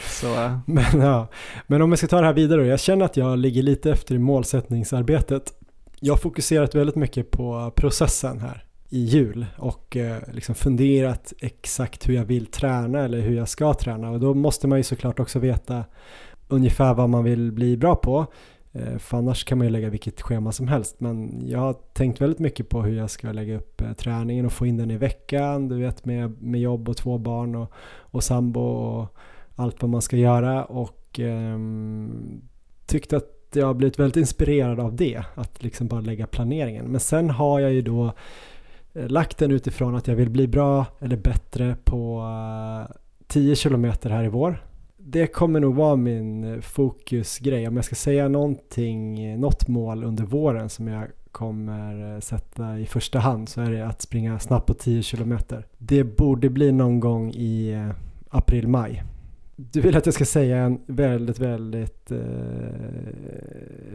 Så. 0.00 0.60
Men, 0.66 1.00
ja. 1.00 1.28
Men 1.66 1.82
om 1.82 1.90
jag 1.92 1.98
ska 1.98 2.08
ta 2.08 2.20
det 2.20 2.26
här 2.26 2.32
vidare, 2.32 2.66
jag 2.66 2.80
känner 2.80 3.04
att 3.04 3.16
jag 3.16 3.38
ligger 3.38 3.62
lite 3.62 3.90
efter 3.90 4.14
i 4.14 4.18
målsättningsarbetet 4.18 5.57
jag 6.00 6.12
har 6.12 6.18
fokuserat 6.18 6.74
väldigt 6.74 6.96
mycket 6.96 7.30
på 7.30 7.72
processen 7.76 8.40
här 8.40 8.64
i 8.88 8.98
jul 8.98 9.46
och 9.56 9.96
eh, 9.96 10.22
liksom 10.32 10.54
funderat 10.54 11.32
exakt 11.38 12.08
hur 12.08 12.14
jag 12.14 12.24
vill 12.24 12.46
träna 12.46 12.98
eller 12.98 13.20
hur 13.20 13.36
jag 13.36 13.48
ska 13.48 13.74
träna. 13.74 14.10
Och 14.10 14.20
då 14.20 14.34
måste 14.34 14.68
man 14.68 14.78
ju 14.78 14.82
såklart 14.82 15.20
också 15.20 15.38
veta 15.38 15.84
ungefär 16.48 16.94
vad 16.94 17.08
man 17.08 17.24
vill 17.24 17.52
bli 17.52 17.76
bra 17.76 17.96
på. 17.96 18.26
Eh, 18.72 18.98
för 18.98 19.18
annars 19.18 19.44
kan 19.44 19.58
man 19.58 19.66
ju 19.66 19.70
lägga 19.70 19.90
vilket 19.90 20.20
schema 20.20 20.52
som 20.52 20.68
helst. 20.68 21.00
Men 21.00 21.42
jag 21.48 21.58
har 21.58 21.72
tänkt 21.72 22.20
väldigt 22.20 22.38
mycket 22.38 22.68
på 22.68 22.82
hur 22.82 22.96
jag 22.96 23.10
ska 23.10 23.32
lägga 23.32 23.56
upp 23.56 23.80
eh, 23.80 23.92
träningen 23.92 24.46
och 24.46 24.52
få 24.52 24.66
in 24.66 24.76
den 24.76 24.90
i 24.90 24.96
veckan. 24.96 25.68
Du 25.68 25.78
vet 25.78 26.04
med, 26.04 26.42
med 26.42 26.60
jobb 26.60 26.88
och 26.88 26.96
två 26.96 27.18
barn 27.18 27.54
och, 27.54 27.72
och 28.00 28.24
sambo 28.24 28.60
och 28.60 29.16
allt 29.56 29.82
vad 29.82 29.90
man 29.90 30.02
ska 30.02 30.16
göra. 30.16 30.64
Och 30.64 31.20
eh, 31.20 31.58
tyckte 32.86 33.16
att 33.16 33.37
jag 33.56 33.66
har 33.66 33.74
blivit 33.74 33.98
väldigt 33.98 34.16
inspirerad 34.16 34.80
av 34.80 34.96
det, 34.96 35.22
att 35.34 35.62
liksom 35.62 35.88
bara 35.88 36.00
lägga 36.00 36.26
planeringen. 36.26 36.84
Men 36.86 37.00
sen 37.00 37.30
har 37.30 37.60
jag 37.60 37.72
ju 37.72 37.82
då 37.82 38.12
eh, 38.94 39.08
lagt 39.08 39.38
den 39.38 39.50
utifrån 39.50 39.94
att 39.94 40.08
jag 40.08 40.16
vill 40.16 40.30
bli 40.30 40.48
bra 40.48 40.86
eller 40.98 41.16
bättre 41.16 41.76
på 41.84 42.20
eh, 42.88 42.96
10 43.26 43.56
kilometer 43.56 44.10
här 44.10 44.24
i 44.24 44.28
vår. 44.28 44.64
Det 44.96 45.26
kommer 45.26 45.60
nog 45.60 45.74
vara 45.74 45.96
min 45.96 46.44
eh, 46.44 46.60
fokusgrej. 46.60 47.68
Om 47.68 47.76
jag 47.76 47.84
ska 47.84 47.94
säga 47.94 48.28
någonting, 48.28 49.40
något 49.40 49.68
mål 49.68 50.04
under 50.04 50.24
våren 50.24 50.68
som 50.68 50.88
jag 50.88 51.06
kommer 51.32 52.20
sätta 52.20 52.78
i 52.78 52.86
första 52.86 53.18
hand 53.18 53.48
så 53.48 53.60
är 53.60 53.70
det 53.70 53.86
att 53.86 54.02
springa 54.02 54.38
snabbt 54.38 54.66
på 54.66 54.74
10 54.74 55.02
kilometer. 55.02 55.66
Det 55.78 56.04
borde 56.04 56.48
bli 56.48 56.72
någon 56.72 57.00
gång 57.00 57.30
i 57.30 57.86
april-maj. 58.30 59.02
Du 59.60 59.80
vill 59.80 59.96
att 59.96 60.06
jag 60.06 60.14
ska 60.14 60.24
säga 60.24 60.56
en 60.58 60.80
väldigt, 60.86 61.38
väldigt 61.38 62.10
eh, 62.10 62.18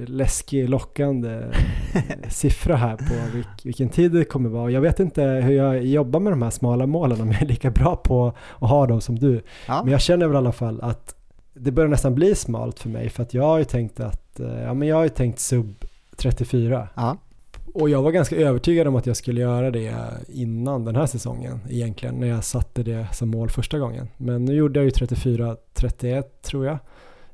läskig, 0.05 0.69
lockande 0.69 1.43
siffra 2.29 2.75
här 2.75 2.97
på 2.97 3.33
vilk, 3.33 3.65
vilken 3.65 3.89
tid 3.89 4.11
det 4.11 4.25
kommer 4.25 4.49
vara. 4.49 4.71
Jag 4.71 4.81
vet 4.81 4.99
inte 4.99 5.23
hur 5.23 5.53
jag 5.53 5.85
jobbar 5.85 6.19
med 6.19 6.33
de 6.33 6.41
här 6.41 6.49
smala 6.49 6.85
målen, 6.85 7.21
om 7.21 7.31
jag 7.31 7.41
är 7.41 7.45
lika 7.45 7.71
bra 7.71 7.95
på 7.95 8.33
att 8.59 8.69
ha 8.69 8.87
dem 8.87 9.01
som 9.01 9.19
du. 9.19 9.41
Ja. 9.67 9.83
Men 9.83 9.91
jag 9.91 10.01
känner 10.01 10.27
väl 10.27 10.35
i 10.35 10.37
alla 10.37 10.51
fall 10.51 10.81
att 10.81 11.15
det 11.53 11.71
börjar 11.71 11.89
nästan 11.89 12.15
bli 12.15 12.35
smalt 12.35 12.79
för 12.79 12.89
mig, 12.89 13.09
för 13.09 13.23
att 13.23 13.33
jag 13.33 13.43
har 13.43 13.57
ju 13.57 13.65
tänkt 13.65 13.99
att, 13.99 14.39
eh, 14.39 14.61
ja 14.61 14.73
men 14.73 14.87
jag 14.87 14.95
har 14.95 15.03
ju 15.03 15.09
tänkt 15.09 15.39
sub 15.39 15.85
34. 16.17 16.87
Ja. 16.95 17.17
Och 17.73 17.89
jag 17.89 18.01
var 18.01 18.11
ganska 18.11 18.35
övertygad 18.35 18.87
om 18.87 18.95
att 18.95 19.05
jag 19.05 19.17
skulle 19.17 19.41
göra 19.41 19.71
det 19.71 19.95
innan 20.27 20.85
den 20.85 20.95
här 20.95 21.05
säsongen 21.05 21.59
egentligen, 21.69 22.15
när 22.15 22.27
jag 22.27 22.43
satte 22.43 22.83
det 22.83 23.07
som 23.13 23.29
mål 23.29 23.49
första 23.49 23.79
gången. 23.79 24.07
Men 24.17 24.45
nu 24.45 24.53
gjorde 24.53 24.79
jag 24.79 24.85
ju 24.85 24.91
34-31 24.91 26.23
tror 26.41 26.65
jag 26.65 26.77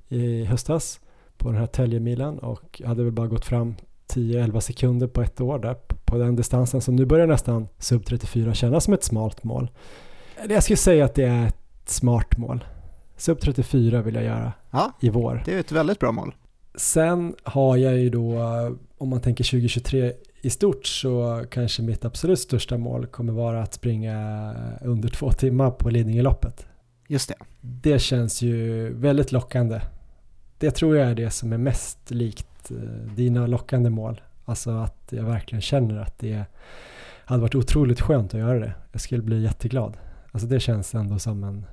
i 0.08 0.46
höstas 0.46 1.00
på 1.38 1.50
den 1.50 1.58
här 1.58 1.66
Täljemilen 1.66 2.40
och 2.40 2.82
hade 2.86 3.04
väl 3.04 3.12
bara 3.12 3.28
gått 3.28 3.46
fram 3.46 3.76
10-11 4.08 4.60
sekunder 4.60 5.08
på 5.08 5.22
ett 5.22 5.42
år 5.42 5.60
där 5.60 5.76
på 6.06 6.18
den 6.18 6.36
distansen. 6.36 6.82
Så 6.82 6.92
nu 6.92 7.06
börjar 7.06 7.28
nästan 7.28 7.68
sub 7.80 8.06
34 8.06 8.54
kännas 8.54 8.84
som 8.84 8.94
ett 8.94 9.04
smalt 9.04 9.44
mål. 9.44 9.70
Jag 10.50 10.64
skulle 10.64 10.78
säga 10.78 11.06
att 11.06 11.16
det 11.16 11.26
är 11.26 11.48
ett 11.48 11.56
smart 11.86 12.38
mål. 12.38 12.66
Sub 13.18 13.40
34 13.40 14.02
vill 14.02 14.16
jag 14.16 14.24
göra 14.24 14.54
ja, 14.72 14.92
i 15.00 15.10
vår. 15.10 15.44
Det 15.46 15.54
är 15.54 15.60
ett 15.60 15.72
väldigt 15.72 16.00
bra 16.00 16.12
mål. 16.12 16.36
Sen 16.76 17.36
har 17.44 17.78
jag 17.78 17.98
ju 17.98 18.10
då, 18.10 18.40
om 18.98 19.10
man 19.10 19.22
tänker 19.22 19.44
2023 19.44 20.14
i 20.42 20.50
stort 20.50 20.86
så 20.86 21.46
kanske 21.52 21.82
mitt 21.82 22.06
absolut 22.06 22.40
största 22.40 22.78
mål 22.78 23.08
kommer 23.08 23.34
vara 23.34 23.62
att 23.62 23.74
springa 23.74 24.56
under 24.82 25.10
två 25.10 25.32
timmar 25.32 25.72
på 25.72 25.90
Lidingöloppet. 25.90 26.68
Just 27.08 27.30
det. 27.30 27.36
Det 27.62 28.00
känns 28.00 28.42
ju 28.42 28.90
väldigt 28.94 29.32
lockande. 29.32 29.82
Det 30.58 30.72
tror 30.72 30.98
jag 30.98 31.10
är 31.10 31.16
det 31.16 31.30
som 31.30 31.54
är 31.54 31.58
mest 31.58 32.12
likt 32.12 32.72
eh, 32.72 32.78
dina 33.16 33.48
lockande 33.48 33.90
mål. 33.90 34.22
Alltså 34.46 34.70
att 34.72 35.08
jag 35.10 35.24
verkligen 35.24 35.62
känner 35.62 35.98
att 35.98 36.20
det 36.20 36.44
hade 37.26 37.42
varit 37.42 37.56
otroligt 37.56 38.02
skönt 38.02 38.34
att 38.34 38.40
göra 38.40 38.60
det. 38.60 38.74
Jag 38.92 39.02
skulle 39.02 39.24
bli 39.24 39.44
jätteglad. 39.44 39.98
Alltså 40.32 40.48
det 40.48 40.60
känns 40.60 40.96
ändå 40.96 41.20
som 41.20 41.44
en, 41.44 41.66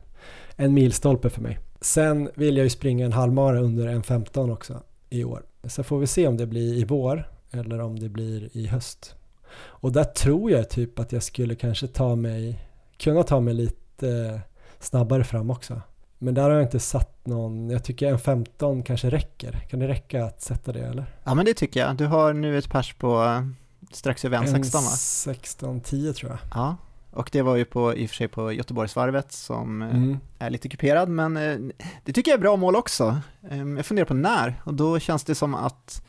en 0.57 0.75
milstolpe 0.75 1.31
för 1.31 1.43
mig. 1.43 1.59
Sen 1.81 2.31
vill 2.35 2.57
jag 2.57 2.65
ju 2.65 2.71
springa 2.71 3.07
en 3.07 3.13
halvmara 3.13 3.61
under 3.61 3.87
en 3.87 4.03
15 4.03 4.51
också 4.51 4.83
i 5.11 5.25
år. 5.25 5.43
Så 5.65 5.83
får 5.83 5.99
vi 5.99 6.07
se 6.07 6.27
om 6.27 6.37
det 6.37 6.47
blir 6.47 6.75
i 6.75 6.85
vår 6.85 7.29
eller 7.57 7.81
om 7.81 7.99
det 7.99 8.09
blir 8.09 8.49
i 8.53 8.67
höst. 8.67 9.15
Och 9.59 9.93
där 9.93 10.05
tror 10.05 10.51
jag 10.51 10.71
typ 10.71 10.99
att 10.99 11.13
jag 11.13 11.23
skulle 11.23 11.55
kanske 11.55 11.87
ta 11.87 12.17
mig, 12.17 12.61
kunna 12.99 13.23
ta 13.23 13.41
mig 13.41 13.55
lite 13.55 14.41
snabbare 14.81 15.25
fram 15.25 15.51
också. 15.51 15.81
Men 16.19 16.35
där 16.35 16.43
har 16.43 16.51
jag 16.51 16.63
inte 16.63 16.81
satt 16.81 17.27
någon, 17.27 17.71
jag 17.71 17.85
tycker 17.85 18.07
en 18.07 18.19
15 18.19 18.83
kanske 18.83 19.11
räcker. 19.11 19.53
Kan 19.53 19.81
det 19.81 19.89
räcka 19.89 20.25
att 20.25 20.43
sätta 20.43 20.73
det 20.73 20.81
eller? 20.81 21.07
Ja 21.25 21.35
men 21.35 21.45
det 21.45 21.55
tycker 21.55 21.81
jag. 21.81 21.97
Du 21.97 22.07
har 22.07 22.33
nu 22.33 22.59
ett 22.59 22.71
pers 22.71 22.95
på 22.95 23.25
eh, 23.25 23.47
strax 23.93 24.25
över 24.25 24.39
en 24.39 24.49
16 24.49 24.83
va? 24.85 24.91
16-10 24.91 26.13
tror 26.13 26.31
jag. 26.31 26.39
Ja, 26.55 26.77
och 27.11 27.29
det 27.33 27.43
var 27.43 27.57
ju 27.57 27.65
på, 27.65 27.95
i 27.95 28.07
och 28.07 28.11
för 28.11 28.17
sig 28.17 28.29
på 28.29 28.53
Göteborgsvarvet 28.53 29.33
som 29.33 29.83
eh, 29.83 29.97
mm. 29.97 30.19
är 30.39 30.51
lite 30.51 30.69
kuperad, 30.69 31.09
men 31.09 31.37
eh, 31.37 31.59
det 32.05 32.13
tycker 32.13 32.31
jag 32.31 32.39
är 32.39 32.43
bra 32.43 32.57
mål 32.57 32.77
också. 32.77 33.21
Ehm, 33.51 33.77
jag 33.77 33.87
funderar 33.87 34.07
på 34.07 34.15
när, 34.15 34.61
och 34.65 34.75
då 34.75 34.99
känns 34.99 35.25
det 35.25 35.35
som 35.35 35.55
att 35.55 36.03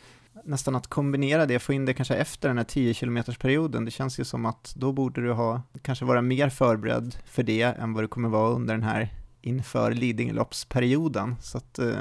nästan 0.48 0.76
att 0.76 0.88
kombinera 0.88 1.46
det, 1.46 1.60
få 1.60 1.74
in 1.74 1.86
det 1.86 1.94
kanske 1.94 2.16
efter 2.16 2.48
den 2.48 2.58
här 2.58 2.66
10 2.66 2.94
km 2.94 3.24
perioden, 3.40 3.86
det 3.86 3.92
känns 3.92 4.20
ju 4.20 4.24
som 4.24 4.46
att 4.46 4.74
då 4.76 4.92
borde 4.92 5.22
du 5.22 5.32
ha, 5.32 5.62
kanske 5.82 6.06
vara 6.06 6.22
mer 6.22 6.50
förberedd 6.50 7.16
för 7.26 7.44
det 7.44 7.62
än 7.62 7.94
vad 7.94 8.04
du 8.04 8.08
kommer 8.08 8.30
vara 8.30 8.50
under 8.50 8.74
den 8.74 8.84
här 8.84 9.14
inför 9.42 9.92
Lidingöloppsperioden. 9.92 11.36
Så 11.42 11.58
att 11.58 11.80
eh, 11.80 11.94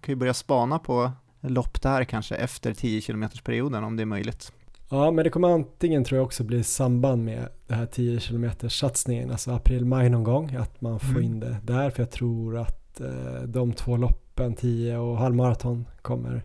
kan 0.00 0.12
ju 0.12 0.14
börja 0.14 0.34
spana 0.34 0.78
på 0.78 1.12
lopp 1.40 1.82
där 1.82 2.04
kanske 2.04 2.34
efter 2.34 2.74
10 2.74 3.00
km 3.00 3.28
perioden 3.44 3.84
om 3.84 3.96
det 3.96 4.02
är 4.02 4.06
möjligt. 4.06 4.52
Ja, 4.88 5.10
men 5.10 5.24
det 5.24 5.30
kommer 5.30 5.48
antingen 5.48 6.04
tror 6.04 6.18
jag 6.18 6.24
också 6.24 6.44
bli 6.44 6.64
samband 6.64 7.24
med 7.24 7.48
det 7.66 7.74
här 7.74 7.86
10 7.86 8.20
km 8.20 8.50
satsningen, 8.68 9.30
alltså 9.30 9.50
april-maj 9.50 10.10
någon 10.10 10.24
gång, 10.24 10.54
att 10.54 10.80
man 10.80 11.00
får 11.00 11.08
mm. 11.08 11.22
in 11.22 11.40
det 11.40 11.56
där, 11.62 11.90
för 11.90 12.02
jag 12.02 12.10
tror 12.10 12.58
att 12.58 13.00
eh, 13.00 13.42
de 13.46 13.72
två 13.72 13.96
loppen, 13.96 14.54
10 14.54 14.96
och 14.96 15.18
halvmaraton, 15.18 15.86
kommer 16.02 16.44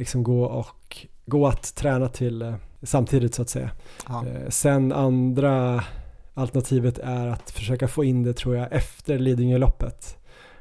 liksom 0.00 0.22
gå 0.22 0.44
och 0.44 1.06
gå 1.26 1.46
att 1.46 1.74
träna 1.74 2.08
till 2.08 2.42
eh, 2.42 2.54
samtidigt 2.82 3.34
så 3.34 3.42
att 3.42 3.48
säga. 3.48 3.70
Ja. 4.08 4.26
Eh, 4.26 4.48
sen 4.48 4.92
andra 4.92 5.84
alternativet 6.34 6.98
är 6.98 7.26
att 7.26 7.50
försöka 7.50 7.88
få 7.88 8.04
in 8.04 8.22
det 8.22 8.32
tror 8.32 8.56
jag 8.56 8.72
efter 8.72 9.18
Lidingöloppet. 9.18 10.16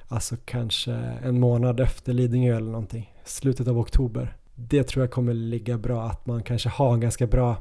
Alltså 0.07 0.36
kanske 0.45 0.91
en 1.24 1.40
månad 1.40 1.80
efter 1.80 2.14
Lidingö 2.14 2.57
eller 2.57 2.72
någonting, 2.72 3.14
slutet 3.26 3.68
av 3.68 3.80
oktober. 3.80 4.36
Det 4.56 4.84
tror 4.84 5.03
jag 5.03 5.11
kommer 5.11 5.34
ligga 5.34 5.78
bra, 5.78 6.03
att 6.03 6.26
man 6.26 6.44
kanske 6.44 6.70
har 6.70 6.94
en 6.94 6.99
ganska 6.99 7.28
bra 7.28 7.56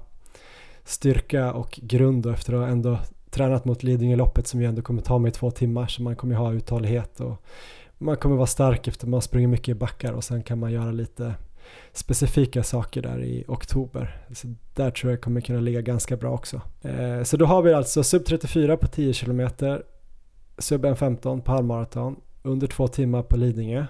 styrka 0.84 1.52
och 1.52 1.80
grund 1.82 2.26
och 2.26 2.32
efter 2.32 2.52
att 2.52 2.60
ha 2.60 2.68
ändå 2.68 2.98
tränat 3.30 3.64
mot 3.64 3.82
Lidingöloppet 3.82 4.46
som 4.46 4.60
ju 4.60 4.66
ändå 4.66 4.82
kommer 4.82 5.02
ta 5.02 5.18
mig 5.18 5.30
två 5.30 5.50
timmar 5.50 5.86
så 5.86 6.02
man 6.02 6.16
kommer 6.16 6.34
ha 6.34 6.52
uthållighet 6.52 7.20
och 7.20 7.42
man 7.98 8.16
kommer 8.16 8.36
vara 8.36 8.46
stark 8.46 8.88
efter 8.88 9.06
man 9.06 9.22
springer 9.22 9.48
mycket 9.48 9.68
i 9.68 9.74
backar 9.74 10.12
och 10.12 10.24
sen 10.24 10.42
kan 10.42 10.58
man 10.58 10.72
göra 10.72 10.90
lite 10.90 11.34
specifika 11.92 12.62
saker 12.62 13.02
där 13.02 13.22
i 13.22 13.44
oktober. 13.48 14.16
Så 14.34 14.54
där 14.74 14.90
tror 14.90 15.12
jag 15.12 15.20
kommer 15.20 15.40
kunna 15.40 15.60
ligga 15.60 15.80
ganska 15.80 16.16
bra 16.16 16.30
också. 16.30 16.60
Eh, 16.82 17.22
så 17.22 17.36
då 17.36 17.46
har 17.46 17.62
vi 17.62 17.72
alltså 17.72 18.02
sub 18.02 18.24
34 18.24 18.76
på 18.76 18.86
10 18.86 19.12
km, 19.12 19.48
sub 20.58 20.84
1.15 20.84 21.40
på 21.40 21.52
halvmaraton, 21.52 22.16
under 22.42 22.66
två 22.66 22.88
timmar 22.88 23.22
på 23.22 23.36
Lidingö. 23.36 23.86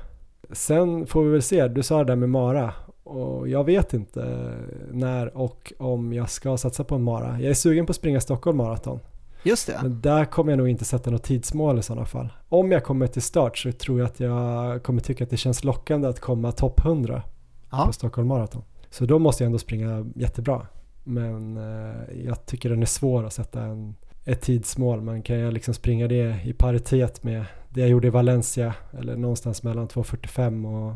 Sen 0.52 1.06
får 1.06 1.24
vi 1.24 1.30
väl 1.30 1.42
se, 1.42 1.68
du 1.68 1.82
sa 1.82 1.98
det 1.98 2.04
där 2.04 2.16
med 2.16 2.30
Mara 2.30 2.74
och 3.04 3.48
jag 3.48 3.64
vet 3.64 3.94
inte 3.94 4.52
när 4.90 5.36
och 5.36 5.72
om 5.78 6.12
jag 6.12 6.30
ska 6.30 6.56
satsa 6.56 6.84
på 6.84 6.94
en 6.94 7.02
Mara. 7.02 7.40
Jag 7.40 7.50
är 7.50 7.54
sugen 7.54 7.86
på 7.86 7.90
att 7.90 7.96
springa 7.96 8.20
Stockholm 8.20 8.56
Marathon. 8.56 9.00
Just 9.42 9.66
det. 9.66 9.78
Men 9.82 10.00
där 10.00 10.24
kommer 10.24 10.52
jag 10.52 10.58
nog 10.58 10.68
inte 10.68 10.84
sätta 10.84 11.10
något 11.10 11.22
tidsmål 11.22 11.78
i 11.78 11.82
sådana 11.82 12.06
fall. 12.06 12.28
Om 12.48 12.72
jag 12.72 12.84
kommer 12.84 13.06
till 13.06 13.22
start 13.22 13.58
så 13.58 13.72
tror 13.72 13.98
jag 13.98 14.06
att 14.06 14.20
jag 14.20 14.82
kommer 14.82 15.00
tycka 15.00 15.24
att 15.24 15.30
det 15.30 15.36
känns 15.36 15.64
lockande 15.64 16.08
att 16.08 16.20
komma 16.20 16.52
topp 16.52 16.80
100 16.84 17.22
ja. 17.70 17.86
på 17.86 17.92
Stockholm 17.92 18.28
Marathon. 18.28 18.62
Så 18.90 19.06
då 19.06 19.18
måste 19.18 19.44
jag 19.44 19.46
ändå 19.46 19.58
springa 19.58 20.06
jättebra. 20.14 20.66
Men 21.04 21.56
eh, 21.56 22.24
jag 22.24 22.46
tycker 22.46 22.70
den 22.70 22.82
är 22.82 22.86
svår 22.86 23.24
att 23.24 23.32
sätta 23.32 23.62
en, 23.62 23.94
ett 24.24 24.40
tidsmål. 24.40 25.00
Men 25.00 25.22
kan 25.22 25.38
jag 25.38 25.52
liksom 25.52 25.74
springa 25.74 26.08
det 26.08 26.40
i 26.44 26.52
paritet 26.52 27.22
med 27.22 27.44
det 27.68 27.80
jag 27.80 27.90
gjorde 27.90 28.06
i 28.06 28.10
Valencia 28.10 28.74
eller 28.98 29.16
någonstans 29.16 29.62
mellan 29.62 29.88
2.45 29.88 30.66
och 30.66 30.94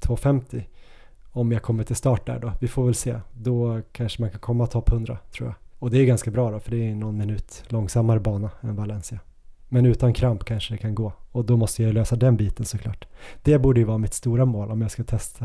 2.50 0.00 0.62
om 1.32 1.52
jag 1.52 1.62
kommer 1.62 1.84
till 1.84 1.96
start 1.96 2.26
där 2.26 2.38
då. 2.38 2.52
Vi 2.60 2.68
får 2.68 2.84
väl 2.84 2.94
se. 2.94 3.20
Då 3.32 3.80
kanske 3.92 4.22
man 4.22 4.30
kan 4.30 4.40
komma 4.40 4.66
topp 4.66 4.92
100 4.92 5.18
tror 5.32 5.48
jag. 5.48 5.54
Och 5.78 5.90
det 5.90 5.98
är 5.98 6.04
ganska 6.04 6.30
bra 6.30 6.50
då 6.50 6.60
för 6.60 6.70
det 6.70 6.90
är 6.90 6.94
någon 6.94 7.18
minut 7.18 7.64
långsammare 7.68 8.20
bana 8.20 8.50
än 8.60 8.76
Valencia. 8.76 9.18
Men 9.68 9.86
utan 9.86 10.12
kramp 10.12 10.44
kanske 10.44 10.74
det 10.74 10.78
kan 10.78 10.94
gå 10.94 11.12
och 11.32 11.44
då 11.44 11.56
måste 11.56 11.82
jag 11.82 11.94
lösa 11.94 12.16
den 12.16 12.36
biten 12.36 12.66
såklart. 12.66 13.04
Det 13.42 13.58
borde 13.58 13.80
ju 13.80 13.86
vara 13.86 13.98
mitt 13.98 14.14
stora 14.14 14.44
mål 14.44 14.70
om 14.70 14.82
jag 14.82 14.90
ska 14.90 15.04
testa 15.04 15.44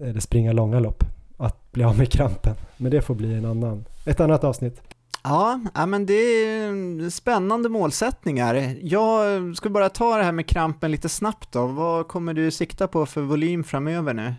eh, 0.00 0.08
eller 0.08 0.20
springa 0.20 0.52
långa 0.52 0.80
lopp. 0.80 1.04
Att 1.36 1.72
bli 1.72 1.84
av 1.84 1.98
med 1.98 2.12
krampen. 2.12 2.54
Men 2.76 2.90
det 2.90 3.02
får 3.02 3.14
bli 3.14 3.34
en 3.34 3.44
annan, 3.44 3.84
ett 4.06 4.20
annat 4.20 4.44
avsnitt. 4.44 4.82
Ja, 5.24 5.60
men 5.86 6.06
det 6.06 6.14
är 6.14 6.68
mm, 6.68 7.10
spännande 7.10 7.68
målsättningar. 7.68 8.76
Jag 8.82 9.56
ska 9.56 9.68
bara 9.68 9.88
ta 9.88 10.16
det 10.16 10.24
här 10.24 10.32
med 10.32 10.46
krampen 10.46 10.90
lite 10.90 11.08
snabbt 11.08 11.52
då. 11.52 11.66
Vad 11.66 12.08
kommer 12.08 12.34
du 12.34 12.50
sikta 12.50 12.88
på 12.88 13.06
för 13.06 13.20
volym 13.20 13.64
framöver 13.64 14.14
nu? 14.14 14.34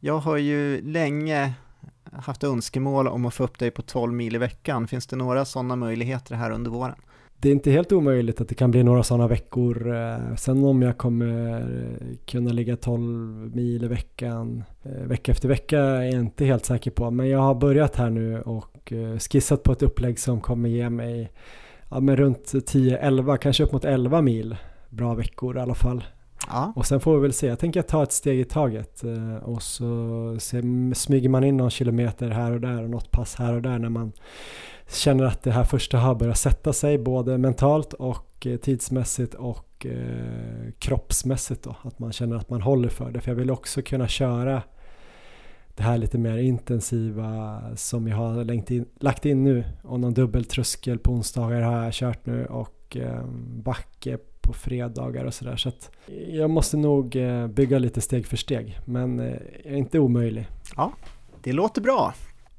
Jag 0.00 0.18
har 0.18 0.36
ju 0.36 0.82
länge 0.82 1.52
haft 2.12 2.44
önskemål 2.44 3.08
om 3.08 3.26
att 3.26 3.34
få 3.34 3.44
upp 3.44 3.58
dig 3.58 3.70
på 3.70 3.82
12 3.82 4.12
mil 4.12 4.34
i 4.34 4.38
veckan. 4.38 4.88
Finns 4.88 5.06
det 5.06 5.16
några 5.16 5.44
sådana 5.44 5.76
möjligheter 5.76 6.34
här 6.34 6.50
under 6.50 6.70
våren? 6.70 6.96
Det 7.44 7.50
är 7.50 7.52
inte 7.52 7.70
helt 7.70 7.92
omöjligt 7.92 8.40
att 8.40 8.48
det 8.48 8.54
kan 8.54 8.70
bli 8.70 8.82
några 8.82 9.02
sådana 9.02 9.28
veckor. 9.28 9.96
Eh, 9.96 10.34
sen 10.36 10.64
om 10.64 10.82
jag 10.82 10.98
kommer 10.98 11.66
kunna 12.26 12.52
ligga 12.52 12.76
12 12.76 13.50
mil 13.54 13.84
i 13.84 13.88
veckan 13.88 14.64
eh, 14.82 15.06
vecka 15.06 15.32
efter 15.32 15.48
vecka 15.48 15.78
är 15.78 16.02
jag 16.02 16.20
inte 16.20 16.44
helt 16.44 16.64
säker 16.64 16.90
på. 16.90 17.10
Men 17.10 17.28
jag 17.28 17.38
har 17.38 17.54
börjat 17.54 17.96
här 17.96 18.10
nu 18.10 18.40
och 18.40 18.92
eh, 18.92 19.18
skissat 19.18 19.62
på 19.62 19.72
ett 19.72 19.82
upplägg 19.82 20.18
som 20.18 20.40
kommer 20.40 20.68
ge 20.68 20.90
mig 20.90 21.32
ja, 21.90 22.00
men 22.00 22.16
runt 22.16 22.52
10-11, 22.52 23.36
kanske 23.36 23.64
upp 23.64 23.72
mot 23.72 23.84
11 23.84 24.22
mil 24.22 24.56
bra 24.88 25.14
veckor 25.14 25.56
i 25.56 25.60
alla 25.60 25.74
fall. 25.74 26.04
Ja. 26.48 26.72
Och 26.76 26.86
sen 26.86 27.00
får 27.00 27.14
vi 27.14 27.22
väl 27.22 27.32
se, 27.32 27.46
jag 27.46 27.58
tänker 27.58 27.82
ta 27.82 28.02
ett 28.02 28.12
steg 28.12 28.40
i 28.40 28.44
taget 28.44 29.02
och 29.42 29.62
så 29.62 30.36
smyger 30.94 31.28
man 31.28 31.44
in 31.44 31.56
någon 31.56 31.70
kilometer 31.70 32.30
här 32.30 32.52
och 32.52 32.60
där 32.60 32.82
och 32.82 32.90
något 32.90 33.10
pass 33.10 33.34
här 33.34 33.54
och 33.54 33.62
där 33.62 33.78
när 33.78 33.88
man 33.88 34.12
känner 34.88 35.24
att 35.24 35.42
det 35.42 35.50
här 35.50 35.64
första 35.64 35.98
har 35.98 36.14
börjat 36.14 36.38
sätta 36.38 36.72
sig 36.72 36.98
både 36.98 37.38
mentalt 37.38 37.92
och 37.92 38.46
eh, 38.46 38.56
tidsmässigt 38.56 39.34
och 39.34 39.86
eh, 39.86 40.72
kroppsmässigt 40.78 41.62
då. 41.62 41.76
Att 41.82 41.98
man 41.98 42.12
känner 42.12 42.36
att 42.36 42.50
man 42.50 42.62
håller 42.62 42.88
för 42.88 43.10
det. 43.10 43.20
För 43.20 43.30
jag 43.30 43.36
vill 43.36 43.50
också 43.50 43.82
kunna 43.82 44.08
köra 44.08 44.62
det 45.76 45.82
här 45.82 45.98
lite 45.98 46.18
mer 46.18 46.36
intensiva 46.36 47.60
som 47.76 48.08
jag 48.08 48.16
har 48.16 48.72
in, 48.72 48.86
lagt 49.00 49.26
in 49.26 49.44
nu. 49.44 49.64
Och 49.82 50.00
någon 50.00 50.14
dubbeltröskel 50.14 50.98
på 50.98 51.12
onsdagar 51.12 51.60
har 51.60 51.84
jag 51.84 51.92
kört 51.92 52.26
nu 52.26 52.46
och 52.46 52.96
eh, 52.96 53.26
backe 53.46 54.18
på 54.40 54.52
fredagar 54.52 55.24
och 55.24 55.34
sådär. 55.34 55.56
Så 55.56 55.68
att 55.68 55.90
jag 56.28 56.50
måste 56.50 56.76
nog 56.76 57.16
eh, 57.16 57.46
bygga 57.46 57.78
lite 57.78 58.00
steg 58.00 58.26
för 58.26 58.36
steg. 58.36 58.78
Men 58.84 59.20
eh, 59.20 59.36
jag 59.64 59.72
är 59.72 59.76
inte 59.76 59.98
omöjlig. 59.98 60.46
Ja, 60.76 60.92
det 61.42 61.52
låter 61.52 61.80
bra. 61.80 62.14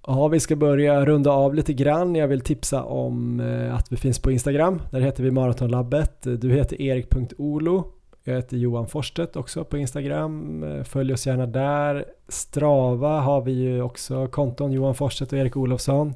Ja, 0.07 0.27
vi 0.27 0.40
ska 0.40 0.56
börja 0.56 1.06
runda 1.06 1.32
av 1.32 1.56
lite 1.56 1.73
grann. 1.73 2.15
Jag 2.15 2.27
vill 2.27 2.41
tipsa 2.41 2.84
om 2.84 3.40
eh, 3.40 3.76
att 3.76 3.91
vi 3.91 3.98
finns 3.98 4.19
på 4.19 4.32
Instagram. 4.32 4.82
Där 4.91 4.99
heter 4.99 5.23
vi 5.23 5.32
Maratonlabbet. 5.32 6.22
Du 6.22 6.52
heter 6.52 6.82
erik.olo. 6.82 7.84
Jag 8.23 8.36
heter 8.36 8.57
Johan 8.57 8.88
Forsstedt 8.88 9.36
också 9.36 9.64
på 9.64 9.77
Instagram. 9.77 10.64
Eh, 10.64 10.84
följ 10.84 11.14
oss 11.14 11.27
gärna 11.27 11.45
där. 11.45 12.06
Strava 12.27 13.19
har 13.19 13.41
vi 13.41 13.52
ju 13.52 13.82
också 13.82 14.27
konton 14.27 14.72
Johan 14.72 14.95
Forsstedt 14.95 15.34
och 15.34 15.40
Erik 15.40 15.57
Olofsson. 15.57 16.14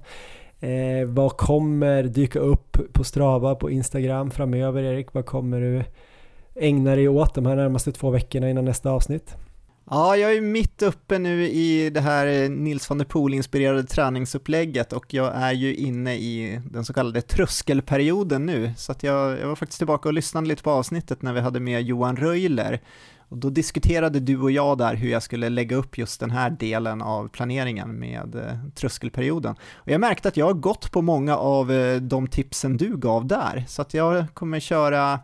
Eh, 0.59 1.07
vad 1.07 1.37
kommer 1.37 2.03
dyka 2.03 2.39
upp 2.39 2.77
på 2.93 3.03
Strava 3.03 3.55
på 3.55 3.69
Instagram 3.69 4.31
framöver 4.31 4.83
Erik? 4.83 5.13
Vad 5.13 5.25
kommer 5.25 5.61
du 5.61 5.83
ägna 6.55 6.95
dig 6.95 7.07
åt 7.07 7.35
de 7.35 7.45
här 7.45 7.55
närmaste 7.55 7.91
två 7.91 8.09
veckorna 8.09 8.49
innan 8.49 8.65
nästa 8.65 8.91
avsnitt? 8.91 9.35
Ja, 9.91 10.17
jag 10.17 10.35
är 10.35 10.41
mitt 10.41 10.81
uppe 10.81 11.19
nu 11.19 11.47
i 11.47 11.89
det 11.89 12.01
här 12.01 12.27
eh, 12.27 12.49
Nils 12.49 12.89
van 12.89 12.97
der 12.97 13.05
Poel-inspirerade 13.05 13.83
träningsupplägget 13.83 14.93
och 14.93 15.13
jag 15.13 15.35
är 15.35 15.51
ju 15.51 15.75
inne 15.75 16.15
i 16.15 16.61
den 16.71 16.85
så 16.85 16.93
kallade 16.93 17.21
tröskelperioden 17.21 18.45
nu, 18.45 18.73
så 18.77 18.91
att 18.91 19.03
jag, 19.03 19.39
jag 19.39 19.47
var 19.47 19.55
faktiskt 19.55 19.79
tillbaka 19.79 20.09
och 20.09 20.13
lyssnade 20.13 20.47
lite 20.47 20.63
på 20.63 20.71
avsnittet 20.71 21.21
när 21.21 21.33
vi 21.33 21.39
hade 21.39 21.59
med 21.59 21.81
Johan 21.81 22.17
Röjler. 22.17 22.81
Och 23.17 23.37
då 23.37 23.49
diskuterade 23.49 24.19
du 24.19 24.39
och 24.39 24.51
jag 24.51 24.77
där 24.77 24.95
hur 24.95 25.09
jag 25.09 25.23
skulle 25.23 25.49
lägga 25.49 25.75
upp 25.75 25.97
just 25.97 26.19
den 26.19 26.31
här 26.31 26.49
delen 26.49 27.01
av 27.01 27.27
planeringen 27.27 27.99
med 27.99 28.35
eh, 28.35 28.71
tröskelperioden. 28.75 29.55
Och 29.73 29.91
jag 29.91 30.01
märkte 30.01 30.27
att 30.27 30.37
jag 30.37 30.45
har 30.45 30.53
gått 30.53 30.91
på 30.91 31.01
många 31.01 31.37
av 31.37 31.71
eh, 31.71 32.01
de 32.01 32.27
tipsen 32.27 32.77
du 32.77 32.97
gav 32.97 33.27
där, 33.27 33.65
så 33.67 33.81
att 33.81 33.93
jag 33.93 34.25
kommer 34.33 34.59
köra 34.59 35.19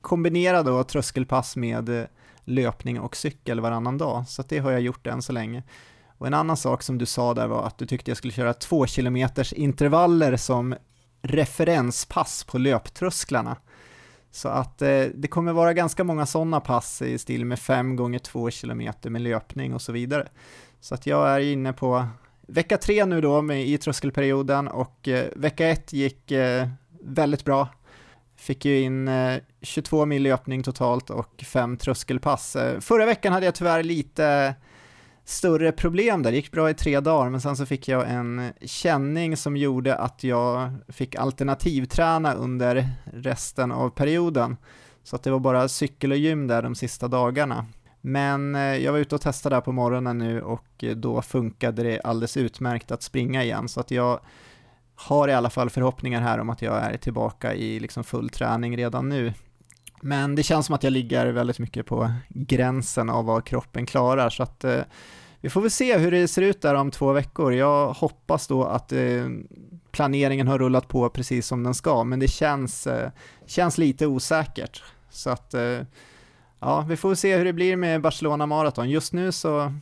kombinerade 0.00 0.84
tröskelpass 0.84 1.56
med 1.56 1.88
eh, 1.88 2.04
löpning 2.50 3.00
och 3.00 3.16
cykel 3.16 3.60
varannan 3.60 3.98
dag, 3.98 4.28
så 4.28 4.42
det 4.48 4.58
har 4.58 4.70
jag 4.70 4.80
gjort 4.80 5.06
än 5.06 5.22
så 5.22 5.32
länge. 5.32 5.62
Och 6.18 6.26
en 6.26 6.34
annan 6.34 6.56
sak 6.56 6.82
som 6.82 6.98
du 6.98 7.06
sa 7.06 7.34
där 7.34 7.46
var 7.46 7.66
att 7.66 7.78
du 7.78 7.86
tyckte 7.86 8.10
jag 8.10 8.18
skulle 8.18 8.32
köra 8.32 8.54
två 8.54 8.86
kilometers 8.86 9.52
intervaller 9.52 10.36
som 10.36 10.74
referenspass 11.22 12.44
på 12.44 12.58
löptrösklarna. 12.58 13.56
Så 14.30 14.48
att 14.48 14.82
eh, 14.82 15.04
det 15.14 15.28
kommer 15.28 15.52
vara 15.52 15.72
ganska 15.72 16.04
många 16.04 16.26
sådana 16.26 16.60
pass 16.60 17.02
i 17.02 17.18
stil 17.18 17.44
med 17.44 17.58
5 17.58 17.96
gånger 17.96 18.18
2 18.18 18.50
km 18.50 18.92
med 19.02 19.22
löpning 19.22 19.74
och 19.74 19.82
så 19.82 19.92
vidare. 19.92 20.28
Så 20.80 20.94
att 20.94 21.06
jag 21.06 21.28
är 21.28 21.40
inne 21.40 21.72
på 21.72 22.06
vecka 22.40 22.76
3 22.76 23.04
nu 23.04 23.20
då 23.20 23.42
med, 23.42 23.66
i 23.66 23.78
tröskelperioden 23.78 24.68
och 24.68 25.08
eh, 25.08 25.28
vecka 25.36 25.68
1 25.68 25.92
gick 25.92 26.30
eh, 26.30 26.68
väldigt 27.00 27.44
bra. 27.44 27.68
Fick 28.36 28.64
ju 28.64 28.80
in 28.80 29.08
eh, 29.08 29.36
22 29.62 30.06
mil 30.06 30.22
löpning 30.22 30.62
totalt 30.62 31.10
och 31.10 31.44
fem 31.46 31.76
tröskelpass. 31.76 32.56
Eh, 32.56 32.80
förra 32.80 33.06
veckan 33.06 33.32
hade 33.32 33.46
jag 33.46 33.54
tyvärr 33.54 33.82
lite 33.82 34.54
större 35.24 35.72
problem 35.72 36.22
där, 36.22 36.30
det 36.30 36.36
gick 36.36 36.52
bra 36.52 36.70
i 36.70 36.74
tre 36.74 37.00
dagar, 37.00 37.30
men 37.30 37.40
sen 37.40 37.56
så 37.56 37.66
fick 37.66 37.88
jag 37.88 38.10
en 38.10 38.52
känning 38.60 39.36
som 39.36 39.56
gjorde 39.56 39.96
att 39.96 40.24
jag 40.24 40.70
fick 40.88 41.14
alternativträna 41.14 42.34
under 42.34 42.88
resten 43.04 43.72
av 43.72 43.90
perioden. 43.90 44.56
Så 45.02 45.16
att 45.16 45.22
det 45.22 45.30
var 45.30 45.40
bara 45.40 45.68
cykel 45.68 46.12
och 46.12 46.18
gym 46.18 46.46
där 46.46 46.62
de 46.62 46.74
sista 46.74 47.08
dagarna. 47.08 47.66
Men 48.00 48.54
eh, 48.54 48.76
jag 48.76 48.92
var 48.92 48.98
ute 48.98 49.14
och 49.14 49.20
testade 49.20 49.56
där 49.56 49.60
på 49.60 49.72
morgonen 49.72 50.18
nu 50.18 50.42
och 50.42 50.84
eh, 50.84 50.96
då 50.96 51.22
funkade 51.22 51.82
det 51.82 52.00
alldeles 52.00 52.36
utmärkt 52.36 52.90
att 52.90 53.02
springa 53.02 53.44
igen, 53.44 53.68
så 53.68 53.80
att 53.80 53.90
jag 53.90 54.20
har 54.94 55.28
i 55.28 55.32
alla 55.32 55.50
fall 55.50 55.70
förhoppningar 55.70 56.20
här 56.20 56.38
om 56.38 56.50
att 56.50 56.62
jag 56.62 56.76
är 56.76 56.96
tillbaka 56.96 57.54
i 57.54 57.80
liksom 57.80 58.04
full 58.04 58.28
träning 58.28 58.76
redan 58.76 59.08
nu. 59.08 59.32
Men 60.00 60.34
det 60.34 60.42
känns 60.42 60.66
som 60.66 60.74
att 60.74 60.82
jag 60.82 60.92
ligger 60.92 61.26
väldigt 61.26 61.58
mycket 61.58 61.86
på 61.86 62.12
gränsen 62.28 63.10
av 63.10 63.24
vad 63.24 63.44
kroppen 63.44 63.86
klarar, 63.86 64.30
så 64.30 64.42
att 64.42 64.64
eh, 64.64 64.82
vi 65.40 65.50
får 65.50 65.60
väl 65.60 65.70
se 65.70 65.98
hur 65.98 66.10
det 66.10 66.28
ser 66.28 66.42
ut 66.42 66.62
där 66.62 66.74
om 66.74 66.90
två 66.90 67.12
veckor. 67.12 67.54
Jag 67.54 67.92
hoppas 67.92 68.46
då 68.46 68.64
att 68.64 68.92
eh, 68.92 69.26
planeringen 69.90 70.48
har 70.48 70.58
rullat 70.58 70.88
på 70.88 71.08
precis 71.08 71.46
som 71.46 71.62
den 71.62 71.74
ska, 71.74 72.04
men 72.04 72.18
det 72.18 72.28
känns, 72.28 72.86
eh, 72.86 73.10
känns 73.46 73.78
lite 73.78 74.06
osäkert. 74.06 74.82
Så 75.10 75.30
att, 75.30 75.54
eh, 75.54 75.78
ja, 76.60 76.80
vi 76.88 76.96
får 76.96 77.08
väl 77.08 77.16
se 77.16 77.36
hur 77.36 77.44
det 77.44 77.52
blir 77.52 77.76
med 77.76 78.00
Barcelona 78.00 78.46
Marathon. 78.46 78.90
Just 78.90 79.12
nu 79.12 79.32
så, 79.32 79.74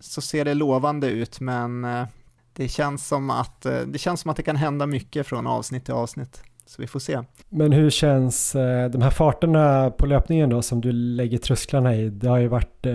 så 0.00 0.20
ser 0.20 0.44
det 0.44 0.54
lovande 0.54 1.06
ut, 1.06 1.40
men 1.40 1.84
eh, 1.84 2.06
det 2.52 2.68
känns, 2.68 3.08
som 3.08 3.30
att, 3.30 3.66
eh, 3.66 3.80
det 3.80 3.98
känns 3.98 4.20
som 4.20 4.30
att 4.30 4.36
det 4.36 4.42
kan 4.42 4.56
hända 4.56 4.86
mycket 4.86 5.26
från 5.26 5.46
avsnitt 5.46 5.84
till 5.84 5.94
avsnitt. 5.94 6.42
Så 6.70 6.82
vi 6.82 6.86
får 6.86 7.00
se. 7.00 7.22
Men 7.48 7.72
hur 7.72 7.90
känns 7.90 8.54
eh, 8.54 8.90
de 8.90 9.02
här 9.02 9.10
farterna 9.10 9.90
på 9.90 10.06
löpningen 10.06 10.50
då 10.50 10.62
som 10.62 10.80
du 10.80 10.92
lägger 10.92 11.38
trösklarna 11.38 11.96
i? 11.96 12.10
Det 12.10 12.28
har 12.28 12.38
ju 12.38 12.48
varit, 12.48 12.86
eh, 12.86 12.92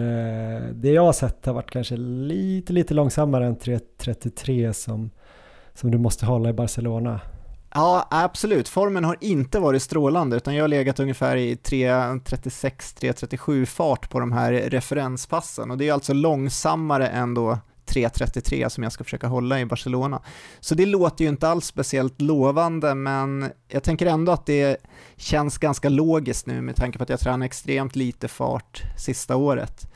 det 0.74 0.92
jag 0.92 1.06
har 1.06 1.14
sett 1.14 1.46
har 1.46 1.54
varit 1.54 1.72
kanske 1.72 1.98
lite, 1.98 2.74
lite 2.74 2.94
långsammare 2.94 3.46
än 3.46 3.58
3.33 3.58 4.74
som, 4.74 5.10
som 5.74 5.92
du 5.92 5.98
måste 5.98 6.26
hålla 6.26 6.50
i 6.50 6.54
Barcelona. 6.54 7.20
Ja, 7.74 8.08
absolut. 8.12 8.70
Formen 8.70 9.04
har 9.04 9.18
inte 9.22 9.60
varit 9.60 9.82
strålande, 9.82 10.38
utan 10.38 10.56
jag 10.56 10.64
har 10.64 10.68
legat 10.68 11.00
ungefär 11.00 11.36
i 11.36 11.56
3.36-3.37 11.56 13.66
fart 13.66 14.10
på 14.10 14.20
de 14.20 14.32
här 14.32 14.54
referenspassen 14.54 15.72
och 15.72 15.78
det 15.78 15.90
är 15.90 15.94
alltså 15.94 16.14
långsammare 16.14 17.08
än 17.08 17.34
då 17.34 17.58
3.33 17.86 18.70
som 18.70 18.84
jag 18.84 18.92
ska 18.92 19.04
försöka 19.04 19.28
hålla 19.28 19.60
i 19.60 19.66
Barcelona. 19.66 20.22
Så 20.60 20.76
det 20.76 20.86
låter 20.86 21.24
ju 21.24 21.30
inte 21.30 21.48
alls 21.48 21.66
speciellt 21.66 22.22
lovande, 22.22 22.96
men 22.96 23.52
jag 23.68 23.84
tänker 23.84 24.06
ändå 24.06 24.32
att 24.32 24.46
det 24.46 24.78
känns 25.16 25.58
ganska 25.58 25.90
logiskt 25.90 26.46
nu 26.46 26.62
med 26.62 26.76
tanke 26.76 26.98
på 26.98 27.04
att 27.04 27.10
jag 27.10 27.20
tränar 27.20 27.46
extremt 27.46 27.96
lite 27.96 28.28
fart 28.28 28.84
sista 28.98 29.36
året. 29.36 29.92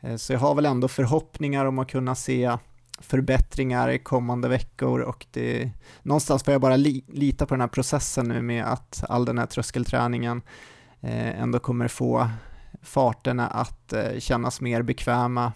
Eh, 0.00 0.16
så 0.16 0.32
jag 0.32 0.40
har 0.40 0.54
väl 0.54 0.66
ändå 0.66 0.88
förhoppningar 0.88 1.64
om 1.64 1.78
att 1.78 1.90
kunna 1.90 2.14
se 2.14 2.56
förbättringar 3.00 3.88
i 3.88 3.98
kommande 3.98 4.48
veckor 4.48 5.00
och 5.00 5.26
det, 5.30 5.70
någonstans 6.02 6.42
får 6.42 6.52
jag 6.52 6.60
bara 6.60 6.76
li, 6.76 7.04
lita 7.08 7.46
på 7.46 7.54
den 7.54 7.60
här 7.60 7.68
processen 7.68 8.28
nu 8.28 8.42
med 8.42 8.64
att 8.64 9.04
all 9.08 9.24
den 9.24 9.38
här 9.38 9.46
tröskelträningen 9.46 10.42
eh, 11.00 11.40
ändå 11.40 11.58
kommer 11.58 11.88
få 11.88 12.30
farterna 12.82 13.46
att 13.46 13.92
eh, 13.92 14.18
kännas 14.18 14.60
mer 14.60 14.82
bekväma 14.82 15.52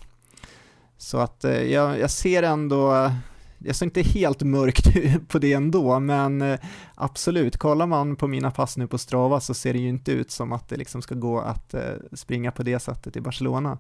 så 1.01 1.19
att 1.19 1.45
eh, 1.45 1.63
jag, 1.63 1.99
jag 1.99 2.11
ser 2.11 2.43
ändå, 2.43 3.13
jag 3.59 3.77
ser 3.77 3.87
inte 3.87 4.03
helt 4.03 4.43
mörkt 4.43 4.87
på 5.29 5.39
det 5.39 5.53
ändå, 5.53 6.01
men 6.01 6.43
eh, 6.43 6.59
absolut, 6.95 7.57
kollar 7.57 7.87
man 7.87 8.17
på 8.17 8.29
mina 8.29 8.51
pass 8.51 8.77
nu 8.77 8.87
på 8.87 8.99
Strava 8.99 9.41
så 9.41 9.55
ser 9.55 9.73
det 9.73 9.79
ju 9.79 9.89
inte 9.89 10.13
ut 10.13 10.31
som 10.31 10.53
att 10.53 10.69
det 10.69 10.77
liksom 10.77 11.03
ska 11.03 11.15
gå 11.15 11.41
att 11.41 11.75
eh, 11.75 11.83
springa 12.13 12.53
på 12.53 12.63
det 12.63 12.79
sättet 12.79 13.17
i 13.17 13.21
Barcelona. 13.21 13.79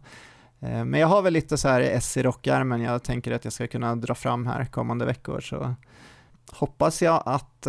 Men 0.62 0.94
jag 0.94 1.09
har 1.09 1.22
väl 1.22 1.32
lite 1.32 1.59
så 1.59 1.68
här 1.68 1.80
S 1.80 2.16
i 2.16 2.22
rockärmen 2.22 2.80
jag 2.80 3.02
tänker 3.02 3.32
att 3.32 3.44
jag 3.44 3.52
ska 3.52 3.66
kunna 3.66 3.97
dra 3.97 4.14
fram 4.14 4.47
här 4.47 4.64
kommande 4.64 5.05
veckor 5.05 5.40
så 5.40 5.74
hoppas 6.51 7.02
jag 7.02 7.22
att, 7.26 7.66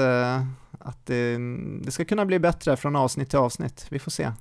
att 0.80 1.06
det, 1.06 1.38
det 1.82 1.92
ska 1.92 2.06
kunna 2.06 2.26
bli 2.26 2.40
bättre 2.40 2.78
från 2.78 2.96
avsnitt 2.96 3.30
till 3.30 3.40
avsnitt. 3.40 3.86
Vi 3.90 4.00
får 4.00 4.12
se. 4.12 4.32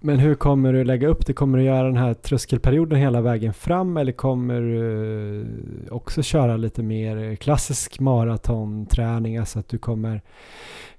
Men 0.00 0.18
hur 0.18 0.34
kommer 0.34 0.72
du 0.72 0.84
lägga 0.84 1.08
upp 1.08 1.26
det? 1.26 1.32
Kommer 1.32 1.58
du 1.58 1.64
göra 1.64 1.86
den 1.86 1.96
här 1.96 2.14
tröskelperioden 2.14 2.98
hela 2.98 3.20
vägen 3.20 3.54
fram 3.54 3.96
eller 3.96 4.12
kommer 4.12 4.60
du 4.60 5.40
eh, 5.40 5.92
också 5.92 6.22
köra 6.22 6.56
lite 6.56 6.82
mer 6.82 7.36
klassisk 7.36 8.00
maratonträning? 8.00 9.36
Alltså 9.36 9.58
att 9.58 9.68
du 9.68 9.78
kommer 9.78 10.22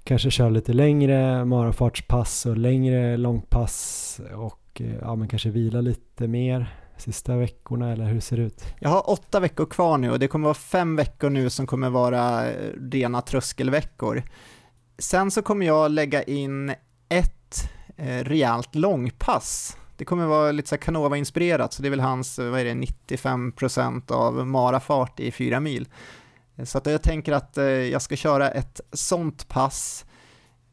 kanske 0.03 0.31
köra 0.31 0.49
lite 0.49 0.73
längre 0.73 1.45
marafartspass 1.45 2.45
och 2.45 2.57
längre 2.57 3.17
långpass 3.17 4.21
och 4.35 4.81
eh, 4.81 4.95
ja, 5.01 5.15
men 5.15 5.27
kanske 5.27 5.49
vila 5.49 5.81
lite 5.81 6.27
mer 6.27 6.75
sista 6.97 7.35
veckorna 7.35 7.91
eller 7.91 8.05
hur 8.05 8.19
ser 8.19 8.37
det 8.37 8.43
ut? 8.43 8.63
Jag 8.79 8.89
har 8.89 9.09
åtta 9.09 9.39
veckor 9.39 9.65
kvar 9.65 9.97
nu 9.97 10.11
och 10.11 10.19
det 10.19 10.27
kommer 10.27 10.45
vara 10.45 10.53
fem 10.53 10.95
veckor 10.95 11.29
nu 11.29 11.49
som 11.49 11.67
kommer 11.67 11.89
vara 11.89 12.51
eh, 12.51 12.71
rena 12.91 13.21
tröskelveckor. 13.21 14.23
Sen 14.97 15.31
så 15.31 15.41
kommer 15.41 15.65
jag 15.65 15.91
lägga 15.91 16.23
in 16.23 16.73
ett 17.09 17.69
eh, 17.97 18.23
rejält 18.23 18.75
långpass. 18.75 19.77
Det 19.97 20.05
kommer 20.05 20.25
vara 20.25 20.51
lite 20.51 20.69
så 20.69 20.77
Canova-inspirerat, 20.77 21.73
så 21.73 21.81
det 21.81 21.87
är 21.87 21.89
väl 21.89 21.99
hans, 21.99 22.39
eh, 22.39 22.49
vad 22.49 22.59
är 22.59 22.65
det, 22.65 22.73
95% 22.73 24.11
av 24.11 24.47
marafart 24.47 25.19
i 25.19 25.31
fyra 25.31 25.59
mil. 25.59 25.87
Eh, 26.55 26.65
så 26.65 26.77
att 26.77 26.85
jag 26.85 27.01
tänker 27.01 27.33
att 27.33 27.57
eh, 27.57 27.65
jag 27.65 28.01
ska 28.01 28.15
köra 28.15 28.51
ett 28.51 28.81
sånt 28.93 29.47
pass 29.47 30.05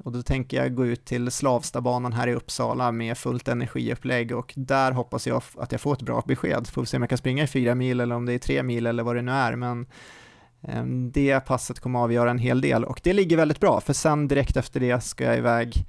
och 0.04 0.12
då 0.12 0.22
tänker 0.22 0.56
jag 0.56 0.74
gå 0.74 0.86
ut 0.86 1.04
till 1.04 1.30
Slavstabanan 1.30 2.12
här 2.12 2.28
i 2.28 2.34
Uppsala 2.34 2.92
med 2.92 3.18
fullt 3.18 3.48
energiupplägg 3.48 4.32
och 4.32 4.52
där 4.56 4.92
hoppas 4.92 5.26
jag 5.26 5.42
att 5.56 5.72
jag 5.72 5.80
får 5.80 5.92
ett 5.92 6.02
bra 6.02 6.22
besked. 6.26 6.66
Får 6.68 6.84
se 6.84 6.96
om 6.96 7.02
jag 7.02 7.08
kan 7.10 7.18
springa 7.18 7.44
i 7.44 7.46
fyra 7.46 7.74
mil 7.74 8.00
eller 8.00 8.14
om 8.14 8.26
det 8.26 8.32
är 8.32 8.38
tre 8.38 8.62
mil 8.62 8.86
eller 8.86 9.02
vad 9.02 9.16
det 9.16 9.22
nu 9.22 9.32
är. 9.32 9.56
Men 9.56 9.86
eh, 10.62 10.84
det 11.12 11.40
passet 11.40 11.80
kommer 11.80 11.98
att 11.98 12.04
avgöra 12.04 12.30
en 12.30 12.38
hel 12.38 12.60
del 12.60 12.84
och 12.84 13.00
det 13.02 13.12
ligger 13.12 13.36
väldigt 13.36 13.60
bra 13.60 13.80
för 13.80 13.92
sen 13.92 14.28
direkt 14.28 14.56
efter 14.56 14.80
det 14.80 15.00
ska 15.00 15.24
jag 15.24 15.38
iväg 15.38 15.86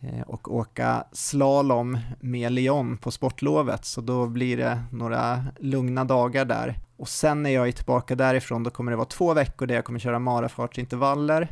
Eh, 0.00 0.20
och 0.20 0.54
åka 0.54 1.04
slalom 1.12 1.98
med 2.20 2.52
Leon 2.52 2.98
på 2.98 3.10
sportlovet 3.10 3.84
så 3.84 4.00
då 4.00 4.26
blir 4.26 4.56
det 4.56 4.82
några 4.92 5.44
lugna 5.58 6.04
dagar 6.04 6.44
där 6.44 6.74
och 6.96 7.08
sen 7.08 7.42
när 7.42 7.50
jag 7.50 7.68
är 7.68 7.72
tillbaka 7.72 8.14
därifrån 8.14 8.62
då 8.62 8.70
kommer 8.70 8.90
det 8.90 8.96
vara 8.96 9.08
två 9.08 9.34
veckor 9.34 9.66
där 9.66 9.74
jag 9.74 9.84
kommer 9.84 9.98
köra 9.98 10.18
marafartsintervaller 10.18 11.48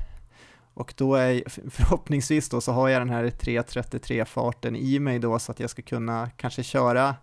och 0.74 0.94
då 0.97 1.14
är 1.14 1.43
förhoppningsvis 1.70 2.48
då 2.48 2.60
så 2.60 2.73
har 2.73 2.89
jag 2.89 3.01
den 3.01 3.10
här 3.10 3.24
3.33 3.24 4.24
farten 4.24 4.77
i 4.77 4.98
mig 4.98 5.18
då 5.18 5.39
så 5.39 5.52
att 5.52 5.60
jag 5.60 5.70
ska 5.70 5.82
kunna 5.82 6.31
kanske 6.36 6.62
köra 6.62 7.14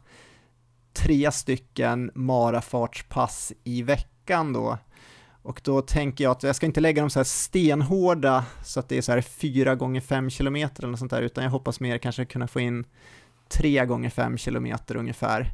tre 0.94 1.32
stycken 1.32 2.12
marafartspass 2.16 3.54
i 3.64 3.84
veckan 3.84 4.54
då. 4.54 4.78
Och 5.44 5.62
då 5.64 5.82
tänker 5.82 6.24
jag 6.24 6.32
att 6.32 6.44
jag 6.44 6.56
ska 6.56 6.66
inte 6.66 6.82
lägga 6.82 7.02
dem 7.02 7.10
så 7.10 7.20
här 7.20 7.24
stenhårda 7.24 8.46
så 8.64 8.80
att 8.80 8.90
det 8.90 8.98
är 8.98 9.02
så 9.02 9.12
här 9.12 9.22
4 9.22 9.76
gånger 9.76 10.02
5 10.02 10.30
km 10.30 10.56
eller 10.56 10.88
något 10.88 11.00
sånt 11.00 11.12
där 11.12 11.22
utan 11.22 11.44
jag 11.44 11.52
hoppas 11.52 11.80
mer 11.80 11.98
kanske 11.98 12.26
kunna 12.26 12.48
få 12.48 12.60
in 12.60 12.86
3 13.50 13.86
gånger 13.86 14.10
5 14.10 14.38
km 14.38 14.74
ungefär 14.88 15.54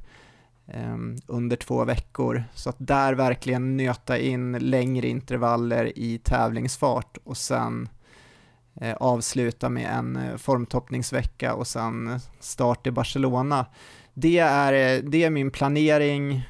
um, 0.73 1.17
under 1.27 1.55
två 1.55 1.85
veckor. 1.85 2.43
Så 2.53 2.69
att 2.69 2.75
där 2.79 3.13
verkligen 3.13 3.77
nöta 3.77 4.17
in 4.17 4.51
längre 4.51 5.07
intervaller 5.07 5.99
i 5.99 6.17
tävlingsfart 6.17 7.17
och 7.23 7.37
sen 7.37 7.89
eh, 8.81 8.95
avsluta 8.95 9.69
med 9.69 9.91
en 9.93 10.15
eh, 10.15 10.37
formtoppningsvecka 10.37 11.53
och 11.53 11.67
sen 11.67 12.19
start 12.39 12.87
i 12.87 12.91
Barcelona. 12.91 13.65
Det 14.13 14.37
är, 14.37 14.73
eh, 14.73 15.03
det 15.03 15.23
är 15.23 15.29
min 15.29 15.51
planering. 15.51 16.43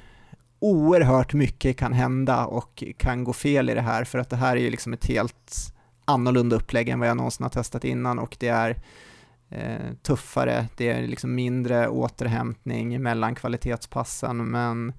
Oerhört 0.59 1.33
mycket 1.33 1.77
kan 1.77 1.93
hända 1.93 2.45
och 2.45 2.83
kan 2.97 3.23
gå 3.23 3.33
fel 3.33 3.69
i 3.69 3.73
det 3.73 3.81
här 3.81 4.03
för 4.03 4.19
att 4.19 4.29
det 4.29 4.35
här 4.35 4.55
är 4.55 4.61
ju 4.61 4.69
liksom 4.69 4.93
ett 4.93 5.05
helt 5.05 5.73
annorlunda 6.05 6.55
upplägg 6.55 6.89
än 6.89 6.99
vad 6.99 7.09
jag 7.09 7.17
någonsin 7.17 7.43
har 7.43 7.49
testat 7.49 7.83
innan 7.83 8.19
och 8.19 8.37
det 8.39 8.47
är 8.47 8.75
eh, 9.49 9.93
tuffare, 10.01 10.67
det 10.77 10.89
är 10.89 11.07
liksom 11.07 11.35
mindre 11.35 11.87
återhämtning 11.87 13.01
mellan 13.01 13.35
kvalitetspassen, 13.35 14.51
men 14.51 14.93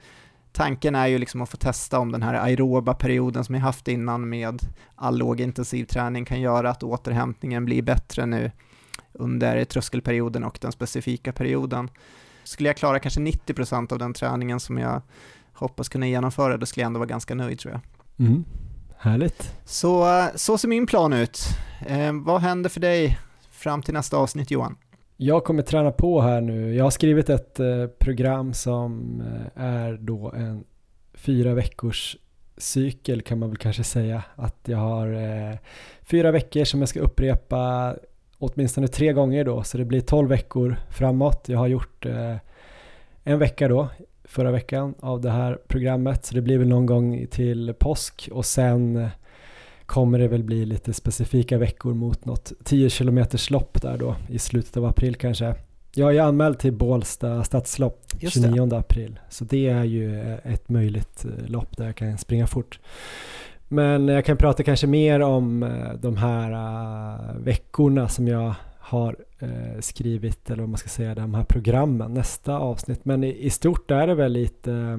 tanken 0.53 0.95
är 0.95 1.07
ju 1.07 1.19
liksom 1.19 1.43
att 1.43 1.51
få 1.51 1.57
testa 1.57 1.99
om 1.99 2.13
den 2.13 2.23
här 2.23 2.35
aeroba 2.35 2.95
perioden 2.95 3.45
som 3.45 3.55
jag 3.55 3.63
haft 3.63 3.89
innan 3.89 4.29
med 4.29 4.61
all 4.95 5.19
lågintensiv 5.19 5.85
träning 5.85 6.25
kan 6.25 6.41
göra 6.41 6.71
att 6.71 6.83
återhämtningen 6.83 7.65
blir 7.65 7.83
bättre 7.83 8.27
nu 8.27 8.51
under 9.13 9.65
tröskelperioden 9.65 10.45
och 10.45 10.59
den 10.61 10.73
specifika 10.73 11.33
perioden. 11.33 11.91
Skulle 12.45 12.69
jag 12.69 12.77
klara 12.77 12.99
kanske 12.99 13.21
90% 13.21 13.93
av 13.93 13.99
den 13.99 14.13
träningen 14.13 14.61
som 14.61 14.79
jag 14.79 15.03
hoppas 15.61 15.89
kunna 15.89 16.07
genomföra, 16.07 16.57
då 16.57 16.67
skulle 16.67 16.83
jag 16.83 16.87
ändå 16.87 16.99
vara 16.99 17.09
ganska 17.09 17.35
nöjd 17.35 17.59
tror 17.59 17.73
jag. 17.73 17.81
Mm. 18.27 18.45
Härligt. 18.99 19.57
Så, 19.65 20.27
så 20.35 20.59
ser 20.59 20.69
min 20.69 20.87
plan 20.87 21.13
ut. 21.13 21.41
Eh, 21.87 22.13
vad 22.13 22.41
händer 22.41 22.71
för 22.71 22.81
dig 22.81 23.19
fram 23.51 23.83
till 23.83 23.95
nästa 23.95 24.17
avsnitt 24.17 24.51
Johan? 24.51 24.77
Jag 25.17 25.45
kommer 25.45 25.63
träna 25.63 25.91
på 25.91 26.21
här 26.21 26.41
nu. 26.41 26.75
Jag 26.75 26.85
har 26.85 26.91
skrivit 26.91 27.31
ett 27.31 27.61
eh, 27.61 27.87
program 27.87 28.55
som 28.55 29.23
eh, 29.57 29.63
är 29.65 29.93
då 29.93 30.33
en 30.37 30.65
fyra 31.15 31.55
veckors 31.55 32.17
cykel 32.57 33.23
kan 33.23 33.39
man 33.39 33.49
väl 33.49 33.59
kanske 33.59 33.85
säga. 33.85 34.23
Att 34.37 34.59
jag 34.65 34.79
har 34.79 35.13
eh, 35.13 35.57
fyra 36.03 36.31
veckor 36.31 36.65
som 36.65 36.81
jag 36.81 36.89
ska 36.89 37.01
upprepa 37.01 37.95
åtminstone 38.39 38.89
tre 38.89 39.13
gånger 39.13 39.45
då, 39.45 39.63
så 39.63 39.79
det 39.79 39.85
blir 39.85 40.01
tolv 40.01 40.29
veckor 40.29 40.77
framåt. 40.91 41.45
Jag 41.49 41.59
har 41.59 41.67
gjort 41.67 42.07
en 43.25 43.39
vecka 43.39 43.69
då, 43.69 43.89
förra 44.31 44.51
veckan, 44.51 44.95
av 45.01 45.21
det 45.21 45.31
här 45.31 45.59
programmet, 45.69 46.25
så 46.25 46.35
det 46.35 46.41
blir 46.41 46.59
väl 46.59 46.69
någon 46.69 46.87
gång 46.87 47.27
till 47.31 47.75
påsk 47.79 48.29
och 48.33 48.47
sen 48.47 49.09
kommer 49.87 50.19
det 50.19 50.29
väl 50.29 50.45
bli 50.45 50.67
lite 50.67 50.93
specifika 50.93 51.59
veckor 51.59 51.95
mot 51.95 52.25
något 52.25 52.53
10 52.65 52.91
km 52.91 53.25
lopp 53.51 53.83
där 53.83 53.99
då 53.99 54.17
i 54.29 54.39
slutet 54.39 54.77
av 54.77 54.85
april 54.85 55.15
kanske. 55.15 55.55
Jag 55.95 56.17
är 56.17 56.23
anmäld 56.23 56.59
till 56.59 56.73
Bålsta 56.73 57.45
stadslopp 57.45 58.07
29 58.19 58.75
april 58.75 59.21
så 59.29 59.45
det 59.45 59.69
är 59.69 59.85
ju 59.85 60.35
ett 60.45 60.69
möjligt 60.69 61.25
eh, 61.25 61.51
lopp 61.51 61.77
där 61.77 61.87
jag 61.87 61.97
kan 61.97 62.19
springa 62.19 62.47
fort. 62.47 62.81
Men 63.69 64.09
jag 64.09 64.25
kan 64.25 64.37
prata 64.37 64.63
kanske 64.63 64.87
mer 64.87 65.21
om 65.21 65.63
eh, 65.63 65.93
de 66.01 66.17
här 66.17 66.53
uh, 66.53 67.37
veckorna 67.41 68.09
som 68.09 68.29
jag 68.29 68.55
har 68.91 69.17
eh, 69.39 69.81
skrivit 69.81 70.51
eller 70.51 70.63
vad 70.63 70.69
man 70.69 70.79
ska 70.79 70.89
säga, 70.89 71.15
de 71.15 71.35
här 71.35 71.45
programmen 71.45 72.15
nästa 72.15 72.59
avsnitt. 72.59 73.05
Men 73.05 73.25
i, 73.25 73.47
i 73.47 73.51
stort 73.51 73.91
är 73.91 74.07
det 74.07 74.15
väl 74.15 74.33
lite 74.33 74.73
eh, 74.73 74.99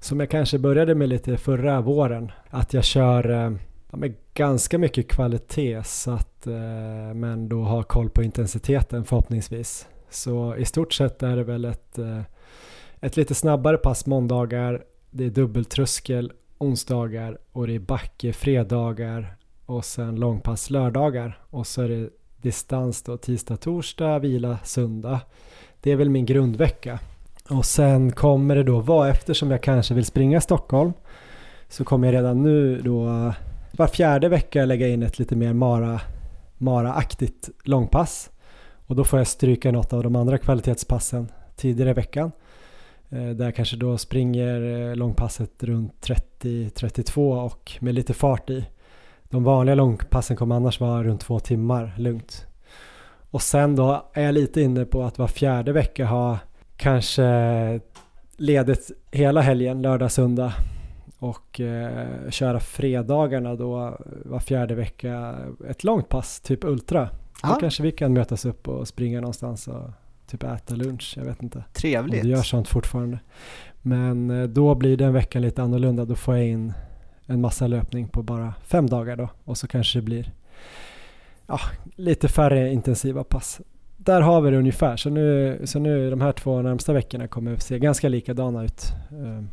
som 0.00 0.20
jag 0.20 0.30
kanske 0.30 0.58
började 0.58 0.94
med 0.94 1.08
lite 1.08 1.36
förra 1.36 1.80
våren, 1.80 2.32
att 2.50 2.74
jag 2.74 2.84
kör 2.84 3.30
eh, 3.30 3.52
ja, 3.90 3.96
med 3.96 4.14
ganska 4.34 4.78
mycket 4.78 5.08
kvalitet 5.08 5.82
så 5.84 6.10
att, 6.10 6.46
eh, 6.46 7.14
men 7.14 7.48
då 7.48 7.62
har 7.62 7.82
koll 7.82 8.10
på 8.10 8.22
intensiteten 8.22 9.04
förhoppningsvis. 9.04 9.88
Så 10.10 10.56
i 10.56 10.64
stort 10.64 10.92
sett 10.92 11.22
är 11.22 11.36
det 11.36 11.44
väl 11.44 11.64
ett, 11.64 11.98
eh, 11.98 12.20
ett 13.00 13.16
lite 13.16 13.34
snabbare 13.34 13.76
pass 13.76 14.06
måndagar, 14.06 14.84
det 15.10 15.24
är 15.24 15.30
dubbeltröskel 15.30 16.32
onsdagar 16.58 17.38
och 17.52 17.66
det 17.66 17.74
är 17.74 17.78
backe 17.78 18.32
fredagar 18.32 19.36
och 19.66 19.84
sen 19.84 20.16
långpass 20.16 20.70
lördagar 20.70 21.38
och 21.50 21.66
så 21.66 21.82
är 21.82 21.88
det 21.88 22.10
distans 22.44 23.02
då 23.02 23.16
tisdag, 23.16 23.56
torsdag, 23.56 24.18
vila 24.18 24.58
söndag. 24.64 25.20
Det 25.80 25.92
är 25.92 25.96
väl 25.96 26.10
min 26.10 26.26
grundvecka. 26.26 26.98
Och 27.48 27.64
sen 27.64 28.12
kommer 28.12 28.56
det 28.56 28.62
då 28.62 28.80
vara 28.80 29.08
eftersom 29.08 29.50
jag 29.50 29.62
kanske 29.62 29.94
vill 29.94 30.04
springa 30.04 30.40
Stockholm 30.40 30.92
så 31.68 31.84
kommer 31.84 32.06
jag 32.06 32.14
redan 32.14 32.42
nu 32.42 32.80
då 32.80 33.32
var 33.72 33.86
fjärde 33.86 34.28
vecka 34.28 34.64
lägga 34.64 34.88
in 34.88 35.02
ett 35.02 35.18
lite 35.18 35.36
mer 35.36 35.52
Mara, 35.52 36.00
Mara-aktigt 36.58 37.50
långpass. 37.62 38.30
Och 38.86 38.96
då 38.96 39.04
får 39.04 39.18
jag 39.18 39.26
stryka 39.26 39.72
något 39.72 39.92
av 39.92 40.02
de 40.02 40.16
andra 40.16 40.38
kvalitetspassen 40.38 41.28
tidigare 41.56 41.90
i 41.90 41.94
veckan. 41.94 42.32
Eh, 43.10 43.28
där 43.28 43.44
jag 43.44 43.54
kanske 43.54 43.76
då 43.76 43.98
springer 43.98 44.88
eh, 44.90 44.96
långpasset 44.96 45.62
runt 45.62 46.08
30-32 46.40 47.44
och 47.44 47.72
med 47.80 47.94
lite 47.94 48.14
fart 48.14 48.50
i. 48.50 48.64
De 49.34 49.44
vanliga 49.44 49.74
långpassen 49.74 50.36
kommer 50.36 50.56
annars 50.56 50.80
vara 50.80 51.02
runt 51.02 51.20
två 51.20 51.40
timmar 51.40 51.94
lugnt. 51.98 52.46
Och 53.30 53.42
sen 53.42 53.76
då 53.76 54.10
är 54.12 54.22
jag 54.22 54.34
lite 54.34 54.60
inne 54.60 54.84
på 54.84 55.02
att 55.02 55.18
var 55.18 55.26
fjärde 55.26 55.72
vecka 55.72 56.06
ha 56.06 56.38
kanske 56.76 57.80
ledigt 58.36 58.90
hela 59.10 59.40
helgen, 59.40 59.82
lördag, 59.82 60.12
söndag 60.12 60.52
och 61.18 61.60
eh, 61.60 62.30
köra 62.30 62.60
fredagarna 62.60 63.54
då 63.54 63.98
var 64.24 64.40
fjärde 64.40 64.74
vecka 64.74 65.36
ett 65.68 65.84
långt 65.84 66.08
pass, 66.08 66.40
typ 66.40 66.64
ultra. 66.64 67.08
Då 67.42 67.54
kanske 67.60 67.82
vi 67.82 67.92
kan 67.92 68.12
mötas 68.12 68.44
upp 68.44 68.68
och 68.68 68.88
springa 68.88 69.20
någonstans 69.20 69.68
och 69.68 69.90
typ 70.26 70.42
äta 70.42 70.74
lunch, 70.74 71.14
jag 71.16 71.24
vet 71.24 71.42
inte. 71.42 71.64
Trevligt. 71.72 72.22
Om 72.22 72.28
du 72.28 72.34
gör 72.34 72.42
sånt 72.42 72.68
fortfarande. 72.68 73.18
Men 73.82 74.30
eh, 74.30 74.48
då 74.48 74.74
blir 74.74 74.96
den 74.96 75.12
veckan 75.12 75.42
lite 75.42 75.62
annorlunda, 75.62 76.04
då 76.04 76.14
får 76.14 76.36
jag 76.36 76.46
in 76.46 76.72
en 77.26 77.40
massa 77.40 77.66
löpning 77.66 78.08
på 78.08 78.22
bara 78.22 78.54
fem 78.62 78.86
dagar 78.86 79.16
då 79.16 79.28
och 79.44 79.58
så 79.58 79.66
kanske 79.66 79.98
det 79.98 80.02
blir 80.02 80.32
ja, 81.46 81.60
lite 81.96 82.28
färre 82.28 82.72
intensiva 82.72 83.24
pass. 83.24 83.60
där 83.96 84.20
har 84.20 84.40
vi 84.40 84.50
det 84.50 84.56
ungefär. 84.56 84.96
Så 84.96 85.10
nu, 85.10 85.60
så 85.64 85.78
nu 85.78 86.10
de 86.10 86.20
här 86.20 86.32
två 86.32 86.62
närmsta 86.62 86.92
veckorna 86.92 87.28
kommer 87.28 87.56
se 87.56 87.78
ganska 87.78 88.08
likadana 88.08 88.64
ut. 88.64 88.92
Eh, 89.10 89.44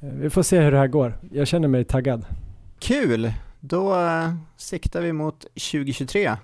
vi 0.00 0.30
får 0.30 0.42
se 0.42 0.60
hur 0.60 0.72
det 0.72 0.78
här 0.78 0.86
går. 0.86 1.18
Jag 1.32 1.46
känner 1.46 1.68
mig 1.68 1.84
taggad. 1.84 2.26
Kul! 2.78 3.32
Då 3.60 3.94
uh, 3.94 4.34
siktar 4.56 5.00
vi 5.00 5.12
mot 5.12 5.40
2023. 5.40 6.36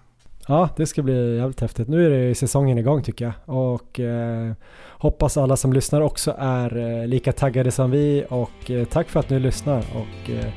Ja, 0.48 0.68
det 0.76 0.86
ska 0.86 1.02
bli 1.02 1.36
jävligt 1.36 1.60
häftigt. 1.60 1.88
Nu 1.88 2.06
är 2.06 2.10
det 2.10 2.34
säsongen 2.34 2.78
igång 2.78 3.02
tycker 3.02 3.24
jag 3.24 3.56
och 3.56 4.00
eh, 4.00 4.52
hoppas 4.88 5.36
alla 5.36 5.56
som 5.56 5.72
lyssnar 5.72 6.00
också 6.00 6.34
är 6.38 6.76
eh, 6.76 7.06
lika 7.06 7.32
taggade 7.32 7.70
som 7.70 7.90
vi 7.90 8.24
och 8.28 8.70
eh, 8.70 8.84
tack 8.84 9.08
för 9.08 9.20
att 9.20 9.30
ni 9.30 9.40
lyssnar 9.40 9.78
och 9.78 10.30
eh, 10.30 10.52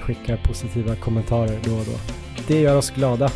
skickar 0.00 0.36
positiva 0.36 0.96
kommentarer 0.96 1.58
då 1.64 1.74
och 1.74 1.84
då. 1.84 1.98
Det 2.46 2.60
gör 2.60 2.76
oss 2.76 2.90
glada. 2.90 3.30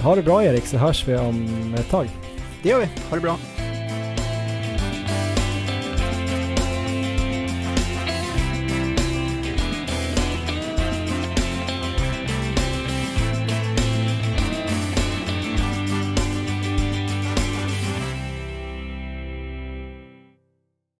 Ha 0.00 0.16
det 0.16 0.22
bra 0.22 0.44
Erik 0.44 0.66
så 0.66 0.76
hörs 0.76 1.08
vi 1.08 1.16
om 1.16 1.74
ett 1.78 1.90
tag. 1.90 2.08
Det 2.62 2.68
gör 2.68 2.80
vi. 2.80 2.86
Ha 3.08 3.16
det 3.16 3.22
bra. 3.22 3.38